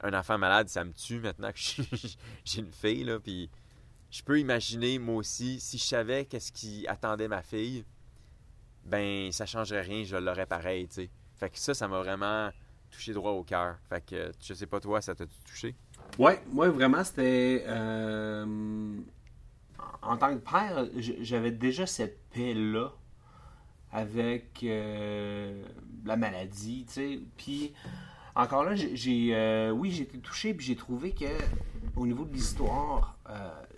un 0.02 0.14
enfant 0.14 0.38
malade, 0.38 0.70
ça 0.70 0.84
me 0.84 0.94
tue 0.94 1.20
maintenant 1.20 1.52
que 1.52 1.60
j'ai 2.46 2.60
une 2.60 2.72
fille. 2.72 3.04
Là, 3.04 3.20
puis 3.20 3.50
je 4.10 4.24
peux 4.24 4.40
imaginer, 4.40 4.98
moi 4.98 5.16
aussi, 5.16 5.60
si 5.60 5.78
je 5.78 5.84
savais 5.84 6.26
qu'est-ce 6.26 6.52
qui 6.52 6.88
attendait 6.88 7.28
ma 7.28 7.44
fille, 7.44 7.86
ben 8.86 9.32
ça 9.32 9.46
changerait 9.46 9.82
rien, 9.82 10.04
je 10.04 10.16
l'aurais 10.18 10.46
pareil, 10.46 10.88
tu 10.88 10.96
sais. 10.96 11.10
Fait 11.36 11.50
que 11.50 11.58
ça, 11.58 11.74
ça 11.74 11.88
m'a 11.88 12.00
vraiment 12.00 12.50
touché 12.90 13.14
droit 13.14 13.32
au 13.32 13.44
cœur. 13.44 13.78
Fait 13.88 14.06
que 14.06 14.32
je 14.42 14.54
sais 14.54 14.68
pas 14.68 14.80
toi, 14.80 15.02
ça 15.02 15.16
t'a 15.16 15.26
touché? 15.46 15.76
Ouais, 16.18 16.42
moi 16.52 16.70
vraiment 16.70 17.04
c'était 17.04 17.64
euh, 17.68 18.96
en 20.02 20.18
tant 20.18 20.36
que 20.36 20.42
père, 20.42 20.88
j'avais 20.98 21.52
déjà 21.52 21.86
cette 21.86 22.20
paix 22.30 22.54
là 22.54 22.92
avec 23.92 24.60
euh, 24.64 25.64
la 26.06 26.16
maladie, 26.16 26.86
tu 26.88 26.94
sais. 26.94 27.20
Puis 27.38 27.74
encore 28.36 28.64
là, 28.64 28.76
j'ai, 28.76 29.36
euh, 29.36 29.72
oui, 29.72 29.92
j'ai 29.92 30.04
été 30.04 30.20
touché, 30.20 30.54
puis 30.54 30.66
j'ai 30.66 30.76
trouvé 30.76 31.12
que 31.12 31.26
au 31.96 32.06
niveau 32.06 32.26
de 32.26 32.34
l'histoire, 32.34 33.18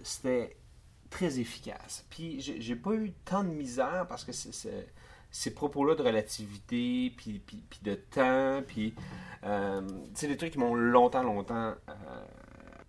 c'était 0.04 0.58
très 1.12 1.40
efficace. 1.40 2.06
Puis 2.10 2.42
j'ai, 2.42 2.76
pas 2.76 2.96
eu 2.96 3.12
tant 3.26 3.44
de 3.44 3.50
misère 3.50 4.08
parce 4.10 4.24
que 4.26 4.32
c'est, 4.32 4.90
ces 5.30 5.54
propos-là 5.54 5.94
de 5.96 6.02
relativité, 6.02 7.14
puis, 7.16 7.40
puis, 7.46 7.64
puis 7.70 7.80
de 7.84 7.94
temps, 7.96 8.64
puis 8.68 8.96
euh, 9.44 9.82
c'est 10.16 10.28
des 10.28 10.38
trucs 10.38 10.54
qui 10.54 10.58
m'ont 10.60 10.74
longtemps, 10.76 11.24
longtemps 11.24 11.76
euh, 11.90 12.26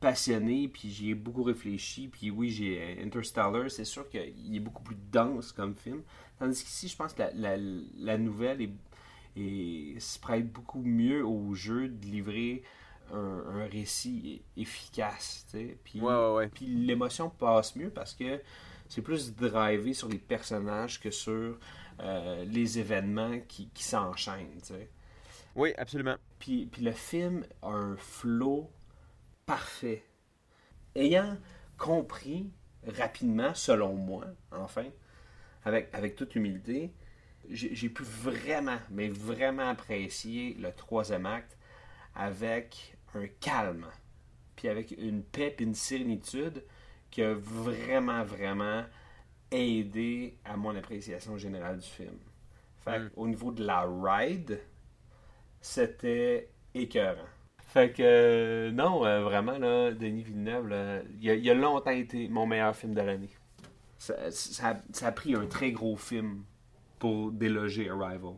passionné, 0.01 0.69
puis 0.69 0.91
j'y 0.91 1.11
ai 1.11 1.15
beaucoup 1.15 1.43
réfléchi, 1.45 2.09
puis 2.09 2.31
oui, 2.31 2.51
j'ai 2.51 2.99
Interstellar, 3.05 3.71
c'est 3.71 3.85
sûr 3.85 4.09
qu'il 4.09 4.57
est 4.57 4.61
beaucoup 4.61 4.83
plus 4.83 4.97
dense 5.13 5.53
comme 5.53 5.75
film, 5.77 6.03
tandis 6.39 6.65
qu'ici, 6.65 6.89
je 6.89 6.97
pense 6.97 7.13
que 7.13 7.23
la, 7.23 7.33
la, 7.35 7.57
la 7.99 8.19
nouvelle 8.19 8.63
est, 8.63 8.73
est- 9.37 10.01
se 10.01 10.19
prête 10.19 10.51
beaucoup 10.53 10.83
mieux 10.83 11.25
au 11.25 11.55
jeu 11.55 11.89
de 11.89 12.07
livrer 12.07 12.63
un, 13.13 13.45
un 13.61 13.67
récit 13.67 14.43
efficace, 14.57 15.47
puis, 15.85 16.01
Ouais, 16.01 16.33
ouais, 16.35 16.49
puis 16.49 16.67
l'émotion 16.67 17.31
passe 17.31 17.77
mieux 17.77 17.91
parce 17.91 18.15
que 18.15 18.41
c'est 18.89 19.03
plus 19.03 19.35
drivé 19.35 19.95
sur 19.95 20.09
les 20.09 20.19
personnages 20.19 21.01
que 21.01 21.11
sur 21.11 21.59
euh, 22.01 22.45
les 22.45 22.79
événements 22.79 23.39
qui, 23.49 23.69
qui 23.69 23.85
s'enchaînent. 23.85 24.61
Oui, 25.55 25.73
absolument. 25.77 26.17
Puis, 26.39 26.67
puis 26.67 26.83
le 26.83 26.93
film 26.93 27.45
a 27.63 27.69
un 27.69 27.97
flow 27.97 28.71
parfait. 29.47 30.05
Ayant 30.95 31.37
compris 31.79 32.51
rapidement, 32.87 33.55
selon 33.55 33.95
moi, 33.95 34.27
enfin, 34.51 34.87
avec, 35.65 35.89
avec 35.93 36.17
toute 36.17 36.35
humilité, 36.35 36.93
j'ai 37.49 37.75
j'ai 37.75 37.89
pu 37.89 38.03
vraiment, 38.03 38.79
mais 38.91 39.09
vraiment 39.09 39.69
apprécier 39.69 40.55
le 40.61 40.73
troisième 40.73 41.27
acte 41.27 41.57
avec 42.15 42.92
un 43.15 43.27
calme, 43.41 43.87
puis 44.57 44.69
avec 44.69 44.93
une 44.93 45.23
paix, 45.23 45.53
puis 45.57 45.65
une 45.67 45.75
sérénitude 45.75 46.65
qui 47.11 47.23
a 47.23 47.35
vraiment, 47.35 48.25
vraiment 48.25 48.85
aidé 49.51 50.39
à 50.45 50.57
mon 50.57 50.75
appréciation 50.77 51.37
générale 51.37 51.79
du 51.79 51.87
film. 51.89 52.17
Fait 52.85 52.99
Mm. 52.99 53.11
au 53.17 53.29
niveau 53.29 53.53
de 53.53 53.65
la 53.65 53.83
ride, 54.03 54.61
c'était 55.61 56.49
écœurant. 56.75 57.29
Fait 57.67 57.93
que, 57.93 58.03
euh, 58.03 58.71
non, 58.73 59.05
euh, 59.07 59.23
vraiment, 59.23 59.57
là, 59.59 59.93
Denis 59.93 60.23
Villeneuve, 60.23 60.69
là, 60.69 61.01
il, 61.21 61.31
a, 61.31 61.35
il 61.35 61.49
a 61.51 61.55
longtemps 61.55 61.91
été 61.91 62.29
mon 62.29 62.47
meilleur 62.47 62.75
film 62.77 62.93
de 62.95 63.01
l'année. 63.01 63.31
Ça, 63.99 64.31
ça- 64.31 64.83
ça 64.93 65.07
a 65.07 65.13
pris 65.13 65.35
un 65.35 65.47
très 65.47 65.71
gros 65.71 65.97
film 65.97 66.45
pour 66.99 67.31
déloger 67.31 67.89
Arrival. 67.89 68.35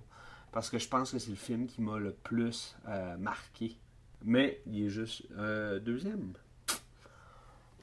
Parce 0.52 0.70
que 0.70 0.78
je 0.78 0.86
pense 0.88 1.10
que 1.10 1.18
c'est 1.18 1.30
le 1.30 1.36
film 1.36 1.66
qui 1.66 1.80
m'a 1.80 1.98
le 1.98 2.12
plus 2.12 2.76
euh, 2.86 3.16
marqué. 3.16 3.76
Mais 4.24 4.60
il 4.66 4.86
est 4.86 4.88
juste 4.90 5.22
euh, 5.36 5.78
deuxième. 5.78 6.32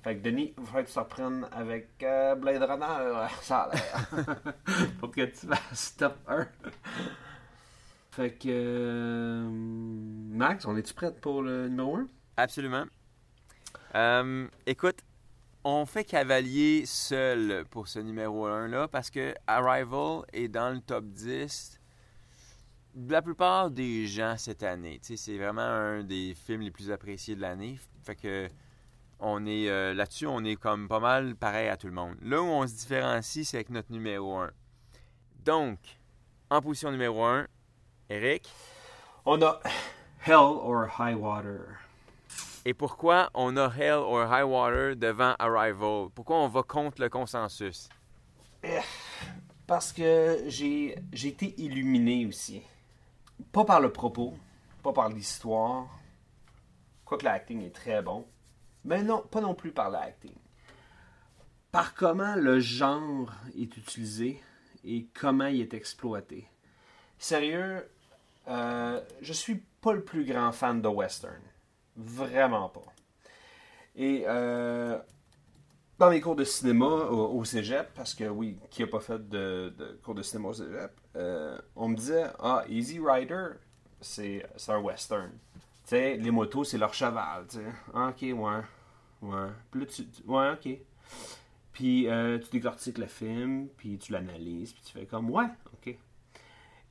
Fait 0.04 0.18
que 0.18 0.24
Denis, 0.24 0.54
il 0.58 0.66
faudrait 0.66 0.84
que 0.84 0.88
tu 0.88 0.96
te 0.96 1.00
reprennes 1.00 1.48
avec 1.52 1.90
euh, 2.02 2.34
Blade 2.36 2.64
Runner. 2.64 3.28
Ça 3.42 3.70
a 3.70 3.76
l'air. 3.76 4.38
Faut 5.00 5.08
que 5.08 5.26
tu 5.26 5.46
fasses 5.48 5.96
top 5.96 6.18
1. 6.28 6.48
fait 8.12 8.32
que. 8.32 8.50
euh, 8.50 9.48
Max, 9.52 10.66
on 10.66 10.76
est-tu 10.76 10.96
prête 10.96 11.22
pour 11.22 11.44
le 11.44 11.68
numéro 11.70 11.98
1? 11.98 12.08
Absolument. 12.38 12.86
Euh, 13.94 14.48
écoute, 14.66 15.02
on 15.64 15.86
fait 15.86 16.04
cavalier 16.04 16.86
seul 16.88 17.66
pour 17.70 17.88
ce 17.88 18.00
numéro 18.00 18.48
1-là 18.48 18.88
parce 18.88 19.12
que 19.12 19.36
Arrival 19.46 20.24
est 20.34 20.48
dans 20.48 20.72
le 20.72 20.80
top 20.82 21.06
10 21.06 21.74
de 21.74 21.78
la 22.96 23.22
plupart 23.22 23.72
des 23.72 24.08
gens 24.08 24.36
cette 24.38 24.64
année. 24.64 25.00
C'est 25.02 25.38
vraiment 25.38 25.62
un 25.62 26.04
des 26.04 26.34
films 26.36 26.62
les 26.62 26.72
plus 26.72 26.92
appréciés 26.92 27.36
de 27.36 27.42
l'année. 27.42 27.80
Fait 28.04 28.16
que 28.16 28.50
on 29.20 29.46
est 29.46 29.70
euh, 29.70 29.94
là-dessus, 29.94 30.26
on 30.26 30.44
est 30.44 30.56
comme 30.56 30.88
pas 30.88 31.00
mal 31.00 31.36
pareil 31.36 31.70
à 31.70 31.78
tout 31.78 31.88
le 31.88 31.94
monde. 31.94 32.16
Là 32.22 32.42
où 32.42 32.46
on 32.46 32.66
se 32.66 32.74
différencie, 32.74 33.48
c'est 33.48 33.58
avec 33.58 33.70
notre 33.70 33.92
numéro 33.92 34.38
1. 34.38 34.50
Donc, 35.46 35.78
en 36.50 36.62
position 36.62 36.92
numéro 36.92 37.24
1, 37.24 37.48
Eric. 38.10 38.50
On 39.26 39.42
a 39.44 39.60
Hell 40.26 40.36
or 40.36 40.88
High 41.00 41.16
Water. 41.16 41.78
Et 42.66 42.74
pourquoi 42.74 43.30
on 43.34 43.58
a 43.58 43.70
Hell 43.70 43.94
or 43.94 44.26
High 44.26 44.48
Water 44.48 44.96
devant 44.96 45.36
Arrival? 45.40 46.10
Pourquoi 46.14 46.38
on 46.38 46.48
va 46.48 46.64
contre 46.64 47.02
le 47.02 47.10
consensus? 47.10 47.90
Parce 49.68 49.92
que 49.94 50.44
j'ai 50.48 50.96
j'ai 51.14 51.30
été 51.30 51.54
illuminé 51.62 52.26
aussi. 52.26 52.62
Pas 53.52 53.66
par 53.66 53.82
le 53.82 53.92
propos, 53.92 54.34
pas 54.84 54.94
par 54.94 55.10
l'histoire. 55.10 55.88
Quoique 57.06 57.26
l'acting 57.26 57.64
est 57.64 57.76
très 57.76 58.02
bon. 58.02 58.26
Mais 58.86 59.04
non, 59.04 59.22
pas 59.30 59.42
non 59.42 59.54
plus 59.54 59.72
par 59.72 59.90
l'acting. 59.90 60.36
Par 61.72 61.94
comment 61.94 62.36
le 62.36 62.60
genre 62.60 63.32
est 63.58 63.78
utilisé 63.78 64.42
et 64.84 65.08
comment 65.14 65.46
il 65.46 65.62
est 65.62 65.74
exploité. 65.74 66.48
Sérieux, 67.18 67.88
euh, 68.48 69.02
je 69.22 69.34
suis 69.34 69.64
pas 69.82 69.94
le 69.94 70.04
plus 70.04 70.26
grand 70.26 70.52
fan 70.52 70.82
de 70.82 70.88
western. 70.88 71.42
Vraiment 71.96 72.70
pas. 72.70 72.94
Et 73.96 74.24
euh, 74.28 74.98
dans 76.02 76.10
mes 76.10 76.20
cours 76.20 76.36
de 76.36 76.44
cinéma 76.44 76.88
au, 76.88 77.46
cégep, 77.46 77.94
parce 77.94 78.16
que 78.16 78.24
oui, 78.24 78.58
qui 78.72 78.82
a 78.82 78.88
pas 78.88 79.00
fait 79.00 79.30
de, 79.30 80.00
cours 80.04 80.16
de 80.16 80.24
cinéma 80.24 80.50
au 80.50 80.54
cégep, 80.54 80.92
euh, 81.16 81.56
on 81.76 81.90
me 81.90 81.96
disait 81.96 82.26
Ah, 82.40 82.64
Easy 82.68 83.00
Rider, 83.00 83.50
c'est 84.00 84.44
un 84.68 84.80
western. 84.80 85.30
Tu 85.54 85.62
sais, 85.90 86.18
les 86.18 86.32
motos, 86.32 86.64
c'est 86.64 86.80
leur 86.80 86.96
cheval. 86.96 87.46
Tu 87.48 87.58
sais. 87.58 87.66
Ah, 87.94 88.08
ok, 88.10 88.20
ouais. 88.20 88.62
Ouais. 89.22 89.50
Puis 89.70 89.80
là, 89.80 89.86
tu. 89.86 90.08
Ouais, 90.26 90.50
ok. 90.54 90.80
Puis 91.72 92.10
euh, 92.10 92.40
tu 92.40 92.50
décortiques 92.50 92.98
le 92.98 93.06
film, 93.06 93.68
puis 93.78 94.00
tu 94.00 94.12
l'analyses, 94.12 94.74
puis 94.74 94.82
tu 94.84 94.94
fais 94.94 95.06
comme 95.06 95.30
Ouais, 95.30 95.50
ok. 95.72 95.96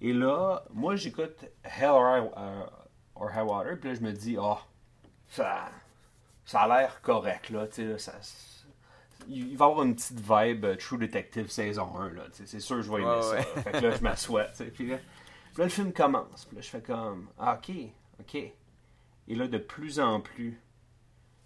Et 0.03 0.13
là, 0.13 0.63
moi, 0.73 0.95
j'écoute 0.95 1.47
Hell 1.65 1.91
or 1.91 2.17
High, 2.17 2.31
euh, 2.37 3.43
Water, 3.45 3.77
puis 3.81 3.89
là, 3.89 3.95
je 3.97 4.03
me 4.03 4.13
dis 4.13 4.37
Ah, 4.41 4.61
ça, 5.27 5.69
ça 6.45 6.61
a 6.61 6.69
l'air 6.69 7.03
correct, 7.03 7.51
là. 7.51 7.67
Tu 7.67 7.83
sais, 7.83 7.99
ça 7.99 8.13
il 9.29 9.57
va 9.57 9.67
y 9.67 9.69
avoir 9.69 9.83
une 9.85 9.95
petite 9.95 10.21
vibe 10.21 10.65
euh, 10.65 10.77
True 10.77 10.99
Detective 10.99 11.51
saison 11.51 11.97
1, 11.99 12.11
là. 12.11 12.23
C'est 12.33 12.61
sûr 12.61 12.77
que 12.77 12.83
je 12.83 12.91
vais 12.91 13.03
aimer 13.03 13.23
ça. 13.23 13.31
ouais. 13.33 13.63
Fait 13.63 13.73
que 13.73 13.87
là, 13.87 13.97
je 13.97 14.03
m'assois. 14.03 14.45
Puis 14.75 14.89
là, 14.89 14.97
là, 15.57 15.65
le 15.65 15.71
film 15.71 15.93
commence. 15.93 16.45
Puis 16.47 16.57
là, 16.57 16.63
je 16.63 16.69
fais 16.69 16.83
comme, 16.83 17.29
ah, 17.39 17.59
ok, 17.59 17.75
ok. 18.21 18.35
Et 18.35 19.35
là, 19.35 19.47
de 19.47 19.59
plus 19.59 20.01
en 20.01 20.21
plus, 20.21 20.61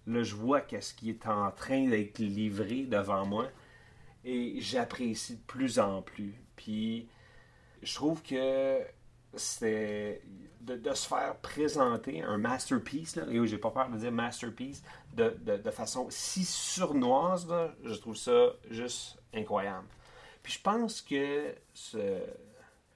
là, 0.07 0.23
je 0.23 0.35
vois 0.35 0.61
qu'est-ce 0.61 0.95
qui 0.95 1.11
est 1.11 1.27
en 1.27 1.51
train 1.51 1.89
d'être 1.89 2.19
livré 2.19 2.85
devant 2.85 3.27
moi. 3.27 3.49
Et 4.25 4.57
j'apprécie 4.61 5.37
de 5.37 5.43
plus 5.43 5.79
en 5.79 6.01
plus. 6.01 6.35
Puis, 6.57 7.09
je 7.83 7.95
trouve 7.95 8.23
que 8.23 8.81
c'est 9.37 10.23
de, 10.61 10.95
se 10.95 11.07
faire 11.07 11.37
présenter 11.37 12.23
un 12.23 12.39
masterpiece, 12.39 13.17
là, 13.17 13.25
et 13.29 13.47
j'ai 13.47 13.59
pas 13.59 13.71
peur 13.71 13.91
de 13.91 13.99
dire 13.99 14.13
masterpiece, 14.13 14.83
de, 15.15 15.37
de, 15.45 15.71
façon 15.71 16.07
si 16.11 16.45
surnoise, 16.45 17.49
là, 17.49 17.75
je 17.85 17.95
trouve 17.95 18.17
ça 18.17 18.53
juste 18.71 19.19
incroyable. 19.35 19.87
Puis 20.43 20.55
je 20.55 20.61
pense 20.61 21.01
que 21.01 21.55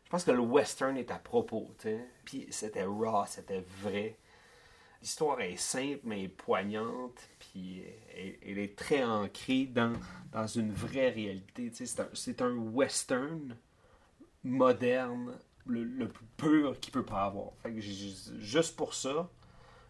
je 0.09 0.10
pense 0.10 0.24
que 0.24 0.31
le 0.31 0.40
western 0.40 0.97
est 0.97 1.10
à 1.10 1.19
propos. 1.19 1.70
Puis 2.24 2.47
c'était 2.51 2.85
raw, 2.85 3.24
c'était 3.27 3.65
vrai. 3.82 4.16
L'histoire 5.02 5.40
est 5.43 5.56
simple, 5.56 6.01
mais 6.05 6.28
poignante, 6.28 7.28
puis 7.39 7.85
elle, 8.43 8.59
est 8.59 8.77
très 8.77 9.05
ancrée 9.05 9.66
dans, 9.66 9.93
dans 10.32 10.47
une 10.47 10.73
vraie 10.73 11.10
réalité. 11.10 11.70
C'est 11.73 12.01
un, 12.01 12.09
c'est 12.15 12.43
un 12.43 12.56
western 12.56 13.56
moderne, 14.43 15.39
le, 15.69 16.09
plus 16.09 16.27
pur 16.36 16.81
qu'il 16.81 16.93
peut 16.93 17.05
pas 17.05 17.24
avoir. 17.24 17.53
Juste 17.77 18.77
pour 18.77 18.95
ça, 18.95 19.28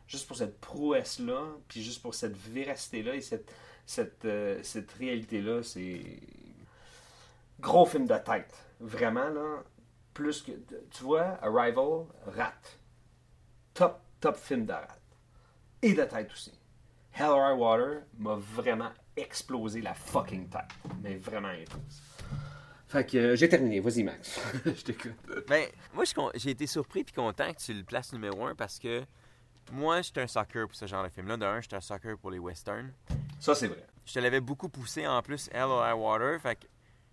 juste 0.06 0.26
pour 0.26 0.36
cette 0.36 0.60
prouesse-là, 0.60 1.44
puis 1.68 1.82
juste 1.82 2.02
pour 2.02 2.14
cette 2.14 2.36
véracité-là 2.36 3.14
et 3.14 3.20
cette, 3.20 3.52
cette, 3.86 4.24
euh, 4.24 4.60
cette 4.62 4.90
réalité-là, 4.92 5.62
c'est 5.62 6.20
gros 7.60 7.86
film 7.86 8.06
de 8.06 8.18
tête. 8.18 8.54
Vraiment, 8.80 9.28
là, 9.28 9.62
plus 10.14 10.42
que... 10.42 10.52
Tu 10.90 11.04
vois, 11.04 11.38
Arrival, 11.42 12.06
rate. 12.26 12.78
Top, 13.74 14.00
top 14.20 14.36
film 14.36 14.66
de 14.66 14.72
rate. 14.72 15.00
Et 15.82 15.94
de 15.94 16.04
tête 16.04 16.30
aussi. 16.32 16.52
Hell 17.12 17.30
or 17.30 17.58
Water 17.58 18.02
m'a 18.18 18.34
vraiment 18.34 18.90
explosé 19.16 19.80
la 19.80 19.94
fucking 19.94 20.48
tête. 20.48 20.70
Mais 21.02 21.16
vraiment 21.16 21.48
intense. 21.48 22.02
Fait 22.88 23.04
que 23.04 23.18
euh, 23.18 23.36
j'ai 23.36 23.48
terminé. 23.48 23.80
Vas-y, 23.80 24.02
Max. 24.02 24.40
je 24.64 24.70
t'écoute. 24.82 25.12
Ben, 25.46 25.68
moi, 25.92 26.04
je 26.04 26.08
suis 26.08 26.14
con- 26.14 26.30
j'ai 26.34 26.50
été 26.50 26.66
surpris 26.66 27.04
puis 27.04 27.14
content 27.14 27.52
que 27.52 27.58
tu 27.60 27.74
le 27.74 27.84
places 27.84 28.12
numéro 28.12 28.46
un 28.46 28.54
parce 28.54 28.78
que 28.78 29.04
moi, 29.72 30.00
j'étais 30.00 30.22
un 30.22 30.26
sucker 30.26 30.66
pour 30.66 30.74
ce 30.74 30.86
genre 30.86 31.04
de 31.04 31.10
film-là. 31.10 31.36
De 31.36 31.44
un, 31.44 31.60
j'étais 31.60 31.76
un 31.76 31.80
sucker 31.80 32.14
pour 32.18 32.30
les 32.30 32.38
westerns. 32.38 32.92
Ça, 33.40 33.54
c'est 33.54 33.66
vrai. 33.68 33.84
Je 34.06 34.14
te 34.14 34.18
l'avais 34.18 34.40
beaucoup 34.40 34.70
poussé 34.70 35.06
en 35.06 35.20
plus, 35.22 35.50
Hell 35.52 35.64
or 35.64 35.86
High 35.86 35.98
Water. 35.98 36.40
Fait 36.40 36.56
que 36.56 36.66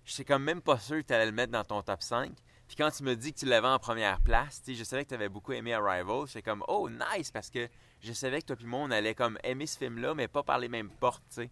je 0.06 0.14
suis 0.14 0.23
quand 0.23 0.39
même 0.39 0.61
pas 0.61 0.80
sûr 0.80 0.97
que 0.97 1.07
tu 1.07 1.14
allais 1.14 1.26
le 1.26 1.34
mettre 1.34 1.52
dans 1.52 1.65
ton 1.65 1.81
top 1.81 2.02
5. 2.02 2.31
Puis 2.68 2.77
quand 2.77 2.89
tu 2.89 3.03
me 3.03 3.15
dis 3.15 3.34
que 3.34 3.39
tu 3.39 3.45
l'avais 3.45 3.68
en 3.68 3.77
première 3.77 4.22
place, 4.22 4.64
je 4.68 4.84
savais 4.84 5.03
que 5.03 5.10
tu 5.10 5.15
avais 5.15 5.30
beaucoup 5.30 5.52
aimé 5.52 5.73
Arrival. 5.73 6.26
J'étais 6.27 6.41
comme, 6.41 6.64
oh, 6.68 6.89
nice, 6.89 7.31
parce 7.31 7.49
que 7.49 7.68
je 8.02 8.14
savais 8.14 8.41
que 8.41 8.47
toi 8.47 8.56
et 8.60 8.65
moi, 8.65 8.80
on 8.81 8.91
allait 8.91 9.14
comme 9.14 9.38
aimer 9.43 9.68
ce 9.68 9.77
film-là, 9.77 10.15
mais 10.15 10.27
pas 10.27 10.41
par 10.41 10.57
les 10.57 10.69
mêmes 10.69 10.89
portes, 10.89 11.23
tu 11.30 11.35
sais. 11.43 11.49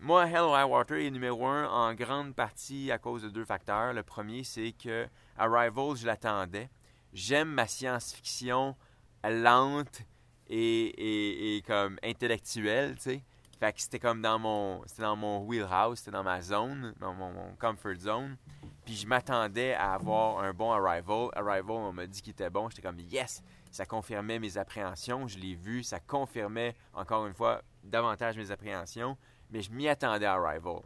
Moi, 0.00 0.26
Hell 0.26 0.38
or 0.38 0.56
High 0.56 0.68
Water 0.68 0.98
est 0.98 1.10
numéro 1.10 1.46
un 1.46 1.66
en 1.68 1.94
grande 1.94 2.34
partie 2.34 2.90
à 2.92 2.98
cause 2.98 3.22
de 3.22 3.28
deux 3.28 3.44
facteurs. 3.44 3.92
Le 3.92 4.02
premier, 4.02 4.44
c'est 4.44 4.72
que 4.72 5.06
Arrival, 5.36 5.96
je 5.96 6.06
l'attendais. 6.06 6.70
J'aime 7.12 7.48
ma 7.48 7.66
science-fiction 7.66 8.76
lente 9.24 10.02
et 10.48 11.62
comme 11.66 11.98
intellectuelle, 12.02 12.96
tu 12.96 13.02
sais. 13.02 13.24
Fait 13.58 13.72
que 13.72 13.80
c'était 13.80 13.98
comme 13.98 14.20
dans 14.20 14.38
mon 14.38 14.82
c'était 14.86 15.02
dans 15.02 15.16
mon 15.16 15.40
wheelhouse, 15.40 15.98
c'était 15.98 16.10
dans 16.10 16.22
ma 16.22 16.42
zone, 16.42 16.92
dans 17.00 17.14
mon, 17.14 17.32
mon 17.32 17.56
comfort 17.58 17.94
zone. 17.98 18.36
Puis 18.84 18.94
je 18.94 19.06
m'attendais 19.06 19.72
à 19.72 19.94
avoir 19.94 20.40
un 20.40 20.52
bon 20.52 20.70
Arrival. 20.72 21.30
Arrival, 21.34 21.70
on 21.70 21.92
m'a 21.92 22.06
dit 22.06 22.20
qu'il 22.20 22.32
était 22.32 22.50
bon. 22.50 22.68
J'étais 22.68 22.82
comme 22.82 23.00
yes! 23.00 23.42
Ça 23.70 23.86
confirmait 23.86 24.38
mes 24.38 24.58
appréhensions. 24.58 25.26
Je 25.26 25.38
l'ai 25.38 25.54
vu. 25.54 25.82
Ça 25.82 25.98
confirmait, 26.00 26.76
encore 26.92 27.26
une 27.26 27.34
fois, 27.34 27.62
davantage 27.82 28.36
mes 28.36 28.50
appréhensions. 28.50 29.16
Mais 29.50 29.62
je 29.62 29.70
m'y 29.70 29.88
attendais 29.88 30.26
à 30.26 30.34
Arrival. 30.34 30.80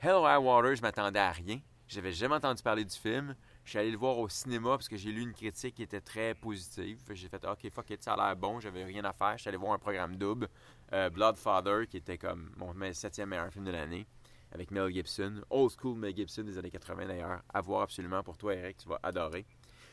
Hell 0.00 0.12
or 0.12 0.26
High 0.28 0.42
Water, 0.42 0.74
je 0.76 0.82
m'attendais 0.82 1.18
à 1.18 1.30
rien. 1.30 1.60
J'avais 1.86 2.12
jamais 2.12 2.36
entendu 2.36 2.62
parler 2.62 2.84
du 2.84 2.94
film. 2.96 3.34
Je 3.64 3.70
suis 3.70 3.78
allé 3.78 3.90
le 3.90 3.98
voir 3.98 4.16
au 4.18 4.28
cinéma 4.28 4.70
parce 4.70 4.88
que 4.88 4.96
j'ai 4.96 5.10
lu 5.12 5.22
une 5.22 5.32
critique 5.34 5.74
qui 5.74 5.82
était 5.82 6.00
très 6.00 6.34
positive. 6.34 6.98
J'ai 7.10 7.28
fait 7.28 7.44
OK, 7.44 7.68
fuck 7.70 7.90
it, 7.90 8.02
ça 8.02 8.14
a 8.14 8.16
l'air 8.16 8.36
bon, 8.36 8.60
j'avais 8.60 8.84
rien 8.84 9.04
à 9.04 9.12
faire. 9.12 9.32
Je 9.36 9.42
suis 9.42 9.48
allé 9.48 9.58
voir 9.58 9.72
un 9.72 9.78
programme 9.78 10.16
double, 10.16 10.48
euh, 10.92 11.10
Bloodfather, 11.10 11.86
qui 11.88 11.98
était 11.98 12.16
comme 12.16 12.52
mon 12.56 12.72
me- 12.72 12.92
septième 12.92 13.28
meilleur 13.28 13.52
film 13.52 13.64
de 13.64 13.72
l'année, 13.72 14.06
avec 14.52 14.70
Mel 14.70 14.90
Gibson. 14.92 15.42
Old 15.50 15.72
school 15.78 15.98
Mel 15.98 16.16
Gibson 16.16 16.42
des 16.44 16.56
années 16.56 16.70
80 16.70 17.06
d'ailleurs. 17.06 17.42
À 17.52 17.60
voir 17.60 17.82
absolument 17.82 18.22
pour 18.22 18.38
toi, 18.38 18.54
Eric, 18.54 18.78
tu 18.78 18.88
vas 18.88 18.98
adorer. 19.02 19.44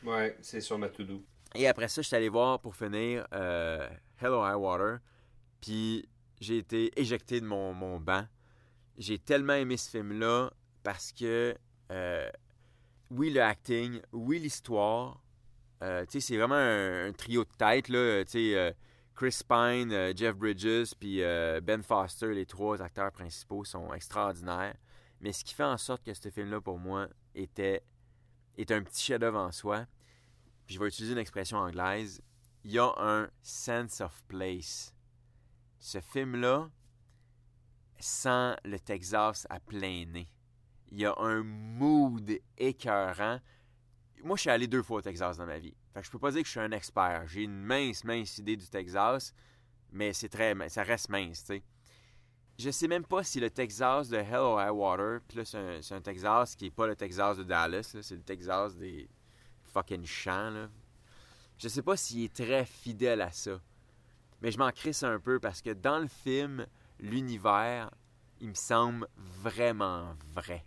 Ouais, 0.04 0.36
c'est 0.40 0.60
sur 0.60 0.78
ma 0.78 0.88
to-do. 0.88 1.22
Et 1.54 1.66
après 1.66 1.88
ça, 1.88 2.00
je 2.00 2.06
suis 2.06 2.16
allé 2.16 2.28
voir 2.28 2.60
pour 2.60 2.74
finir 2.76 3.26
euh, 3.34 3.88
Hello 4.20 4.42
High 4.46 4.56
Water. 4.56 4.98
Puis 5.60 6.08
j'ai 6.40 6.58
été 6.58 6.98
éjecté 7.00 7.40
de 7.40 7.46
mon, 7.46 7.72
mon 7.74 8.00
banc. 8.00 8.26
J'ai 8.96 9.18
tellement 9.18 9.54
aimé 9.54 9.76
ce 9.76 9.90
film-là 9.90 10.50
parce 10.82 11.12
que, 11.12 11.56
euh, 11.90 12.30
oui, 13.10 13.30
le 13.30 13.42
acting, 13.42 14.00
oui, 14.12 14.38
l'histoire. 14.38 15.22
Euh, 15.82 16.04
c'est 16.08 16.36
vraiment 16.36 16.56
un, 16.56 17.12
trio 17.12 17.44
de 17.44 17.50
tête, 17.56 17.88
là. 17.88 17.98
Euh, 17.98 18.72
Chris 19.18 19.40
Pine, 19.48 19.92
euh, 19.92 20.12
Jeff 20.14 20.36
Bridges, 20.36 20.94
puis 20.98 21.24
euh, 21.24 21.60
Ben 21.60 21.82
Foster, 21.82 22.32
les 22.32 22.46
trois 22.46 22.80
acteurs 22.80 23.10
principaux, 23.10 23.64
sont 23.64 23.92
extraordinaires. 23.92 24.76
Mais 25.20 25.32
ce 25.32 25.42
qui 25.42 25.54
fait 25.54 25.64
en 25.64 25.76
sorte 25.76 26.04
que 26.04 26.14
ce 26.14 26.30
film-là, 26.30 26.60
pour 26.60 26.78
moi, 26.78 27.08
était, 27.34 27.82
est 28.56 28.70
un 28.70 28.80
petit 28.82 29.02
chef-d'œuvre 29.02 29.40
en 29.40 29.50
soi. 29.50 29.86
Puis 30.66 30.76
je 30.76 30.80
vais 30.80 30.86
utiliser 30.86 31.14
une 31.14 31.18
expression 31.18 31.58
anglaise. 31.58 32.22
Il 32.62 32.70
y 32.70 32.78
a 32.78 32.92
un 32.96 33.28
sense 33.42 34.00
of 34.00 34.22
place. 34.28 34.94
Ce 35.78 36.00
film-là 36.00 36.70
sent 37.98 38.56
le 38.64 38.78
Texas 38.78 39.46
à 39.50 39.60
plein 39.60 40.04
nez. 40.06 40.28
Il 40.90 40.98
y 40.98 41.06
a 41.06 41.14
un 41.18 41.42
mood 41.42 42.38
écœurant. 42.56 43.40
Moi, 44.22 44.36
je 44.36 44.42
suis 44.42 44.50
allé 44.50 44.66
deux 44.66 44.82
fois 44.82 44.98
au 44.98 45.02
Texas 45.02 45.36
dans 45.36 45.46
ma 45.46 45.58
vie. 45.58 45.74
Fait 45.92 46.00
que 46.00 46.06
je 46.06 46.10
peux 46.10 46.18
pas 46.18 46.30
dire 46.30 46.42
que 46.42 46.46
je 46.46 46.52
suis 46.52 46.60
un 46.60 46.72
expert. 46.72 47.26
J'ai 47.26 47.42
une 47.42 47.62
mince, 47.62 48.04
mince 48.04 48.38
idée 48.38 48.56
du 48.56 48.66
Texas, 48.68 49.34
mais 49.92 50.12
c'est 50.12 50.28
très, 50.28 50.68
ça 50.68 50.82
reste 50.82 51.08
mince, 51.08 51.44
tu 51.44 51.54
sais. 51.54 51.62
Je 52.58 52.70
sais 52.70 52.88
même 52.88 53.04
pas 53.04 53.22
si 53.22 53.38
le 53.38 53.50
Texas 53.50 54.08
de 54.08 54.16
Hell 54.16 54.34
or 54.34 54.60
High 54.60 54.74
Water, 54.74 55.20
puis 55.28 55.38
là, 55.38 55.44
c'est 55.44 55.94
un, 55.94 56.00
Texas 56.00 56.56
qui 56.56 56.66
est 56.66 56.70
pas 56.70 56.88
le 56.88 56.96
Texas 56.96 57.36
de 57.36 57.44
Dallas, 57.44 57.96
c'est 58.02 58.16
le 58.16 58.22
Texas 58.22 58.74
des 58.76 59.08
fucking 59.62 60.04
champs, 60.04 60.50
là. 60.50 60.68
Je 61.56 61.68
sais 61.68 61.82
pas 61.82 61.96
s'il 61.96 62.24
est 62.24 62.34
très 62.34 62.64
fidèle 62.64 63.20
à 63.20 63.30
ça. 63.30 63.60
Mais 64.42 64.50
je 64.50 64.58
m'en 64.58 64.70
crisse 64.70 65.02
un 65.02 65.18
peu 65.18 65.40
parce 65.40 65.62
que 65.62 65.70
dans 65.70 65.98
le 65.98 66.08
film, 66.08 66.66
l'univers, 67.00 67.90
il 68.40 68.48
me 68.48 68.54
semble 68.54 69.08
vraiment 69.16 70.14
vrai. 70.32 70.64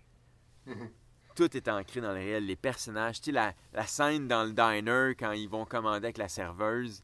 Tout 1.36 1.56
est 1.56 1.68
ancré 1.70 2.02
dans 2.02 2.10
le 2.10 2.16
réel. 2.16 2.46
Les 2.46 2.58
personnages, 2.58 3.22
tu 3.22 3.26
sais, 3.26 3.32
la, 3.32 3.54
la 3.74 3.86
scène 3.86 4.28
dans 4.28 4.44
le 4.44 4.52
diner 4.52 5.16
quand 5.18 5.32
ils 5.32 5.48
vont 5.48 5.66
commander 5.66 6.06
avec 6.06 6.18
la 6.18 6.28
serveuse. 6.28 7.04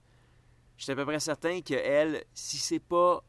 Je 0.77 0.83
suis 0.83 0.91
à 0.91 0.95
peu 0.95 1.05
près 1.05 1.19
certain 1.19 1.61
que 1.61 1.73
elle, 1.73 2.23
si 2.33 2.57
c'est 2.57 2.79
pas 2.79 3.23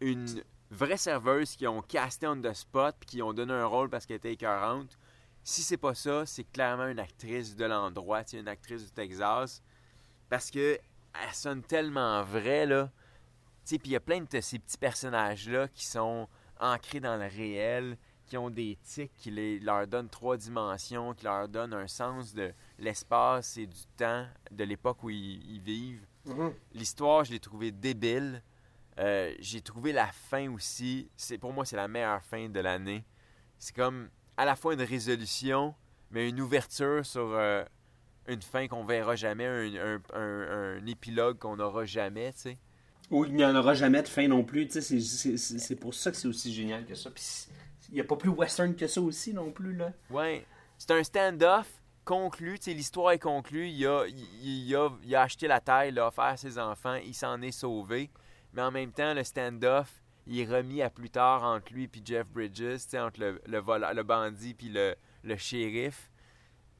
une 0.00 0.42
vraie 0.70 0.96
serveuse 0.96 1.56
qui 1.56 1.66
ont 1.66 1.80
casté 1.82 2.26
on 2.26 2.40
the 2.40 2.52
spot 2.52 2.94
puis 3.00 3.06
qui 3.06 3.22
ont 3.22 3.32
donné 3.32 3.52
un 3.52 3.66
rôle 3.66 3.88
parce 3.88 4.04
qu'elle 4.04 4.18
était 4.18 4.32
écœurante, 4.32 4.98
si 5.42 5.62
c'est 5.62 5.78
pas 5.78 5.94
ça, 5.94 6.26
c'est 6.26 6.44
clairement 6.44 6.88
une 6.88 6.98
actrice 6.98 7.56
de 7.56 7.64
l'endroit, 7.64 8.22
tu 8.24 8.32
sais, 8.32 8.40
une 8.40 8.48
actrice 8.48 8.84
du 8.84 8.90
Texas. 8.90 9.62
Parce 10.28 10.50
que 10.50 10.78
elle 11.26 11.34
sonne 11.34 11.62
tellement 11.62 12.22
vraie, 12.22 12.66
là. 12.66 12.90
Tu 13.64 13.74
sais, 13.74 13.78
puis 13.78 13.90
il 13.90 13.92
y 13.92 13.96
a 13.96 14.00
plein 14.00 14.20
de 14.20 14.40
ces 14.40 14.58
petits 14.58 14.78
personnages-là 14.78 15.68
qui 15.68 15.84
sont 15.86 16.28
ancrés 16.60 17.00
dans 17.00 17.16
le 17.16 17.26
réel, 17.26 17.96
qui 18.26 18.36
ont 18.36 18.50
des 18.50 18.76
tics 18.82 19.12
qui 19.16 19.30
les- 19.30 19.58
leur 19.60 19.86
donnent 19.86 20.08
trois 20.08 20.36
dimensions, 20.36 21.14
qui 21.14 21.24
leur 21.24 21.48
donnent 21.48 21.74
un 21.74 21.86
sens 21.88 22.34
de 22.34 22.52
l'espace 22.78 23.56
et 23.56 23.66
du 23.66 23.86
temps 23.96 24.26
de 24.50 24.64
l'époque 24.64 25.02
où 25.02 25.10
ils, 25.10 25.42
ils 25.50 25.60
vivent. 25.60 26.06
L'histoire, 26.72 27.24
je 27.24 27.32
l'ai 27.32 27.40
trouvée 27.40 27.70
débile. 27.72 28.42
Euh, 28.98 29.34
j'ai 29.38 29.60
trouvé 29.62 29.92
la 29.92 30.08
fin 30.08 30.50
aussi. 30.52 31.08
C'est 31.16 31.38
Pour 31.38 31.52
moi, 31.52 31.64
c'est 31.64 31.76
la 31.76 31.88
meilleure 31.88 32.22
fin 32.22 32.48
de 32.48 32.60
l'année. 32.60 33.04
C'est 33.58 33.74
comme 33.74 34.10
à 34.36 34.44
la 34.44 34.56
fois 34.56 34.74
une 34.74 34.82
résolution, 34.82 35.74
mais 36.10 36.28
une 36.28 36.40
ouverture 36.40 37.04
sur 37.06 37.30
euh, 37.32 37.64
une 38.28 38.42
fin 38.42 38.68
qu'on 38.68 38.84
verra 38.84 39.16
jamais, 39.16 39.46
un, 39.46 39.96
un- 39.96 40.02
un- 40.14 40.76
un 40.78 40.86
épilogue 40.86 41.38
qu'on 41.38 41.56
n'aura 41.56 41.84
jamais, 41.84 42.32
tu 42.32 42.40
sais. 42.40 42.58
Ou 43.10 43.24
il 43.24 43.34
n'y 43.34 43.44
en 43.44 43.54
aura 43.56 43.72
jamais 43.74 44.02
de 44.02 44.08
fin 44.08 44.28
non 44.28 44.44
plus. 44.44 44.68
tu 44.68 44.82
sais, 44.82 45.36
C'est, 45.38 45.76
pour 45.76 45.94
ça 45.94 46.10
que 46.10 46.16
c'est 46.16 46.28
aussi 46.28 46.52
génial 46.52 46.84
que 46.84 46.94
ça. 46.94 47.10
Puis 47.10 47.24
il 47.88 47.94
n'y 47.94 48.00
a 48.00 48.04
pas 48.04 48.16
plus 48.16 48.28
western 48.28 48.74
que 48.76 48.86
ça 48.86 49.00
aussi 49.00 49.32
non 49.32 49.50
plus. 49.50 49.74
là. 49.74 49.92
Ouais. 50.10 50.44
C'est 50.76 50.90
un 50.90 51.02
stand-off 51.02 51.66
conclu, 52.04 52.58
tu 52.58 52.64
sais, 52.66 52.74
l'histoire 52.74 53.12
est 53.12 53.18
conclue. 53.18 53.68
Il 53.68 53.86
a, 53.86 54.04
il, 54.06 54.66
il 54.68 54.76
a, 54.76 54.90
il 55.04 55.14
a 55.14 55.22
acheté 55.22 55.46
la 55.48 55.60
taille, 55.60 55.88
il 55.88 55.94
l'a 55.94 56.08
offert 56.08 56.24
à 56.24 56.36
ses 56.36 56.58
enfants, 56.58 56.96
il 56.96 57.14
s'en 57.14 57.40
est 57.40 57.50
sauvé. 57.52 58.10
Mais 58.52 58.62
en 58.62 58.70
même 58.70 58.92
temps, 58.92 59.14
le 59.14 59.24
stand-off, 59.24 59.90
il 60.26 60.40
est 60.40 60.44
remis 60.46 60.82
à 60.82 60.90
plus 60.90 61.08
tard 61.10 61.44
entre 61.44 61.72
lui 61.72 61.84
et 61.84 61.90
Jeff 62.04 62.26
Bridges, 62.28 62.56
tu 62.56 62.78
sais, 62.78 62.98
entre 62.98 63.20
le, 63.20 63.40
le 63.46 64.02
bandit 64.02 64.52
puis 64.52 64.68
le, 64.68 64.94
le 65.24 65.36
shérif. 65.36 66.10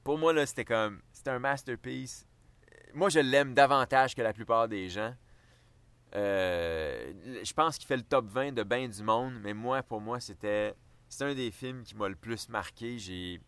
Pour 0.04 0.18
moi, 0.18 0.32
là, 0.34 0.44
c'était 0.46 0.64
comme. 0.66 1.00
C'était 1.18 1.30
un 1.30 1.40
masterpiece. 1.40 2.24
Moi, 2.94 3.08
je 3.08 3.18
l'aime 3.18 3.52
davantage 3.52 4.14
que 4.14 4.22
la 4.22 4.32
plupart 4.32 4.68
des 4.68 4.88
gens. 4.88 5.12
Euh, 6.14 7.12
je 7.42 7.52
pense 7.52 7.76
qu'il 7.76 7.88
fait 7.88 7.96
le 7.96 8.04
top 8.04 8.26
20 8.28 8.52
de 8.52 8.62
bien 8.62 8.88
du 8.88 9.02
monde, 9.02 9.34
mais 9.42 9.52
moi, 9.52 9.82
pour 9.82 10.00
moi, 10.00 10.20
c'était. 10.20 10.74
C'est 11.08 11.24
un 11.24 11.34
des 11.34 11.50
films 11.50 11.82
qui 11.82 11.96
m'a 11.96 12.08
le 12.08 12.14
plus 12.14 12.48
marqué. 12.48 12.98
J'ai. 12.98 13.40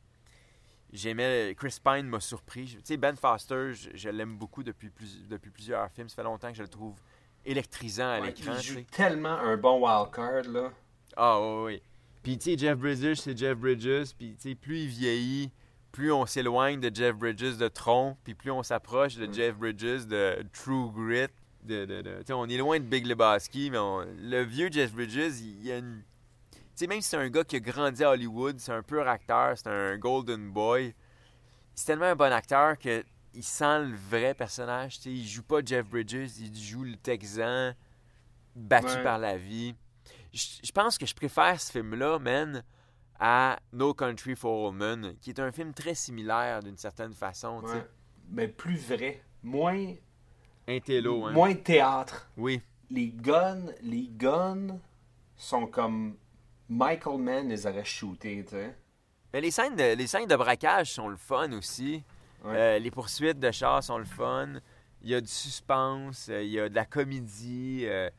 J'aimais. 0.92 1.54
Chris 1.56 1.78
Pine 1.82 2.08
m'a 2.08 2.18
surpris. 2.18 2.66
Tu 2.78 2.80
sais, 2.82 2.96
Ben 2.96 3.14
Foster, 3.14 3.72
je, 3.72 3.90
je 3.94 4.08
l'aime 4.08 4.36
beaucoup 4.36 4.64
depuis, 4.64 4.90
plus, 4.90 5.28
depuis 5.28 5.50
plusieurs 5.50 5.88
films. 5.92 6.08
Ça 6.08 6.16
fait 6.16 6.22
longtemps 6.24 6.50
que 6.50 6.56
je 6.56 6.62
le 6.62 6.68
trouve 6.68 6.96
électrisant 7.44 8.08
à 8.10 8.20
Ouais, 8.20 8.26
l'écran. 8.26 8.54
il 8.56 8.62
joue 8.64 8.80
tellement 8.90 9.38
un 9.38 9.56
bon 9.56 9.78
wildcard. 9.80 10.42
là. 10.52 10.72
Ah 11.16 11.40
oui, 11.40 11.62
oui. 11.66 11.82
Puis 12.24 12.36
tu 12.36 12.50
sais, 12.50 12.58
Jeff 12.58 12.76
Bridges, 12.76 13.14
c'est 13.20 13.38
Jeff 13.38 13.56
Bridges. 13.56 14.12
Puis 14.18 14.34
tu 14.34 14.48
sais, 14.50 14.54
plus 14.56 14.80
il 14.80 14.88
vieillit, 14.88 15.52
plus 15.92 16.12
on 16.12 16.26
s'éloigne 16.26 16.80
de 16.80 16.94
Jeff 16.94 17.16
Bridges 17.16 17.56
de 17.56 17.68
Tron, 17.68 18.16
puis 18.24 18.34
plus 18.34 18.50
on 18.50 18.62
s'approche 18.62 19.16
de 19.16 19.32
Jeff 19.32 19.56
Bridges 19.56 20.06
de 20.06 20.44
True 20.52 20.90
Grit. 20.92 21.28
De, 21.62 21.84
de, 21.84 22.00
de- 22.00 22.18
tu 22.20 22.26
sais, 22.28 22.32
on 22.32 22.46
est 22.46 22.56
loin 22.56 22.78
de 22.78 22.84
Big 22.84 23.06
Lebowski, 23.06 23.70
mais 23.70 23.76
on- 23.78 24.00
le 24.18 24.42
vieux 24.44 24.70
Jeff 24.70 24.94
Bridges, 24.94 25.40
il, 25.40 25.62
y 25.66 25.70
a 25.72 25.76
une... 25.78 26.02
Tu 26.52 26.58
sais, 26.74 26.86
même 26.86 27.02
si 27.02 27.08
c'est 27.10 27.18
un 27.18 27.28
gars 27.28 27.44
qui 27.44 27.56
a 27.56 27.60
grandi 27.60 28.02
à 28.02 28.10
Hollywood, 28.12 28.58
c'est 28.58 28.72
un 28.72 28.82
pur 28.82 29.06
acteur, 29.06 29.58
c'est 29.58 29.66
un 29.68 29.98
golden 29.98 30.50
boy, 30.50 30.94
c'est 31.74 31.84
tellement 31.84 32.06
un 32.06 32.16
bon 32.16 32.32
acteur 32.32 32.78
que 32.78 33.04
il 33.34 33.44
sent 33.44 33.80
le 33.84 33.94
vrai 33.94 34.32
personnage. 34.34 34.96
Tu 34.96 35.02
sais, 35.02 35.10
il 35.10 35.26
joue 35.28 35.42
pas 35.42 35.60
Jeff 35.64 35.86
Bridges, 35.86 36.30
il 36.40 36.56
joue 36.58 36.84
le 36.84 36.96
Texan 36.96 37.74
battu 38.56 38.86
Ouais. 38.96 39.02
par 39.02 39.18
la 39.18 39.36
vie. 39.36 39.74
Je 40.32 40.46
je 40.64 40.72
pense 40.72 40.96
que 40.96 41.04
je 41.06 41.14
préfère 41.14 41.60
ce 41.60 41.70
film-là, 41.72 42.18
man, 42.18 42.64
à 43.20 43.58
No 43.74 43.92
Country 43.92 44.34
for 44.34 44.68
Old 44.68 44.76
Men, 44.76 45.14
qui 45.20 45.30
est 45.30 45.38
un 45.38 45.52
film 45.52 45.74
très 45.74 45.94
similaire 45.94 46.62
d'une 46.62 46.78
certaine 46.78 47.12
façon. 47.12 47.60
Ouais. 47.62 47.86
Mais 48.30 48.48
plus 48.48 48.78
vrai. 48.78 49.22
Moins, 49.42 49.94
Un 50.66 50.80
télo, 50.80 51.26
hein. 51.26 51.32
moins 51.32 51.54
théâtre. 51.54 52.30
Oui. 52.36 52.60
Les 52.90 53.08
guns, 53.08 53.66
les 53.82 54.08
guns 54.08 54.78
sont 55.36 55.66
comme 55.66 56.16
Michael 56.68 57.18
Mann 57.18 57.48
les 57.48 57.66
aurait 57.66 57.84
shootés, 57.84 58.44
tu 58.44 58.50
sais. 58.50 58.76
Mais 59.32 59.40
les 59.40 59.50
scènes, 59.50 59.76
de, 59.76 59.94
les 59.94 60.06
scènes 60.06 60.26
de 60.26 60.36
braquage 60.36 60.92
sont 60.92 61.08
le 61.08 61.16
fun 61.16 61.52
aussi. 61.52 62.02
Ouais. 62.44 62.56
Euh, 62.56 62.78
les 62.78 62.90
poursuites 62.90 63.38
de 63.38 63.50
chars 63.50 63.82
sont 63.84 63.98
le 63.98 64.04
fun. 64.04 64.54
Il 65.02 65.10
y 65.10 65.14
a 65.14 65.20
du 65.20 65.28
suspense, 65.28 66.28
euh, 66.30 66.42
il 66.42 66.50
y 66.50 66.60
a 66.60 66.68
de 66.68 66.74
la 66.74 66.84
comédie, 66.84 67.84
euh, 67.84 68.10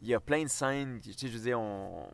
il 0.00 0.08
y 0.08 0.14
a 0.14 0.20
plein 0.20 0.42
de 0.42 0.48
scènes. 0.48 1.00
Tu 1.00 1.12
sais, 1.12 1.28
je 1.28 1.32
veux 1.36 1.44
dire, 1.44 1.58
on 1.58 2.08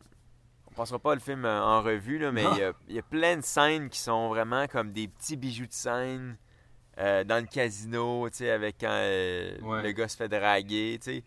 passera 0.74 0.98
pas 0.98 1.14
le 1.14 1.20
film 1.20 1.44
euh, 1.44 1.62
en 1.62 1.82
revue, 1.82 2.18
là, 2.18 2.32
mais 2.32 2.44
il 2.52 2.58
y, 2.58 2.62
a, 2.62 2.72
il 2.88 2.94
y 2.96 2.98
a 2.98 3.02
plein 3.02 3.36
de 3.36 3.42
scènes 3.42 3.88
qui 3.88 3.98
sont 3.98 4.28
vraiment 4.28 4.66
comme 4.66 4.92
des 4.92 5.08
petits 5.08 5.36
bijoux 5.36 5.66
de 5.66 5.72
scène 5.72 6.36
euh, 6.98 7.24
dans 7.24 7.40
le 7.40 7.46
casino, 7.46 8.28
tu 8.30 8.36
sais, 8.38 8.50
avec 8.50 8.76
quand 8.80 8.88
euh, 8.90 9.58
Ouais. 9.62 9.82
le 9.82 9.92
gars 9.92 10.08
se 10.08 10.16
fait 10.16 10.28
draguer, 10.28 10.98
tu 11.02 11.10
sais. 11.12 11.24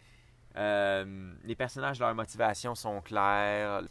Euh, 0.56 1.34
les 1.44 1.56
personnages, 1.56 2.00
leurs 2.00 2.16
motivations 2.16 2.74
sont 2.76 3.02
claires. 3.02 3.82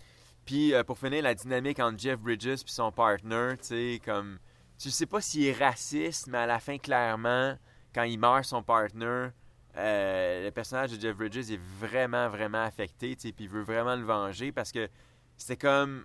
Puis, 0.45 0.73
pour 0.87 0.99
finir, 0.99 1.23
la 1.23 1.35
dynamique 1.35 1.79
entre 1.81 1.99
Jeff 1.99 2.19
Bridges 2.19 2.47
et 2.47 2.57
son 2.67 2.93
partner, 2.93 3.55
tu 3.59 3.65
sais, 3.67 4.01
comme... 4.05 4.39
Tu 4.79 4.91
sais 4.91 5.07
pas 5.07 5.21
s'il 5.21 5.47
est 5.47 5.53
raciste, 5.65 6.27
mais 6.29 6.39
à 6.39 6.47
la 6.47 6.59
fin, 6.61 6.77
clairement, 6.79 7.57
quand 7.95 8.03
il 8.03 8.19
meurt, 8.19 8.45
son 8.45 8.63
partner, 8.63 9.29
euh, 9.77 10.45
le 10.45 10.51
personnage 10.51 10.93
de 10.93 11.01
Jeff 11.01 11.17
Bridges 11.17 11.51
est 11.51 11.61
vraiment, 11.81 12.29
vraiment 12.29 12.63
affecté, 12.63 13.17
puis 13.17 13.33
il 13.41 13.49
veut 13.49 13.63
vraiment 13.63 13.97
le 13.97 14.05
venger 14.05 14.53
parce 14.53 14.73
que 14.73 14.89
c'était 15.37 15.57
comme... 15.57 16.05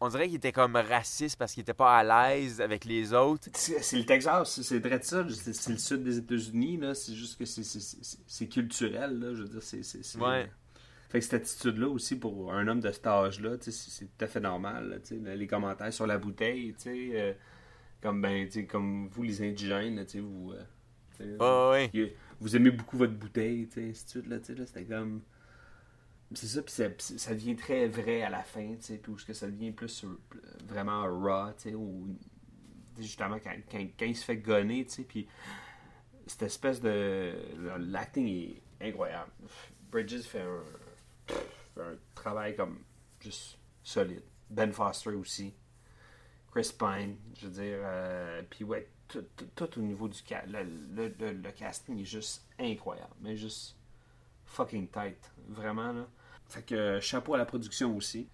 On 0.00 0.08
dirait 0.08 0.26
qu'il 0.28 0.36
était 0.36 0.52
comme 0.52 0.76
raciste 0.76 1.36
parce 1.36 1.52
qu'il 1.52 1.62
était 1.62 1.74
pas 1.74 1.98
à 1.98 2.04
l'aise 2.04 2.60
avec 2.60 2.84
les 2.84 3.12
autres. 3.12 3.48
C'est 3.52 3.96
le 3.98 4.04
Texas, 4.06 4.60
c'est- 4.62 4.78
vrai 4.78 5.00
de 5.00 5.04
ça. 5.04 5.26
C'est 5.28 5.70
le 5.72 5.76
sud 5.76 6.04
des 6.04 6.18
États-Unis, 6.18 6.76
là. 6.76 6.94
C'est 6.94 7.14
juste 7.14 7.36
que 7.36 7.44
c'est- 7.44 8.46
culturel, 8.48 9.18
là. 9.18 9.34
Je 9.34 9.42
veux 9.42 9.48
dire, 9.48 9.62
c'est. 9.62 10.18
Ouais. 10.18 10.48
Fait 11.08 11.18
que 11.18 11.24
cette 11.24 11.34
attitude-là 11.42 11.88
aussi, 11.88 12.14
pour 12.14 12.52
un 12.52 12.68
homme 12.68 12.78
de 12.80 12.92
cet 12.92 13.08
âge-là, 13.08 13.56
c'est 13.60 14.04
tout 14.16 14.24
à 14.24 14.28
fait 14.28 14.38
normal, 14.40 15.02
là. 15.10 15.34
Les 15.34 15.46
commentaires 15.48 15.92
sur 15.92 16.06
la 16.06 16.18
bouteille, 16.18 16.74
tu 16.74 16.82
sais. 16.82 17.08
euh, 17.14 17.32
comme, 18.00 18.22
ben, 18.22 18.46
tu 18.46 18.52
sais, 18.60 18.66
comme 18.66 19.08
vous, 19.08 19.24
les 19.24 19.42
indigènes, 19.42 20.04
tu 20.06 20.12
sais, 20.12 20.20
vous. 20.20 20.52
euh, 20.52 21.70
ouais. 21.72 22.14
vous- 22.38 22.54
aimez 22.54 22.70
beaucoup 22.70 22.96
votre 22.98 23.14
bouteille, 23.14 23.66
tu 23.66 23.80
sais, 23.80 23.88
ainsi 23.90 24.04
de 24.04 24.10
suite, 24.10 24.26
là, 24.28 24.38
tu 24.38 24.44
sais, 24.44 24.54
là. 24.54 24.64
C'était 24.64 24.84
comme. 24.84 25.22
C'est 26.34 26.46
ça, 26.46 26.62
puis 26.62 26.72
ça, 27.18 27.32
devient 27.34 27.56
très 27.56 27.88
vrai 27.88 28.22
à 28.22 28.28
la 28.28 28.42
fin, 28.42 28.74
tu 28.76 28.82
sais, 28.82 28.98
puis 28.98 29.14
ça 29.34 29.46
devient 29.46 29.72
plus 29.72 30.04
vraiment 30.66 31.04
raw, 31.04 31.52
tu 31.54 31.70
sais, 31.70 31.74
où 31.74 32.06
justement 32.98 33.38
quand, 33.38 33.54
quand, 33.70 34.04
il 34.04 34.16
se 34.16 34.24
fait 34.24 34.36
gonner, 34.36 34.84
tu 34.84 34.90
sais, 34.92 35.02
puis 35.04 35.26
cette 36.26 36.42
espèce 36.42 36.80
de... 36.82 37.32
L'acting 37.78 38.26
est 38.28 38.62
incroyable. 38.88 39.30
Bridges 39.90 40.20
fait 40.22 40.42
un, 40.42 41.96
travail 42.14 42.54
comme 42.56 42.80
juste 43.20 43.58
solide. 43.82 44.22
Ben 44.50 44.72
Foster 44.72 45.10
aussi. 45.10 45.54
Chris 46.50 46.70
Pine, 46.78 47.16
je 47.36 47.46
veux 47.46 47.52
dire. 47.52 47.78
euh, 47.82 48.42
Puis 48.50 48.64
ouais, 48.64 48.88
tout, 49.08 49.78
au 49.78 49.82
niveau 49.82 50.08
du 50.08 50.18
ca- 50.18 50.44
le, 50.46 50.64
le, 50.94 51.14
le- 51.18 51.32
le 51.32 51.52
casting 51.52 51.98
est 52.00 52.04
juste 52.04 52.46
incroyable. 52.58 53.14
Mais 53.20 53.36
juste 53.36 53.76
fucking 54.46 54.88
tight. 54.88 55.30
Vraiment, 55.48 55.92
là. 55.92 56.06
Fait 56.48 56.62
que 56.62 56.74
euh, 56.74 57.00
chapeau 57.00 57.34
à 57.34 57.38
la 57.38 57.44
production 57.44 57.94
aussi. 57.96 58.28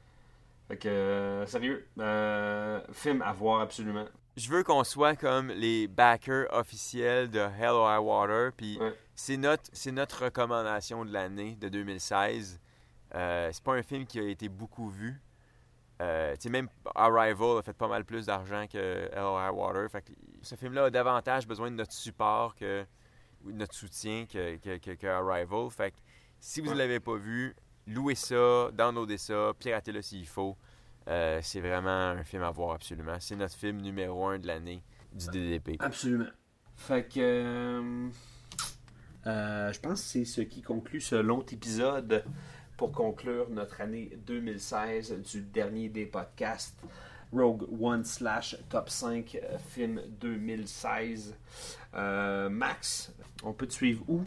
Fait 0.68 0.76
que, 0.78 0.88
euh, 0.88 1.46
sérieux, 1.46 1.86
euh, 1.98 2.80
film 2.92 3.20
à 3.22 3.32
voir 3.32 3.60
absolument. 3.60 4.06
Je 4.36 4.48
veux 4.48 4.62
qu'on 4.64 4.82
soit 4.82 5.14
comme 5.16 5.48
les 5.48 5.86
backers 5.88 6.46
officiels 6.52 7.30
de 7.30 7.38
Hell 7.38 7.68
or 7.70 7.88
High 7.90 8.02
Water. 8.04 8.52
Puis 8.56 8.78
Ouais. 8.80 8.94
c'est 9.14 9.36
notre, 9.36 9.64
c'est 9.72 9.92
notre 9.92 10.24
recommandation 10.24 11.04
de 11.04 11.12
l'année 11.12 11.56
de 11.60 11.68
2016. 11.68 12.60
Euh, 13.14 13.50
c'est 13.52 13.62
pas 13.62 13.74
un 13.74 13.82
film 13.82 14.06
qui 14.06 14.18
a 14.18 14.22
été 14.28 14.48
beaucoup 14.48 14.88
vu. 14.88 15.20
Euh, 16.02 16.32
tu 16.34 16.42
sais, 16.42 16.50
même 16.50 16.68
Arrival 16.96 17.58
a 17.58 17.62
fait 17.62 17.72
pas 17.72 17.86
mal 17.86 18.04
plus 18.04 18.26
d'argent 18.26 18.66
que 18.66 19.08
Hell 19.12 19.18
or 19.18 19.40
High 19.40 19.54
Water. 19.54 19.88
Fait 19.90 20.02
que 20.02 20.12
ce 20.42 20.56
film-là 20.56 20.86
a 20.86 20.90
davantage 20.90 21.46
besoin 21.46 21.70
de 21.70 21.76
notre 21.76 21.92
support 21.92 22.54
que 22.56 22.84
ou 23.44 23.52
de 23.52 23.56
notre 23.58 23.74
soutien 23.74 24.26
que, 24.26 24.56
que, 24.56 24.78
que- 24.78 24.94
que 24.94 25.06
Arrival. 25.06 25.70
Fait 25.70 25.92
que 25.92 25.96
si 26.40 26.60
vous 26.60 26.66
ne 26.68 26.72
Ouais. 26.72 26.78
l'avez 26.78 26.98
pas 26.98 27.14
vu, 27.16 27.54
louez 27.86 28.14
ça, 28.14 28.70
downloadez 28.72 29.18
ça, 29.18 29.52
piratez-le 29.58 30.02
s'il 30.02 30.26
faut. 30.26 30.56
Euh, 31.08 31.40
c'est 31.42 31.60
vraiment 31.60 31.90
un 31.90 32.24
film 32.24 32.42
à 32.42 32.50
voir 32.50 32.74
absolument. 32.74 33.16
C'est 33.20 33.36
notre 33.36 33.54
film 33.54 33.80
numéro 33.80 34.26
un 34.26 34.38
de 34.38 34.46
l'année 34.46 34.82
du 35.12 35.26
DDP. 35.28 35.76
Absolument. 35.80 36.30
Fait 36.76 37.06
que. 37.06 37.20
euh, 37.20 38.08
euh, 39.26 39.72
je 39.72 39.80
pense 39.80 40.02
que 40.02 40.08
c'est 40.08 40.24
ce 40.24 40.40
qui 40.42 40.62
conclut 40.62 41.00
ce 41.00 41.14
long 41.14 41.44
épisode 41.50 42.24
pour 42.76 42.92
conclure 42.92 43.48
notre 43.50 43.80
année 43.80 44.18
2016 44.26 45.22
du 45.22 45.42
dernier 45.42 45.88
des 45.88 46.06
podcasts. 46.06 46.78
Rogue 47.32 47.66
One 47.80 48.04
slash 48.04 48.56
Top 48.68 48.88
5 48.88 49.36
euh, 49.42 49.58
film 49.70 50.00
2016. 50.20 51.34
Euh, 51.94 52.48
Max, 52.48 53.12
on 53.42 53.52
peut 53.52 53.66
te 53.66 53.72
suivre 53.72 54.04
où? 54.08 54.24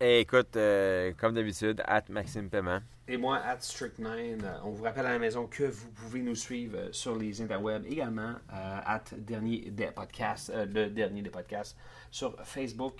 Et 0.00 0.20
écoute, 0.20 0.56
euh, 0.56 1.12
comme 1.16 1.34
d'habitude, 1.34 1.82
at 1.86 2.04
Maxime 2.08 2.48
Paiement. 2.48 2.80
Et 3.06 3.18
moi, 3.18 3.36
at 3.36 3.56
Strict9, 3.56 4.06
euh, 4.06 4.58
on 4.64 4.70
vous 4.70 4.82
rappelle 4.82 5.04
à 5.04 5.12
la 5.12 5.18
maison 5.18 5.46
que 5.46 5.64
vous 5.64 5.88
pouvez 5.90 6.22
nous 6.22 6.34
suivre 6.34 6.78
euh, 6.78 6.88
sur 6.90 7.16
les 7.16 7.42
interwebs 7.42 7.84
également, 7.86 8.32
euh, 8.52 8.78
at 8.86 9.04
dernier 9.18 9.70
des 9.70 9.88
podcasts, 9.88 10.50
le 10.54 10.88
dernier 10.88 11.20
des 11.20 11.30
podcasts 11.30 11.76
sur 12.10 12.36
Facebook. 12.44 12.94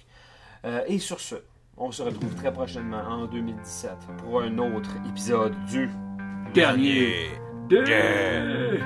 Et 0.87 0.99
sur 0.99 1.21
ce, 1.21 1.35
on 1.77 1.93
se 1.93 2.03
retrouve 2.03 2.35
très 2.37 2.51
prochainement 2.51 3.03
en 3.03 3.27
2017 3.27 3.93
pour 4.17 4.41
un 4.41 4.57
autre 4.57 4.91
épisode 5.07 5.55
du 5.67 5.91
dernier 6.55 7.29
des 7.69 8.81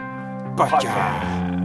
podcasts. 0.57 0.87
Cut 0.87 1.58